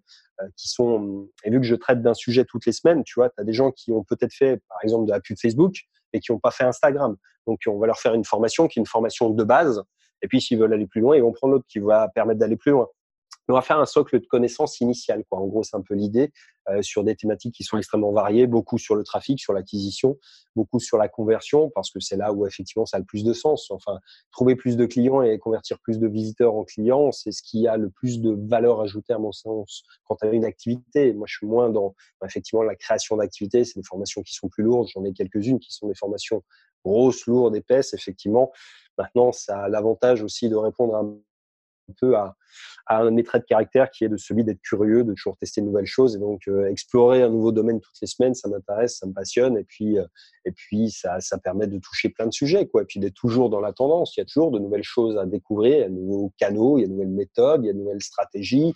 qui 0.55 0.69
sont, 0.69 1.27
et 1.43 1.49
vu 1.49 1.59
que 1.59 1.65
je 1.65 1.73
traite 1.73 2.03
d'un 2.03 2.13
sujet 2.13 2.45
toutes 2.45 2.67
les 2.67 2.71
semaines, 2.71 3.03
tu 3.03 3.15
vois, 3.15 3.29
tu 3.29 3.41
as 3.41 3.43
des 3.43 3.53
gens 3.53 3.71
qui 3.71 3.91
ont 3.91 4.03
peut-être 4.03 4.33
fait, 4.33 4.61
par 4.69 4.77
exemple, 4.83 5.07
de 5.07 5.11
la 5.11 5.19
pub 5.19 5.35
Facebook 5.35 5.75
et 6.13 6.19
qui 6.19 6.31
n'ont 6.31 6.39
pas 6.39 6.51
fait 6.51 6.63
Instagram. 6.63 7.15
Donc, 7.47 7.61
on 7.65 7.79
va 7.79 7.87
leur 7.87 7.97
faire 7.97 8.13
une 8.13 8.23
formation 8.23 8.67
qui 8.67 8.77
est 8.77 8.81
une 8.81 8.87
formation 8.87 9.31
de 9.31 9.43
base. 9.43 9.81
Et 10.21 10.27
puis, 10.27 10.39
s'ils 10.39 10.59
veulent 10.59 10.73
aller 10.73 10.85
plus 10.85 11.01
loin, 11.01 11.15
ils 11.15 11.23
vont 11.23 11.31
prendre 11.31 11.53
l'autre 11.53 11.65
qui 11.67 11.79
va 11.79 12.07
permettre 12.09 12.39
d'aller 12.39 12.55
plus 12.55 12.71
loin 12.71 12.87
on 13.49 13.55
va 13.55 13.61
faire 13.61 13.79
un 13.79 13.85
socle 13.85 14.19
de 14.19 14.25
connaissances 14.25 14.79
initial. 14.81 15.23
Quoi. 15.29 15.39
En 15.39 15.47
gros, 15.47 15.63
c'est 15.63 15.75
un 15.75 15.81
peu 15.81 15.93
l'idée 15.93 16.31
euh, 16.69 16.81
sur 16.81 17.03
des 17.03 17.15
thématiques 17.15 17.55
qui 17.55 17.63
sont 17.63 17.77
extrêmement 17.77 18.11
variées, 18.11 18.47
beaucoup 18.47 18.77
sur 18.77 18.95
le 18.95 19.03
trafic, 19.03 19.39
sur 19.39 19.53
l'acquisition, 19.53 20.17
beaucoup 20.55 20.79
sur 20.79 20.97
la 20.97 21.07
conversion, 21.07 21.69
parce 21.73 21.89
que 21.91 21.99
c'est 21.99 22.17
là 22.17 22.33
où 22.33 22.45
effectivement 22.45 22.85
ça 22.85 22.97
a 22.97 22.99
le 22.99 23.05
plus 23.05 23.23
de 23.23 23.33
sens. 23.33 23.71
Enfin, 23.71 23.99
trouver 24.31 24.55
plus 24.55 24.75
de 24.75 24.85
clients 24.85 25.21
et 25.21 25.37
convertir 25.39 25.79
plus 25.79 25.99
de 25.99 26.07
visiteurs 26.07 26.55
en 26.55 26.65
clients, 26.65 27.11
c'est 27.11 27.31
ce 27.31 27.41
qui 27.41 27.67
a 27.67 27.77
le 27.77 27.89
plus 27.89 28.19
de 28.19 28.31
valeur 28.31 28.81
ajoutée 28.81 29.13
à 29.13 29.19
mon 29.19 29.31
sens 29.31 29.83
quand 30.05 30.17
tu 30.17 30.27
as 30.27 30.31
une 30.31 30.45
activité. 30.45 31.13
Moi, 31.13 31.27
je 31.27 31.37
suis 31.37 31.47
moins 31.47 31.69
dans 31.69 31.95
effectivement 32.25 32.63
la 32.63 32.75
création 32.75 33.17
d'activités. 33.17 33.63
C'est 33.63 33.79
des 33.79 33.85
formations 33.85 34.21
qui 34.23 34.33
sont 34.33 34.49
plus 34.49 34.63
lourdes. 34.63 34.87
J'en 34.93 35.03
ai 35.05 35.13
quelques-unes 35.13 35.59
qui 35.59 35.71
sont 35.71 35.87
des 35.87 35.95
formations 35.95 36.43
grosses, 36.83 37.25
lourdes, 37.27 37.55
épaisses. 37.55 37.93
Effectivement, 37.93 38.51
maintenant, 38.97 39.31
ça 39.31 39.63
a 39.63 39.69
l'avantage 39.69 40.21
aussi 40.21 40.49
de 40.49 40.55
répondre 40.55 40.95
à 40.95 41.03
peu 41.99 42.15
à, 42.15 42.35
un 42.89 43.11
maître 43.11 43.37
de 43.37 43.43
caractère 43.43 43.91
qui 43.91 44.05
est 44.05 44.09
de 44.09 44.17
celui 44.17 44.43
d'être 44.43 44.61
curieux, 44.61 45.03
de 45.03 45.13
toujours 45.13 45.37
tester 45.37 45.61
de 45.61 45.65
nouvelles 45.65 45.85
choses 45.85 46.15
et 46.15 46.19
donc 46.19 46.47
euh, 46.47 46.69
explorer 46.69 47.21
un 47.21 47.29
nouveau 47.29 47.51
domaine 47.51 47.81
toutes 47.81 47.99
les 48.01 48.07
semaines, 48.07 48.33
ça 48.33 48.47
m'intéresse, 48.47 48.97
ça 48.97 49.07
me 49.07 49.13
passionne 49.13 49.57
et 49.57 49.63
puis 49.63 49.97
euh, 49.97 50.05
et 50.45 50.51
puis 50.51 50.89
ça, 50.89 51.19
ça 51.19 51.37
permet 51.37 51.67
de 51.67 51.79
toucher 51.79 52.09
plein 52.09 52.27
de 52.27 52.33
sujets 52.33 52.67
quoi, 52.67 52.83
et 52.83 52.85
puis 52.85 52.99
d'être 52.99 53.15
toujours 53.15 53.49
dans 53.49 53.59
la 53.59 53.73
tendance. 53.73 54.15
Il 54.15 54.21
y 54.21 54.23
a 54.23 54.25
toujours 54.25 54.51
de 54.51 54.59
nouvelles 54.59 54.83
choses 54.83 55.17
à 55.17 55.25
découvrir, 55.25 55.75
il 55.75 55.81
y 55.81 55.83
a 55.83 55.89
de 55.89 55.93
nouveaux 55.93 56.33
canaux, 56.37 56.77
il 56.77 56.81
y 56.81 56.83
a 56.85 56.87
de 56.87 56.93
nouvelles 56.93 57.09
méthodes, 57.09 57.63
il 57.63 57.67
y 57.67 57.69
a 57.69 57.73
de 57.73 57.79
nouvelles 57.79 58.01
stratégies 58.01 58.73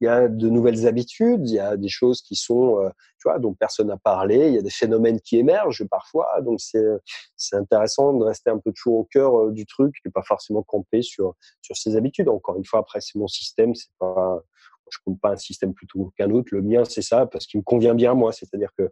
il 0.00 0.06
y 0.06 0.08
a 0.08 0.28
de 0.28 0.48
nouvelles 0.48 0.86
habitudes, 0.86 1.48
il 1.48 1.54
y 1.54 1.58
a 1.58 1.76
des 1.76 1.88
choses 1.88 2.22
qui 2.22 2.34
sont, 2.36 2.80
euh, 2.80 2.88
tu 3.18 3.28
vois, 3.28 3.38
dont 3.38 3.52
personne 3.52 3.88
n'a 3.88 3.98
parlé, 3.98 4.48
il 4.48 4.54
y 4.54 4.58
a 4.58 4.62
des 4.62 4.70
phénomènes 4.70 5.20
qui 5.20 5.38
émergent 5.38 5.84
parfois, 5.88 6.40
donc 6.42 6.60
c'est 6.60 7.56
intéressant 7.56 8.14
de 8.14 8.24
rester 8.24 8.50
un 8.50 8.58
peu 8.58 8.72
toujours 8.72 8.94
au 8.94 9.04
cœur 9.04 9.38
euh, 9.38 9.52
du 9.52 9.66
truc 9.66 9.94
et 10.04 10.10
pas 10.10 10.22
forcément 10.22 10.62
camper 10.62 11.02
sur 11.02 11.34
sur 11.60 11.76
ses 11.76 11.96
habitudes. 11.96 12.28
Encore 12.28 12.56
une 12.56 12.64
fois, 12.64 12.80
après 12.80 13.00
c'est 13.00 13.18
mon 13.18 13.28
système, 13.28 13.74
c'est 13.74 13.92
pas, 13.98 14.42
je 14.90 14.98
compte 15.04 15.20
pas 15.20 15.32
un 15.32 15.36
système 15.36 15.74
plutôt 15.74 16.12
qu'un 16.16 16.30
autre. 16.30 16.48
Le 16.52 16.62
mien 16.62 16.84
c'est 16.84 17.02
ça 17.02 17.26
parce 17.26 17.46
qu'il 17.46 17.58
me 17.58 17.64
convient 17.64 17.94
bien 17.94 18.14
moi, 18.14 18.32
c'est-à-dire 18.32 18.70
que 18.76 18.90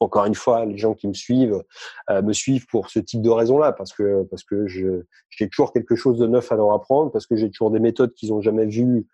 encore 0.00 0.26
une 0.26 0.34
fois, 0.34 0.64
les 0.64 0.76
gens 0.76 0.94
qui 0.94 1.08
me 1.08 1.14
suivent 1.14 1.62
euh, 2.10 2.22
me 2.22 2.32
suivent 2.32 2.66
pour 2.66 2.90
ce 2.90 2.98
type 2.98 3.22
de 3.22 3.30
raison-là, 3.30 3.72
parce 3.72 3.92
que 3.92 4.24
parce 4.24 4.44
que 4.44 4.66
j'ai 4.66 5.48
toujours 5.48 5.72
quelque 5.72 5.96
chose 5.96 6.18
de 6.18 6.26
neuf 6.26 6.52
à 6.52 6.56
leur 6.56 6.72
apprendre, 6.72 7.10
parce 7.10 7.26
que 7.26 7.36
j'ai 7.36 7.50
toujours 7.50 7.70
des 7.70 7.80
méthodes 7.80 8.12
qu'ils 8.14 8.30
n'ont 8.30 8.40
jamais 8.40 8.66
vues 8.66 9.06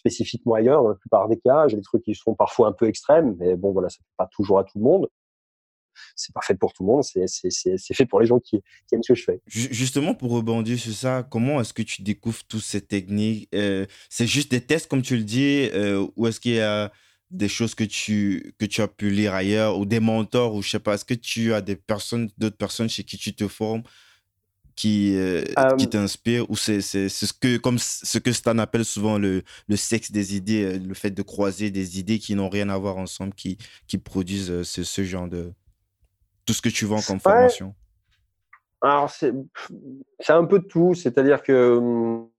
spécifiquement 0.00 0.54
ailleurs, 0.54 0.82
dans 0.82 0.88
la 0.88 0.94
plupart 0.96 1.28
des 1.28 1.38
cas. 1.38 1.68
J'ai 1.68 1.76
des 1.76 1.82
trucs 1.82 2.02
qui 2.02 2.14
sont 2.14 2.34
parfois 2.34 2.68
un 2.68 2.72
peu 2.72 2.88
extrêmes, 2.88 3.36
mais 3.38 3.54
bon, 3.56 3.72
voilà, 3.72 3.88
ça 3.88 3.98
ne 4.00 4.04
fait 4.04 4.16
pas 4.16 4.28
toujours 4.32 4.58
à 4.58 4.64
tout 4.64 4.78
le 4.78 4.84
monde. 4.84 5.08
C'est 6.16 6.32
pas 6.32 6.40
fait 6.40 6.54
pour 6.54 6.72
tout 6.72 6.82
le 6.82 6.86
monde, 6.86 7.02
c'est 7.02 7.94
fait 7.94 8.06
pour 8.06 8.20
les 8.20 8.26
gens 8.26 8.38
qui, 8.38 8.62
aiment 8.92 9.02
ce 9.02 9.12
que 9.12 9.18
je 9.18 9.24
fais. 9.24 9.40
Justement, 9.46 10.14
pour 10.14 10.30
rebondir 10.30 10.78
sur 10.78 10.92
ça, 10.92 11.26
comment 11.28 11.60
est-ce 11.60 11.74
que 11.74 11.82
tu 11.82 12.02
découvres 12.02 12.42
toutes 12.48 12.62
ces 12.62 12.80
techniques? 12.80 13.48
Euh, 13.54 13.84
C'est 14.08 14.26
juste 14.26 14.50
des 14.50 14.62
tests, 14.62 14.88
comme 14.88 15.02
tu 15.02 15.16
le 15.16 15.24
dis, 15.24 15.68
euh, 15.74 16.06
ou 16.16 16.26
est-ce 16.26 16.40
qu'il 16.40 16.54
y 16.54 16.60
a 16.60 16.90
des 17.30 17.48
choses 17.48 17.74
que 17.74 17.84
tu, 17.84 18.54
que 18.58 18.64
tu 18.64 18.80
as 18.80 18.88
pu 18.88 19.10
lire 19.10 19.34
ailleurs, 19.34 19.78
ou 19.78 19.84
des 19.84 20.00
mentors, 20.00 20.54
ou 20.54 20.62
je 20.62 20.70
sais 20.70 20.80
pas, 20.80 20.94
est-ce 20.94 21.04
que 21.04 21.14
tu 21.14 21.52
as 21.52 21.60
des 21.60 21.76
personnes, 21.76 22.30
d'autres 22.38 22.56
personnes 22.56 22.88
chez 22.88 23.04
qui 23.04 23.18
tu 23.18 23.34
te 23.34 23.46
formes 23.46 23.82
qui, 24.80 25.14
euh, 25.14 25.42
qui 25.76 25.90
t'inspire 25.90 26.50
ou 26.50 26.56
c'est 26.56 26.80
ce 26.80 27.32
que 27.34 27.58
comme 27.58 27.78
ce 27.78 28.18
que 28.18 28.32
Stan 28.32 28.56
appelle 28.56 28.86
souvent 28.86 29.18
le, 29.18 29.42
le 29.68 29.76
sexe 29.76 30.10
des 30.10 30.34
idées 30.36 30.64
euh, 30.64 30.78
le 30.78 30.94
fait 30.94 31.10
de 31.10 31.20
croiser 31.20 31.70
des 31.70 31.98
idées 31.98 32.18
qui 32.18 32.34
n'ont 32.34 32.48
rien 32.48 32.70
à 32.70 32.78
voir 32.78 32.96
ensemble 32.96 33.34
qui, 33.34 33.58
qui 33.86 33.98
produisent 33.98 34.50
euh, 34.50 34.64
ce, 34.64 34.82
ce 34.82 35.04
genre 35.04 35.28
de 35.28 35.52
tout 36.46 36.54
ce 36.54 36.62
que 36.62 36.70
tu 36.70 36.86
vends 36.86 37.02
comme 37.06 37.20
formation? 37.20 37.74
Alors 38.80 39.10
c'est 39.10 39.34
un 40.30 40.46
peu 40.46 40.60
de 40.60 40.66
tout 40.66 40.94
c'est-à-dire 40.94 41.42
que 41.42 41.76
hum, 41.76 42.30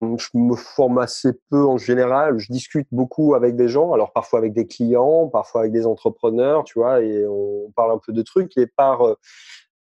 je 0.00 0.28
me 0.32 0.56
forme 0.56 0.96
assez 0.98 1.32
peu 1.50 1.66
en 1.66 1.76
général. 1.76 2.38
Je 2.38 2.50
discute 2.50 2.86
beaucoup 2.92 3.34
avec 3.34 3.56
des 3.56 3.68
gens, 3.68 3.92
alors 3.92 4.12
parfois 4.12 4.38
avec 4.38 4.54
des 4.54 4.66
clients, 4.66 5.26
parfois 5.26 5.62
avec 5.62 5.72
des 5.72 5.86
entrepreneurs, 5.86 6.64
tu 6.64 6.78
vois, 6.78 7.02
et 7.02 7.26
on 7.26 7.70
parle 7.74 7.92
un 7.92 7.98
peu 7.98 8.12
de 8.12 8.22
trucs. 8.22 8.56
Et 8.56 8.68
par 8.68 9.02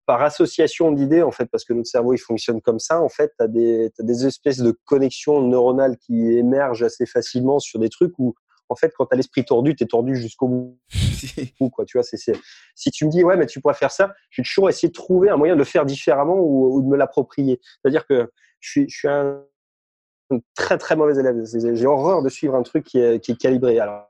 par 0.07 0.23
association 0.23 0.93
d'idées, 0.93 1.23
en 1.23 1.33
fait, 1.33 1.47
parce 1.47 1.65
que 1.65 1.73
notre 1.73 1.89
cerveau, 1.89 2.15
il 2.15 2.19
fonctionne 2.19 2.61
comme 2.61 2.79
ça, 2.79 3.03
en 3.03 3.09
fait, 3.09 3.33
tu 3.39 3.45
as 3.45 3.49
des, 3.49 3.91
des 3.99 4.27
espèces 4.27 4.59
de 4.59 4.71
connexions 4.85 5.43
neuronales 5.43 5.97
qui 5.99 6.33
émergent 6.37 6.85
assez 6.85 7.07
facilement 7.07 7.59
sur 7.59 7.81
des 7.81 7.89
trucs 7.89 8.17
où, 8.19 8.35
en 8.69 8.77
fait, 8.77 8.93
quand 8.97 9.07
tu 9.07 9.15
as 9.15 9.17
l'esprit 9.17 9.45
tordu, 9.45 9.75
tu 9.75 9.85
es 9.85 9.87
tordu 9.87 10.15
jusqu'au 10.17 10.49
bout. 10.49 10.79
quoi, 11.73 11.85
tu 11.85 11.99
vois, 11.99 12.05
c'est, 12.05 12.19
Si 12.75 12.91
tu 12.91 13.05
me 13.05 13.11
dis, 13.11 13.25
ouais, 13.25 13.37
mais 13.37 13.47
tu 13.47 13.61
pourrais 13.61 13.75
faire 13.75 13.91
ça, 13.91 14.15
je 14.31 14.43
vais 14.43 14.45
toujours 14.45 14.69
essayer 14.69 14.89
de 14.89 14.95
trouver 14.95 15.29
un 15.29 15.37
moyen 15.37 15.55
de 15.55 15.59
le 15.59 15.65
faire 15.65 15.85
différemment 15.85 16.37
ou, 16.39 16.81
de 16.83 16.87
me 16.87 16.97
l'approprier. 16.97 17.61
C'est-à-dire 17.83 18.07
que 18.07 18.31
je 18.61 18.71
suis, 18.71 18.89
je 18.89 18.97
suis 18.97 19.09
un, 19.09 19.43
très, 20.55 20.79
très 20.79 20.95
mauvais 20.97 21.19
élève. 21.19 21.37
J'ai 21.75 21.87
horreur 21.87 22.23
de 22.23 22.29
suivre 22.29 22.55
un 22.55 22.63
truc 22.63 22.85
qui 22.85 22.99
est, 22.99 23.21
qui 23.21 23.33
est 23.33 23.37
calibré. 23.37 23.79
Alors, 23.81 24.09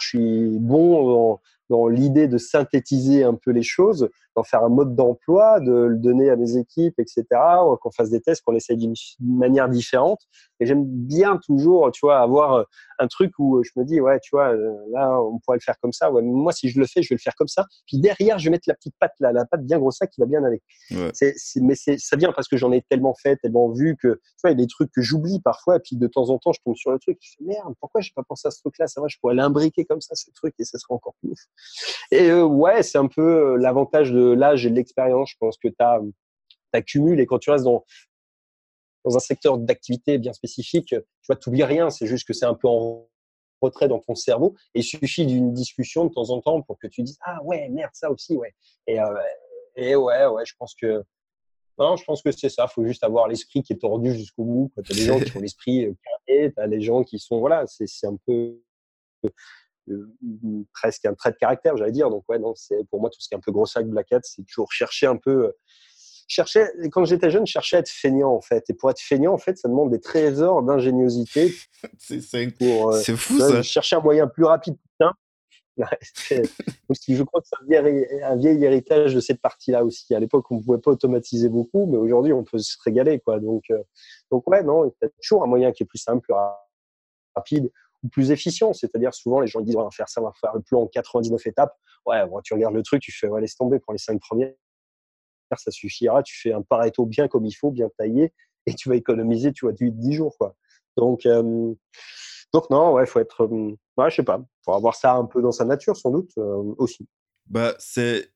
je 0.00 0.08
suis 0.08 0.58
bon 0.58 1.06
dans, 1.06 1.40
dans 1.70 1.88
l'idée 1.88 2.28
de 2.28 2.38
synthétiser 2.38 3.24
un 3.24 3.34
peu 3.34 3.50
les 3.50 3.62
choses 3.62 4.08
d'en 4.36 4.42
faire 4.42 4.64
un 4.64 4.68
mode 4.68 4.96
d'emploi, 4.96 5.60
de 5.60 5.72
le 5.72 5.96
donner 5.96 6.30
à 6.30 6.36
mes 6.36 6.56
équipes, 6.56 6.98
etc., 6.98 7.24
qu'on 7.80 7.90
fasse 7.90 8.10
des 8.10 8.20
tests, 8.20 8.42
qu'on 8.44 8.54
essaye 8.56 8.76
d'une 8.76 8.94
manière 9.20 9.68
différente. 9.68 10.20
Et 10.60 10.66
j'aime 10.66 10.84
bien 10.84 11.38
toujours, 11.44 11.90
tu 11.92 12.04
vois, 12.04 12.20
avoir 12.20 12.54
euh, 12.54 12.64
un 12.98 13.06
truc 13.06 13.32
où 13.38 13.62
je 13.62 13.70
me 13.76 13.84
dis, 13.84 14.00
ouais, 14.00 14.18
tu 14.20 14.30
vois, 14.32 14.52
euh, 14.52 14.72
là, 14.92 15.20
on 15.20 15.38
pourrait 15.38 15.58
le 15.58 15.62
faire 15.62 15.78
comme 15.80 15.92
ça. 15.92 16.10
Ouais, 16.10 16.22
moi, 16.22 16.52
si 16.52 16.68
je 16.68 16.78
le 16.80 16.86
fais, 16.86 17.02
je 17.02 17.08
vais 17.10 17.16
le 17.16 17.20
faire 17.20 17.34
comme 17.36 17.48
ça. 17.48 17.66
Puis 17.86 17.98
derrière, 17.98 18.38
je 18.38 18.44
vais 18.44 18.50
mettre 18.50 18.64
la 18.66 18.74
petite 18.74 18.94
patte 18.98 19.14
là, 19.20 19.32
la 19.32 19.44
patte 19.44 19.64
bien 19.64 19.78
grosse 19.78 19.98
qui 20.10 20.20
va 20.20 20.26
bien 20.26 20.42
aller. 20.44 20.62
C'est, 21.12 21.34
mais 21.60 21.74
c'est, 21.74 21.98
ça 21.98 22.16
vient 22.16 22.32
parce 22.32 22.48
que 22.48 22.56
j'en 22.56 22.72
ai 22.72 22.82
tellement 22.82 23.14
fait, 23.14 23.36
tellement 23.36 23.70
vu 23.70 23.96
que, 23.96 24.08
tu 24.08 24.40
vois, 24.42 24.50
il 24.50 24.58
y 24.58 24.62
a 24.62 24.64
des 24.64 24.66
trucs 24.66 24.90
que 24.90 25.02
j'oublie 25.02 25.40
parfois. 25.40 25.76
Et 25.76 25.80
puis 25.80 25.96
de 25.96 26.06
temps 26.06 26.30
en 26.30 26.38
temps, 26.38 26.52
je 26.52 26.60
tombe 26.64 26.76
sur 26.76 26.90
le 26.90 26.98
truc. 26.98 27.18
Je 27.20 27.34
fais, 27.38 27.44
merde, 27.44 27.74
pourquoi 27.80 28.00
j'ai 28.00 28.12
pas 28.14 28.22
pensé 28.22 28.48
à 28.48 28.50
ce 28.50 28.60
truc-là? 28.60 28.86
Ça 28.86 29.00
va, 29.00 29.08
je 29.08 29.16
pourrais 29.20 29.34
l'imbriquer 29.34 29.84
comme 29.84 30.00
ça, 30.00 30.14
ce 30.14 30.30
truc, 30.32 30.54
et 30.58 30.64
ça 30.64 30.78
serait 30.78 30.94
encore 30.94 31.14
plus 31.20 31.30
ouf. 31.30 31.38
Et 32.10 32.30
euh, 32.30 32.44
ouais, 32.44 32.82
c'est 32.82 32.98
un 32.98 33.08
peu 33.08 33.56
l'avantage 33.56 34.12
de 34.12 34.32
l'âge 34.32 34.66
et 34.66 34.70
de 34.70 34.74
l'expérience, 34.74 35.30
je 35.30 35.36
pense 35.38 35.56
que 35.58 35.68
tu 35.68 35.84
accumules 36.72 37.20
et 37.20 37.26
quand 37.26 37.38
tu 37.38 37.50
restes 37.50 37.64
dans, 37.64 37.84
dans 39.04 39.16
un 39.16 39.20
secteur 39.20 39.58
d'activité 39.58 40.18
bien 40.18 40.32
spécifique, 40.32 40.88
tu 40.88 41.02
vois, 41.28 41.36
tu 41.36 41.48
n'oublies 41.48 41.64
rien. 41.64 41.90
C'est 41.90 42.06
juste 42.06 42.26
que 42.26 42.32
c'est 42.32 42.46
un 42.46 42.54
peu 42.54 42.68
en 42.68 43.06
retrait 43.60 43.88
dans 43.88 44.00
ton 44.00 44.14
cerveau. 44.14 44.54
Et 44.74 44.80
il 44.80 44.84
suffit 44.84 45.26
d'une 45.26 45.52
discussion 45.52 46.06
de 46.06 46.12
temps 46.12 46.30
en 46.30 46.40
temps 46.40 46.62
pour 46.62 46.78
que 46.78 46.86
tu 46.86 47.02
dises 47.02 47.18
Ah 47.22 47.42
ouais, 47.42 47.68
merde, 47.68 47.90
ça 47.94 48.10
aussi, 48.10 48.36
ouais. 48.36 48.54
Et, 48.86 49.00
euh, 49.00 49.06
et 49.76 49.96
ouais, 49.96 50.26
ouais, 50.26 50.44
je 50.44 50.54
pense 50.58 50.74
que. 50.74 51.02
Non, 51.76 51.96
je 51.96 52.04
pense 52.04 52.22
que 52.22 52.30
c'est 52.30 52.48
ça. 52.48 52.66
Il 52.70 52.72
faut 52.72 52.86
juste 52.86 53.02
avoir 53.02 53.26
l'esprit 53.26 53.62
qui 53.62 53.72
est 53.72 53.78
tordu 53.78 54.14
jusqu'au 54.14 54.44
bout. 54.44 54.72
Tu 54.84 54.92
as 54.92 54.94
des 54.94 55.02
gens 55.02 55.18
qui 55.18 55.36
ont 55.36 55.40
l'esprit 55.40 55.86
euh, 55.86 55.94
carré, 56.04 56.52
tu 56.52 56.62
as 56.62 56.66
les 56.66 56.80
gens 56.80 57.02
qui 57.02 57.18
sont. 57.18 57.40
Voilà, 57.40 57.64
c'est 57.66 58.06
un 58.06 58.16
peu 58.26 58.60
presque 60.72 61.04
un 61.06 61.14
trait 61.14 61.32
de 61.32 61.36
caractère, 61.36 61.76
j'allais 61.76 61.92
dire. 61.92 62.10
Donc 62.10 62.24
ouais, 62.28 62.38
non, 62.38 62.54
c'est 62.54 62.84
pour 62.90 63.00
moi 63.00 63.10
tout 63.10 63.20
ce 63.20 63.28
qui 63.28 63.34
est 63.34 63.38
un 63.38 63.40
peu 63.40 63.52
gros 63.52 63.66
sac 63.66 63.86
Black 63.86 64.12
Hat, 64.12 64.20
c'est 64.22 64.44
toujours 64.44 64.72
chercher 64.72 65.06
un 65.06 65.16
peu. 65.16 65.52
Chercher, 66.26 66.64
quand 66.90 67.04
j'étais 67.04 67.30
jeune, 67.30 67.46
je 67.46 67.52
cherchais 67.52 67.76
à 67.76 67.80
être 67.80 67.90
feignant 67.90 68.32
en 68.32 68.40
fait. 68.40 68.64
Et 68.70 68.74
pour 68.74 68.90
être 68.90 69.00
feignant, 69.00 69.34
en 69.34 69.38
fait, 69.38 69.58
ça 69.58 69.68
demande 69.68 69.90
des 69.90 70.00
trésors 70.00 70.62
d'ingéniosité. 70.62 71.52
c'est 71.98 72.16
euh, 72.62 73.16
fou 73.16 73.38
ça. 73.38 73.62
Chercher 73.62 73.96
un 73.96 74.00
moyen 74.00 74.26
plus 74.26 74.44
rapide, 74.44 74.76
je 75.76 77.22
crois 77.24 77.40
que 77.40 77.46
c'est 77.48 77.76
un 78.22 78.36
vieil, 78.36 78.64
héritage 78.64 79.14
de 79.14 79.20
cette 79.20 79.40
partie-là 79.40 79.84
aussi. 79.84 80.14
À 80.14 80.20
l'époque, 80.20 80.48
on 80.50 80.56
ne 80.56 80.62
pouvait 80.62 80.78
pas 80.78 80.92
automatiser 80.92 81.48
beaucoup, 81.48 81.86
mais 81.86 81.96
aujourd'hui, 81.96 82.32
on 82.32 82.44
peut 82.44 82.58
se 82.58 82.76
régaler. 82.84 83.18
Quoi. 83.20 83.40
Donc, 83.40 83.64
euh, 83.70 83.82
donc 84.30 84.48
ouais, 84.48 84.62
non, 84.62 84.84
il 84.84 84.92
y 85.02 85.06
a 85.06 85.08
toujours 85.20 85.42
un 85.42 85.46
moyen 85.46 85.72
qui 85.72 85.82
est 85.82 85.86
plus 85.86 85.98
simple, 85.98 86.20
plus 86.20 86.34
rapide 87.34 87.70
plus 88.08 88.30
efficient. 88.30 88.72
C'est-à-dire, 88.72 89.14
souvent, 89.14 89.40
les 89.40 89.46
gens 89.46 89.60
disent, 89.60 89.76
on 89.76 89.84
va 89.84 89.90
faire 89.90 90.08
ça, 90.08 90.20
on 90.20 90.24
va 90.24 90.32
faire 90.40 90.54
le 90.54 90.62
plan 90.62 90.82
en 90.82 90.86
99 90.86 91.46
étapes. 91.46 91.74
Ouais, 92.06 92.22
tu 92.44 92.54
regardes 92.54 92.74
le 92.74 92.82
truc, 92.82 93.02
tu 93.02 93.12
fais, 93.12 93.28
ouais, 93.28 93.40
laisse 93.40 93.56
tomber, 93.56 93.78
pour 93.78 93.92
les 93.92 93.98
cinq 93.98 94.20
premières, 94.20 94.52
ça 95.56 95.70
suffira. 95.70 96.22
Tu 96.22 96.38
fais 96.38 96.52
un 96.52 96.62
Pareto 96.62 97.06
bien 97.06 97.28
comme 97.28 97.44
il 97.46 97.52
faut, 97.52 97.70
bien 97.70 97.88
taillé, 97.98 98.32
et 98.66 98.74
tu 98.74 98.88
vas 98.88 98.96
économiser, 98.96 99.52
tu 99.52 99.66
vois, 99.66 99.72
10 99.72 100.12
jours, 100.12 100.36
quoi. 100.38 100.54
Donc, 100.96 101.26
euh, 101.26 101.74
donc 102.52 102.70
non, 102.70 102.92
ouais, 102.92 103.06
faut 103.06 103.20
être, 103.20 103.44
euh, 103.44 103.76
ouais, 103.96 104.10
je 104.10 104.16
sais 104.16 104.22
pas, 104.22 104.40
faut 104.64 104.72
avoir 104.72 104.94
ça 104.94 105.14
un 105.14 105.24
peu 105.24 105.42
dans 105.42 105.52
sa 105.52 105.64
nature, 105.64 105.96
sans 105.96 106.10
doute, 106.10 106.30
euh, 106.38 106.74
aussi. 106.78 107.06
Bah, 107.46 107.74
c'est, 107.78 108.30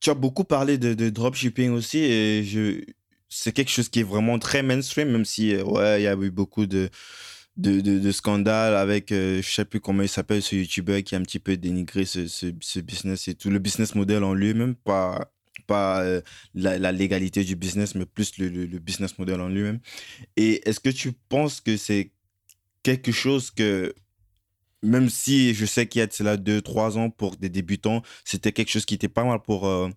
tu 0.00 0.10
as 0.10 0.14
beaucoup 0.14 0.44
parlé 0.44 0.78
de, 0.78 0.94
de 0.94 1.10
dropshipping 1.10 1.72
aussi, 1.72 1.98
et 1.98 2.44
je, 2.44 2.82
c'est 3.28 3.52
quelque 3.52 3.70
chose 3.70 3.88
qui 3.88 4.00
est 4.00 4.04
vraiment 4.04 4.38
très 4.38 4.62
mainstream, 4.62 5.10
même 5.10 5.24
si, 5.24 5.56
ouais, 5.56 6.00
il 6.00 6.04
y 6.04 6.08
a 6.08 6.14
eu 6.14 6.30
beaucoup 6.30 6.66
de, 6.66 6.88
de, 7.56 7.80
de, 7.80 8.12
scandale 8.12 8.74
avec, 8.74 9.12
euh, 9.12 9.40
je 9.40 9.48
sais 9.48 9.64
plus 9.64 9.80
comment 9.80 10.02
il 10.02 10.08
s'appelle, 10.08 10.42
ce 10.42 10.56
YouTuber 10.56 11.02
qui 11.04 11.14
a 11.14 11.18
un 11.18 11.22
petit 11.22 11.38
peu 11.38 11.56
dénigré 11.56 12.04
ce, 12.04 12.26
ce, 12.26 12.80
business 12.80 13.28
et 13.28 13.34
tout, 13.34 13.50
le 13.50 13.60
business 13.60 13.94
model 13.94 14.24
en 14.24 14.34
lui-même, 14.34 14.74
pas, 14.74 15.30
pas 15.66 16.02
euh, 16.02 16.20
la, 16.54 16.90
légalité 16.90 17.44
du 17.44 17.54
business, 17.54 17.94
mais 17.94 18.06
plus 18.06 18.38
le, 18.38 18.48
le, 18.48 18.78
business 18.78 19.18
model 19.18 19.40
en 19.40 19.48
lui-même. 19.48 19.78
Et 20.36 20.68
est-ce 20.68 20.80
que 20.80 20.90
tu 20.90 21.12
penses 21.12 21.60
que 21.60 21.76
c'est 21.76 22.10
quelque 22.82 23.12
chose 23.12 23.50
que 23.50 23.94
même 24.82 25.08
si 25.08 25.54
je 25.54 25.64
sais 25.64 25.86
qu'il 25.86 26.00
y 26.00 26.02
a 26.02 26.06
de 26.06 26.12
cela 26.12 26.36
deux, 26.36 26.60
trois 26.60 26.98
ans 26.98 27.08
pour 27.08 27.36
des 27.36 27.48
débutants, 27.48 28.02
c'était 28.24 28.52
quelque 28.52 28.70
chose 28.70 28.84
qui 28.84 28.94
était 28.94 29.08
pas 29.08 29.24
mal 29.24 29.40
pour, 29.40 29.66
euh, 29.66 29.88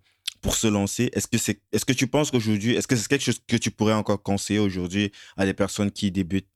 pour 0.42 0.56
se 0.56 0.68
lancer. 0.68 1.10
Est-ce 1.14 1.28
que, 1.28 1.38
c'est, 1.38 1.60
est-ce 1.72 1.86
que 1.86 1.94
tu 1.94 2.08
penses 2.08 2.32
qu'aujourd'hui, 2.32 2.76
est-ce 2.76 2.88
que 2.88 2.96
c'est 2.96 3.08
quelque 3.08 3.24
chose 3.24 3.42
que 3.46 3.58
tu 3.58 3.72
pourrais 3.72 3.94
encore 3.94 4.22
conseiller 4.24 4.60
aujourd'hui 4.60 5.12
à 5.36 5.46
des 5.46 5.54
personnes 5.54 5.92
qui 5.92 6.12
débutent? 6.12 6.48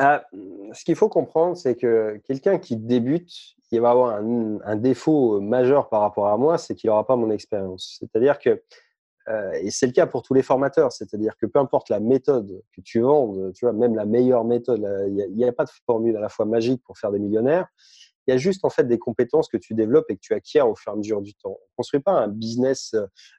Ah, 0.00 0.24
Ce 0.72 0.84
qu'il 0.84 0.96
faut 0.96 1.08
comprendre, 1.08 1.56
c'est 1.56 1.76
que 1.76 2.20
quelqu'un 2.26 2.58
qui 2.58 2.76
débute, 2.76 3.30
il 3.70 3.80
va 3.80 3.90
avoir 3.90 4.16
un, 4.16 4.76
défaut 4.76 5.40
majeur 5.40 5.88
par 5.88 6.00
rapport 6.00 6.28
à 6.28 6.36
moi, 6.36 6.58
c'est 6.58 6.74
qu'il 6.74 6.88
n'aura 6.88 7.06
pas 7.06 7.16
mon 7.16 7.30
expérience. 7.30 7.98
C'est-à-dire 8.00 8.38
que 8.38 8.62
euh, 9.28 9.52
et 9.52 9.70
c'est 9.70 9.86
le 9.86 9.92
cas 9.92 10.06
pour 10.06 10.22
tous 10.22 10.34
les 10.34 10.42
formateurs, 10.42 10.90
c'est-à-dire 10.92 11.36
que 11.36 11.46
peu 11.46 11.58
importe 11.58 11.88
la 11.90 12.00
méthode 12.00 12.62
que 12.74 12.80
tu 12.80 13.00
vendes, 13.00 13.52
tu 13.52 13.64
vois, 13.64 13.72
même 13.72 13.94
la 13.94 14.06
meilleure 14.06 14.44
méthode, 14.44 14.80
il 15.08 15.36
n'y 15.36 15.44
a, 15.44 15.52
pas 15.52 15.64
de 15.64 15.70
formule 15.86 16.16
à 16.16 16.20
la 16.20 16.28
fois 16.28 16.46
magique 16.46 16.82
pour 16.82 16.98
faire 16.98 17.12
des 17.12 17.18
millionnaires. 17.18 17.68
Il 18.26 18.32
y 18.32 18.34
a 18.34 18.38
juste 18.38 18.64
en 18.64 18.70
fait 18.70 18.84
des 18.84 18.98
compétences 18.98 19.48
que 19.48 19.56
tu 19.56 19.74
développes 19.74 20.10
et 20.10 20.16
que 20.16 20.20
tu 20.20 20.32
acquiers 20.32 20.62
au 20.62 20.74
fur 20.74 20.92
et 20.92 20.94
à 20.94 20.96
mesure 20.96 21.20
du 21.20 21.34
temps. 21.34 21.50
On 21.50 21.52
ne 21.52 21.76
construit 21.76 22.00
pas 22.00 22.12
un 22.12 22.28
business 22.28 22.94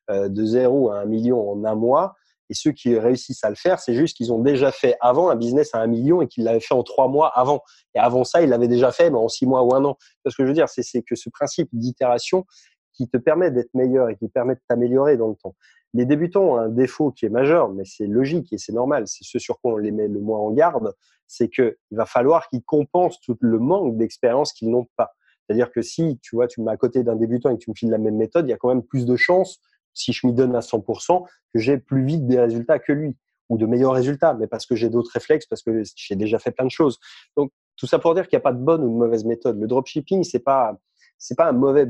euh, 0.10 0.30
de 0.30 0.46
zéro 0.46 0.92
à 0.92 1.00
un 1.00 1.06
million 1.06 1.50
en 1.52 1.66
un 1.66 1.76
mois. 1.76 2.16
Et 2.52 2.54
ceux 2.54 2.74
qui 2.74 3.00
réussissent 3.00 3.46
à 3.46 3.50
le 3.50 3.56
faire, 3.56 3.80
c'est 3.80 3.94
juste 3.94 4.18
qu'ils 4.18 4.34
ont 4.34 4.40
déjà 4.40 4.74
fait 4.74 4.98
avant 5.00 5.30
un 5.30 5.38
business 5.38 5.74
à 5.74 5.80
un 5.80 5.88
million 5.88 6.22
et 6.22 6.28
qu'ils 6.28 6.44
l'avaient 6.44 6.60
fait 6.60 6.74
en 6.74 6.84
trois 6.84 7.08
mois 7.08 7.30
avant. 7.30 7.62
Et 7.96 8.00
avant 8.00 8.26
ça, 8.26 8.42
ils 8.42 8.50
l'avaient 8.50 8.68
déjà 8.68 8.92
fait 8.92 9.10
mais 9.10 9.18
en 9.18 9.30
six 9.30 9.46
mois 9.46 9.64
ou 9.64 9.74
un 9.74 9.86
an. 9.86 9.98
Ce 10.28 10.36
que 10.36 10.44
je 10.44 10.48
veux 10.50 10.54
dire, 10.54 10.68
c'est 10.68 11.02
que 11.02 11.16
ce 11.16 11.30
principe 11.30 11.70
d'itération 11.72 12.46
qui 12.92 13.08
te 13.08 13.16
permet 13.16 13.52
d'être 13.52 13.74
meilleur 13.74 14.10
et 14.10 14.18
qui 14.18 14.28
permet 14.28 14.56
de 14.56 14.60
t'améliorer 14.68 15.16
dans 15.16 15.30
le 15.30 15.36
temps. 15.36 15.56
Les 15.94 16.06
débutants 16.06 16.44
ont 16.44 16.58
un 16.58 16.68
défaut 16.68 17.12
qui 17.12 17.26
est 17.26 17.30
majeur, 17.30 17.70
mais 17.70 17.86
c'est 17.86 18.06
logique 18.06 18.52
et 18.52 18.58
c'est 18.58 18.74
normal. 18.74 19.06
C'est 19.08 19.24
ce 19.24 19.40
sur 19.40 19.62
quoi 19.62 19.72
on 19.72 19.78
les 19.78 19.92
met 19.92 20.10
le 20.10 20.20
moins 20.20 20.40
en 20.40 20.52
garde, 20.52 20.94
c'est 21.28 21.48
qu'il 21.48 21.78
va 21.92 22.06
falloir 22.06 22.50
qu'ils 22.50 22.64
compensent 22.64 23.20
tout 23.22 23.38
le 23.40 23.60
manque 23.60 23.96
d'expérience 23.96 24.52
qu'ils 24.52 24.72
n'ont 24.72 24.88
pas. 24.98 25.14
C'est-à-dire 25.48 25.72
que 25.72 25.82
si 25.82 26.20
tu 26.22 26.36
vois, 26.36 26.48
tu 26.48 26.60
me 26.60 26.66
mets 26.66 26.74
à 26.74 26.78
côté 26.78 27.04
d'un 27.04 27.16
débutant 27.16 27.50
et 27.50 27.54
que 27.54 27.64
tu 27.64 27.70
me 27.70 27.76
files 27.76 27.90
la 27.90 27.98
même 27.98 28.18
méthode, 28.18 28.46
il 28.46 28.52
y 28.52 28.54
a 28.54 28.58
quand 28.58 28.68
même 28.68 28.84
plus 28.84 29.06
de 29.06 29.16
chances, 29.16 29.62
si 29.94 30.14
je 30.14 30.26
m'y 30.26 30.34
donne 30.34 30.56
à 30.56 30.60
100%, 30.60 31.26
que 31.54 31.60
j'ai 31.60 31.78
plus 31.78 32.06
vite 32.06 32.28
des 32.28 32.40
résultats 32.40 32.80
que 32.80 32.92
lui 32.92 33.16
ou 33.50 33.58
de 33.58 33.66
meilleurs 33.66 33.94
résultats, 33.94 34.34
mais 34.34 34.48
parce 34.48 34.66
que 34.66 34.76
j'ai 34.76 34.90
d'autres 34.90 35.12
réflexes, 35.14 35.46
parce 35.46 35.62
que 35.62 35.84
j'ai 35.96 36.16
déjà 36.16 36.40
fait 36.40 36.52
plein 36.52 36.66
de 36.66 36.72
choses. 36.72 37.00
Donc 37.36 37.52
tout 37.76 37.86
ça 37.86 38.00
pour 38.00 38.14
dire 38.16 38.28
qu'il 38.28 38.38
n'y 38.38 38.42
a 38.42 38.44
pas 38.44 38.54
de 38.54 38.64
bonne 38.64 38.84
ou 38.84 38.88
de 38.88 38.98
mauvaise 38.98 39.26
méthode. 39.26 39.60
Le 39.60 39.68
dropshipping, 39.68 40.24
c'est 40.24 40.40
pas 40.40 40.78
c'est 41.18 41.36
pas 41.36 41.50
un 41.50 41.52
mauvais 41.52 41.88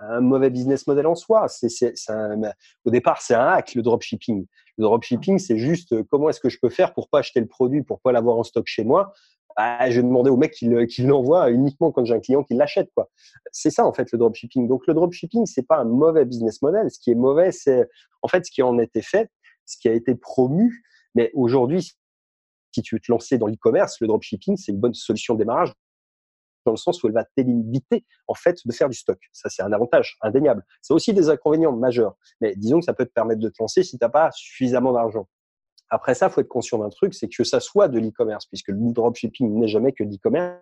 un 0.00 0.20
mauvais 0.20 0.50
business 0.50 0.86
model 0.86 1.06
en 1.06 1.14
soi. 1.14 1.46
C'est, 1.48 1.94
au 2.84 2.90
départ, 2.90 3.20
c'est 3.20 3.34
un 3.34 3.46
hack 3.48 3.74
le 3.74 3.82
dropshipping. 3.82 4.46
Le 4.78 4.82
dropshipping, 4.82 5.38
c'est 5.38 5.58
juste 5.58 5.92
euh, 5.92 6.02
comment 6.10 6.28
est-ce 6.28 6.40
que 6.40 6.48
je 6.48 6.58
peux 6.60 6.70
faire 6.70 6.92
pour 6.92 7.08
pas 7.08 7.20
acheter 7.20 7.38
le 7.38 7.46
produit, 7.46 7.82
pour 7.82 8.00
pas 8.00 8.10
l'avoir 8.10 8.36
en 8.36 8.42
stock 8.42 8.66
chez 8.66 8.82
moi. 8.82 9.12
Ah, 9.56 9.88
je 9.88 10.00
vais 10.00 10.06
demander 10.06 10.30
au 10.30 10.36
mec 10.36 10.52
qu'il 10.52 11.06
l'envoie 11.06 11.50
uniquement 11.50 11.92
quand 11.92 12.04
j'ai 12.04 12.14
un 12.14 12.20
client 12.20 12.42
qui 12.42 12.54
l'achète, 12.54 12.90
quoi. 12.94 13.08
C'est 13.52 13.70
ça 13.70 13.86
en 13.86 13.92
fait 13.92 14.10
le 14.10 14.18
dropshipping. 14.18 14.66
Donc 14.66 14.86
le 14.86 14.94
dropshipping, 14.94 15.46
c'est 15.46 15.66
pas 15.66 15.78
un 15.78 15.84
mauvais 15.84 16.24
business 16.24 16.60
model. 16.60 16.90
Ce 16.90 16.98
qui 16.98 17.12
est 17.12 17.14
mauvais, 17.14 17.52
c'est 17.52 17.88
en 18.22 18.28
fait 18.28 18.44
ce 18.44 18.50
qui 18.50 18.62
en 18.62 18.78
a 18.78 18.82
été 18.82 19.00
fait, 19.00 19.30
ce 19.64 19.76
qui 19.78 19.88
a 19.88 19.92
été 19.92 20.16
promu. 20.16 20.82
Mais 21.14 21.30
aujourd'hui, 21.34 21.92
si 22.74 22.82
tu 22.82 22.96
veux 22.96 23.00
te 23.00 23.12
lancer 23.12 23.38
dans 23.38 23.46
l'e-commerce, 23.46 24.00
le 24.00 24.08
dropshipping, 24.08 24.56
c'est 24.56 24.72
une 24.72 24.80
bonne 24.80 24.94
solution 24.94 25.34
de 25.34 25.38
démarrage 25.38 25.72
dans 26.66 26.72
le 26.72 26.76
sens 26.76 27.02
où 27.02 27.06
elle 27.06 27.12
va 27.12 27.24
t'éviter 27.36 28.04
en 28.26 28.34
fait 28.34 28.58
de 28.64 28.72
faire 28.72 28.88
du 28.88 28.96
stock. 28.96 29.18
Ça, 29.32 29.48
c'est 29.50 29.62
un 29.62 29.72
avantage 29.72 30.16
indéniable. 30.22 30.64
C'est 30.82 30.94
aussi 30.94 31.12
des 31.12 31.28
inconvénients 31.28 31.76
majeurs, 31.76 32.16
mais 32.40 32.54
disons 32.56 32.80
que 32.80 32.84
ça 32.86 32.94
peut 32.94 33.06
te 33.06 33.12
permettre 33.12 33.40
de 33.40 33.48
te 33.48 33.56
lancer 33.60 33.82
si 33.82 33.98
tu 33.98 34.04
n'as 34.04 34.08
pas 34.08 34.30
suffisamment 34.32 34.92
d'argent. 34.92 35.28
Après 35.94 36.14
ça, 36.14 36.28
faut 36.28 36.40
être 36.40 36.48
conscient 36.48 36.78
d'un 36.78 36.90
truc, 36.90 37.14
c'est 37.14 37.28
que 37.28 37.44
ça 37.44 37.60
soit 37.60 37.88
de 37.88 37.98
l'e-commerce, 37.98 38.46
puisque 38.46 38.68
le 38.68 38.92
dropshipping 38.92 39.58
n'est 39.58 39.68
jamais 39.68 39.92
que 39.92 40.04
de 40.04 40.10
l'e-commerce 40.10 40.58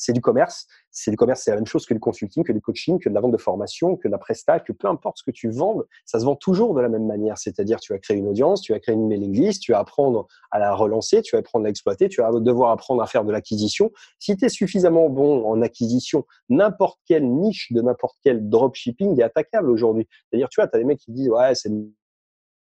c'est 0.00 0.14
du 0.14 0.22
commerce. 0.22 0.66
C'est 0.90 1.10
du 1.10 1.16
commerce, 1.16 1.42
c'est 1.42 1.50
la 1.50 1.56
même 1.56 1.66
chose 1.66 1.86
que 1.86 1.94
du 1.94 2.00
consulting, 2.00 2.42
que 2.42 2.52
du 2.52 2.60
coaching, 2.60 2.98
que 2.98 3.08
de 3.08 3.14
la 3.14 3.20
vente 3.20 3.32
de 3.32 3.36
formation, 3.36 3.96
que 3.96 4.08
de 4.08 4.12
la 4.12 4.18
presta, 4.18 4.58
que 4.58 4.72
peu 4.72 4.88
importe 4.88 5.18
ce 5.18 5.24
que 5.24 5.30
tu 5.30 5.50
vends, 5.50 5.82
ça 6.06 6.18
se 6.18 6.24
vend 6.24 6.34
toujours 6.36 6.74
de 6.74 6.80
la 6.80 6.88
même 6.88 7.06
manière. 7.06 7.36
C'est-à-dire, 7.38 7.78
tu 7.80 7.92
vas 7.92 7.98
créer 7.98 8.16
une 8.16 8.26
audience, 8.26 8.62
tu 8.62 8.72
vas 8.72 8.80
créer 8.80 8.94
une 8.94 9.06
mailing 9.06 9.32
list, 9.32 9.62
tu 9.62 9.72
vas 9.72 9.78
apprendre 9.78 10.26
à 10.50 10.58
la 10.58 10.74
relancer, 10.74 11.20
tu 11.22 11.36
vas 11.36 11.40
apprendre 11.40 11.66
à 11.66 11.68
l'exploiter, 11.68 12.08
tu 12.08 12.22
vas 12.22 12.32
devoir 12.32 12.70
apprendre 12.70 13.02
à 13.02 13.06
faire 13.06 13.24
de 13.24 13.30
l'acquisition. 13.30 13.92
Si 14.18 14.36
tu 14.36 14.46
es 14.46 14.48
suffisamment 14.48 15.10
bon 15.10 15.46
en 15.46 15.60
acquisition, 15.60 16.26
n'importe 16.48 16.98
quelle 17.06 17.30
niche 17.30 17.70
de 17.70 17.82
n'importe 17.82 18.16
quel 18.24 18.48
dropshipping 18.48 19.20
est 19.20 19.22
attaquable 19.22 19.70
aujourd'hui. 19.70 20.08
C'est-à-dire, 20.30 20.48
tu 20.48 20.60
vois, 20.60 20.66
tu 20.66 20.76
as 20.76 20.80
des 20.80 20.86
mecs 20.86 21.00
qui 21.00 21.12
disent, 21.12 21.28
ouais, 21.28 21.54
c'est 21.54 21.70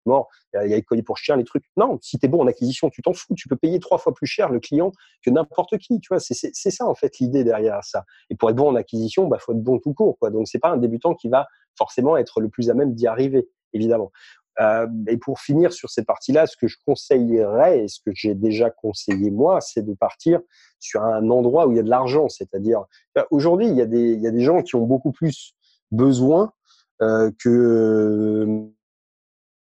mort, 0.09 0.29
il 0.55 0.71
y 0.71 0.73
a 0.73 0.77
les 0.77 0.83
colis 0.83 1.03
pour 1.03 1.19
chiens, 1.19 1.37
les 1.37 1.45
trucs. 1.45 1.65
Non, 1.77 1.99
si 2.03 2.19
tu 2.19 2.27
es 2.27 2.29
bon 2.29 2.43
en 2.43 2.47
acquisition, 2.47 2.91
tu 2.91 3.03
t'en 3.03 3.13
fous. 3.13 3.35
Tu 3.37 3.49
peux 3.49 3.57
payer 3.57 3.79
trois 3.79 3.99
fois 3.99 4.13
plus 4.13 4.27
cher 4.27 4.49
le 4.49 4.61
client 4.61 4.93
que 5.25 5.31
n'importe 5.31 5.79
qui. 5.79 6.01
Tu 6.01 6.09
vois, 6.09 6.21
c'est 6.21 6.35
ça 6.53 6.87
en 6.87 6.95
fait 6.95 7.19
l'idée 7.19 7.45
derrière 7.45 7.85
ça. 7.85 8.05
Et 8.31 8.35
pour 8.35 8.51
être 8.51 8.57
bon 8.57 8.69
en 8.69 8.75
acquisition, 8.75 9.29
bah 9.29 9.39
faut 9.39 9.53
être 9.53 9.63
bon 9.63 9.79
tout 9.79 9.95
court. 9.95 10.19
Quoi. 10.19 10.31
Donc 10.31 10.49
c'est 10.49 10.59
pas 10.59 10.71
un 10.71 10.77
débutant 10.79 11.15
qui 11.15 11.29
va 11.29 11.47
forcément 11.77 12.17
être 12.17 12.41
le 12.41 12.49
plus 12.49 12.71
à 12.71 12.75
même 12.75 12.95
d'y 12.95 13.07
arriver, 13.07 13.49
évidemment. 13.73 14.11
Euh, 14.61 14.89
et 15.07 15.17
pour 15.17 15.39
finir 15.39 15.73
sur 15.73 15.89
cette 15.89 16.07
partie-là, 16.07 16.49
ce 16.49 16.57
que 16.57 16.67
je 16.67 16.77
conseillerais 16.85 17.85
et 17.85 17.89
ce 17.89 18.01
que 18.05 18.11
j'ai 18.13 18.35
déjà 18.35 18.71
conseillé 18.71 19.31
moi, 19.31 19.61
c'est 19.61 19.83
de 19.83 19.95
partir 19.95 20.41
sur 20.81 21.03
un 21.05 21.31
endroit 21.31 21.69
où 21.69 21.71
il 21.71 21.77
y 21.77 21.81
a 21.81 21.85
de 21.85 21.91
l'argent. 21.91 22.29
C'est-à-dire, 22.29 22.85
aujourd'hui, 23.31 23.69
il, 23.69 23.79
il 23.79 24.21
y 24.21 24.27
a 24.27 24.31
des 24.33 24.41
gens 24.41 24.63
qui 24.63 24.75
ont 24.75 24.85
beaucoup 24.85 25.13
plus 25.13 25.55
besoin 25.93 26.53
euh, 27.01 27.31
que 27.39 28.69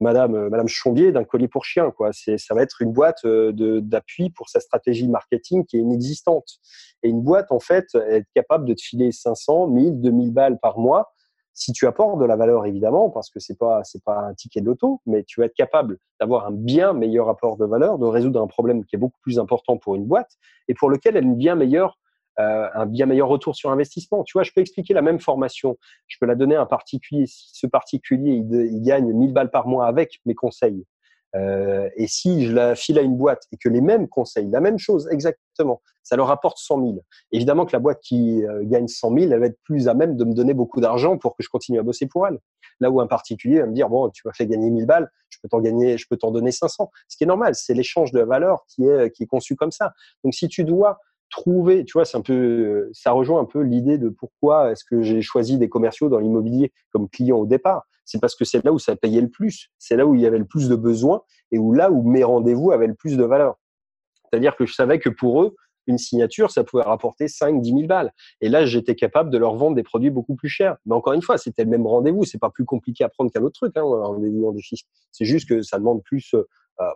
Madame, 0.00 0.34
euh, 0.34 0.48
Madame 0.50 0.68
Chombier 0.68 1.12
d'un 1.12 1.24
colis 1.24 1.48
pour 1.48 1.64
chien. 1.64 1.90
Quoi. 1.90 2.10
Ça 2.12 2.54
va 2.54 2.62
être 2.62 2.82
une 2.82 2.92
boîte 2.92 3.24
euh, 3.24 3.52
d'appui 3.80 4.30
pour 4.30 4.48
sa 4.48 4.60
stratégie 4.60 5.08
marketing 5.08 5.64
qui 5.66 5.76
est 5.76 5.80
inexistante. 5.80 6.58
Et 7.02 7.08
une 7.08 7.22
boîte, 7.22 7.52
en 7.52 7.60
fait, 7.60 7.86
est 7.94 8.24
capable 8.34 8.64
de 8.64 8.74
te 8.74 8.82
filer 8.82 9.12
500, 9.12 9.68
1000, 9.68 10.00
2000 10.00 10.32
balles 10.32 10.58
par 10.60 10.78
mois 10.78 11.12
si 11.58 11.72
tu 11.72 11.88
apportes 11.88 12.20
de 12.20 12.24
la 12.24 12.36
valeur, 12.36 12.66
évidemment, 12.66 13.10
parce 13.10 13.30
que 13.30 13.40
c'est 13.40 13.58
pas, 13.58 13.82
pas 14.04 14.20
un 14.20 14.34
ticket 14.34 14.60
de 14.60 14.66
loto, 14.66 15.00
mais 15.06 15.24
tu 15.24 15.40
vas 15.40 15.46
être 15.46 15.56
capable 15.56 15.98
d'avoir 16.20 16.46
un 16.46 16.52
bien 16.52 16.92
meilleur 16.92 17.28
apport 17.28 17.56
de 17.56 17.66
valeur, 17.66 17.98
de 17.98 18.06
résoudre 18.06 18.40
un 18.40 18.46
problème 18.46 18.84
qui 18.84 18.94
est 18.94 18.98
beaucoup 18.98 19.18
plus 19.22 19.40
important 19.40 19.76
pour 19.76 19.96
une 19.96 20.06
boîte 20.06 20.30
et 20.68 20.74
pour 20.74 20.88
lequel 20.88 21.16
elle 21.16 21.24
est 21.24 21.26
une 21.26 21.36
bien 21.36 21.56
meilleure 21.56 21.98
euh, 22.40 22.68
un 22.74 22.86
bien 22.86 23.06
meilleur 23.06 23.28
retour 23.28 23.56
sur 23.56 23.70
investissement. 23.70 24.22
Tu 24.22 24.34
vois, 24.34 24.44
je 24.44 24.52
peux 24.54 24.60
expliquer 24.60 24.94
la 24.94 25.02
même 25.02 25.18
formation, 25.18 25.76
je 26.06 26.16
peux 26.20 26.26
la 26.26 26.36
donner 26.36 26.54
à 26.54 26.62
un 26.62 26.66
particulier. 26.66 27.26
Si 27.26 27.50
ce 27.52 27.66
particulier, 27.66 28.32
il, 28.32 28.82
gagne 28.82 29.12
1000 29.12 29.32
balles 29.32 29.50
par 29.50 29.66
mois 29.66 29.86
avec 29.86 30.20
mes 30.24 30.34
conseils, 30.34 30.84
euh, 31.36 31.90
et 31.96 32.06
si 32.06 32.46
je 32.46 32.54
la 32.54 32.74
file 32.74 32.98
à 32.98 33.02
une 33.02 33.16
boîte 33.16 33.42
et 33.52 33.56
que 33.56 33.68
les 33.68 33.80
mêmes 33.80 34.08
conseils, 34.08 34.48
la 34.50 34.60
même 34.60 34.78
chose 34.78 35.08
exactement, 35.10 35.82
ça 36.02 36.16
leur 36.16 36.30
apporte 36.30 36.58
100 36.58 36.80
000. 36.80 37.04
Évidemment 37.32 37.66
que 37.66 37.72
la 37.72 37.80
boîte 37.80 38.00
qui 38.00 38.46
euh, 38.46 38.62
gagne 38.64 38.88
100 38.88 39.14
000, 39.18 39.32
elle 39.32 39.40
va 39.40 39.46
être 39.46 39.58
plus 39.64 39.88
à 39.88 39.94
même 39.94 40.16
de 40.16 40.24
me 40.24 40.32
donner 40.32 40.54
beaucoup 40.54 40.80
d'argent 40.80 41.18
pour 41.18 41.36
que 41.36 41.42
je 41.42 41.48
continue 41.48 41.78
à 41.78 41.82
bosser 41.82 42.06
pour 42.06 42.26
elle. 42.26 42.38
Là 42.80 42.90
où 42.90 43.00
un 43.00 43.06
particulier 43.06 43.60
va 43.60 43.66
me 43.66 43.74
dire 43.74 43.88
bon, 43.88 44.08
tu 44.10 44.22
m'as 44.24 44.32
fait 44.32 44.46
gagner 44.46 44.70
1000 44.70 44.86
balles, 44.86 45.10
je 45.28 45.38
peux 45.42 45.48
t'en 45.48 45.60
gagner, 45.60 45.98
je 45.98 46.06
peux 46.08 46.16
t'en 46.16 46.30
donner 46.30 46.52
500. 46.52 46.90
Ce 47.08 47.16
qui 47.16 47.24
est 47.24 47.26
normal, 47.26 47.54
c'est 47.56 47.74
l'échange 47.74 48.12
de 48.12 48.20
valeur 48.20 48.64
qui 48.68 48.86
est 48.86 49.10
qui 49.10 49.24
est 49.24 49.26
conçu 49.26 49.56
comme 49.56 49.72
ça. 49.72 49.92
Donc 50.22 50.34
si 50.34 50.48
tu 50.48 50.64
dois 50.64 50.98
trouver, 51.30 51.84
tu 51.84 51.92
vois, 51.92 52.04
c'est 52.04 52.16
un 52.16 52.22
peu, 52.22 52.88
ça 52.92 53.12
rejoint 53.12 53.40
un 53.40 53.44
peu 53.44 53.60
l'idée 53.60 53.98
de 53.98 54.08
pourquoi 54.08 54.72
est-ce 54.72 54.84
que 54.84 55.02
j'ai 55.02 55.22
choisi 55.22 55.58
des 55.58 55.68
commerciaux 55.68 56.08
dans 56.08 56.18
l'immobilier 56.18 56.72
comme 56.92 57.08
client 57.08 57.38
au 57.38 57.46
départ. 57.46 57.84
C'est 58.04 58.20
parce 58.20 58.34
que 58.34 58.44
c'est 58.44 58.64
là 58.64 58.72
où 58.72 58.78
ça 58.78 58.96
payait 58.96 59.20
le 59.20 59.28
plus, 59.28 59.68
c'est 59.78 59.96
là 59.96 60.06
où 60.06 60.14
il 60.14 60.20
y 60.20 60.26
avait 60.26 60.38
le 60.38 60.46
plus 60.46 60.68
de 60.68 60.76
besoins 60.76 61.22
et 61.52 61.58
où 61.58 61.72
là 61.72 61.90
où 61.90 62.02
mes 62.02 62.24
rendez-vous 62.24 62.72
avaient 62.72 62.86
le 62.86 62.94
plus 62.94 63.16
de 63.16 63.24
valeur. 63.24 63.56
C'est-à-dire 64.30 64.56
que 64.56 64.66
je 64.66 64.74
savais 64.74 64.98
que 64.98 65.10
pour 65.10 65.42
eux, 65.42 65.56
une 65.88 65.98
signature, 65.98 66.50
ça 66.50 66.64
pouvait 66.64 66.82
rapporter 66.82 67.28
5, 67.28 67.60
10 67.60 67.70
000 67.70 67.82
balles. 67.86 68.12
Et 68.40 68.48
là, 68.48 68.66
j'étais 68.66 68.94
capable 68.94 69.30
de 69.30 69.38
leur 69.38 69.54
vendre 69.54 69.74
des 69.74 69.82
produits 69.82 70.10
beaucoup 70.10 70.36
plus 70.36 70.48
chers. 70.48 70.76
Mais 70.86 70.94
encore 70.94 71.14
une 71.14 71.22
fois, 71.22 71.38
c'était 71.38 71.64
le 71.64 71.70
même 71.70 71.86
rendez-vous. 71.86 72.24
C'est 72.24 72.38
pas 72.38 72.50
plus 72.50 72.64
compliqué 72.64 73.04
à 73.04 73.08
prendre 73.08 73.30
qu'un 73.32 73.42
autre 73.42 73.58
truc, 73.58 73.72
hein, 73.76 73.82
un 73.82 74.06
rendez-vous 74.06 74.46
en 74.46 74.52
défi. 74.52 74.82
C'est 75.10 75.24
juste 75.24 75.48
que 75.48 75.62
ça 75.62 75.78
demande 75.78 76.02
plus, 76.02 76.34
euh, 76.34 76.44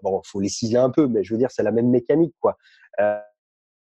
bon, 0.03 0.21
faut 0.25 0.41
les 0.41 0.51
ciseler 0.51 0.79
un 0.79 0.91
peu, 0.91 1.09
mais 1.09 1.25
je 1.25 1.33
veux 1.33 1.39
dire, 1.39 1.51
c'est 1.51 1.63
la 1.63 1.73
même 1.73 1.89
mécanique, 1.89 2.35
quoi. 2.39 2.57
Euh, 3.01 3.19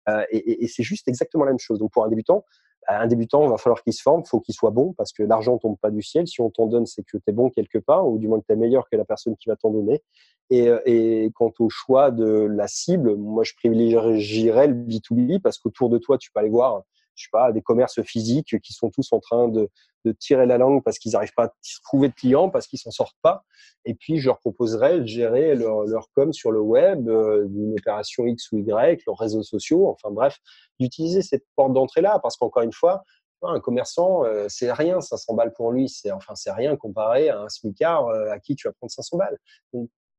euh, 0.08 0.24
et, 0.30 0.66
c'est 0.68 0.82
juste 0.82 1.08
exactement 1.08 1.44
la 1.44 1.52
même 1.52 1.58
chose. 1.58 1.78
Donc 1.78 1.92
pour 1.92 2.04
un 2.04 2.08
débutant, 2.08 2.44
euh, 2.90 2.94
un 2.94 3.06
débutant, 3.06 3.44
il 3.44 3.50
va 3.50 3.56
falloir 3.56 3.82
qu'il 3.82 3.92
se 3.92 4.02
forme, 4.02 4.22
il 4.24 4.28
faut 4.28 4.40
qu'il 4.40 4.54
soit 4.54 4.70
bon 4.70 4.92
parce 4.92 5.12
que 5.12 5.22
l'argent 5.22 5.58
tombe 5.58 5.78
pas 5.78 5.90
du 5.90 6.02
ciel. 6.02 6.26
Si 6.26 6.40
on 6.40 6.50
t'en 6.50 6.66
donne, 6.66 6.86
c'est 6.86 7.02
que 7.02 7.16
tu 7.16 7.24
es 7.26 7.32
bon 7.32 7.50
quelque 7.50 7.78
part 7.78 8.08
ou 8.08 8.18
du 8.18 8.28
moins 8.28 8.40
que 8.40 8.46
tu 8.46 8.52
es 8.52 8.56
meilleur 8.56 8.88
que 8.90 8.96
la 8.96 9.04
personne 9.04 9.36
qui 9.36 9.48
va 9.48 9.56
t'en 9.56 9.70
donner. 9.70 10.02
Et, 10.50 10.68
euh, 10.68 10.80
et, 10.84 11.30
quant 11.34 11.52
au 11.58 11.70
choix 11.70 12.10
de 12.10 12.46
la 12.50 12.68
cible, 12.68 13.16
moi 13.16 13.44
je 13.44 13.54
privilégierais 13.54 14.66
le 14.66 14.74
B2B 14.74 15.40
parce 15.40 15.58
qu'autour 15.58 15.88
de 15.88 15.98
toi, 15.98 16.18
tu 16.18 16.30
peux 16.30 16.40
aller 16.40 16.50
voir 16.50 16.82
je 17.14 17.24
sais 17.24 17.30
pas, 17.32 17.52
des 17.52 17.62
commerces 17.62 18.02
physiques 18.02 18.60
qui 18.60 18.72
sont 18.72 18.90
tous 18.90 19.12
en 19.12 19.20
train 19.20 19.48
de, 19.48 19.70
de 20.04 20.12
tirer 20.12 20.46
la 20.46 20.58
langue 20.58 20.82
parce 20.82 20.98
qu'ils 20.98 21.12
n'arrivent 21.12 21.34
pas 21.34 21.46
à 21.46 21.52
trouver 21.82 22.08
de 22.08 22.14
clients, 22.14 22.50
parce 22.50 22.66
qu'ils 22.66 22.78
s'en 22.78 22.90
sortent 22.90 23.16
pas. 23.22 23.44
Et 23.84 23.94
puis, 23.94 24.18
je 24.18 24.26
leur 24.26 24.38
proposerais 24.38 25.00
de 25.00 25.06
gérer 25.06 25.54
leur, 25.54 25.84
leur 25.84 26.08
com 26.14 26.32
sur 26.32 26.50
le 26.50 26.60
web, 26.60 27.08
euh, 27.08 27.46
d'une 27.46 27.72
opération 27.72 28.26
X 28.26 28.52
ou 28.52 28.58
Y, 28.58 29.02
leurs 29.06 29.18
réseaux 29.18 29.42
sociaux, 29.42 29.88
enfin 29.88 30.10
bref, 30.10 30.38
d'utiliser 30.78 31.22
cette 31.22 31.44
porte 31.56 31.72
d'entrée-là, 31.72 32.18
parce 32.22 32.36
qu'encore 32.36 32.62
une 32.62 32.72
fois, 32.72 33.04
un 33.42 33.60
commerçant, 33.60 34.24
euh, 34.24 34.46
c'est 34.48 34.72
rien, 34.72 35.00
500 35.00 35.34
balles 35.34 35.52
pour 35.52 35.70
lui, 35.70 35.88
c'est 35.88 36.10
enfin 36.10 36.34
rien 36.46 36.76
comparé 36.76 37.28
à 37.28 37.40
un 37.40 37.48
smicard 37.48 38.08
euh, 38.08 38.30
à 38.30 38.38
qui 38.38 38.56
tu 38.56 38.68
vas 38.68 38.72
prendre 38.72 38.90
500 38.90 39.18
balles. 39.18 39.38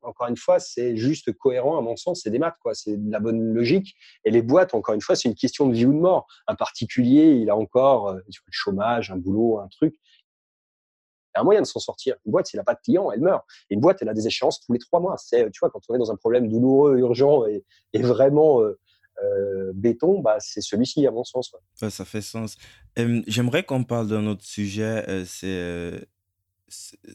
Encore 0.05 0.27
une 0.27 0.37
fois, 0.37 0.59
c'est 0.59 0.95
juste 0.95 1.31
cohérent 1.33 1.77
à 1.77 1.81
mon 1.81 1.95
sens, 1.95 2.21
c'est 2.23 2.29
des 2.29 2.39
maths, 2.39 2.57
quoi. 2.61 2.73
C'est 2.73 2.97
de 2.97 3.11
la 3.11 3.19
bonne 3.19 3.53
logique. 3.53 3.95
Et 4.23 4.31
les 4.31 4.41
boîtes, 4.41 4.73
encore 4.73 4.95
une 4.95 5.01
fois, 5.01 5.15
c'est 5.15 5.27
une 5.27 5.35
question 5.35 5.67
de 5.67 5.73
vie 5.73 5.85
ou 5.85 5.93
de 5.93 5.99
mort. 5.99 6.27
Un 6.47 6.55
particulier, 6.55 7.31
il 7.31 7.49
a 7.49 7.55
encore 7.55 8.09
euh, 8.09 8.15
le 8.27 8.51
chômage, 8.51 9.11
un 9.11 9.17
boulot, 9.17 9.59
un 9.59 9.67
truc. 9.67 9.95
Il 9.95 11.37
y 11.37 11.39
a 11.39 11.41
un 11.41 11.43
moyen 11.43 11.61
de 11.61 11.65
s'en 11.67 11.79
sortir. 11.79 12.15
Une 12.25 12.31
boîte, 12.31 12.47
s'il 12.47 12.57
n'a 12.57 12.63
pas 12.63 12.75
de 12.75 12.79
clients, 12.81 13.11
elle 13.11 13.21
meurt. 13.21 13.43
une 13.69 13.79
boîte, 13.79 14.01
elle 14.01 14.09
a 14.09 14.13
des 14.13 14.27
échéances 14.27 14.61
tous 14.61 14.71
les 14.71 14.79
trois 14.79 14.99
mois. 14.99 15.17
C'est, 15.17 15.49
tu 15.51 15.59
vois, 15.59 15.69
quand 15.69 15.81
on 15.89 15.95
est 15.95 15.99
dans 15.99 16.11
un 16.11 16.15
problème 16.15 16.47
douloureux, 16.47 16.97
urgent 16.97 17.45
et, 17.45 17.63
vraiment 18.01 18.61
euh, 18.61 18.79
euh, 19.23 19.71
béton, 19.73 20.19
bah, 20.19 20.37
c'est 20.39 20.61
celui-ci, 20.61 21.05
à 21.07 21.11
mon 21.11 21.23
sens. 21.23 21.53
ça 21.75 22.05
fait 22.05 22.21
sens. 22.21 22.57
J'aimerais 22.95 23.63
qu'on 23.63 23.83
parle 23.83 24.07
d'un 24.07 24.27
autre 24.27 24.43
sujet. 24.43 25.25
c'est 25.25 26.07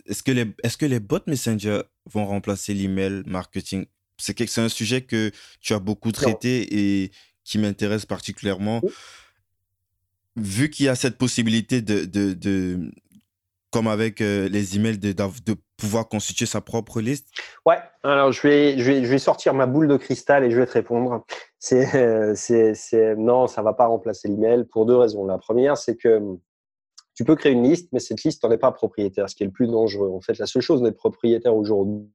est-ce 0.06 0.22
que, 0.22 0.32
les, 0.32 0.46
est-ce 0.62 0.76
que 0.76 0.86
les 0.86 1.00
bots 1.00 1.18
Messenger 1.26 1.82
vont 2.06 2.26
remplacer 2.26 2.74
l'email 2.74 3.22
marketing? 3.26 3.86
C'est, 4.16 4.38
c'est 4.48 4.60
un 4.60 4.68
sujet 4.68 5.02
que 5.02 5.30
tu 5.60 5.72
as 5.72 5.78
beaucoup 5.78 6.12
traité 6.12 7.02
et 7.02 7.10
qui 7.44 7.58
m'intéresse 7.58 8.06
particulièrement. 8.06 8.80
Vu 10.36 10.70
qu'il 10.70 10.86
y 10.86 10.88
a 10.88 10.94
cette 10.94 11.18
possibilité 11.18 11.82
de, 11.82 12.04
de, 12.04 12.32
de 12.34 12.90
comme 13.70 13.88
avec 13.88 14.20
euh, 14.20 14.48
les 14.48 14.76
emails, 14.76 14.98
de, 14.98 15.12
de, 15.12 15.56
pouvoir 15.76 16.08
constituer 16.08 16.44
sa 16.44 16.60
propre 16.60 17.00
liste? 17.00 17.28
Ouais, 17.64 17.78
alors 18.02 18.32
je 18.32 18.42
vais, 18.42 18.78
je, 18.78 18.84
vais, 18.84 19.04
je 19.04 19.10
vais 19.10 19.18
sortir 19.18 19.54
ma 19.54 19.66
boule 19.66 19.88
de 19.88 19.96
cristal 19.96 20.44
et 20.44 20.50
je 20.50 20.56
vais 20.56 20.66
te 20.66 20.72
répondre. 20.72 21.24
C'est, 21.58 21.94
euh, 21.96 22.34
c'est, 22.36 22.74
c'est, 22.74 23.16
non, 23.16 23.46
ça 23.46 23.62
ne 23.62 23.64
va 23.64 23.72
pas 23.72 23.86
remplacer 23.86 24.28
l'email 24.28 24.64
pour 24.64 24.84
deux 24.84 24.96
raisons. 24.96 25.24
La 25.24 25.38
première, 25.38 25.78
c'est 25.78 25.96
que 25.96 26.20
tu 27.20 27.24
peux 27.26 27.36
créer 27.36 27.52
une 27.52 27.64
liste, 27.64 27.90
mais 27.92 28.00
cette 28.00 28.22
liste, 28.22 28.42
n'en 28.42 28.50
es 28.50 28.56
pas 28.56 28.72
propriétaire, 28.72 29.28
ce 29.28 29.34
qui 29.34 29.42
est 29.42 29.46
le 29.46 29.52
plus 29.52 29.66
dangereux. 29.66 30.08
En 30.08 30.22
fait, 30.22 30.38
la 30.38 30.46
seule 30.46 30.62
chose 30.62 30.80
d'être 30.80 30.96
propriétaire 30.96 31.54
aujourd'hui, 31.54 32.08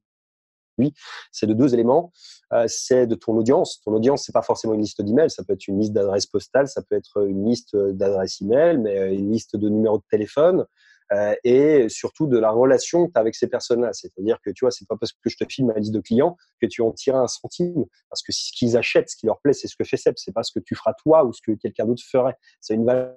c'est 1.30 1.46
de 1.46 1.52
deux 1.52 1.74
éléments. 1.74 2.12
Euh, 2.52 2.64
c'est 2.66 3.06
de 3.06 3.14
ton 3.14 3.36
audience. 3.36 3.80
Ton 3.84 3.92
audience, 3.92 4.24
c'est 4.24 4.32
pas 4.32 4.42
forcément 4.42 4.74
une 4.74 4.80
liste 4.80 5.02
d'emails, 5.02 5.30
ça 5.30 5.44
peut 5.44 5.52
être 5.52 5.68
une 5.68 5.78
liste 5.78 5.92
d'adresses 5.92 6.26
postales, 6.26 6.66
ça 6.66 6.82
peut 6.82 6.96
être 6.96 7.24
une 7.24 7.48
liste 7.48 7.76
d'adresses 7.76 8.40
email, 8.40 8.78
mais 8.78 8.98
euh, 8.98 9.12
une 9.12 9.30
liste 9.30 9.54
de 9.54 9.68
numéros 9.68 9.98
de 9.98 10.04
téléphone. 10.10 10.66
Euh, 11.12 11.36
et 11.44 11.88
surtout 11.88 12.26
de 12.26 12.36
la 12.36 12.50
relation 12.50 13.06
que 13.06 13.12
tu 13.12 13.18
as 13.18 13.20
avec 13.20 13.36
ces 13.36 13.46
personnes-là. 13.46 13.92
C'est-à-dire 13.92 14.40
que 14.44 14.50
tu 14.50 14.64
vois, 14.64 14.72
c'est 14.72 14.88
pas 14.88 14.96
parce 14.98 15.12
que 15.12 15.30
je 15.30 15.36
te 15.36 15.44
filme 15.48 15.68
ma 15.68 15.78
liste 15.78 15.94
de 15.94 16.00
clients 16.00 16.36
que 16.60 16.66
tu 16.66 16.82
en 16.82 16.90
tires 16.90 17.14
un 17.14 17.28
centime. 17.28 17.84
Parce 18.10 18.24
que 18.24 18.32
ce 18.32 18.50
qu'ils 18.52 18.76
achètent, 18.76 19.08
ce 19.08 19.16
qui 19.16 19.26
leur 19.26 19.38
plaît, 19.40 19.52
c'est 19.52 19.68
ce 19.68 19.76
que 19.76 19.84
fait 19.84 19.98
Seb. 19.98 20.14
C'est 20.16 20.32
pas 20.32 20.42
ce 20.42 20.50
que 20.50 20.58
tu 20.58 20.74
feras 20.74 20.94
toi 20.94 21.24
ou 21.24 21.32
ce 21.32 21.40
que 21.46 21.52
quelqu'un 21.52 21.86
d'autre 21.86 22.02
ferait. 22.02 22.36
C'est 22.60 22.74
une 22.74 22.84
valeur 22.84 23.14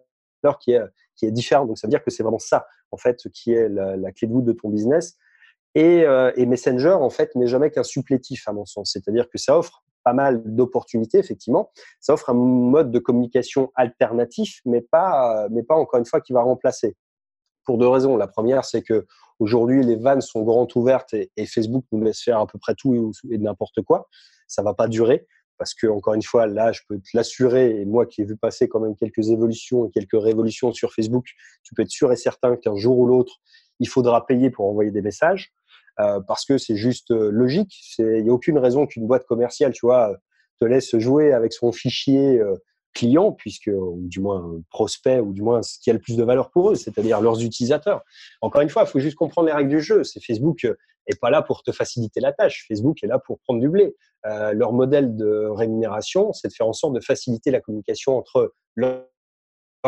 qui 0.60 0.72
est, 0.72 0.82
qui 1.16 1.26
est 1.26 1.32
différente. 1.32 1.68
Donc, 1.68 1.78
ça 1.78 1.88
veut 1.88 1.92
dire 1.92 2.04
que 2.04 2.12
c'est 2.12 2.24
vraiment 2.24 2.40
ça, 2.40 2.66
en 2.92 2.98
fait, 2.98 3.28
qui 3.34 3.54
est 3.54 3.70
la, 3.70 4.12
clé 4.12 4.28
de 4.28 4.34
voûte 4.34 4.46
de 4.46 4.54
ton 4.54 4.70
business. 4.70 5.18
Et, 5.76 6.04
euh, 6.04 6.32
et 6.36 6.46
Messenger, 6.46 6.94
en 6.94 7.10
fait, 7.10 7.36
n'est 7.36 7.48
jamais 7.48 7.70
qu'un 7.70 7.84
supplétif, 7.84 8.48
à 8.48 8.54
mon 8.54 8.66
sens. 8.66 8.92
C'est-à-dire 8.94 9.30
que 9.30 9.38
ça 9.38 9.58
offre 9.58 9.84
pas 10.04 10.14
mal 10.14 10.42
d'opportunités, 10.46 11.20
effectivement. 11.20 11.72
Ça 12.00 12.14
offre 12.14 12.30
un 12.30 12.34
mode 12.34 12.92
de 12.92 13.00
communication 13.00 13.72
alternatif, 13.76 14.62
mais 14.66 14.82
pas, 14.82 15.48
mais 15.52 15.64
pas 15.64 15.76
encore 15.76 16.00
une 16.00 16.06
fois 16.06 16.22
qui 16.22 16.34
va 16.34 16.42
remplacer. 16.42 16.96
Pour 17.66 17.78
deux 17.78 17.88
raisons. 17.88 18.18
La 18.18 18.28
première, 18.28 18.66
c'est 18.66 18.82
que 18.82 19.06
aujourd'hui, 19.38 19.84
les 19.84 19.96
vannes 19.96 20.22
sont 20.22 20.42
grandes 20.42 20.72
ouvertes 20.76 21.14
et, 21.14 21.30
et, 21.38 21.46
Facebook 21.46 21.86
nous 21.92 22.02
laisse 22.02 22.22
faire 22.22 22.40
à 22.40 22.48
peu 22.48 22.58
près 22.58 22.74
tout 22.74 22.96
et, 22.96 23.36
et 23.36 23.38
n'importe 23.38 23.82
quoi. 23.84 24.08
Ça 24.48 24.64
va 24.64 24.74
pas 24.74 24.88
durer 24.88 25.28
parce 25.60 25.74
que 25.76 25.86
encore 25.88 26.14
une 26.14 26.24
fois, 26.24 26.48
là, 26.48 26.72
je 26.72 26.80
peux 26.88 26.98
te 26.98 27.10
l'assurer, 27.14 27.82
et 27.82 27.86
moi 27.86 28.06
qui 28.06 28.22
ai 28.22 28.26
vu 28.26 28.38
passer 28.38 28.70
quand 28.70 28.80
même 28.80 28.96
quelques 28.96 29.30
évolutions 29.30 29.86
et 29.86 29.92
quelques 29.92 30.20
révolutions 30.20 30.72
sur 30.72 30.94
Facebook, 30.94 31.26
tu 31.64 31.76
peux 31.76 31.84
être 31.84 31.92
sûr 31.92 32.12
et 32.12 32.16
certain 32.16 32.56
qu'un 32.56 32.76
jour 32.76 32.98
ou 32.98 33.06
l'autre, 33.06 33.36
il 33.80 33.90
faudra 33.90 34.26
payer 34.26 34.50
pour 34.50 34.66
envoyer 34.66 34.90
des 34.90 35.02
messages, 35.02 35.52
euh, 36.00 36.22
parce 36.22 36.46
que 36.46 36.58
c'est 36.58 36.78
juste 36.78 37.12
euh, 37.12 37.30
logique. 37.30 37.78
Il 38.00 38.24
n'y 38.24 38.30
a 38.30 38.34
aucune 38.34 38.58
raison 38.58 38.88
qu'une 38.88 39.06
boîte 39.06 39.26
commerciale, 39.26 39.74
tu 39.74 39.86
vois, 39.86 40.16
te 40.60 40.66
laisse 40.66 40.98
jouer 40.98 41.34
avec 41.34 41.52
son 41.52 41.74
fichier 41.74 42.40
euh, 42.40 42.56
client, 42.94 43.34
puisque, 43.34 43.70
ou 43.72 44.08
du 44.08 44.22
moins 44.22 44.62
prospect, 44.70 45.20
ou 45.20 45.34
du 45.34 45.42
moins 45.42 45.62
ce 45.62 45.78
qui 45.78 45.90
a 45.90 45.94
le 45.94 46.00
plus 46.00 46.16
de 46.16 46.24
valeur 46.24 46.52
pour 46.52 46.72
eux, 46.72 46.76
c'est-à-dire 46.76 47.20
leurs 47.20 47.42
utilisateurs. 47.44 48.02
Encore 48.42 48.62
une 48.62 48.70
fois, 48.70 48.84
il 48.84 48.90
faut 48.90 49.00
juste 49.00 49.16
comprendre 49.16 49.48
les 49.48 49.54
règles 49.54 49.70
du 49.70 49.82
jeu. 49.82 50.06
C'est 50.06 50.24
Facebook 50.24 50.66
est 51.08 51.20
pas 51.20 51.30
là 51.30 51.42
pour 51.42 51.64
te 51.64 51.72
faciliter 51.72 52.20
la 52.20 52.34
tâche. 52.34 52.66
Facebook 52.68 53.04
est 53.04 53.08
là 53.08 53.20
pour 53.20 53.40
prendre 53.40 53.60
du 53.60 53.70
blé. 53.70 53.96
Euh, 54.26 54.54
leur 54.54 54.74
modèle 54.74 55.16
de 55.16 55.48
rémunération, 55.50 56.34
c'est 56.34 56.50
de 56.50 56.54
faire 56.54 56.68
en 56.68 56.74
sorte 56.74 56.94
de 56.94 57.00
faciliter 57.00 57.52
la 57.52 57.62
communication 57.62 58.18
entre 58.18 58.54
leurs 58.76 59.06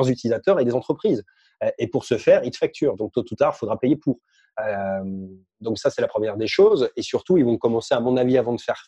utilisateurs 0.08 0.60
et 0.60 0.66
les 0.66 0.74
entreprises. 0.74 1.24
Euh, 1.64 1.72
et 1.78 1.88
pour 1.88 2.06
ce 2.06 2.18
faire, 2.18 2.44
ils 2.44 2.52
te 2.52 2.58
facturent. 2.58 2.96
Donc, 2.96 3.14
tôt 3.14 3.24
ou 3.30 3.36
tard, 3.36 3.54
il 3.56 3.60
faudra 3.60 3.78
payer 3.80 3.96
pour. 3.96 4.20
Euh, 4.60 5.28
donc, 5.60 5.78
ça, 5.78 5.90
c'est 5.90 6.02
la 6.02 6.08
première 6.08 6.38
des 6.38 6.48
choses. 6.48 6.90
Et 6.96 7.02
surtout, 7.02 7.38
ils 7.38 7.46
vont 7.46 7.58
commencer, 7.58 7.94
à 7.94 8.00
mon 8.00 8.18
avis, 8.18 8.38
avant 8.38 8.54
de 8.54 8.62
faire 8.62 8.88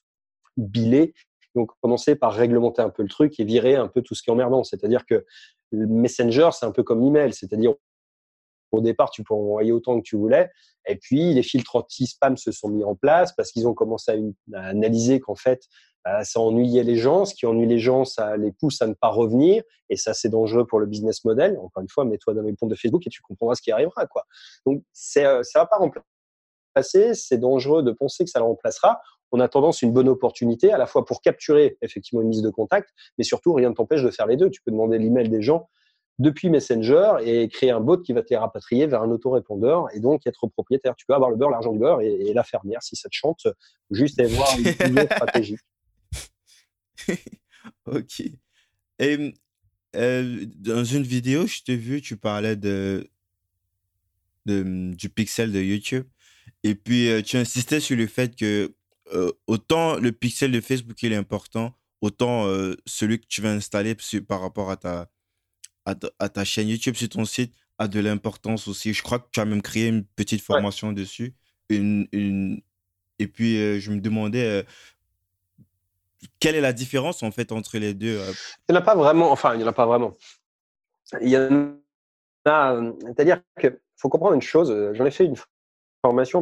biler, 0.57 1.13
ils 1.55 1.59
vont 1.59 1.67
commencer 1.81 2.15
par 2.15 2.33
réglementer 2.33 2.81
un 2.81 2.89
peu 2.89 3.03
le 3.03 3.09
truc 3.09 3.39
et 3.39 3.43
virer 3.43 3.75
un 3.75 3.87
peu 3.87 4.01
tout 4.01 4.15
ce 4.15 4.23
qui 4.23 4.29
est 4.29 4.33
emmerdant. 4.33 4.63
C'est-à-dire 4.63 5.05
que 5.05 5.25
Messenger, 5.71 6.49
c'est 6.51 6.65
un 6.65 6.71
peu 6.71 6.83
comme 6.83 7.03
l'email. 7.03 7.33
C'est-à-dire, 7.33 7.73
au 8.73 8.81
départ, 8.81 9.11
tu 9.11 9.23
peux 9.23 9.33
envoyer 9.33 9.71
autant 9.71 9.97
que 9.97 10.03
tu 10.03 10.15
voulais. 10.15 10.49
Et 10.87 10.95
puis, 10.95 11.33
les 11.33 11.43
filtres 11.43 11.75
anti-spam 11.75 12.37
se 12.37 12.51
sont 12.51 12.69
mis 12.69 12.83
en 12.83 12.95
place 12.95 13.33
parce 13.33 13.51
qu'ils 13.51 13.67
ont 13.67 13.73
commencé 13.73 14.11
à, 14.53 14.59
analyser 14.59 15.19
qu'en 15.19 15.35
fait, 15.35 15.63
bah, 16.03 16.23
ça 16.23 16.39
ennuyait 16.39 16.83
les 16.83 16.97
gens. 16.97 17.25
Ce 17.25 17.33
qui 17.33 17.45
ennuie 17.45 17.67
les 17.67 17.79
gens, 17.79 18.03
ça 18.03 18.35
les 18.35 18.51
pousse 18.51 18.81
à 18.81 18.87
ne 18.87 18.93
pas 18.93 19.09
revenir. 19.09 19.63
Et 19.89 19.95
ça, 19.95 20.13
c'est 20.13 20.29
dangereux 20.29 20.65
pour 20.65 20.79
le 20.79 20.85
business 20.85 21.23
model. 21.23 21.57
Encore 21.61 21.81
une 21.81 21.89
fois, 21.89 22.03
mets-toi 22.05 22.33
dans 22.33 22.41
les 22.41 22.53
ponts 22.53 22.67
de 22.67 22.75
Facebook 22.75 23.05
et 23.07 23.09
tu 23.09 23.21
comprendras 23.21 23.55
ce 23.55 23.61
qui 23.61 23.71
arrivera. 23.71 24.05
Quoi. 24.07 24.25
Donc, 24.65 24.83
euh, 25.17 25.43
ça 25.43 25.59
va 25.59 25.65
pas 25.65 25.77
remplacer. 25.77 27.13
C'est 27.13 27.37
dangereux 27.37 27.83
de 27.83 27.91
penser 27.91 28.25
que 28.25 28.29
ça 28.29 28.39
le 28.39 28.45
remplacera. 28.45 29.01
On 29.31 29.39
a 29.39 29.47
tendance 29.47 29.81
une 29.81 29.91
bonne 29.91 30.09
opportunité 30.09 30.71
à 30.71 30.77
la 30.77 30.85
fois 30.85 31.05
pour 31.05 31.21
capturer 31.21 31.77
effectivement 31.81 32.21
une 32.21 32.29
liste 32.29 32.43
de 32.43 32.51
contacts, 32.51 32.89
mais 33.17 33.23
surtout, 33.23 33.51
rien 33.53 33.69
ne 33.69 33.73
t'empêche 33.73 34.03
de 34.03 34.11
faire 34.11 34.27
les 34.27 34.37
deux. 34.37 34.51
Tu 34.51 34.61
peux 34.61 34.69
demander 34.69 34.99
l'email 34.99 35.27
des 35.29 35.41
gens 35.41 35.69
depuis 36.19 36.49
Messenger 36.49 37.15
et 37.23 37.47
créer 37.49 37.71
un 37.71 37.79
bot 37.79 37.97
qui 37.97 38.13
va 38.13 38.21
te 38.21 38.29
les 38.29 38.37
rapatrier 38.37 38.85
vers 38.87 39.01
un 39.01 39.09
autorépondeur 39.09 39.87
et 39.93 39.99
donc 39.99 40.27
être 40.27 40.47
propriétaire. 40.47 40.95
Tu 40.95 41.05
peux 41.05 41.13
avoir 41.13 41.29
le 41.29 41.37
beurre, 41.37 41.49
l'argent 41.49 41.73
du 41.73 41.79
beurre 41.79 42.01
et, 42.01 42.33
la 42.33 42.43
fermière 42.43 42.83
si 42.83 42.95
ça 42.95 43.09
te 43.09 43.15
chante, 43.15 43.47
juste 43.89 44.19
et 44.19 44.25
voir 44.25 44.49
une 44.57 44.63
vision 44.71 45.05
stratégique. 45.05 45.59
ok. 47.85 48.21
Et 48.99 49.33
euh, 49.95 50.45
dans 50.55 50.83
une 50.83 51.03
vidéo, 51.03 51.47
je 51.47 51.61
t'ai 51.63 51.75
vu, 51.75 52.01
tu 52.01 52.15
parlais 52.17 52.55
de, 52.55 53.09
du 54.45 55.09
pixel 55.09 55.51
de 55.51 55.61
YouTube. 55.61 56.05
Et 56.63 56.75
puis, 56.75 57.09
euh, 57.09 57.21
tu 57.21 57.37
insistais 57.37 57.79
sur 57.79 57.97
le 57.97 58.07
fait 58.07 58.35
que 58.35 58.73
euh, 59.13 59.31
autant 59.47 59.97
le 59.97 60.11
pixel 60.11 60.51
de 60.51 60.61
Facebook 60.61 61.01
il 61.03 61.11
est 61.11 61.17
important, 61.17 61.75
autant 62.01 62.45
celui 62.85 63.19
que 63.19 63.25
tu 63.27 63.41
vas 63.41 63.51
installer 63.51 63.95
par 64.27 64.41
rapport 64.41 64.69
à 64.69 64.77
ta, 64.77 65.09
à, 65.85 65.95
ta 66.29 66.43
chaîne 66.45 66.69
YouTube, 66.69 66.95
sur 66.95 67.09
ton 67.09 67.25
site, 67.25 67.53
a 67.77 67.87
de 67.87 67.99
l'importance 67.99 68.67
aussi. 68.67 68.93
Je 68.93 69.03
crois 69.03 69.19
que 69.19 69.27
tu 69.31 69.39
as 69.39 69.45
même 69.45 69.61
créé 69.61 69.87
une 69.87 70.05
petite 70.05 70.41
formation 70.41 70.91
dessus. 70.91 71.33
Une, 71.69 72.07
une... 72.11 72.61
Et 73.19 73.27
puis, 73.27 73.57
euh, 73.57 73.79
je 73.79 73.91
me 73.91 73.99
demandais, 73.99 74.45
euh, 74.45 74.63
quelle 76.39 76.55
est 76.55 76.61
la 76.61 76.73
différence 76.73 77.23
en 77.23 77.31
fait 77.31 77.51
entre 77.51 77.77
les 77.77 77.93
deux 77.93 78.17
euh? 78.19 78.31
Il 78.69 78.73
n'y 78.73 78.77
en 78.77 78.81
a 78.81 78.83
pas 78.83 78.95
vraiment, 78.95 79.31
enfin, 79.31 79.53
il 79.53 79.57
n'y 79.57 79.63
en 79.63 79.67
a 79.67 79.73
pas 79.73 79.85
vraiment. 79.85 80.13
Il 81.21 81.29
y 81.29 81.37
en 81.37 81.75
a, 82.45 82.81
c'est-à-dire 83.05 83.41
qu'il 83.59 83.77
faut 83.97 84.09
comprendre 84.09 84.33
une 84.33 84.41
chose, 84.41 84.73
j'en 84.93 85.05
ai 85.05 85.11
fait 85.11 85.25
une 85.25 85.35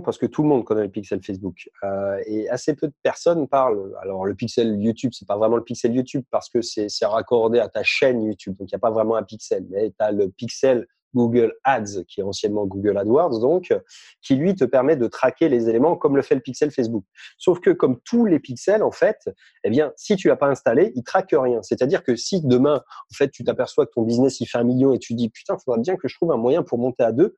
parce 0.04 0.18
que 0.18 0.26
tout 0.26 0.42
le 0.42 0.50
monde 0.50 0.66
connaît 0.66 0.84
le 0.84 0.90
pixel 0.90 1.22
Facebook 1.24 1.70
euh, 1.84 2.20
et 2.26 2.50
assez 2.50 2.76
peu 2.76 2.88
de 2.88 2.94
personnes 3.04 3.48
parlent. 3.48 3.96
Alors 4.02 4.26
le 4.26 4.34
pixel 4.34 4.82
YouTube, 4.82 5.12
c'est 5.14 5.28
pas 5.28 5.38
vraiment 5.38 5.56
le 5.56 5.64
pixel 5.64 5.94
YouTube 5.94 6.24
parce 6.32 6.50
que 6.50 6.62
c'est 6.62 6.90
raccordé 7.04 7.60
à 7.60 7.70
ta 7.70 7.84
chaîne 7.84 8.24
YouTube, 8.24 8.56
donc 8.58 8.72
il 8.72 8.74
n'y 8.74 8.78
a 8.78 8.80
pas 8.80 8.90
vraiment 8.90 9.16
un 9.16 9.24
pixel, 9.24 9.66
mais 9.70 9.90
tu 9.90 9.96
as 10.00 10.12
le 10.12 10.30
pixel 10.30 10.88
Google 11.14 11.54
Ads, 11.64 12.04
qui 12.08 12.22
est 12.22 12.24
anciennement 12.24 12.66
Google 12.66 12.98
AdWords, 12.98 13.40
donc, 13.40 13.74
qui 14.22 14.36
lui 14.36 14.56
te 14.56 14.64
permet 14.64 14.96
de 14.96 15.08
traquer 15.08 15.50
les 15.50 15.70
éléments 15.70 15.96
comme 15.96 16.16
le 16.16 16.22
fait 16.22 16.36
le 16.36 16.42
pixel 16.42 16.72
Facebook. 16.72 17.04
Sauf 17.38 17.60
que 17.60 17.70
comme 17.70 18.00
tous 18.06 18.26
les 18.26 18.40
pixels, 18.40 18.82
en 18.82 18.92
fait, 18.92 19.30
eh 19.64 19.70
bien, 19.70 19.92
si 19.98 20.16
tu 20.16 20.30
l'as 20.30 20.38
pas 20.38 20.48
installé, 20.48 20.92
il 20.96 21.04
traque 21.04 21.34
rien. 21.34 21.62
C'est-à-dire 21.64 22.04
que 22.04 22.16
si 22.16 22.42
demain, 22.42 22.76
en 22.76 23.14
fait, 23.14 23.30
tu 23.30 23.44
t'aperçois 23.44 23.86
que 23.86 23.92
ton 23.92 24.04
business 24.04 24.40
il 24.40 24.46
fait 24.46 24.58
un 24.58 24.64
million 24.64 24.94
et 24.94 25.00
tu 25.00 25.14
dis 25.14 25.30
putain, 25.30 25.56
il 25.60 25.64
faudra 25.64 25.80
bien 25.80 25.98
que 25.98 26.08
je 26.08 26.16
trouve 26.16 26.32
un 26.32 26.38
moyen 26.38 26.64
pour 26.64 26.78
monter 26.78 27.04
à 27.04 27.12
deux, 27.12 27.36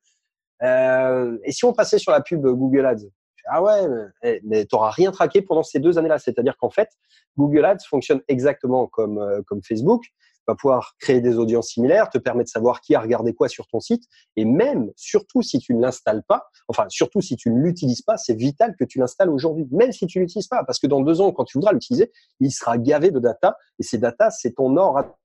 euh, 0.61 1.37
et 1.43 1.51
si 1.51 1.65
on 1.65 1.73
passait 1.73 1.97
sur 1.97 2.11
la 2.11 2.21
pub 2.21 2.45
Google 2.45 2.85
Ads 2.85 3.07
ah 3.45 3.61
ouais, 3.61 3.87
mais, 4.43 4.61
eh, 4.61 4.65
tu 4.65 4.75
n'auras 4.75 4.91
rien 4.91 5.11
traqué 5.11 5.41
pendant 5.41 5.63
ces 5.63 5.79
deux 5.79 5.97
années-là. 5.97 6.19
C'est-à-dire 6.19 6.57
qu'en 6.57 6.69
fait, 6.69 6.89
Google 7.37 7.65
Ads 7.65 7.85
fonctionne 7.89 8.21
exactement 8.27 8.87
comme, 8.87 9.19
euh, 9.19 9.41
comme 9.45 9.61
Facebook. 9.63 10.03
va 10.45 10.55
pouvoir 10.55 10.95
créer 10.99 11.21
des 11.21 11.37
audiences 11.37 11.69
similaires, 11.69 12.09
te 12.09 12.17
permet 12.17 12.43
de 12.43 12.49
savoir 12.49 12.81
qui 12.81 12.95
a 12.95 12.99
regardé 12.99 13.33
quoi 13.33 13.47
sur 13.47 13.65
ton 13.67 13.79
site. 13.79 14.03
Et 14.35 14.43
même, 14.43 14.91
surtout 14.97 15.41
si 15.41 15.57
tu 15.59 15.73
ne 15.73 15.81
l'installes 15.81 16.23
pas, 16.27 16.49
enfin, 16.67 16.85
surtout 16.89 17.21
si 17.21 17.37
tu 17.37 17.49
ne 17.49 17.61
l'utilises 17.61 18.01
pas, 18.01 18.17
c'est 18.17 18.33
vital 18.33 18.75
que 18.77 18.83
tu 18.83 18.99
l'installes 18.99 19.29
aujourd'hui, 19.29 19.65
même 19.71 19.93
si 19.93 20.05
tu 20.05 20.19
l'utilises 20.19 20.47
pas. 20.47 20.65
Parce 20.65 20.79
que 20.79 20.87
dans 20.87 20.99
deux 20.99 21.21
ans, 21.21 21.31
quand 21.31 21.45
tu 21.45 21.57
voudras 21.57 21.71
l'utiliser, 21.71 22.11
il 22.41 22.51
sera 22.51 22.77
gavé 22.77 23.09
de 23.11 23.19
data. 23.19 23.55
Et 23.79 23.83
ces 23.83 23.97
data, 23.97 24.31
c'est 24.31 24.51
ton 24.51 24.75
or 24.75 24.97
à 24.97 25.15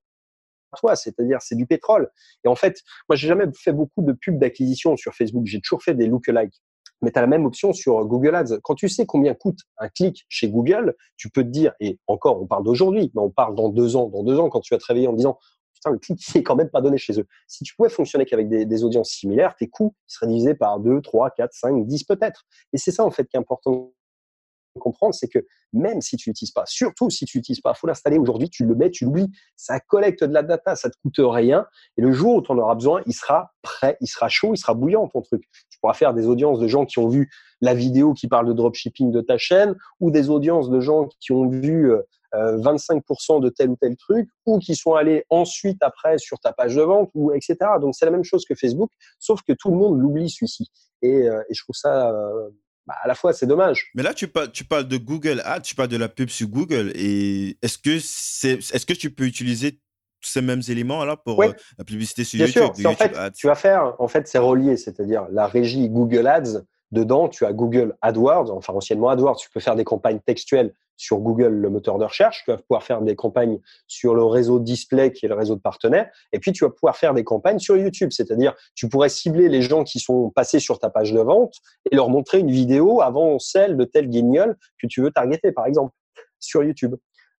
toi, 0.77 0.95
c'est-à-dire 0.95 1.41
c'est 1.41 1.55
du 1.55 1.65
pétrole. 1.65 2.09
Et 2.43 2.47
en 2.47 2.55
fait, 2.55 2.81
moi 3.07 3.15
j'ai 3.15 3.27
jamais 3.27 3.45
fait 3.57 3.73
beaucoup 3.73 4.01
de 4.01 4.13
pubs 4.13 4.37
d'acquisition 4.37 4.95
sur 4.97 5.13
Facebook, 5.13 5.45
j'ai 5.45 5.61
toujours 5.61 5.83
fait 5.83 5.93
des 5.93 6.07
lookalikes. 6.07 6.61
mais 7.01 7.11
tu 7.11 7.17
as 7.17 7.21
la 7.21 7.27
même 7.27 7.45
option 7.45 7.73
sur 7.73 8.05
Google 8.05 8.35
Ads. 8.35 8.59
Quand 8.63 8.75
tu 8.75 8.89
sais 8.89 9.05
combien 9.05 9.33
coûte 9.33 9.59
un 9.77 9.89
clic 9.89 10.25
chez 10.29 10.49
Google, 10.49 10.95
tu 11.17 11.29
peux 11.29 11.43
te 11.43 11.49
dire, 11.49 11.73
et 11.79 11.99
encore, 12.07 12.41
on 12.41 12.47
parle 12.47 12.63
d'aujourd'hui, 12.63 13.11
mais 13.15 13.21
on 13.21 13.29
parle 13.29 13.55
dans 13.55 13.69
deux 13.69 13.95
ans. 13.95 14.09
Dans 14.09 14.23
deux 14.23 14.39
ans, 14.39 14.49
quand 14.49 14.59
tu 14.59 14.73
vas 14.73 14.79
te 14.79 14.85
réveiller 14.85 15.07
en 15.07 15.13
disant, 15.13 15.39
putain, 15.73 15.91
le 15.91 15.97
clic, 15.97 16.19
il 16.35 16.37
est 16.39 16.43
quand 16.43 16.55
même 16.55 16.69
pas 16.69 16.81
donné 16.81 16.97
chez 16.97 17.19
eux. 17.19 17.27
Si 17.47 17.63
tu 17.63 17.75
pouvais 17.75 17.89
fonctionner 17.89 18.25
qu'avec 18.25 18.49
des, 18.49 18.65
des, 18.65 18.83
audiences 18.83 19.11
similaires, 19.11 19.55
tes 19.55 19.69
coûts 19.69 19.95
seraient 20.07 20.27
divisés 20.27 20.55
par 20.55 20.79
2, 20.79 21.01
3, 21.01 21.31
4, 21.31 21.53
5, 21.53 21.87
10 21.87 22.03
peut-être. 22.03 22.45
Et 22.73 22.77
c'est 22.77 22.91
ça, 22.91 23.05
en 23.05 23.11
fait, 23.11 23.25
qui 23.25 23.37
est 23.37 23.39
important 23.39 23.93
comprendre, 24.79 25.13
c'est 25.13 25.27
que 25.27 25.39
même 25.73 26.01
si 26.01 26.17
tu 26.17 26.29
l'utilises 26.29 26.51
pas, 26.51 26.63
surtout 26.65 27.09
si 27.09 27.25
tu 27.25 27.37
l'utilises 27.37 27.61
pas, 27.61 27.73
faut 27.73 27.87
l'installer 27.87 28.17
aujourd'hui, 28.17 28.49
tu 28.49 28.65
le 28.65 28.75
mets, 28.75 28.89
tu 28.89 29.05
l'oublies, 29.05 29.29
ça 29.55 29.79
collecte 29.79 30.23
de 30.23 30.33
la 30.33 30.41
data, 30.41 30.75
ça 30.75 30.89
te 30.89 30.95
coûte 31.01 31.19
rien, 31.19 31.65
et 31.97 32.01
le 32.01 32.11
jour 32.11 32.35
où 32.35 32.41
tu 32.41 32.51
en 32.51 32.57
auras 32.57 32.75
besoin, 32.75 33.01
il 33.05 33.13
sera 33.13 33.51
prêt, 33.61 33.97
il 34.01 34.07
sera 34.07 34.29
chaud, 34.29 34.53
il 34.53 34.57
sera 34.57 34.73
bouillant 34.73 35.07
ton 35.07 35.21
truc. 35.21 35.43
Tu 35.69 35.79
pourras 35.79 35.93
faire 35.93 36.13
des 36.13 36.27
audiences 36.27 36.59
de 36.59 36.67
gens 36.67 36.85
qui 36.85 36.99
ont 36.99 37.07
vu 37.07 37.29
la 37.61 37.73
vidéo 37.73 38.13
qui 38.13 38.27
parle 38.27 38.47
de 38.47 38.53
dropshipping 38.53 39.11
de 39.11 39.21
ta 39.21 39.37
chaîne, 39.37 39.75
ou 39.99 40.11
des 40.11 40.29
audiences 40.29 40.69
de 40.69 40.79
gens 40.79 41.07
qui 41.19 41.31
ont 41.31 41.47
vu 41.47 41.91
25% 42.33 43.37
euh, 43.37 43.39
de 43.39 43.49
tel 43.49 43.69
ou 43.69 43.75
tel 43.75 43.95
truc, 43.97 44.29
ou 44.45 44.59
qui 44.59 44.75
sont 44.75 44.93
allés 44.93 45.25
ensuite 45.29 45.81
après 45.81 46.17
sur 46.17 46.39
ta 46.39 46.53
page 46.53 46.75
de 46.75 46.81
vente, 46.81 47.09
ou 47.13 47.31
etc. 47.31 47.57
Donc 47.81 47.95
c'est 47.95 48.05
la 48.05 48.11
même 48.11 48.23
chose 48.23 48.45
que 48.45 48.55
Facebook, 48.55 48.91
sauf 49.19 49.41
que 49.41 49.53
tout 49.53 49.71
le 49.71 49.77
monde 49.77 49.99
l'oublie 49.99 50.29
celui-ci. 50.29 50.67
Et, 51.01 51.27
euh, 51.29 51.41
je 51.49 51.63
trouve 51.63 51.75
ça 51.75 52.11
euh, 52.11 52.49
bah, 52.85 52.95
à 53.03 53.07
la 53.07 53.15
fois, 53.15 53.33
c'est 53.33 53.45
dommage. 53.45 53.89
Mais 53.95 54.03
là, 54.03 54.13
tu 54.13 54.27
parles, 54.27 54.51
tu 54.51 54.63
parles 54.63 54.87
de 54.87 54.97
Google 54.97 55.41
Ads, 55.45 55.61
tu 55.61 55.75
parles 55.75 55.89
de 55.89 55.97
la 55.97 56.09
pub 56.09 56.29
sur 56.29 56.47
Google. 56.47 56.91
Et 56.95 57.57
est-ce 57.61 57.77
que, 57.77 57.99
c'est, 57.99 58.53
est-ce 58.53 58.85
que 58.85 58.93
tu 58.93 59.11
peux 59.11 59.25
utiliser 59.25 59.79
ces 60.21 60.41
mêmes 60.41 60.61
éléments 60.67 61.05
là 61.05 61.15
pour 61.15 61.41
euh, 61.41 61.51
la 61.77 61.85
publicité 61.85 62.23
sur 62.23 62.39
YouTube, 62.39 62.75
sûr. 62.75 62.89
en 62.89 62.95
fait, 62.95 63.31
Tu 63.33 63.47
vas 63.47 63.55
faire, 63.55 63.95
en 63.99 64.07
fait, 64.07 64.27
c'est 64.27 64.37
relié, 64.37 64.75
c'est-à-dire 64.75 65.27
la 65.31 65.47
régie 65.47 65.89
Google 65.89 66.27
Ads. 66.27 66.63
Dedans, 66.91 67.29
tu 67.29 67.45
as 67.45 67.53
Google 67.53 67.95
AdWords, 68.01 68.51
enfin 68.51 68.73
anciennement 68.73 69.09
AdWords. 69.09 69.37
Tu 69.37 69.49
peux 69.49 69.59
faire 69.59 69.75
des 69.75 69.83
campagnes 69.83 70.19
textuelles 70.25 70.73
sur 70.97 71.19
Google, 71.19 71.53
le 71.53 71.69
moteur 71.69 71.97
de 71.97 72.03
recherche. 72.03 72.43
Tu 72.43 72.51
vas 72.51 72.57
pouvoir 72.57 72.83
faire 72.83 73.01
des 73.01 73.15
campagnes 73.15 73.59
sur 73.87 74.13
le 74.15 74.23
réseau 74.23 74.59
display, 74.59 75.13
qui 75.13 75.25
est 75.25 75.29
le 75.29 75.35
réseau 75.35 75.55
de 75.55 75.61
partenaires. 75.61 76.09
Et 76.33 76.39
puis, 76.39 76.51
tu 76.51 76.65
vas 76.65 76.69
pouvoir 76.69 76.97
faire 76.97 77.13
des 77.13 77.23
campagnes 77.23 77.59
sur 77.59 77.77
YouTube. 77.77 78.09
C'est-à-dire, 78.11 78.53
tu 78.75 78.89
pourrais 78.89 79.09
cibler 79.09 79.49
les 79.49 79.61
gens 79.61 79.83
qui 79.83 79.99
sont 79.99 80.29
passés 80.29 80.59
sur 80.59 80.77
ta 80.77 80.89
page 80.89 81.13
de 81.13 81.19
vente 81.19 81.55
et 81.89 81.95
leur 81.95 82.09
montrer 82.09 82.39
une 82.39 82.51
vidéo 82.51 83.01
avant 83.01 83.39
celle 83.39 83.77
de 83.77 83.85
tel 83.85 84.09
guignol 84.09 84.57
que 84.77 84.87
tu 84.87 85.01
veux 85.01 85.11
targeter, 85.11 85.51
par 85.51 85.67
exemple, 85.67 85.93
sur 86.39 86.63
YouTube. 86.63 86.95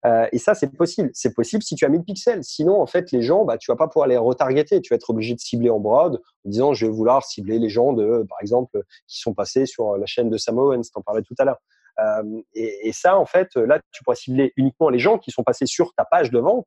Euh, 0.07 0.27
et 0.33 0.39
ça, 0.39 0.55
c'est 0.55 0.75
possible. 0.75 1.11
C'est 1.13 1.35
possible 1.35 1.63
si 1.63 1.75
tu 1.75 1.85
as 1.85 1.89
1000 1.89 2.03
pixels. 2.05 2.43
Sinon, 2.43 2.81
en 2.81 2.87
fait, 2.87 3.13
les 3.13 3.23
gens, 3.23 3.45
bah, 3.45 3.59
tu 3.59 3.71
vas 3.71 3.77
pas 3.77 3.89
pouvoir 3.89 4.07
les 4.07 4.17
retargeter. 4.17 4.81
Tu 4.81 4.91
vas 4.91 4.97
être 4.97 5.11
obligé 5.11 5.35
de 5.35 5.41
cibler 5.41 5.71
en 5.71 5.79
broad 5.79 6.15
en 6.15 6.49
disant, 6.49 6.75
je 6.75 6.87
vais 6.87 6.93
vouloir 6.93 7.25
cibler 7.25 7.59
les 7.59 7.69
gens 7.69 7.93
de, 7.93 8.25
par 8.29 8.39
exemple, 8.41 8.83
qui 9.07 9.21
sont 9.21 9.35
passés 9.35 9.67
sur 9.67 9.97
la 9.97 10.07
chaîne 10.07 10.31
de 10.31 10.39
Sam 10.39 10.59
Owens, 10.59 10.91
t'en 10.93 11.03
parlais 11.03 11.23
tout 11.23 11.35
à 11.39 11.45
l'heure. 11.45 11.59
Euh, 11.99 12.41
et, 12.55 12.93
ça, 12.93 13.19
en 13.19 13.27
fait, 13.27 13.55
là, 13.57 13.81
tu 13.93 14.03
pourras 14.03 14.17
cibler 14.17 14.53
uniquement 14.57 14.89
les 14.89 14.99
gens 14.99 15.19
qui 15.19 15.31
sont 15.31 15.43
passés 15.43 15.67
sur 15.67 15.93
ta 15.95 16.05
page 16.05 16.31
de 16.31 16.39
vente, 16.39 16.67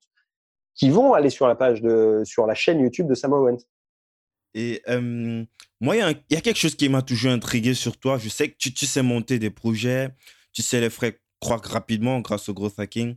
qui 0.76 0.90
vont 0.90 1.14
aller 1.14 1.30
sur 1.30 1.48
la 1.48 1.56
page 1.56 1.82
de, 1.82 2.22
sur 2.26 2.46
la 2.46 2.54
chaîne 2.54 2.80
YouTube 2.80 3.08
de 3.08 3.16
Sam 3.16 3.34
Owens. 3.34 3.58
Et 4.54 4.84
moi, 5.82 5.98
il 5.98 6.18
y, 6.30 6.36
a 6.36 6.42
quelque 6.42 6.60
chose 6.60 6.76
qui 6.76 6.88
m'a 6.88 7.02
toujours 7.02 7.32
intrigué 7.32 7.74
sur 7.74 7.98
toi. 7.98 8.20
Je 8.20 8.30
sais 8.30 8.50
que 8.50 8.56
tu, 8.58 8.86
sais 8.86 9.02
monter 9.02 9.40
des 9.40 9.50
projets, 9.50 10.10
tu 10.52 10.62
sais 10.62 10.80
les 10.80 10.92
faire 10.92 11.14
croître 11.44 11.70
rapidement 11.70 12.20
grâce 12.22 12.50
au 12.50 12.54
growth 12.54 12.80
hacking. 12.80 13.16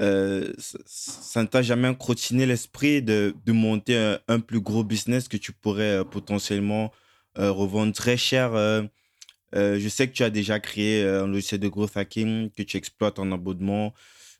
Euh, 0.00 0.52
ça, 0.58 1.42
ne 1.42 1.48
t'a 1.48 1.62
jamais 1.62 1.92
crottiné 1.96 2.46
l'esprit 2.46 3.02
de, 3.02 3.34
monter 3.48 4.16
un, 4.28 4.40
plus 4.40 4.60
gros 4.60 4.84
business 4.84 5.28
que 5.28 5.36
tu 5.36 5.52
pourrais 5.52 5.98
euh, 5.98 6.04
potentiellement 6.04 6.92
revendre 7.36 7.92
très 7.92 8.16
cher 8.16 8.52
euh, 9.54 9.78
je 9.78 9.88
sais 9.88 10.06
que 10.08 10.12
tu 10.12 10.22
as 10.22 10.30
déjà 10.30 10.60
créé 10.60 11.02
euh, 11.02 11.24
un 11.24 11.26
logiciel 11.26 11.60
de 11.60 11.68
growth 11.68 11.96
hacking 11.96 12.50
que 12.50 12.62
tu 12.62 12.76
exploites 12.76 13.18
en 13.18 13.32
abonnement, 13.32 13.94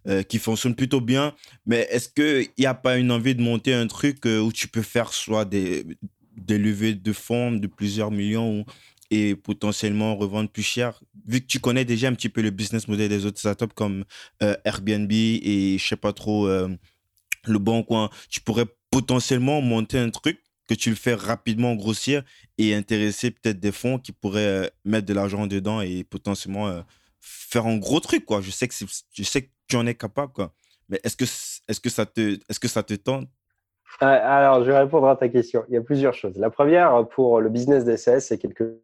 euh, 0.07 0.22
qui 0.22 0.39
fonctionne 0.39 0.74
plutôt 0.74 1.01
bien. 1.01 1.34
Mais 1.66 1.86
est-ce 1.91 2.09
qu'il 2.09 2.51
n'y 2.59 2.66
a 2.66 2.74
pas 2.74 2.99
une 2.99 3.11
envie 3.11 3.34
de 3.34 3.43
monter 3.43 3.72
un 3.72 3.86
truc 3.86 4.24
où 4.24 4.53
tu 4.53 4.68
peux 4.68 4.82
faire 4.82 5.12
soit 5.12 5.45
des, 5.45 5.86
des 6.36 6.59
levées 6.59 6.95
de 6.95 7.12
fonds 7.12 7.53
de 7.53 7.66
plusieurs 7.66 8.11
millions 8.11 8.64
et 9.11 9.34
potentiellement 9.34 10.16
revendre 10.16 10.50
plus 10.50 10.62
cher 10.62 11.02
Vu 11.26 11.40
que 11.40 11.46
tu 11.46 11.61
connais 11.61 11.84
déjà 11.84 12.09
un 12.09 12.14
petit 12.14 12.28
peu 12.28 12.42
le 12.42 12.50
business 12.50 12.88
model 12.88 13.09
des 13.09 13.26
autres 13.26 13.38
startups 13.38 13.74
comme 13.74 14.04
Airbnb 14.40 15.11
et 15.11 15.76
je 15.78 15.86
sais 15.86 15.96
pas 15.96 16.12
trop 16.12 16.46
le 17.48 17.59
bon 17.59 17.82
coin, 17.82 18.11
tu 18.28 18.40
pourrais 18.40 18.66
potentiellement 18.90 19.61
monter 19.61 19.98
un 19.98 20.11
truc 20.11 20.42
que 20.68 20.74
tu 20.74 20.90
le 20.90 20.96
fais 20.96 21.14
rapidement 21.14 21.74
grossir 21.74 22.22
et 22.59 22.74
intéresser 22.74 23.30
peut-être 23.30 23.59
des 23.59 23.72
fonds 23.72 23.98
qui 23.98 24.12
pourraient 24.12 24.66
euh, 24.66 24.68
mettre 24.84 25.06
de 25.06 25.14
l'argent 25.14 25.46
dedans 25.46 25.80
et 25.80 26.04
potentiellement 26.04 26.68
euh, 26.68 26.80
faire 27.20 27.66
un 27.66 27.78
gros 27.78 28.00
truc 28.00 28.26
quoi. 28.26 28.40
Je 28.42 28.50
sais 28.50 28.68
que 28.68 28.74
je 28.74 29.22
sais 29.22 29.42
que 29.42 29.50
tu 29.66 29.76
en 29.76 29.86
es 29.86 29.94
capable 29.94 30.32
quoi. 30.32 30.52
Mais 30.88 31.00
est-ce 31.04 31.16
que 31.16 31.24
est-ce 31.24 31.80
que 31.80 31.88
ça 31.88 32.06
te 32.06 32.38
est-ce 32.48 32.61
que 32.61 32.68
ça 32.68 32.82
te 32.82 32.94
tente? 32.94 33.28
Euh, 34.02 34.06
Alors, 34.06 34.62
je 34.64 34.70
vais 34.70 34.78
répondre 34.78 35.09
à 35.09 35.16
ta 35.16 35.28
question. 35.28 35.64
Il 35.68 35.74
y 35.74 35.76
a 35.78 35.80
plusieurs 35.80 36.14
choses. 36.14 36.36
La 36.36 36.50
première 36.50 37.09
pour 37.09 37.40
le 37.40 37.48
business 37.48 37.84
d'SS, 37.84 38.26
c'est 38.26 38.38
quelque 38.38 38.82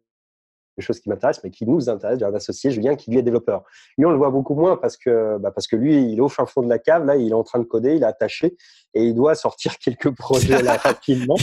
chose 0.81 0.99
qui 0.99 1.09
m'intéresse, 1.09 1.41
mais 1.43 1.51
qui 1.51 1.65
nous 1.65 1.89
intéresse. 1.89 2.19
J'ai 2.19 2.25
un 2.25 2.33
associé, 2.33 2.71
Julien, 2.71 2.95
qui 2.95 3.11
lui 3.11 3.17
est 3.17 3.23
développeur. 3.23 3.63
Lui, 3.97 4.05
on 4.05 4.11
le 4.11 4.17
voit 4.17 4.29
beaucoup 4.29 4.55
moins 4.55 4.77
parce 4.77 4.97
que, 4.97 5.37
bah 5.37 5.51
parce 5.51 5.67
que 5.67 5.75
lui, 5.75 6.11
il 6.11 6.17
est 6.17 6.21
au 6.21 6.29
fin 6.29 6.45
fond 6.45 6.61
de 6.61 6.69
la 6.69 6.79
cave, 6.79 7.05
là, 7.05 7.15
il 7.15 7.29
est 7.29 7.33
en 7.33 7.43
train 7.43 7.59
de 7.59 7.65
coder, 7.65 7.95
il 7.95 8.03
est 8.03 8.05
attaché 8.05 8.57
et 8.93 9.03
il 9.03 9.15
doit 9.15 9.35
sortir 9.35 9.77
quelques 9.79 10.15
projets 10.15 10.61
là 10.61 10.77
rapidement. 10.77 11.35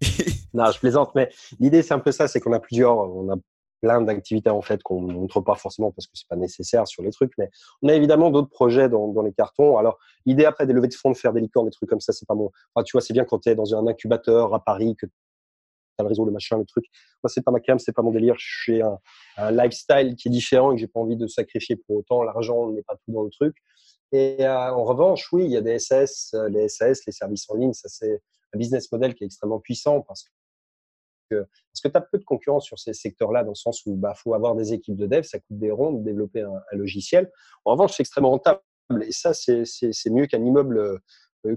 non, 0.54 0.70
je 0.70 0.78
plaisante, 0.78 1.14
mais 1.14 1.30
l'idée, 1.58 1.82
c'est 1.82 1.94
un 1.94 1.98
peu 1.98 2.12
ça, 2.12 2.28
c'est 2.28 2.40
qu'on 2.40 2.52
a 2.52 2.60
plusieurs, 2.60 2.96
on 2.96 3.32
a 3.32 3.36
plein 3.82 4.00
d'activités 4.00 4.50
en 4.50 4.62
fait 4.62 4.82
qu'on 4.82 5.02
ne 5.02 5.12
montre 5.12 5.40
pas 5.40 5.54
forcément 5.54 5.92
parce 5.92 6.06
que 6.06 6.12
c'est 6.14 6.28
pas 6.28 6.36
nécessaire 6.36 6.86
sur 6.88 7.02
les 7.02 7.10
trucs, 7.10 7.32
mais 7.38 7.50
on 7.82 7.88
a 7.88 7.94
évidemment 7.94 8.30
d'autres 8.30 8.48
projets 8.48 8.88
dans, 8.88 9.08
dans, 9.08 9.22
les 9.22 9.32
cartons. 9.32 9.76
Alors, 9.76 9.98
l'idée 10.24 10.44
après 10.44 10.66
des 10.66 10.72
levées 10.72 10.88
de 10.88 10.94
fonds, 10.94 11.10
de 11.10 11.16
faire 11.16 11.32
des 11.32 11.40
licornes, 11.40 11.66
des 11.66 11.72
trucs 11.72 11.88
comme 11.88 12.00
ça, 12.00 12.12
c'est 12.12 12.26
pas 12.26 12.34
bon. 12.34 12.50
Enfin, 12.74 12.84
tu 12.84 12.92
vois, 12.92 13.00
c'est 13.00 13.12
bien 13.12 13.24
quand 13.24 13.40
tu 13.40 13.50
es 13.50 13.54
dans 13.54 13.74
un 13.74 13.86
incubateur 13.86 14.54
à 14.54 14.64
Paris, 14.64 14.96
que 14.96 15.06
le 16.02 16.08
réseau, 16.08 16.24
le 16.24 16.32
machin, 16.32 16.58
le 16.58 16.64
truc. 16.64 16.84
Moi, 17.22 17.30
c'est 17.30 17.42
pas 17.42 17.50
ma 17.50 17.60
cam, 17.60 17.78
c'est 17.78 17.92
pas 17.92 18.02
mon 18.02 18.10
délire. 18.10 18.34
Je 18.38 18.62
suis 18.62 18.82
un, 18.82 19.50
lifestyle 19.50 20.16
qui 20.16 20.28
est 20.28 20.30
différent 20.30 20.72
et 20.72 20.74
que 20.74 20.80
j'ai 20.80 20.88
pas 20.88 21.00
envie 21.00 21.16
de 21.16 21.26
sacrifier 21.26 21.76
pour 21.76 21.96
autant. 21.96 22.22
L'argent 22.22 22.70
n'est 22.70 22.82
pas 22.82 22.96
tout 22.96 23.12
dans 23.12 23.22
le 23.22 23.30
truc. 23.30 23.56
Et 24.12 24.44
euh, 24.46 24.72
en 24.72 24.84
revanche, 24.84 25.32
oui, 25.32 25.44
il 25.44 25.50
y 25.50 25.56
a 25.56 25.60
des 25.60 25.78
SS, 25.78 26.34
euh, 26.34 26.48
les 26.48 26.68
SAS, 26.68 27.04
les 27.06 27.12
services 27.12 27.48
en 27.50 27.56
ligne. 27.56 27.72
Ça, 27.72 27.88
c'est 27.88 28.22
un 28.54 28.58
business 28.58 28.90
model 28.92 29.14
qui 29.14 29.24
est 29.24 29.26
extrêmement 29.26 29.58
puissant 29.60 30.00
parce 30.02 30.24
que 30.24 30.30
parce 31.28 31.80
que 31.82 31.88
tu 31.88 31.96
as 31.96 32.00
peu 32.00 32.18
de 32.18 32.24
concurrence 32.24 32.64
sur 32.64 32.78
ces 32.78 32.92
secteurs-là, 32.92 33.42
dans 33.42 33.50
le 33.50 33.56
sens 33.56 33.84
où 33.84 33.96
bah 33.96 34.14
faut 34.14 34.32
avoir 34.32 34.54
des 34.54 34.72
équipes 34.72 34.94
de 34.94 35.08
dev, 35.08 35.22
ça 35.22 35.40
coûte 35.40 35.58
des 35.58 35.72
ronds 35.72 35.92
de 35.92 36.04
développer 36.04 36.42
un, 36.42 36.62
un 36.70 36.76
logiciel. 36.76 37.32
En 37.64 37.72
revanche, 37.72 37.96
c'est 37.96 38.04
extrêmement 38.04 38.30
rentable. 38.30 38.60
Et 39.02 39.10
ça, 39.10 39.34
c'est 39.34 40.10
mieux 40.10 40.26
qu'un 40.26 40.44
immeuble 40.44 40.78
euh, 40.78 40.98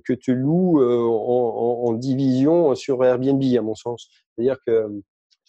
que 0.03 0.13
tu 0.13 0.35
loues 0.35 0.81
en, 0.81 1.85
en, 1.85 1.93
division 1.93 2.75
sur 2.75 3.03
Airbnb, 3.03 3.41
à 3.57 3.61
mon 3.61 3.75
sens. 3.75 4.09
C'est-à-dire 4.35 4.57
que 4.65 5.01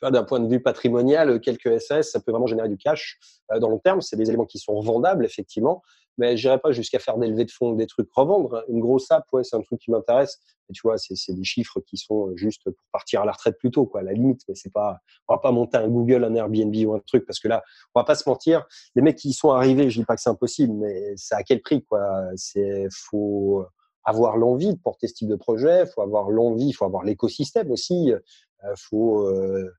d'un 0.03 0.25
point 0.25 0.41
de 0.41 0.49
vue 0.49 0.61
patrimonial, 0.61 1.41
quelques 1.41 1.79
SS, 1.79 2.13
ça 2.13 2.21
peut 2.21 2.31
vraiment 2.31 2.47
générer 2.47 2.69
du 2.69 2.79
cash 2.79 3.19
dans 3.51 3.69
le 3.69 3.75
long 3.75 3.79
terme. 3.79 4.01
C'est 4.01 4.17
des 4.17 4.29
éléments 4.29 4.47
qui 4.47 4.59
sont 4.59 4.81
vendables, 4.81 5.25
effectivement, 5.27 5.83
mais 6.17 6.37
je 6.37 6.49
n'irai 6.49 6.59
pas 6.59 6.73
jusqu'à 6.73 6.99
faire 6.99 7.19
des 7.19 7.29
levées 7.29 7.45
de 7.45 7.51
fonds, 7.51 7.73
des 7.73 7.87
trucs 7.87 8.09
revendre. 8.13 8.65
Une 8.69 8.81
grosse 8.81 9.11
app, 9.11 9.25
ouais, 9.33 9.45
c'est 9.45 9.57
un 9.57 9.63
truc 9.63 9.81
qui 9.81 9.91
m'intéresse. 9.91 10.39
Et 10.69 10.73
tu 10.73 10.83
vois, 10.85 10.97
c'est 10.99 11.33
des 11.33 11.45
chiffres 11.45 11.81
qui 11.81 11.97
sont 11.97 12.37
juste 12.37 12.63
pour 12.65 12.75
partir 12.93 13.23
à 13.23 13.25
la 13.25 13.33
retraite 13.33 13.59
plus 13.59 13.71
tôt, 13.71 13.87
quoi, 13.87 14.01
à 14.01 14.03
la 14.03 14.13
limite. 14.13 14.43
Mais 14.49 14.55
c'est 14.55 14.73
pas, 14.73 14.99
on 15.29 15.35
va 15.35 15.39
pas 15.39 15.51
monter 15.51 15.79
un 15.79 15.89
Google, 15.89 16.25
un 16.25 16.35
Airbnb 16.35 16.75
ou 16.87 16.95
un 16.95 17.01
truc, 17.01 17.27
parce 17.27 17.41
que 17.41 17.49
là, 17.49 17.63
on 17.95 18.01
va 18.01 18.05
pas 18.05 18.15
se 18.15 18.29
mentir. 18.29 18.67
Les 18.95 19.03
mecs 19.03 19.17
qui 19.17 19.31
y 19.31 19.33
sont 19.33 19.51
arrivés, 19.51 19.91
je 19.91 20.01
dis 20.01 20.05
pas 20.05 20.15
que 20.15 20.23
c'est 20.23 20.31
impossible, 20.31 20.75
mais 20.75 21.15
c'est 21.17 21.35
à 21.35 21.43
quel 21.43 21.61
prix, 21.61 21.83
quoi? 21.85 22.01
C'est, 22.37 22.87
faut 22.91 23.65
avoir 24.11 24.37
l'envie 24.37 24.75
de 24.75 24.79
porter 24.79 25.09
ce 25.09 25.15
type 25.15 25.29
de 25.29 25.37
projet, 25.37 25.87
faut 25.87 26.03
avoir 26.03 26.31
l'envie, 26.31 26.73
faut 26.73 26.85
avoir 26.85 27.05
l'écosystème 27.05 27.71
aussi, 27.71 28.13
euh, 28.13 28.75
faut 28.77 29.27
euh, 29.27 29.73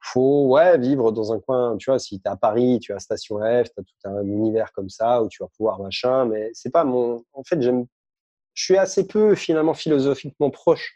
faut 0.00 0.46
ouais 0.46 0.78
vivre 0.78 1.10
dans 1.10 1.32
un 1.32 1.40
coin 1.40 1.76
tu 1.76 1.90
vois 1.90 1.98
si 1.98 2.20
tu 2.20 2.28
es 2.28 2.30
à 2.30 2.36
Paris 2.36 2.78
tu 2.80 2.92
as 2.92 3.00
station 3.00 3.38
F 3.38 3.64
tu 3.74 3.80
as 3.80 3.82
tout 3.82 3.94
un 4.04 4.22
univers 4.22 4.72
comme 4.72 4.88
ça 4.88 5.22
où 5.22 5.28
tu 5.28 5.42
vas 5.42 5.48
pouvoir 5.56 5.80
machin 5.80 6.24
mais 6.24 6.50
c'est 6.54 6.70
pas 6.70 6.84
mon 6.84 7.24
en 7.32 7.42
fait 7.42 7.60
j'aime 7.60 7.86
je 8.54 8.64
suis 8.64 8.76
assez 8.76 9.06
peu 9.06 9.34
finalement 9.34 9.74
philosophiquement 9.74 10.50
proche 10.50 10.94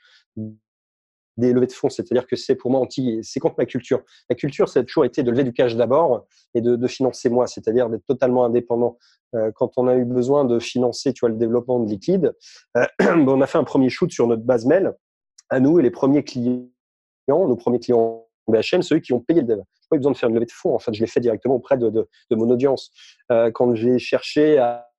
des 1.36 1.52
levées 1.52 1.66
de 1.66 1.72
fonds 1.72 1.88
c'est-à-dire 1.88 2.26
que 2.26 2.36
c'est 2.36 2.54
pour 2.54 2.70
moi 2.70 2.80
anti 2.80 3.20
c'est 3.22 3.40
contre 3.40 3.56
ma 3.58 3.66
culture 3.66 4.02
ma 4.28 4.36
culture 4.36 4.68
ça 4.68 4.80
a 4.80 4.82
toujours 4.82 5.04
été 5.04 5.22
de 5.22 5.30
lever 5.30 5.44
du 5.44 5.52
cash 5.52 5.76
d'abord 5.76 6.26
et 6.54 6.60
de, 6.60 6.86
financer 6.86 7.30
moi 7.30 7.46
c'est-à-dire 7.46 7.88
d'être 7.88 8.04
totalement 8.06 8.44
indépendant 8.44 8.98
euh, 9.34 9.50
quand 9.54 9.72
on 9.76 9.88
a 9.88 9.96
eu 9.96 10.04
besoin 10.04 10.44
de 10.44 10.58
financer 10.58 11.12
tu 11.12 11.20
vois 11.20 11.30
le 11.30 11.36
développement 11.36 11.80
de 11.80 11.88
liquide 11.88 12.34
euh, 12.76 12.84
on 13.00 13.40
a 13.40 13.46
fait 13.46 13.58
un 13.58 13.64
premier 13.64 13.88
shoot 13.88 14.10
sur 14.10 14.26
notre 14.26 14.42
base 14.42 14.66
mail 14.66 14.92
à 15.48 15.60
nous 15.60 15.78
et 15.78 15.82
les 15.82 15.90
premiers 15.90 16.24
clients 16.24 16.68
nos 17.28 17.56
premiers 17.56 17.78
clients 17.78 18.26
BHM, 18.48 18.82
ceux 18.82 18.98
qui 18.98 19.12
ont 19.12 19.20
payé 19.20 19.40
le 19.40 19.46
dev. 19.46 19.56
Je 19.56 19.60
n'ai 19.60 19.88
pas 19.90 19.96
eu 19.96 19.98
besoin 19.98 20.12
de 20.12 20.16
faire 20.16 20.28
une 20.28 20.34
levée 20.34 20.46
de 20.46 20.52
fonds. 20.52 20.74
En 20.74 20.78
fait, 20.78 20.92
je 20.92 21.00
l'ai 21.00 21.06
fait 21.06 21.20
directement 21.20 21.54
auprès 21.54 21.76
de 21.78 22.08
mon 22.30 22.50
audience. 22.50 22.90
Euh, 23.30 23.50
quand 23.52 23.74
j'ai 23.74 23.98
cherché 23.98 24.58
à, 24.58 24.91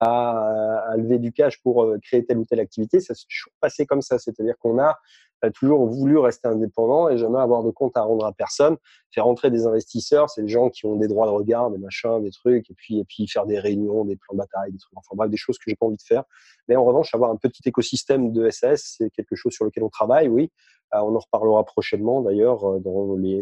à, 0.00 0.84
à, 0.90 0.96
lever 0.96 1.18
du 1.18 1.32
cash 1.32 1.60
pour 1.62 1.82
euh, 1.82 1.98
créer 2.02 2.24
telle 2.24 2.38
ou 2.38 2.44
telle 2.44 2.60
activité, 2.60 3.00
ça 3.00 3.14
s'est 3.14 3.26
toujours 3.28 3.52
passé 3.60 3.86
comme 3.86 4.02
ça. 4.02 4.18
C'est-à-dire 4.18 4.56
qu'on 4.58 4.78
a 4.78 4.98
a 5.42 5.50
toujours 5.50 5.86
voulu 5.86 6.18
rester 6.18 6.48
indépendant 6.48 7.08
et 7.08 7.18
jamais 7.18 7.38
avoir 7.38 7.62
de 7.62 7.70
compte 7.70 7.96
à 7.96 8.02
rendre 8.02 8.24
à 8.26 8.32
personne. 8.32 8.76
Faire 9.12 9.24
rentrer 9.24 9.50
des 9.50 9.66
investisseurs, 9.66 10.30
c'est 10.30 10.42
des 10.42 10.48
gens 10.48 10.70
qui 10.70 10.86
ont 10.86 10.96
des 10.96 11.08
droits 11.08 11.26
de 11.26 11.32
regard, 11.32 11.70
des 11.70 11.78
machins, 11.78 12.22
des 12.22 12.30
trucs, 12.30 12.70
et 12.70 12.74
puis, 12.74 12.98
et 12.98 13.04
puis 13.04 13.26
faire 13.28 13.46
des 13.46 13.58
réunions, 13.58 14.04
des 14.04 14.16
plans 14.16 14.34
de 14.34 14.38
bataille, 14.38 14.72
des 14.72 14.78
trucs. 14.78 14.96
Enfin 14.96 15.14
bref, 15.14 15.30
des 15.30 15.36
choses 15.36 15.58
que 15.58 15.64
j'ai 15.66 15.76
pas 15.76 15.86
envie 15.86 15.96
de 15.96 16.02
faire. 16.02 16.24
Mais 16.68 16.76
en 16.76 16.84
revanche, 16.84 17.14
avoir 17.14 17.30
un 17.30 17.36
petit 17.36 17.62
écosystème 17.66 18.32
de 18.32 18.50
SAS, 18.50 18.96
c'est 18.98 19.10
quelque 19.10 19.36
chose 19.36 19.52
sur 19.52 19.64
lequel 19.64 19.84
on 19.84 19.90
travaille, 19.90 20.28
oui. 20.28 20.50
Euh, 20.94 20.98
on 21.00 21.16
en 21.16 21.18
reparlera 21.18 21.64
prochainement 21.64 22.22
d'ailleurs 22.22 22.64
euh, 22.64 22.78
dans 22.78 23.16
les 23.16 23.40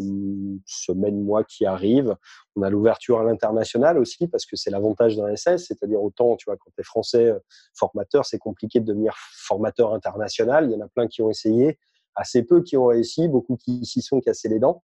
semaines, 0.65 1.23
mois 1.23 1.43
qui 1.43 1.65
arrivent. 1.65 2.15
On 2.55 2.63
a 2.63 2.69
l'ouverture 2.69 3.19
à 3.19 3.23
l'international 3.23 3.97
aussi 3.97 4.27
parce 4.27 4.45
que 4.45 4.55
c'est 4.55 4.71
l'avantage 4.71 5.15
d'un 5.15 5.35
SS, 5.35 5.67
c'est-à-dire 5.67 6.01
autant, 6.01 6.35
tu 6.37 6.45
vois, 6.45 6.57
quand 6.57 6.71
tu 6.75 6.81
es 6.81 6.83
français 6.83 7.25
euh, 7.25 7.39
formateur, 7.75 8.25
c'est 8.25 8.39
compliqué 8.39 8.79
de 8.79 8.85
devenir 8.85 9.15
formateur 9.17 9.93
international. 9.93 10.65
Il 10.69 10.73
y 10.73 10.75
en 10.75 10.85
a 10.85 10.87
plein 10.87 11.07
qui 11.07 11.21
ont 11.21 11.29
essayé, 11.29 11.77
assez 12.15 12.43
peu 12.43 12.63
qui 12.63 12.77
ont 12.77 12.87
réussi, 12.87 13.27
beaucoup 13.27 13.57
qui 13.57 13.85
s'y 13.85 14.01
sont 14.01 14.19
cassés 14.21 14.49
les 14.49 14.59
dents. 14.59 14.83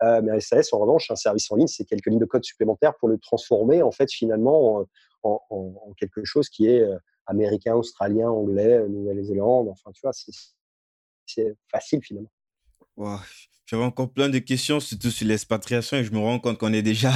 mais 0.00 0.40
SAS, 0.40 0.72
en 0.72 0.78
revanche, 0.78 1.10
un 1.10 1.16
service 1.16 1.50
en 1.50 1.56
ligne, 1.56 1.66
c'est 1.66 1.84
quelques 1.84 2.06
lignes 2.06 2.18
de 2.18 2.24
code 2.24 2.44
supplémentaires 2.44 2.94
pour 2.96 3.08
le 3.08 3.18
transformer, 3.18 3.82
en 3.82 3.90
fait, 3.90 4.10
finalement, 4.10 4.86
en, 5.24 5.40
en 5.50 5.92
quelque 5.98 6.24
chose 6.24 6.48
qui 6.48 6.68
est 6.68 6.86
américain, 7.26 7.74
australien, 7.74 8.30
anglais, 8.30 8.88
Nouvelle-Zélande. 8.88 9.68
Enfin, 9.68 9.90
tu 9.92 10.00
vois, 10.02 10.12
c'est 11.28 11.56
facile 11.70 12.00
finalement. 12.02 12.30
J'avais 13.66 13.84
encore 13.84 14.10
plein 14.10 14.28
de 14.28 14.38
questions, 14.38 14.80
surtout 14.80 15.10
sur 15.10 15.26
l'expatriation, 15.26 15.98
et 15.98 16.04
je 16.04 16.10
me 16.10 16.18
rends 16.18 16.38
compte 16.38 16.58
qu'on 16.58 16.72
est 16.72 16.82
déjà 16.82 17.12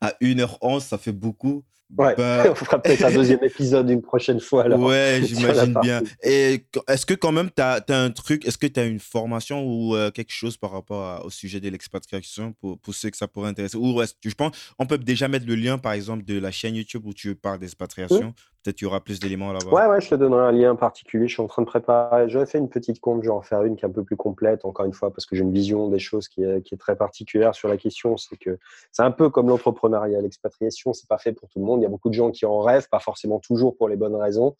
à 0.00 0.14
1h11, 0.22 0.80
ça 0.80 0.98
fait 0.98 1.12
beaucoup. 1.12 1.64
Ouais, 1.98 2.14
bah 2.16 2.44
on 2.50 2.54
fera 2.54 2.80
peut-être 2.80 3.04
un 3.04 3.12
deuxième 3.12 3.44
épisode 3.44 3.90
une 3.90 4.00
prochaine 4.00 4.40
fois. 4.40 4.64
Alors, 4.64 4.80
ouais, 4.80 5.20
j'imagine 5.26 5.74
bien. 5.82 6.02
Et 6.22 6.64
est-ce 6.88 7.04
que 7.04 7.12
quand 7.12 7.32
même, 7.32 7.50
tu 7.54 7.60
as, 7.62 7.84
un 7.88 8.10
truc, 8.10 8.46
est-ce 8.46 8.56
que 8.56 8.66
tu 8.66 8.80
as 8.80 8.84
une 8.84 9.00
formation 9.00 9.62
ou 9.64 9.94
euh, 9.94 10.10
quelque 10.10 10.32
chose 10.32 10.56
par 10.56 10.70
rapport 10.70 11.24
au 11.24 11.30
sujet 11.30 11.60
de 11.60 11.68
l'expatriation 11.68 12.54
pour, 12.54 12.78
pour, 12.78 12.94
ceux 12.94 13.10
que 13.10 13.16
ça 13.16 13.28
pourrait 13.28 13.50
intéresser? 13.50 13.76
Ou 13.76 14.00
est-ce 14.00 14.14
que 14.14 14.30
je 14.30 14.34
pense, 14.34 14.56
on 14.78 14.86
peut 14.86 14.96
déjà 14.96 15.28
mettre 15.28 15.46
le 15.46 15.54
lien, 15.54 15.76
par 15.76 15.92
exemple, 15.92 16.24
de 16.24 16.38
la 16.38 16.50
chaîne 16.50 16.74
YouTube 16.74 17.04
où 17.04 17.12
tu 17.12 17.34
parles 17.34 17.58
d'expatriation. 17.58 18.34
Peut-être 18.62 18.76
qu'il 18.76 18.86
y 18.86 18.88
aura 18.88 19.00
plus 19.00 19.18
d'éléments 19.18 19.52
là-bas. 19.52 19.72
Ouais, 19.72 19.86
ouais, 19.86 20.00
je 20.00 20.08
te 20.08 20.14
donnerai 20.14 20.42
un 20.46 20.52
lien 20.52 20.76
particulier. 20.76 21.26
Je 21.26 21.34
suis 21.34 21.42
en 21.42 21.48
train 21.48 21.62
de 21.62 21.66
préparer. 21.66 22.28
J'avais 22.28 22.46
fait 22.46 22.58
une 22.58 22.68
petite 22.68 23.00
compte, 23.00 23.22
je 23.22 23.28
vais 23.28 23.34
en 23.34 23.42
faire 23.42 23.64
une 23.64 23.74
qui 23.74 23.84
est 23.84 23.88
un 23.88 23.92
peu 23.92 24.04
plus 24.04 24.16
complète, 24.16 24.64
encore 24.64 24.86
une 24.86 24.92
fois, 24.92 25.12
parce 25.12 25.26
que 25.26 25.34
j'ai 25.34 25.42
une 25.42 25.52
vision 25.52 25.88
des 25.88 25.98
choses 25.98 26.28
qui 26.28 26.44
est, 26.44 26.76
très 26.78 26.94
particulière 26.94 27.56
sur 27.56 27.68
la 27.68 27.76
question. 27.76 28.16
C'est 28.16 28.36
que 28.36 28.58
c'est 28.92 29.02
un 29.02 29.10
peu 29.10 29.30
comme 29.30 29.48
l'entrepreneuriat. 29.48 30.20
L'expatriation, 30.20 30.92
c'est 30.92 31.08
pas 31.08 31.18
fait 31.18 31.32
pour 31.32 31.48
tout 31.48 31.58
le 31.58 31.64
monde. 31.64 31.80
Il 31.80 31.82
y 31.82 31.86
a 31.86 31.88
beaucoup 31.88 32.08
de 32.08 32.14
gens 32.14 32.30
qui 32.30 32.46
en 32.46 32.60
rêvent, 32.60 32.88
pas 32.88 33.00
forcément 33.00 33.40
toujours 33.40 33.76
pour 33.76 33.88
les 33.88 33.96
bonnes 33.96 34.14
raisons. 34.14 34.54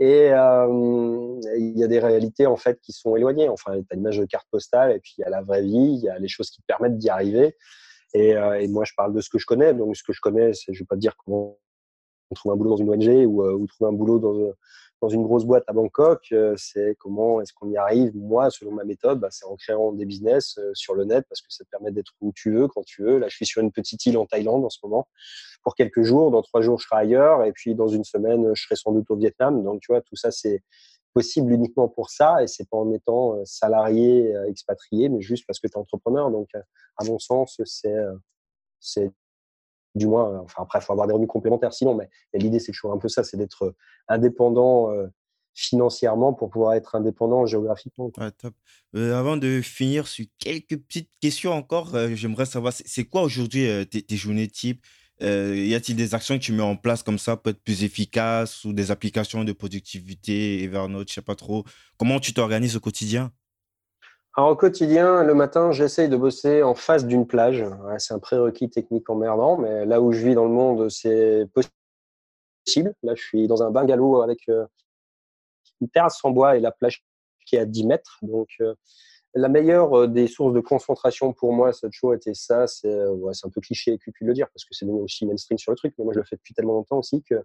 Et 0.00 0.32
euh, 0.32 1.40
il 1.58 1.78
y 1.78 1.84
a 1.84 1.88
des 1.88 1.98
réalités 1.98 2.46
en 2.46 2.56
fait 2.56 2.80
qui 2.80 2.92
sont 2.92 3.16
éloignées. 3.16 3.50
Enfin, 3.50 3.74
tu 3.74 3.86
as 3.90 3.94
l'image 3.96 4.16
de 4.16 4.24
carte 4.24 4.48
postale, 4.50 4.92
et 4.92 4.98
puis 4.98 5.14
il 5.18 5.20
y 5.20 5.24
a 5.24 5.30
la 5.30 5.42
vraie 5.42 5.62
vie, 5.62 5.98
il 5.98 6.00
y 6.00 6.08
a 6.08 6.18
les 6.18 6.28
choses 6.28 6.50
qui 6.50 6.62
permettent 6.62 6.96
d'y 6.96 7.10
arriver. 7.10 7.54
Et, 8.14 8.34
euh, 8.34 8.58
et, 8.60 8.68
moi, 8.68 8.84
je 8.84 8.92
parle 8.96 9.12
de 9.12 9.20
ce 9.20 9.28
que 9.28 9.38
je 9.38 9.46
connais. 9.46 9.74
Donc, 9.74 9.94
ce 9.94 10.02
que 10.02 10.12
je 10.12 10.20
connais, 10.20 10.52
je 10.52 10.78
vais 10.78 10.86
pas 10.86 10.96
te 10.96 11.00
dire 11.00 11.16
comment 11.16 11.58
trouver 12.34 12.54
un 12.54 12.56
boulot 12.56 12.70
dans 12.70 12.76
une 12.76 12.90
ONG 12.90 13.26
ou, 13.26 13.42
euh, 13.42 13.54
ou 13.54 13.66
trouver 13.66 13.90
un 13.90 13.92
boulot 13.92 14.18
dans, 14.18 14.52
dans 15.02 15.08
une 15.08 15.24
grosse 15.24 15.44
boîte 15.44 15.64
à 15.66 15.72
Bangkok, 15.72 16.28
euh, 16.30 16.54
c'est 16.56 16.96
comment 17.00 17.40
est-ce 17.40 17.52
qu'on 17.52 17.68
y 17.68 17.76
arrive. 17.76 18.16
Moi, 18.16 18.50
selon 18.50 18.70
ma 18.70 18.84
méthode, 18.84 19.18
bah, 19.18 19.28
c'est 19.32 19.44
en 19.44 19.56
créant 19.56 19.90
des 19.92 20.04
business 20.04 20.56
euh, 20.58 20.70
sur 20.74 20.94
le 20.94 21.04
net 21.04 21.26
parce 21.28 21.40
que 21.40 21.48
ça 21.52 21.64
te 21.64 21.70
permet 21.70 21.90
d'être 21.90 22.12
où 22.20 22.32
tu 22.32 22.52
veux, 22.52 22.68
quand 22.68 22.84
tu 22.84 23.02
veux. 23.02 23.18
Là, 23.18 23.28
je 23.28 23.34
suis 23.34 23.44
sur 23.44 23.60
une 23.60 23.72
petite 23.72 24.06
île 24.06 24.16
en 24.16 24.26
Thaïlande 24.26 24.64
en 24.64 24.70
ce 24.70 24.78
moment 24.84 25.08
pour 25.64 25.74
quelques 25.74 26.02
jours. 26.02 26.30
Dans 26.30 26.42
trois 26.42 26.62
jours, 26.62 26.78
je 26.78 26.86
serai 26.86 27.00
ailleurs 27.00 27.42
et 27.42 27.52
puis 27.52 27.74
dans 27.74 27.88
une 27.88 28.04
semaine, 28.04 28.54
je 28.54 28.62
serai 28.62 28.76
sans 28.76 28.92
doute 28.92 29.10
au 29.10 29.16
Vietnam. 29.16 29.64
Donc, 29.64 29.80
tu 29.80 29.90
vois, 29.90 30.02
tout 30.02 30.14
ça, 30.14 30.30
c'est 30.30 30.62
possible 31.14 31.52
uniquement 31.52 31.88
pour 31.88 32.08
ça 32.08 32.40
et 32.40 32.46
c'est 32.46 32.68
pas 32.70 32.76
en 32.76 32.92
étant 32.92 33.44
salarié 33.44 34.32
expatrié, 34.46 35.08
mais 35.08 35.20
juste 35.20 35.44
parce 35.46 35.58
que 35.58 35.66
tu 35.66 35.74
es 35.74 35.78
entrepreneur. 35.78 36.30
Donc, 36.30 36.48
à 36.96 37.04
mon 37.04 37.18
sens, 37.18 37.60
c'est 37.64 39.10
du 39.94 40.06
moins, 40.06 40.40
enfin 40.40 40.62
après, 40.62 40.78
il 40.78 40.82
faut 40.82 40.92
avoir 40.92 41.06
des 41.06 41.12
revenus 41.12 41.28
complémentaires 41.28 41.72
sinon, 41.72 41.94
mais, 41.94 42.08
l'idée, 42.34 42.58
c'est 42.58 42.72
toujours 42.72 42.92
un 42.92 42.98
peu 42.98 43.08
ça, 43.08 43.24
c'est 43.24 43.36
d'être 43.36 43.64
euh, 43.64 43.76
indépendant 44.08 44.90
euh, 44.90 45.06
financièrement 45.54 46.32
pour 46.32 46.50
pouvoir 46.50 46.74
être 46.74 46.94
indépendant 46.94 47.44
géographiquement. 47.44 48.10
top. 48.10 48.54
Euh, 48.96 49.18
avant 49.18 49.36
de 49.36 49.60
finir 49.60 50.08
sur 50.08 50.24
quelques 50.38 50.78
petites 50.78 51.10
questions 51.20 51.52
encore, 51.52 51.90
j'aimerais 52.14 52.46
savoir, 52.46 52.72
c'est 52.72 53.04
quoi 53.04 53.22
aujourd'hui 53.22 53.66
tes, 53.86 54.16
journées 54.16 54.48
type? 54.48 54.82
Y 55.20 55.74
a-t-il 55.74 55.94
des 55.94 56.14
actions 56.14 56.38
que 56.38 56.42
tu 56.42 56.52
mets 56.52 56.62
en 56.62 56.74
place 56.74 57.02
comme 57.02 57.18
ça 57.18 57.36
pour 57.36 57.50
être 57.50 57.62
plus 57.62 57.84
efficace 57.84 58.64
ou 58.64 58.72
des 58.72 58.90
applications 58.90 59.44
de 59.44 59.52
productivité, 59.52 60.62
Evernote, 60.64 61.10
je 61.10 61.14
sais 61.14 61.22
pas 61.22 61.36
trop 61.36 61.64
Comment 61.98 62.18
tu 62.18 62.32
t'organises 62.32 62.76
au 62.76 62.80
quotidien? 62.80 63.30
Alors, 64.34 64.50
au 64.50 64.56
quotidien, 64.56 65.24
le 65.24 65.34
matin, 65.34 65.72
j'essaye 65.72 66.08
de 66.08 66.16
bosser 66.16 66.62
en 66.62 66.74
face 66.74 67.04
d'une 67.06 67.26
plage. 67.26 67.64
c'est 67.98 68.14
un 68.14 68.18
prérequis 68.18 68.70
technique 68.70 69.10
emmerdant, 69.10 69.58
mais 69.58 69.84
là 69.84 70.00
où 70.00 70.12
je 70.12 70.24
vis 70.24 70.34
dans 70.34 70.46
le 70.46 70.50
monde, 70.50 70.88
c'est 70.88 71.46
possible. 71.52 72.94
Là, 73.02 73.14
je 73.14 73.22
suis 73.22 73.46
dans 73.46 73.62
un 73.62 73.70
bungalow 73.70 74.22
avec 74.22 74.48
euh, 74.48 74.64
une 75.82 75.90
terrasse 75.90 76.24
en 76.24 76.30
bois 76.30 76.56
et 76.56 76.60
la 76.60 76.72
plage 76.72 77.04
qui 77.44 77.56
est 77.56 77.58
à 77.58 77.66
10 77.66 77.84
mètres. 77.86 78.18
Donc, 78.22 78.48
euh, 78.62 78.74
la 79.34 79.48
meilleure 79.48 79.98
euh, 79.98 80.06
des 80.06 80.26
sources 80.26 80.52
de 80.52 80.60
concentration 80.60 81.32
pour 81.32 81.52
moi, 81.52 81.70
a 81.70 81.88
toujours 81.88 82.14
été 82.14 82.34
ça. 82.34 82.66
C'est 82.66 82.92
euh, 82.92 83.12
ouais, 83.12 83.32
un 83.42 83.48
peu 83.48 83.60
cliché 83.60 83.92
et 83.92 83.98
cucu 83.98 84.24
de 84.24 84.28
le 84.28 84.34
dire 84.34 84.48
parce 84.52 84.64
que 84.64 84.74
c'est 84.74 84.84
devenu 84.84 85.00
aussi 85.00 85.26
mainstream 85.26 85.58
sur 85.58 85.72
le 85.72 85.76
truc, 85.76 85.94
mais 85.98 86.04
moi 86.04 86.12
je 86.12 86.18
le 86.18 86.24
fais 86.24 86.36
depuis 86.36 86.54
tellement 86.54 86.74
longtemps 86.74 86.98
aussi 86.98 87.22
que 87.22 87.36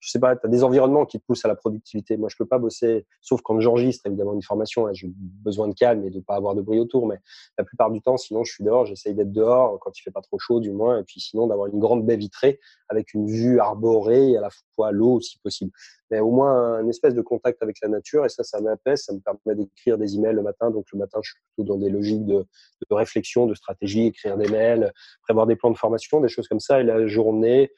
je 0.00 0.10
sais 0.10 0.18
pas, 0.18 0.36
tu 0.36 0.46
as 0.46 0.48
des 0.48 0.64
environnements 0.64 1.06
qui 1.06 1.18
te 1.18 1.24
poussent 1.24 1.44
à 1.44 1.48
la 1.48 1.54
productivité. 1.54 2.16
Moi 2.16 2.28
je 2.30 2.36
peux 2.36 2.46
pas 2.46 2.58
bosser, 2.58 3.06
sauf 3.20 3.40
quand 3.42 3.58
j'enregistre 3.60 4.06
évidemment 4.06 4.34
une 4.34 4.42
formation, 4.42 4.92
j'ai 4.92 5.08
besoin 5.14 5.68
de 5.68 5.74
calme 5.74 6.04
et 6.04 6.10
de 6.10 6.20
pas 6.20 6.34
avoir 6.34 6.54
de 6.54 6.62
bruit 6.62 6.80
autour, 6.80 7.06
mais 7.06 7.18
la 7.58 7.64
plupart 7.64 7.90
du 7.90 8.00
temps, 8.00 8.16
sinon 8.16 8.44
je 8.44 8.52
suis 8.52 8.64
dehors, 8.64 8.86
j'essaye 8.86 9.14
d'être 9.14 9.32
dehors 9.32 9.78
quand 9.80 9.96
il 9.98 10.02
fait 10.02 10.10
pas 10.10 10.22
trop 10.22 10.38
chaud 10.38 10.60
du 10.60 10.72
moins, 10.72 11.00
et 11.00 11.04
puis 11.04 11.20
sinon 11.20 11.46
d'avoir 11.46 11.68
une 11.68 11.78
grande 11.78 12.04
baie 12.04 12.16
vitrée 12.16 12.58
avec 12.88 13.14
une 13.14 13.26
vue 13.26 13.60
arborée 13.60 14.32
et 14.32 14.36
à 14.36 14.40
la 14.40 14.50
fois 14.74 14.92
l'eau 14.92 15.20
si 15.20 15.38
possible 15.38 15.72
mais 16.10 16.20
au 16.20 16.30
moins 16.30 16.74
un 16.74 16.88
espèce 16.88 17.14
de 17.14 17.22
contact 17.22 17.62
avec 17.62 17.80
la 17.82 17.88
nature. 17.88 18.24
Et 18.24 18.28
ça, 18.28 18.44
ça 18.44 18.60
m'apaise, 18.60 19.02
ça 19.02 19.12
me 19.12 19.20
permet 19.20 19.54
d'écrire 19.54 19.98
des 19.98 20.14
emails 20.16 20.34
le 20.34 20.42
matin. 20.42 20.70
Donc 20.70 20.86
le 20.92 20.98
matin, 20.98 21.18
je 21.22 21.32
plutôt 21.54 21.74
dans 21.74 21.78
des 21.78 21.90
logiques 21.90 22.26
de, 22.26 22.46
réflexion, 22.90 23.46
de 23.46 23.54
stratégie, 23.54 24.06
écrire 24.06 24.36
des 24.36 24.48
mails, 24.48 24.92
prévoir 25.22 25.46
des 25.46 25.56
plans 25.56 25.70
de 25.70 25.78
formation, 25.78 26.20
des 26.20 26.28
choses 26.28 26.48
comme 26.48 26.60
ça. 26.60 26.80
Et 26.80 26.84
la 26.84 27.06
journée, 27.06 27.70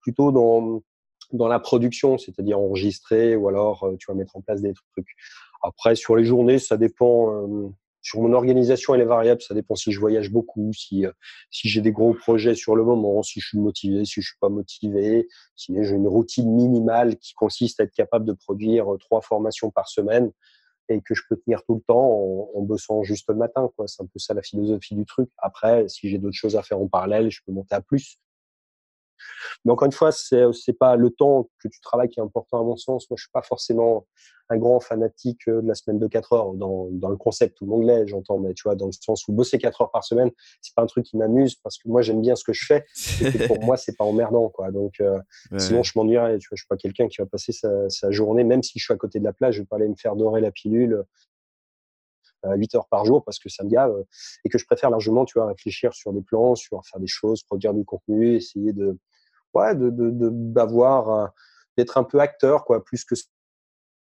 plutôt 0.00 0.32
dans 0.32 0.82
dans 1.32 1.48
la 1.48 1.58
production, 1.58 2.18
c'est-à-dire 2.18 2.58
enregistrer 2.58 3.36
ou 3.36 3.48
alors 3.48 3.84
euh, 3.84 3.96
tu 3.98 4.06
vas 4.08 4.14
mettre 4.14 4.36
en 4.36 4.40
place 4.40 4.62
des 4.62 4.72
trucs. 4.92 5.08
Après, 5.62 5.94
sur 5.96 6.16
les 6.16 6.24
journées, 6.24 6.58
ça 6.58 6.76
dépend. 6.76 7.32
Euh, 7.32 7.68
sur 8.02 8.20
mon 8.20 8.32
organisation, 8.34 8.94
elle 8.94 9.00
est 9.00 9.04
variable. 9.04 9.42
Ça 9.42 9.52
dépend 9.52 9.74
si 9.74 9.90
je 9.90 9.98
voyage 9.98 10.30
beaucoup, 10.30 10.72
si, 10.72 11.04
euh, 11.04 11.10
si 11.50 11.68
j'ai 11.68 11.80
des 11.80 11.90
gros 11.90 12.14
projets 12.14 12.54
sur 12.54 12.76
le 12.76 12.84
moment, 12.84 13.24
si 13.24 13.40
je 13.40 13.48
suis 13.48 13.58
motivé, 13.58 14.04
si 14.04 14.22
je 14.22 14.28
suis 14.28 14.38
pas 14.40 14.48
motivé, 14.48 15.26
si 15.56 15.74
j'ai 15.74 15.96
une 15.96 16.06
routine 16.06 16.48
minimale 16.48 17.16
qui 17.16 17.34
consiste 17.34 17.80
à 17.80 17.82
être 17.82 17.92
capable 17.92 18.24
de 18.24 18.32
produire 18.32 18.86
trois 19.00 19.22
formations 19.22 19.72
par 19.72 19.88
semaine 19.88 20.30
et 20.88 21.00
que 21.00 21.14
je 21.14 21.22
peux 21.28 21.36
tenir 21.36 21.62
tout 21.64 21.74
le 21.74 21.80
temps 21.80 21.98
en, 21.98 22.50
en 22.54 22.62
bossant 22.62 23.02
juste 23.02 23.28
le 23.28 23.36
matin. 23.36 23.70
C'est 23.86 24.02
un 24.02 24.06
peu 24.06 24.18
ça 24.18 24.34
la 24.34 24.42
philosophie 24.42 24.94
du 24.94 25.04
truc. 25.04 25.30
Après, 25.38 25.88
si 25.88 26.08
j'ai 26.08 26.18
d'autres 26.18 26.36
choses 26.36 26.56
à 26.56 26.62
faire 26.62 26.80
en 26.80 26.88
parallèle, 26.88 27.30
je 27.30 27.40
peux 27.44 27.52
monter 27.52 27.74
à 27.74 27.80
plus. 27.80 28.18
Mais 29.64 29.72
encore 29.72 29.86
une 29.86 29.92
fois, 29.92 30.12
c'est 30.12 30.44
n'est 30.68 30.74
pas 30.74 30.96
le 30.96 31.10
temps 31.10 31.48
que 31.62 31.68
tu 31.68 31.80
travailles 31.80 32.08
qui 32.08 32.20
est 32.20 32.22
important 32.22 32.60
à 32.60 32.62
mon 32.62 32.76
sens. 32.76 33.08
Moi, 33.10 33.16
je 33.16 33.24
suis 33.24 33.32
pas 33.32 33.42
forcément 33.42 34.06
un 34.48 34.58
grand 34.58 34.80
fanatique 34.80 35.48
euh, 35.48 35.60
de 35.60 35.68
la 35.68 35.74
semaine 35.74 35.98
de 35.98 36.06
4 36.06 36.32
heures 36.32 36.52
dans, 36.54 36.88
dans 36.92 37.08
le 37.08 37.16
concept 37.16 37.60
ou 37.60 37.66
l'anglais, 37.66 38.06
j'entends, 38.06 38.38
mais 38.38 38.54
tu 38.54 38.62
vois, 38.64 38.76
dans 38.76 38.86
le 38.86 38.92
sens 38.92 39.26
où 39.28 39.32
bosser 39.32 39.58
4 39.58 39.82
heures 39.82 39.90
par 39.90 40.04
semaine, 40.04 40.30
c'est 40.60 40.74
pas 40.74 40.82
un 40.82 40.86
truc 40.86 41.04
qui 41.04 41.16
m'amuse 41.16 41.56
parce 41.56 41.78
que 41.78 41.88
moi, 41.88 42.02
j'aime 42.02 42.20
bien 42.20 42.36
ce 42.36 42.44
que 42.44 42.52
je 42.52 42.64
fais. 42.64 42.86
Et 43.20 43.46
pour 43.46 43.60
moi, 43.64 43.76
c'est 43.76 43.96
pas 43.96 44.04
emmerdant, 44.04 44.48
quoi. 44.48 44.70
Donc, 44.70 45.00
euh, 45.00 45.18
sinon, 45.58 45.82
je 45.82 45.92
m'ennuierais. 45.96 46.38
Tu 46.38 46.48
vois, 46.48 46.56
je 46.56 46.62
suis 46.62 46.68
pas 46.68 46.76
quelqu'un 46.76 47.08
qui 47.08 47.16
va 47.18 47.26
passer 47.26 47.52
sa, 47.52 47.88
sa, 47.88 48.10
journée, 48.10 48.44
même 48.44 48.62
si 48.62 48.78
je 48.78 48.84
suis 48.84 48.94
à 48.94 48.96
côté 48.96 49.18
de 49.18 49.24
la 49.24 49.32
plage, 49.32 49.56
je 49.56 49.62
vais 49.62 49.66
pas 49.66 49.76
aller 49.76 49.88
me 49.88 49.96
faire 49.96 50.16
dorer 50.16 50.40
la 50.40 50.50
pilule. 50.50 51.04
8 52.54 52.74
euh, 52.74 52.78
heures 52.78 52.88
par 52.88 53.04
jour 53.04 53.24
parce 53.24 53.38
que 53.38 53.48
ça 53.48 53.64
me 53.64 53.70
gave 53.70 53.94
et 54.44 54.48
que 54.48 54.58
je 54.58 54.64
préfère 54.64 54.90
largement 54.90 55.24
tu 55.24 55.38
vois 55.38 55.48
réfléchir 55.48 55.92
sur 55.94 56.12
des 56.12 56.22
plans 56.22 56.54
sur 56.54 56.80
faire 56.86 57.00
des 57.00 57.06
choses 57.06 57.42
produire 57.42 57.74
du 57.74 57.84
contenu 57.84 58.34
essayer 58.34 58.72
de 58.72 58.98
ouais, 59.56 59.74
de, 59.74 59.90
d'avoir, 59.90 61.32
d'être 61.76 61.98
un 61.98 62.04
peu 62.04 62.20
acteur, 62.20 62.64
quoi, 62.64 62.84
plus 62.84 63.04
que 63.04 63.14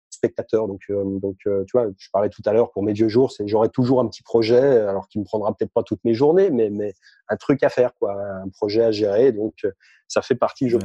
spectateur. 0.09 0.67
Donc, 0.67 0.81
euh, 0.89 1.19
donc 1.19 1.37
euh, 1.47 1.63
tu 1.65 1.77
vois, 1.77 1.87
je 1.97 2.09
parlais 2.11 2.29
tout 2.29 2.41
à 2.45 2.53
l'heure 2.53 2.71
pour 2.71 2.83
mes 2.83 2.93
vieux 2.93 3.09
jours, 3.09 3.31
c'est 3.31 3.47
j'aurai 3.47 3.69
toujours 3.69 3.99
un 3.99 4.07
petit 4.07 4.23
projet, 4.23 4.79
alors 4.79 5.07
qui 5.07 5.19
me 5.19 5.23
prendra 5.23 5.53
peut-être 5.53 5.73
pas 5.73 5.83
toutes 5.83 6.03
mes 6.03 6.13
journées, 6.13 6.49
mais, 6.49 6.69
mais 6.69 6.93
un 7.29 7.35
truc 7.37 7.63
à 7.63 7.69
faire, 7.69 7.93
quoi, 7.95 8.13
un 8.13 8.49
projet 8.49 8.83
à 8.83 8.91
gérer. 8.91 9.31
Donc, 9.31 9.53
euh, 9.65 9.71
ça 10.07 10.21
fait 10.21 10.35
partie, 10.35 10.69
je 10.69 10.77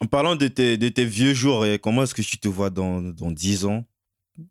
En 0.00 0.06
parlant 0.06 0.36
de 0.36 0.48
tes, 0.48 0.76
de 0.76 0.88
tes 0.88 1.04
vieux 1.04 1.34
jours, 1.34 1.64
comment 1.82 2.04
est-ce 2.04 2.14
que 2.14 2.22
tu 2.22 2.38
te 2.38 2.48
vois 2.48 2.70
dans, 2.70 3.00
dans 3.00 3.30
10 3.30 3.66
ans 3.66 3.84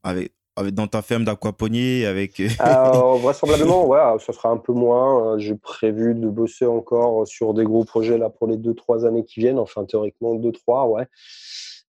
avec, 0.03 0.33
dans 0.71 0.87
ta 0.87 1.01
ferme 1.01 1.23
d'aquaponie 1.23 2.05
avec 2.05 2.39
euh, 2.39 2.49
Alors, 2.59 3.17
vraisemblablement 3.19 3.87
ouais 3.87 3.99
ça 4.19 4.33
sera 4.33 4.49
un 4.49 4.57
peu 4.57 4.73
moins 4.73 5.37
j'ai 5.37 5.55
prévu 5.55 6.13
de 6.13 6.27
bosser 6.27 6.65
encore 6.65 7.25
sur 7.27 7.53
des 7.53 7.63
gros 7.63 7.85
projets 7.85 8.17
là 8.17 8.29
pour 8.29 8.47
les 8.47 8.57
deux 8.57 8.73
trois 8.73 9.05
années 9.05 9.23
qui 9.23 9.39
viennent 9.39 9.59
enfin 9.59 9.85
théoriquement 9.85 10.35
deux 10.35 10.51
trois 10.51 10.87
ouais 10.87 11.07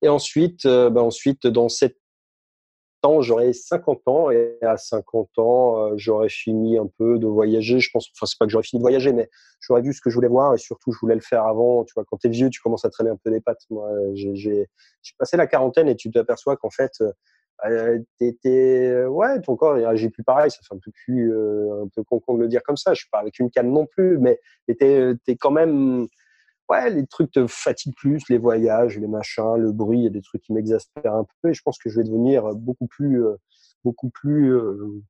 et 0.01 0.07
ensuite 0.07 0.65
euh, 0.65 0.89
bah, 0.89 1.01
ensuite 1.01 1.45
dans 1.45 1.67
cette 1.67 1.97
ans, 3.03 3.21
j'aurai 3.21 3.53
50 3.53 4.07
ans 4.07 4.31
et 4.31 4.57
à 4.61 4.77
50 4.77 5.29
ans, 5.37 5.77
euh, 5.77 5.93
j'aurais 5.97 6.29
fini 6.29 6.77
un 6.77 6.87
peu 6.97 7.19
de 7.19 7.27
voyager. 7.27 7.79
Je 7.79 7.89
pense, 7.91 8.09
enfin, 8.15 8.25
c'est 8.25 8.37
pas 8.37 8.45
que 8.45 8.51
j'aurais 8.51 8.63
fini 8.63 8.79
de 8.79 8.83
voyager, 8.83 9.13
mais 9.13 9.29
j'aurais 9.59 9.81
vu 9.81 9.93
ce 9.93 10.01
que 10.01 10.09
je 10.09 10.15
voulais 10.15 10.27
voir 10.27 10.53
et 10.53 10.57
surtout, 10.57 10.91
je 10.91 10.99
voulais 10.99 11.15
le 11.15 11.21
faire 11.21 11.45
avant. 11.45 11.83
Tu 11.83 11.93
vois, 11.95 12.05
quand 12.05 12.17
t'es 12.17 12.29
vieux, 12.29 12.49
tu 12.49 12.61
commences 12.61 12.85
à 12.85 12.89
traîner 12.89 13.09
un 13.09 13.17
peu 13.17 13.31
des 13.31 13.41
pattes. 13.41 13.61
Moi, 13.69 13.89
j'ai 14.13 14.67
passé 15.17 15.37
la 15.37 15.47
quarantaine 15.47 15.87
et 15.87 15.95
tu 15.95 16.09
t'aperçois 16.11 16.57
qu'en 16.57 16.69
fait, 16.69 16.91
euh, 17.65 17.99
t'étais, 18.19 19.05
ouais, 19.05 19.41
ton 19.41 19.55
corps 19.55 19.77
il 19.77 19.85
réagit 19.85 20.09
plus 20.09 20.23
pareil. 20.23 20.51
Ça 20.51 20.59
fait 20.67 20.75
un 20.75 20.79
peu 20.83 20.91
plus, 20.91 21.33
euh, 21.33 21.83
un 21.83 21.87
peu 21.95 22.03
con, 22.03 22.19
con 22.19 22.35
de 22.35 22.41
le 22.41 22.47
dire 22.47 22.63
comme 22.63 22.77
ça. 22.77 22.93
Je 22.93 23.01
suis 23.01 23.09
pas 23.09 23.19
avec 23.19 23.39
une 23.39 23.49
canne 23.49 23.71
non 23.71 23.85
plus, 23.85 24.17
mais 24.17 24.39
t'es, 24.67 25.13
t'es 25.25 25.35
quand 25.35 25.51
même 25.51 26.07
ouais, 26.69 26.89
les 26.89 27.05
trucs 27.05 27.31
te 27.31 27.45
fatiguent 27.47 27.95
plus, 27.95 28.21
les 28.29 28.37
voyages, 28.37 28.97
les 28.97 29.07
machins, 29.07 29.55
le 29.57 29.71
bruit, 29.71 29.99
il 29.99 30.03
y 30.03 30.07
a 30.07 30.11
des 30.11 30.21
trucs 30.21 30.41
qui 30.41 30.53
m'exaspèrent 30.53 31.13
un 31.13 31.25
peu. 31.41 31.49
Et 31.49 31.53
je 31.53 31.61
pense 31.61 31.77
que 31.77 31.89
je 31.89 31.97
vais 31.97 32.03
devenir 32.03 32.53
beaucoup 32.55 32.87
plus, 32.87 33.23
euh, 33.23 33.35
beaucoup 33.83 34.09
plus, 34.09 34.55
euh, 34.55 35.01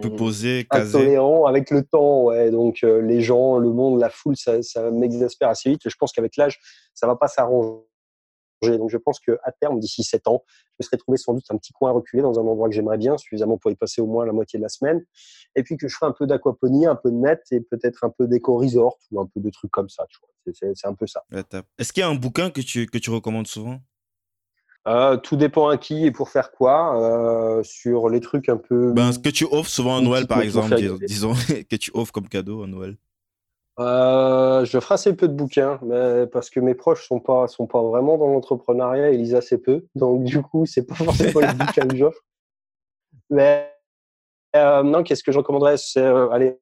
plus 0.00 0.16
posé, 0.16 0.66
casé. 0.68 1.16
avec 1.46 1.70
le 1.70 1.82
temps. 1.82 2.24
Ouais. 2.24 2.50
Donc 2.50 2.82
euh, 2.82 3.00
les 3.00 3.20
gens, 3.20 3.58
le 3.58 3.70
monde, 3.70 4.00
la 4.00 4.10
foule, 4.10 4.36
ça, 4.36 4.62
ça 4.62 4.90
m'exaspère 4.90 5.48
assez 5.48 5.70
vite. 5.70 5.86
Et 5.86 5.90
je 5.90 5.96
pense 5.96 6.12
qu'avec 6.12 6.36
l'âge, 6.36 6.58
ça 6.94 7.06
va 7.06 7.16
pas 7.16 7.28
s'arranger. 7.28 7.80
Donc 8.70 8.90
je 8.90 8.96
pense 8.96 9.20
qu'à 9.20 9.52
terme, 9.60 9.78
d'ici 9.78 10.02
7 10.02 10.28
ans, 10.28 10.44
je 10.48 10.72
me 10.80 10.84
serais 10.84 10.96
trouvé 10.96 11.18
sans 11.18 11.34
doute 11.34 11.44
un 11.50 11.56
petit 11.56 11.72
coin 11.72 11.92
reculé 11.92 12.22
dans 12.22 12.38
un 12.38 12.42
endroit 12.42 12.68
que 12.68 12.74
j'aimerais 12.74 12.98
bien, 12.98 13.16
suffisamment 13.16 13.58
pour 13.58 13.70
y 13.70 13.76
passer 13.76 14.00
au 14.00 14.06
moins 14.06 14.26
la 14.26 14.32
moitié 14.32 14.58
de 14.58 14.62
la 14.62 14.68
semaine. 14.68 15.04
Et 15.56 15.62
puis 15.62 15.76
que 15.76 15.88
je 15.88 15.94
ferai 15.94 16.06
un 16.06 16.12
peu 16.12 16.26
d'aquaponie, 16.26 16.86
un 16.86 16.96
peu 16.96 17.10
de 17.10 17.16
net 17.16 17.42
et 17.50 17.60
peut-être 17.60 18.04
un 18.04 18.10
peu 18.10 18.26
d'éco-resort 18.26 18.98
ou 19.12 19.20
un 19.20 19.26
peu 19.26 19.40
de 19.40 19.50
trucs 19.50 19.70
comme 19.70 19.88
ça. 19.88 20.04
C'est 20.52 20.86
un 20.86 20.94
peu 20.94 21.06
ça. 21.06 21.24
Est-ce 21.78 21.92
qu'il 21.92 22.02
y 22.02 22.04
a 22.04 22.08
un 22.08 22.14
bouquin 22.14 22.50
que 22.50 22.60
tu, 22.60 22.86
que 22.86 22.98
tu 22.98 23.10
recommandes 23.10 23.46
souvent? 23.46 23.80
Euh, 24.86 25.16
tout 25.16 25.36
dépend 25.36 25.68
à 25.68 25.78
qui 25.78 26.04
et 26.04 26.10
pour 26.10 26.28
faire 26.28 26.52
quoi. 26.52 27.00
Euh, 27.00 27.62
sur 27.62 28.10
les 28.10 28.20
trucs 28.20 28.48
un 28.48 28.58
peu. 28.58 28.92
Ben, 28.92 29.12
ce 29.12 29.18
que 29.18 29.30
tu 29.30 29.46
offres 29.50 29.70
souvent 29.70 29.96
à 29.96 30.00
Noël, 30.02 30.26
par 30.26 30.42
exemple, 30.42 30.76
disons, 31.06 31.32
que 31.70 31.76
tu 31.76 31.90
offres 31.94 32.12
comme 32.12 32.28
cadeau 32.28 32.62
à 32.62 32.66
Noël. 32.66 32.96
Euh, 33.80 34.64
je 34.64 34.78
ferai 34.78 34.94
assez 34.94 35.16
peu 35.16 35.26
de 35.26 35.34
bouquins, 35.34 35.80
mais 35.82 36.26
parce 36.28 36.48
que 36.48 36.60
mes 36.60 36.74
proches 36.74 37.08
sont 37.08 37.18
pas 37.18 37.48
sont 37.48 37.66
pas 37.66 37.82
vraiment 37.82 38.16
dans 38.16 38.28
l'entrepreneuriat, 38.28 39.10
ils 39.10 39.18
lisent 39.18 39.34
assez 39.34 39.58
peu, 39.58 39.84
donc 39.96 40.22
du 40.22 40.42
coup 40.42 40.64
c'est 40.64 40.86
pas 40.86 40.94
forcément 40.94 41.40
les 41.40 41.54
bouquins 41.54 41.88
que 41.88 41.96
j'offre. 41.96 42.20
Mais 43.30 43.74
euh, 44.54 44.84
non, 44.84 45.02
qu'est-ce 45.02 45.24
que 45.24 45.32
je 45.32 45.38
recommanderais? 45.38 45.76
C'est 45.76 46.00
euh, 46.00 46.28
allez 46.30 46.56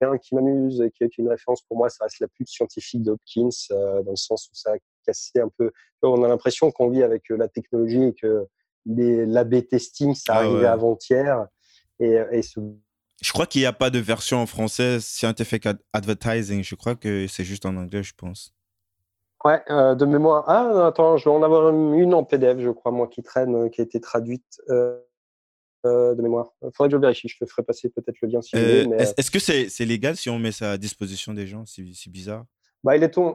un 0.00 0.18
qui 0.18 0.34
m'amuse 0.34 0.80
et 0.80 0.90
qui 0.90 1.04
est 1.04 1.18
une 1.18 1.28
référence 1.28 1.62
pour 1.62 1.76
moi, 1.76 1.88
ça 1.88 2.04
reste 2.04 2.20
la 2.20 2.28
pub 2.28 2.46
scientifique 2.46 3.02
d'Hopkins, 3.02 3.48
euh, 3.70 4.02
dans 4.02 4.10
le 4.10 4.16
sens 4.16 4.48
où 4.48 4.54
ça 4.54 4.72
a 4.72 4.76
cassé 5.04 5.40
un 5.40 5.48
peu. 5.56 5.72
On 6.02 6.22
a 6.22 6.28
l'impression 6.28 6.70
qu'on 6.70 6.90
vit 6.90 7.02
avec 7.02 7.30
euh, 7.30 7.36
la 7.36 7.48
technologie 7.48 8.04
et 8.04 8.14
que 8.14 8.46
l'AB 8.86 9.66
testing, 9.66 10.14
ça 10.14 10.34
ah 10.34 10.38
arrivait 10.40 10.66
avant-hier. 10.66 11.46
Et, 12.00 12.18
et 12.32 12.42
ce 12.42 12.60
je 13.22 13.32
crois 13.32 13.46
qu'il 13.46 13.60
n'y 13.60 13.66
a 13.66 13.72
pas 13.72 13.90
de 13.90 13.98
version 13.98 14.38
en 14.38 14.46
français 14.46 15.00
Scientific 15.00 15.66
Advertising. 15.92 16.62
Je 16.62 16.74
crois 16.74 16.94
que 16.94 17.26
c'est 17.26 17.44
juste 17.44 17.66
en 17.66 17.76
anglais, 17.76 18.02
je 18.02 18.14
pense. 18.14 18.54
Ouais, 19.44 19.62
euh, 19.70 19.94
de 19.94 20.06
mémoire. 20.06 20.44
Ah, 20.48 20.86
attends, 20.86 21.18
je 21.18 21.24
vais 21.24 21.34
en 21.34 21.42
avoir 21.42 21.68
une 21.68 22.14
en 22.14 22.24
PDF, 22.24 22.58
je 22.60 22.70
crois, 22.70 22.92
moi, 22.92 23.08
qui 23.08 23.22
traîne, 23.22 23.54
euh, 23.54 23.68
qui 23.68 23.82
a 23.82 23.84
été 23.84 24.00
traduite 24.00 24.60
euh, 24.70 24.98
de 25.84 26.22
mémoire. 26.22 26.52
Il 26.62 26.70
faudrait 26.74 26.88
que 26.88 26.96
je 26.96 27.00
vérifie. 27.00 27.28
Je 27.28 27.36
te 27.38 27.44
ferai 27.44 27.62
passer 27.62 27.90
peut-être 27.90 28.16
le 28.22 28.28
lien 28.28 28.40
si 28.40 28.56
Est-ce 28.56 29.30
que 29.30 29.38
c'est 29.38 29.84
légal 29.84 30.16
si 30.16 30.30
on 30.30 30.38
met 30.38 30.52
ça 30.52 30.72
à 30.72 30.78
disposition 30.78 31.34
des 31.34 31.46
gens? 31.46 31.64
C'est 31.66 32.10
bizarre. 32.10 32.46
Bah, 32.82 32.94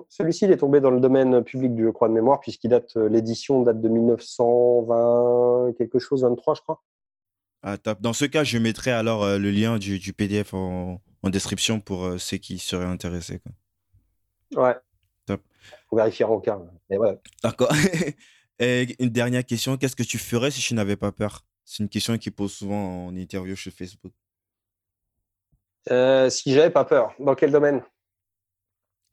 Celui-ci, 0.10 0.46
il 0.46 0.52
est 0.52 0.58
tombé 0.58 0.80
dans 0.82 0.92
le 0.92 1.00
domaine 1.00 1.44
public, 1.44 1.74
je 1.78 1.90
crois, 1.90 2.08
de 2.08 2.14
mémoire, 2.14 2.40
puisqu'il 2.40 2.70
date, 2.70 2.96
l'édition 2.96 3.62
date 3.62 3.80
de 3.80 3.88
1920, 3.88 5.74
quelque 5.78 6.00
chose, 6.00 6.24
23, 6.24 6.56
je 6.56 6.62
crois. 6.62 6.82
Ah, 7.62 7.78
Dans 8.00 8.14
ce 8.14 8.26
cas, 8.26 8.44
je 8.44 8.58
mettrai 8.58 8.92
alors 8.92 9.24
euh, 9.24 9.38
le 9.38 9.52
lien 9.52 9.78
du, 9.78 10.00
du 10.00 10.14
PDF 10.14 10.54
en, 10.54 11.02
en, 11.24 11.30
description 11.30 11.82
pour 11.82 12.06
euh, 12.06 12.18
ceux 12.18 12.38
qui 12.38 12.58
seraient 12.58 12.86
intéressés. 12.86 13.40
Quoi. 13.40 14.64
Ouais. 14.64 14.76
Top. 15.26 15.42
On 15.92 15.98
vérifiera 15.98 16.32
en 16.32 16.40
cas. 16.40 16.60
Mais 16.90 16.98
ouais. 16.98 17.20
D'accord. 17.44 17.72
Et 18.60 18.96
une 19.00 19.10
dernière 19.10 19.46
question. 19.46 19.78
Qu'est-ce 19.78 19.96
que 19.96 20.04
tu 20.04 20.18
ferais 20.18 20.52
si 20.52 20.62
tu 20.62 20.74
n'avais 20.74 20.96
pas 20.96 21.12
peur? 21.12 21.46
C'est 21.66 21.84
une 21.84 21.90
question 21.90 22.18
qui 22.18 22.32
pose 22.32 22.54
souvent 22.54 23.08
en 23.08 23.16
interview 23.16 23.56
chez 23.56 23.72
Facebook. 23.72 24.14
Euh, 25.92 26.30
si 26.30 26.54
j'avais 26.54 26.70
pas 26.70 26.86
peur, 26.86 27.14
dans 27.20 27.36
quel 27.36 27.52
domaine? 27.52 27.82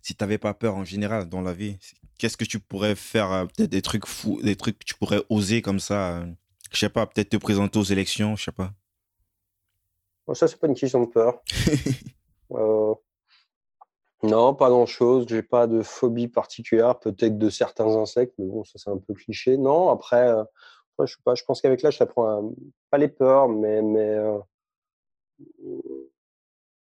Si 0.03 0.15
tu 0.15 0.23
n'avais 0.23 0.39
pas 0.39 0.55
peur 0.55 0.77
en 0.77 0.85
général 0.85 1.29
dans 1.29 1.43
la 1.43 1.53
vie, 1.53 1.79
qu'est-ce 2.19 2.37
que 2.37 2.45
tu 2.45 2.61
pourrais 2.61 2.95
faire 2.95 3.47
Peut-être 3.57 3.71
des 3.71 3.83
trucs 3.83 4.07
fous, 4.07 4.41
des 4.43 4.57
trucs 4.57 4.79
que 4.79 4.85
tu 4.85 4.95
pourrais 4.95 5.23
oser 5.29 5.63
comme 5.63 5.81
ça 5.81 6.25
je 6.73 6.79
sais 6.79 6.89
pas, 6.89 7.07
peut-être 7.07 7.31
te 7.31 7.37
présenter 7.37 7.79
aux 7.79 7.85
élections, 7.85 8.37
je 8.37 8.45
sais 8.45 8.53
pas. 8.53 8.73
ça, 10.35 10.49
c'est 10.49 10.59
pas 10.59 10.67
une 10.67 10.75
question 10.75 11.01
de 11.03 11.07
peur. 11.07 11.43
Euh, 12.53 12.95
non, 14.23 14.55
pas 14.55 14.69
grand-chose. 14.69 15.27
J'ai 15.29 15.43
pas 15.43 15.67
de 15.67 15.83
phobie 15.83 16.29
particulière, 16.29 16.97
peut-être 16.99 17.39
de 17.39 17.51
certains 17.51 17.97
insectes, 17.97 18.35
mais 18.39 18.47
bon, 18.47 18.63
ça 18.63 18.75
c'est 18.77 18.89
un 18.89 18.99
peu 18.99 19.15
cliché. 19.15 19.57
Non, 19.57 19.91
après, 19.91 20.29
euh, 20.29 20.45
je 21.01 21.07
sais 21.07 21.23
pas. 21.25 21.35
Je 21.35 21.45
pense 21.45 21.61
qu'avec 21.61 21.83
l'âge, 21.83 21.99
ça 21.99 22.07
prend 22.07 22.53
pas 22.91 22.99
les 22.99 23.09
peurs, 23.09 23.49
mais 23.49 23.83
mais 23.83 24.15
euh, 24.15 24.39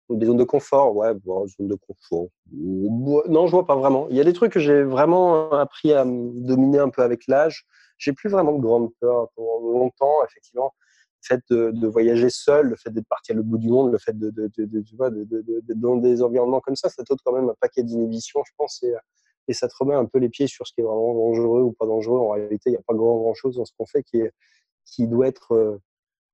des 0.09 0.25
zones 0.25 0.37
de 0.37 0.43
confort. 0.43 0.95
Ouais, 0.95 1.13
bon, 1.13 1.47
zone 1.47 1.67
de 1.67 1.75
confort. 1.75 2.27
Non, 2.51 3.47
je 3.47 3.51
vois 3.51 3.65
pas 3.65 3.75
vraiment. 3.75 4.07
Il 4.09 4.17
y 4.17 4.21
a 4.21 4.23
des 4.23 4.33
trucs 4.33 4.51
que 4.51 4.59
j'ai 4.59 4.83
vraiment 4.83 5.51
appris 5.51 5.93
à 5.93 6.03
dominer 6.05 6.79
un 6.79 6.89
peu 6.89 7.01
avec 7.01 7.27
l'âge 7.27 7.65
j'ai 8.01 8.13
plus 8.13 8.29
vraiment 8.29 8.53
de 8.53 8.61
grande 8.61 8.91
peur 8.99 9.29
pour 9.35 9.61
longtemps, 9.61 10.25
effectivement. 10.25 10.73
Le 11.29 11.37
fait 11.37 11.43
de, 11.51 11.87
voyager 11.87 12.31
seul, 12.31 12.69
le 12.69 12.75
fait 12.75 12.89
d'être 12.89 13.07
parti 13.07 13.31
à 13.31 13.35
l'autre 13.35 13.47
bout 13.47 13.59
du 13.59 13.69
monde, 13.69 13.91
le 13.91 13.99
fait 13.99 14.17
de, 14.17 14.31
d'être 14.31 15.79
dans 15.79 15.97
des 15.97 16.23
environnements 16.23 16.61
comme 16.61 16.75
ça, 16.75 16.89
ça 16.89 17.03
t'ôte 17.03 17.19
quand 17.23 17.33
même 17.33 17.49
un 17.49 17.55
paquet 17.59 17.83
d'inhibitions, 17.83 18.41
je 18.43 18.51
pense, 18.57 18.81
et, 18.81 18.93
et, 19.47 19.53
ça 19.53 19.67
te 19.67 19.75
remet 19.77 19.93
un 19.93 20.05
peu 20.05 20.17
les 20.17 20.29
pieds 20.29 20.47
sur 20.47 20.65
ce 20.65 20.73
qui 20.73 20.81
est 20.81 20.83
vraiment 20.83 21.13
dangereux 21.13 21.61
ou 21.61 21.73
pas 21.73 21.85
dangereux. 21.85 22.19
En 22.19 22.29
réalité, 22.31 22.71
il 22.71 22.73
n'y 22.73 22.77
a 22.77 22.81
pas 22.81 22.95
grand, 22.95 23.17
grand 23.17 23.35
chose 23.35 23.57
dans 23.57 23.65
ce 23.65 23.71
qu'on 23.77 23.85
fait 23.85 24.01
qui, 24.01 24.17
est, 24.17 24.31
qui 24.83 25.07
doit 25.07 25.27
être 25.27 25.53
euh, 25.53 25.77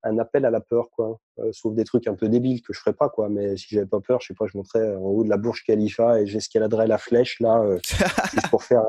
un 0.04 0.18
appel 0.20 0.46
à 0.46 0.52
la 0.52 0.62
peur, 0.62 0.90
quoi. 0.90 1.20
Euh, 1.40 1.52
sauf 1.52 1.74
des 1.74 1.84
trucs 1.84 2.08
un 2.08 2.16
peu 2.16 2.30
débiles 2.30 2.62
que 2.62 2.72
je 2.72 2.80
ferais 2.80 2.94
pas, 2.94 3.10
quoi. 3.10 3.28
Mais 3.28 3.58
si 3.58 3.76
j'avais 3.76 3.88
pas 3.88 4.00
peur, 4.00 4.22
je 4.22 4.28
sais 4.28 4.36
pas, 4.36 4.46
je 4.48 4.58
monterais 4.58 4.96
en 4.96 5.02
haut 5.02 5.26
de 5.26 5.30
la 5.30 5.38
Burj 5.38 5.66
Khalifa 5.66 6.22
et 6.22 6.28
j'escaladerais 6.28 6.88
la 6.88 6.98
flèche, 6.98 7.42
là, 7.42 7.62
euh, 7.62 7.78
juste 8.32 8.50
pour 8.50 8.64
faire 8.64 8.86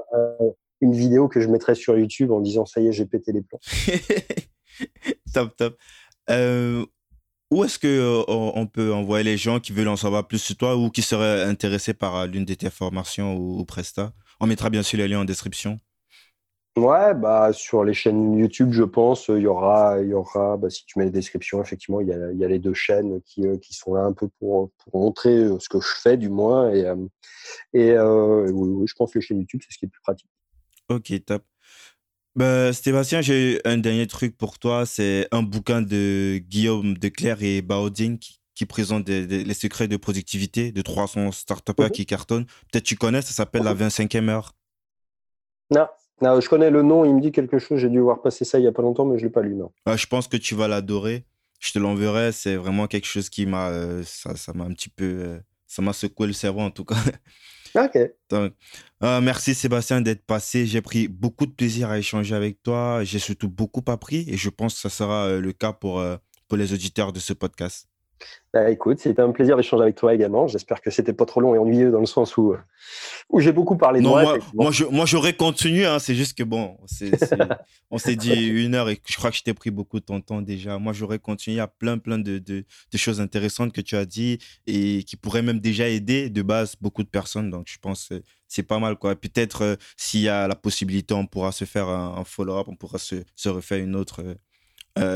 une 0.80 0.92
vidéo 0.92 1.28
que 1.28 1.40
je 1.40 1.48
mettrais 1.48 1.74
sur 1.74 1.98
YouTube 1.98 2.30
en 2.30 2.40
disant 2.40 2.66
ça 2.66 2.80
y 2.80 2.88
est, 2.88 2.92
j'ai 2.92 3.06
pété 3.06 3.32
les 3.32 3.42
plombs. 3.42 3.60
top, 5.34 5.56
top. 5.56 5.76
Euh, 6.30 6.84
où 7.50 7.64
est-ce 7.64 7.78
que 7.78 7.86
euh, 7.86 8.24
on 8.28 8.66
peut 8.66 8.92
envoyer 8.92 9.24
les 9.24 9.36
gens 9.38 9.58
qui 9.58 9.72
veulent 9.72 9.88
en 9.88 9.96
savoir 9.96 10.26
plus 10.26 10.38
sur 10.38 10.56
toi 10.56 10.76
ou 10.76 10.90
qui 10.90 11.02
seraient 11.02 11.44
intéressés 11.44 11.94
par 11.94 12.16
euh, 12.16 12.26
l'une 12.26 12.44
de 12.44 12.54
tes 12.54 12.70
formations 12.70 13.34
ou, 13.36 13.64
Presta? 13.64 14.12
On 14.40 14.46
mettra 14.46 14.70
bien 14.70 14.82
sûr 14.82 14.98
les 14.98 15.08
liens 15.08 15.20
en 15.20 15.24
description. 15.24 15.80
Ouais, 16.76 17.12
bah 17.12 17.52
sur 17.52 17.82
les 17.82 17.94
chaînes 17.94 18.38
YouTube, 18.38 18.70
je 18.70 18.84
pense, 18.84 19.28
il 19.28 19.38
y 19.38 19.46
aura, 19.48 20.00
il 20.00 20.10
y 20.10 20.14
aura, 20.14 20.56
bah, 20.56 20.70
si 20.70 20.84
tu 20.86 20.96
mets 20.96 21.06
les 21.06 21.10
descriptions, 21.10 21.60
effectivement, 21.60 22.00
il 22.00 22.06
y 22.06 22.12
a, 22.12 22.30
il 22.30 22.38
y 22.38 22.44
a 22.44 22.48
les 22.48 22.60
deux 22.60 22.74
chaînes 22.74 23.20
qui, 23.22 23.42
qui 23.60 23.74
sont 23.74 23.94
là 23.94 24.02
un 24.02 24.12
peu 24.12 24.28
pour, 24.38 24.70
pour 24.84 25.00
montrer 25.00 25.48
ce 25.58 25.68
que 25.68 25.80
je 25.80 25.88
fais, 25.88 26.16
du 26.16 26.28
moins. 26.28 26.72
Et, 26.72 26.84
et 27.72 27.98
oui, 27.98 28.86
je 28.86 28.94
pense 28.94 29.12
que 29.12 29.18
les 29.18 29.24
chaînes 29.24 29.40
YouTube, 29.40 29.60
c'est 29.64 29.72
ce 29.72 29.78
qui 29.78 29.86
est 29.86 29.88
le 29.88 29.90
plus 29.90 30.02
pratique. 30.02 30.28
Ok, 30.88 31.12
top. 31.24 31.44
Bah, 32.34 32.72
Sébastien, 32.72 33.20
j'ai 33.20 33.60
un 33.64 33.78
dernier 33.78 34.06
truc 34.06 34.36
pour 34.36 34.58
toi. 34.58 34.86
C'est 34.86 35.26
un 35.32 35.42
bouquin 35.42 35.82
de 35.82 36.38
Guillaume 36.38 36.96
Declerc 36.96 37.42
et 37.42 37.62
Baudin 37.62 38.16
qui, 38.16 38.40
qui 38.54 38.66
présente 38.66 39.08
les 39.08 39.54
secrets 39.54 39.88
de 39.88 39.96
productivité 39.96 40.72
de 40.72 40.82
300 40.82 41.32
start 41.32 41.68
mmh 41.68 41.90
qui 41.90 42.06
cartonnent. 42.06 42.46
Peut-être 42.72 42.84
tu 42.84 42.96
connais, 42.96 43.22
ça 43.22 43.32
s'appelle 43.32 43.62
La 43.62 43.74
25e 43.74 44.28
heure. 44.28 44.54
Non, 45.70 45.86
non, 46.22 46.40
je 46.40 46.48
connais 46.48 46.70
le 46.70 46.82
nom, 46.82 47.04
il 47.04 47.14
me 47.14 47.20
dit 47.20 47.30
quelque 47.30 47.58
chose. 47.58 47.78
J'ai 47.78 47.90
dû 47.90 48.00
voir 48.00 48.22
passer 48.22 48.44
ça 48.44 48.58
il 48.58 48.62
n'y 48.62 48.68
a 48.68 48.72
pas 48.72 48.82
longtemps, 48.82 49.04
mais 49.04 49.18
je 49.18 49.24
ne 49.24 49.28
l'ai 49.28 49.32
pas 49.32 49.42
lu, 49.42 49.54
non. 49.54 49.70
Ah, 49.86 49.96
je 49.96 50.06
pense 50.06 50.26
que 50.26 50.36
tu 50.36 50.54
vas 50.54 50.66
l'adorer. 50.66 51.24
Je 51.60 51.72
te 51.72 51.78
l'enverrai. 51.78 52.32
C'est 52.32 52.56
vraiment 52.56 52.86
quelque 52.86 53.06
chose 53.06 53.28
qui 53.28 53.46
m'a. 53.46 53.68
Euh, 53.68 54.02
ça, 54.04 54.34
ça 54.36 54.52
m'a 54.54 54.64
un 54.64 54.72
petit 54.72 54.88
peu. 54.88 55.04
Euh, 55.04 55.38
ça 55.66 55.82
m'a 55.82 55.92
secoué 55.92 56.26
le 56.26 56.32
cerveau 56.32 56.60
en 56.60 56.70
tout 56.70 56.84
cas. 56.84 56.96
Ok. 57.74 57.98
Euh, 59.02 59.20
merci 59.20 59.54
Sébastien 59.54 60.00
d'être 60.00 60.24
passé. 60.24 60.66
J'ai 60.66 60.82
pris 60.82 61.08
beaucoup 61.08 61.46
de 61.46 61.52
plaisir 61.52 61.90
à 61.90 61.98
échanger 61.98 62.34
avec 62.34 62.62
toi. 62.62 63.04
J'ai 63.04 63.18
surtout 63.18 63.48
beaucoup 63.48 63.82
appris 63.86 64.24
et 64.28 64.36
je 64.36 64.50
pense 64.50 64.74
que 64.74 64.80
ça 64.80 64.90
sera 64.90 65.26
euh, 65.26 65.40
le 65.40 65.52
cas 65.52 65.76
euh, 65.84 66.18
pour 66.48 66.56
les 66.56 66.72
auditeurs 66.72 67.12
de 67.12 67.20
ce 67.20 67.32
podcast. 67.32 67.87
Bah, 68.52 68.70
écoute, 68.70 68.98
c'était 68.98 69.20
un 69.20 69.30
plaisir 69.30 69.56
d'échanger 69.56 69.82
avec 69.82 69.96
toi 69.96 70.14
également. 70.14 70.46
J'espère 70.46 70.80
que 70.80 70.90
c'était 70.90 71.12
pas 71.12 71.26
trop 71.26 71.40
long 71.40 71.54
et 71.54 71.58
ennuyeux 71.58 71.90
dans 71.90 72.00
le 72.00 72.06
sens 72.06 72.36
où, 72.38 72.54
où 73.28 73.40
j'ai 73.40 73.52
beaucoup 73.52 73.76
parlé 73.76 74.00
de 74.00 74.06
moi. 74.06 74.38
Moi, 74.54 74.70
moi, 74.90 75.06
j'aurais 75.06 75.34
continué. 75.34 75.84
Hein. 75.84 75.98
c'est 75.98 76.14
juste 76.14 76.36
que 76.36 76.42
bon, 76.42 76.78
on 77.90 77.98
s'est 77.98 78.16
dit 78.16 78.32
une 78.32 78.74
heure 78.74 78.88
et 78.88 78.98
je 79.06 79.16
crois 79.16 79.30
que 79.30 79.36
je 79.36 79.42
t'ai 79.42 79.52
pris 79.52 79.70
beaucoup 79.70 80.00
de 80.00 80.04
ton 80.04 80.20
temps 80.22 80.40
déjà. 80.40 80.78
Moi, 80.78 80.94
j'aurais 80.94 81.18
continué 81.18 81.60
à 81.60 81.66
plein, 81.66 81.98
plein 81.98 82.18
de, 82.18 82.38
de, 82.38 82.64
de, 82.90 82.98
choses 82.98 83.20
intéressantes 83.20 83.72
que 83.72 83.82
tu 83.82 83.96
as 83.96 84.06
dit 84.06 84.38
et 84.66 85.02
qui 85.04 85.16
pourraient 85.16 85.42
même 85.42 85.60
déjà 85.60 85.86
aider 85.88 86.30
de 86.30 86.42
base 86.42 86.74
beaucoup 86.80 87.02
de 87.02 87.08
personnes. 87.08 87.50
Donc, 87.50 87.66
je 87.68 87.78
pense 87.78 88.08
que 88.08 88.22
c'est 88.48 88.62
pas 88.62 88.78
mal. 88.78 88.96
quoi. 88.96 89.14
Peut-être 89.14 89.62
euh, 89.62 89.76
s'il 89.96 90.20
y 90.20 90.28
a 90.28 90.48
la 90.48 90.56
possibilité, 90.56 91.12
on 91.14 91.26
pourra 91.26 91.52
se 91.52 91.66
faire 91.66 91.88
un, 91.88 92.24
follow-up, 92.24 92.66
on 92.68 92.76
pourra 92.76 92.98
se, 92.98 93.16
se 93.36 93.48
refaire 93.50 93.78
une 93.78 93.94
autre. 93.94 94.22
Euh, 94.22 94.34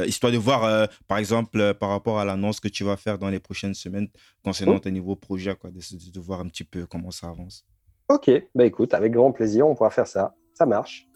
histoire 0.06 0.32
de 0.32 0.38
voir, 0.38 0.88
par 1.08 1.18
exemple, 1.18 1.74
par 1.74 1.88
rapport 1.88 2.18
à 2.18 2.24
l'annonce 2.24 2.60
que 2.60 2.68
tu 2.68 2.84
vas 2.84 2.96
faire 2.96 3.18
dans 3.18 3.28
les 3.28 3.40
prochaines 3.40 3.74
semaines 3.74 4.08
concernant 4.44 4.76
oh. 4.76 4.78
tes 4.78 4.92
nouveaux 4.92 5.16
projets, 5.16 5.56
quoi, 5.56 5.70
de, 5.70 5.80
de, 5.80 6.20
voir 6.20 6.40
un 6.40 6.46
petit 6.46 6.64
peu 6.64 6.86
comment 6.86 7.10
ça 7.10 7.28
avance. 7.28 7.66
Ok, 8.08 8.30
bah 8.54 8.64
écoute, 8.64 8.94
avec 8.94 9.12
grand 9.12 9.32
plaisir, 9.32 9.66
on 9.66 9.74
pourra 9.74 9.90
faire 9.90 10.06
ça. 10.06 10.34
Ça 10.54 10.66
marche. 10.66 11.08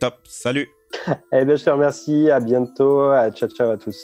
Top, 0.00 0.14
salut. 0.24 0.68
eh 1.32 1.44
bien, 1.44 1.56
je 1.56 1.64
te 1.64 1.70
remercie. 1.70 2.30
À 2.30 2.40
bientôt. 2.40 3.10
Ciao, 3.34 3.48
ciao 3.48 3.70
à 3.70 3.76
tous. 3.76 3.98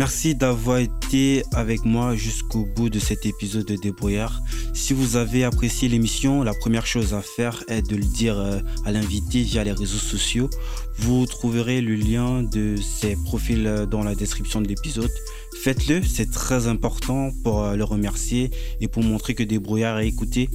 Merci 0.00 0.34
d'avoir 0.34 0.78
été 0.78 1.42
avec 1.52 1.84
moi 1.84 2.16
jusqu'au 2.16 2.64
bout 2.64 2.88
de 2.88 2.98
cet 2.98 3.26
épisode 3.26 3.66
de 3.66 3.76
Débrouillard. 3.76 4.40
Si 4.72 4.94
vous 4.94 5.16
avez 5.16 5.44
apprécié 5.44 5.90
l'émission, 5.90 6.42
la 6.42 6.54
première 6.54 6.86
chose 6.86 7.12
à 7.12 7.20
faire 7.20 7.62
est 7.68 7.82
de 7.82 7.96
le 7.96 8.04
dire 8.04 8.38
euh, 8.38 8.60
à 8.86 8.92
l'invité 8.92 9.42
via 9.42 9.62
les 9.62 9.72
réseaux 9.72 9.98
sociaux. 9.98 10.48
Vous 10.96 11.26
trouverez 11.26 11.82
le 11.82 11.96
lien 11.96 12.42
de 12.42 12.76
ses 12.76 13.14
profils 13.14 13.66
euh, 13.66 13.84
dans 13.84 14.02
la 14.02 14.14
description 14.14 14.62
de 14.62 14.68
l'épisode. 14.68 15.10
Faites-le, 15.62 16.02
c'est 16.02 16.30
très 16.30 16.66
important 16.66 17.30
pour 17.44 17.62
euh, 17.62 17.76
le 17.76 17.84
remercier 17.84 18.50
et 18.80 18.88
pour 18.88 19.02
montrer 19.02 19.34
que 19.34 19.42
Débrouillard 19.42 19.98
est 19.98 20.08
écouté 20.08 20.48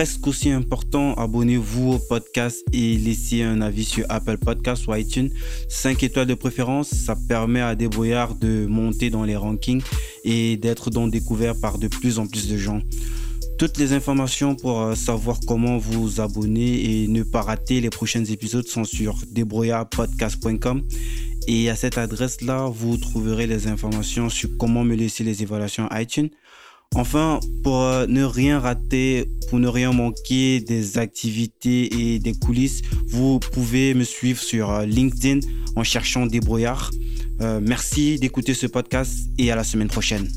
presque 0.00 0.26
aussi 0.28 0.48
important, 0.48 1.12
abonnez-vous 1.12 1.92
au 1.92 1.98
podcast 1.98 2.64
et 2.72 2.96
laissez 2.96 3.42
un 3.42 3.60
avis 3.60 3.84
sur 3.84 4.06
Apple 4.08 4.38
Podcasts 4.38 4.86
ou 4.86 4.94
iTunes. 4.94 5.28
5 5.68 6.02
étoiles 6.02 6.26
de 6.26 6.32
préférence, 6.32 6.88
ça 6.88 7.14
permet 7.28 7.60
à 7.60 7.74
Débrouillard 7.74 8.34
de 8.34 8.64
monter 8.64 9.10
dans 9.10 9.24
les 9.24 9.36
rankings 9.36 9.82
et 10.24 10.56
d'être 10.56 10.88
donc 10.88 11.10
découvert 11.10 11.52
par 11.60 11.76
de 11.76 11.86
plus 11.86 12.18
en 12.18 12.26
plus 12.26 12.48
de 12.48 12.56
gens. 12.56 12.80
Toutes 13.58 13.76
les 13.76 13.92
informations 13.92 14.54
pour 14.54 14.80
euh, 14.80 14.94
savoir 14.94 15.38
comment 15.46 15.76
vous 15.76 16.22
abonner 16.22 17.02
et 17.02 17.06
ne 17.06 17.22
pas 17.22 17.42
rater 17.42 17.82
les 17.82 17.90
prochains 17.90 18.24
épisodes 18.24 18.66
sont 18.66 18.84
sur 18.84 19.18
débrouillardpodcast.com. 19.30 20.82
Et 21.46 21.68
à 21.68 21.76
cette 21.76 21.98
adresse-là, 21.98 22.70
vous 22.72 22.96
trouverez 22.96 23.46
les 23.46 23.66
informations 23.66 24.30
sur 24.30 24.48
comment 24.56 24.82
me 24.82 24.94
laisser 24.94 25.24
les 25.24 25.42
évaluations 25.42 25.90
iTunes. 25.92 26.30
Enfin, 26.96 27.38
pour 27.62 27.82
euh, 27.82 28.06
ne 28.08 28.24
rien 28.24 28.58
rater, 28.58 29.30
pour 29.48 29.60
ne 29.60 29.68
rien 29.68 29.92
manquer 29.92 30.60
des 30.60 30.98
activités 30.98 32.14
et 32.14 32.18
des 32.18 32.32
coulisses, 32.32 32.82
vous 33.06 33.38
pouvez 33.38 33.94
me 33.94 34.02
suivre 34.02 34.40
sur 34.40 34.70
euh, 34.70 34.84
LinkedIn 34.86 35.38
en 35.76 35.84
cherchant 35.84 36.26
Débrouillard. 36.26 36.90
Euh, 37.42 37.60
merci 37.62 38.18
d'écouter 38.18 38.54
ce 38.54 38.66
podcast 38.66 39.30
et 39.38 39.52
à 39.52 39.56
la 39.56 39.62
semaine 39.62 39.88
prochaine. 39.88 40.28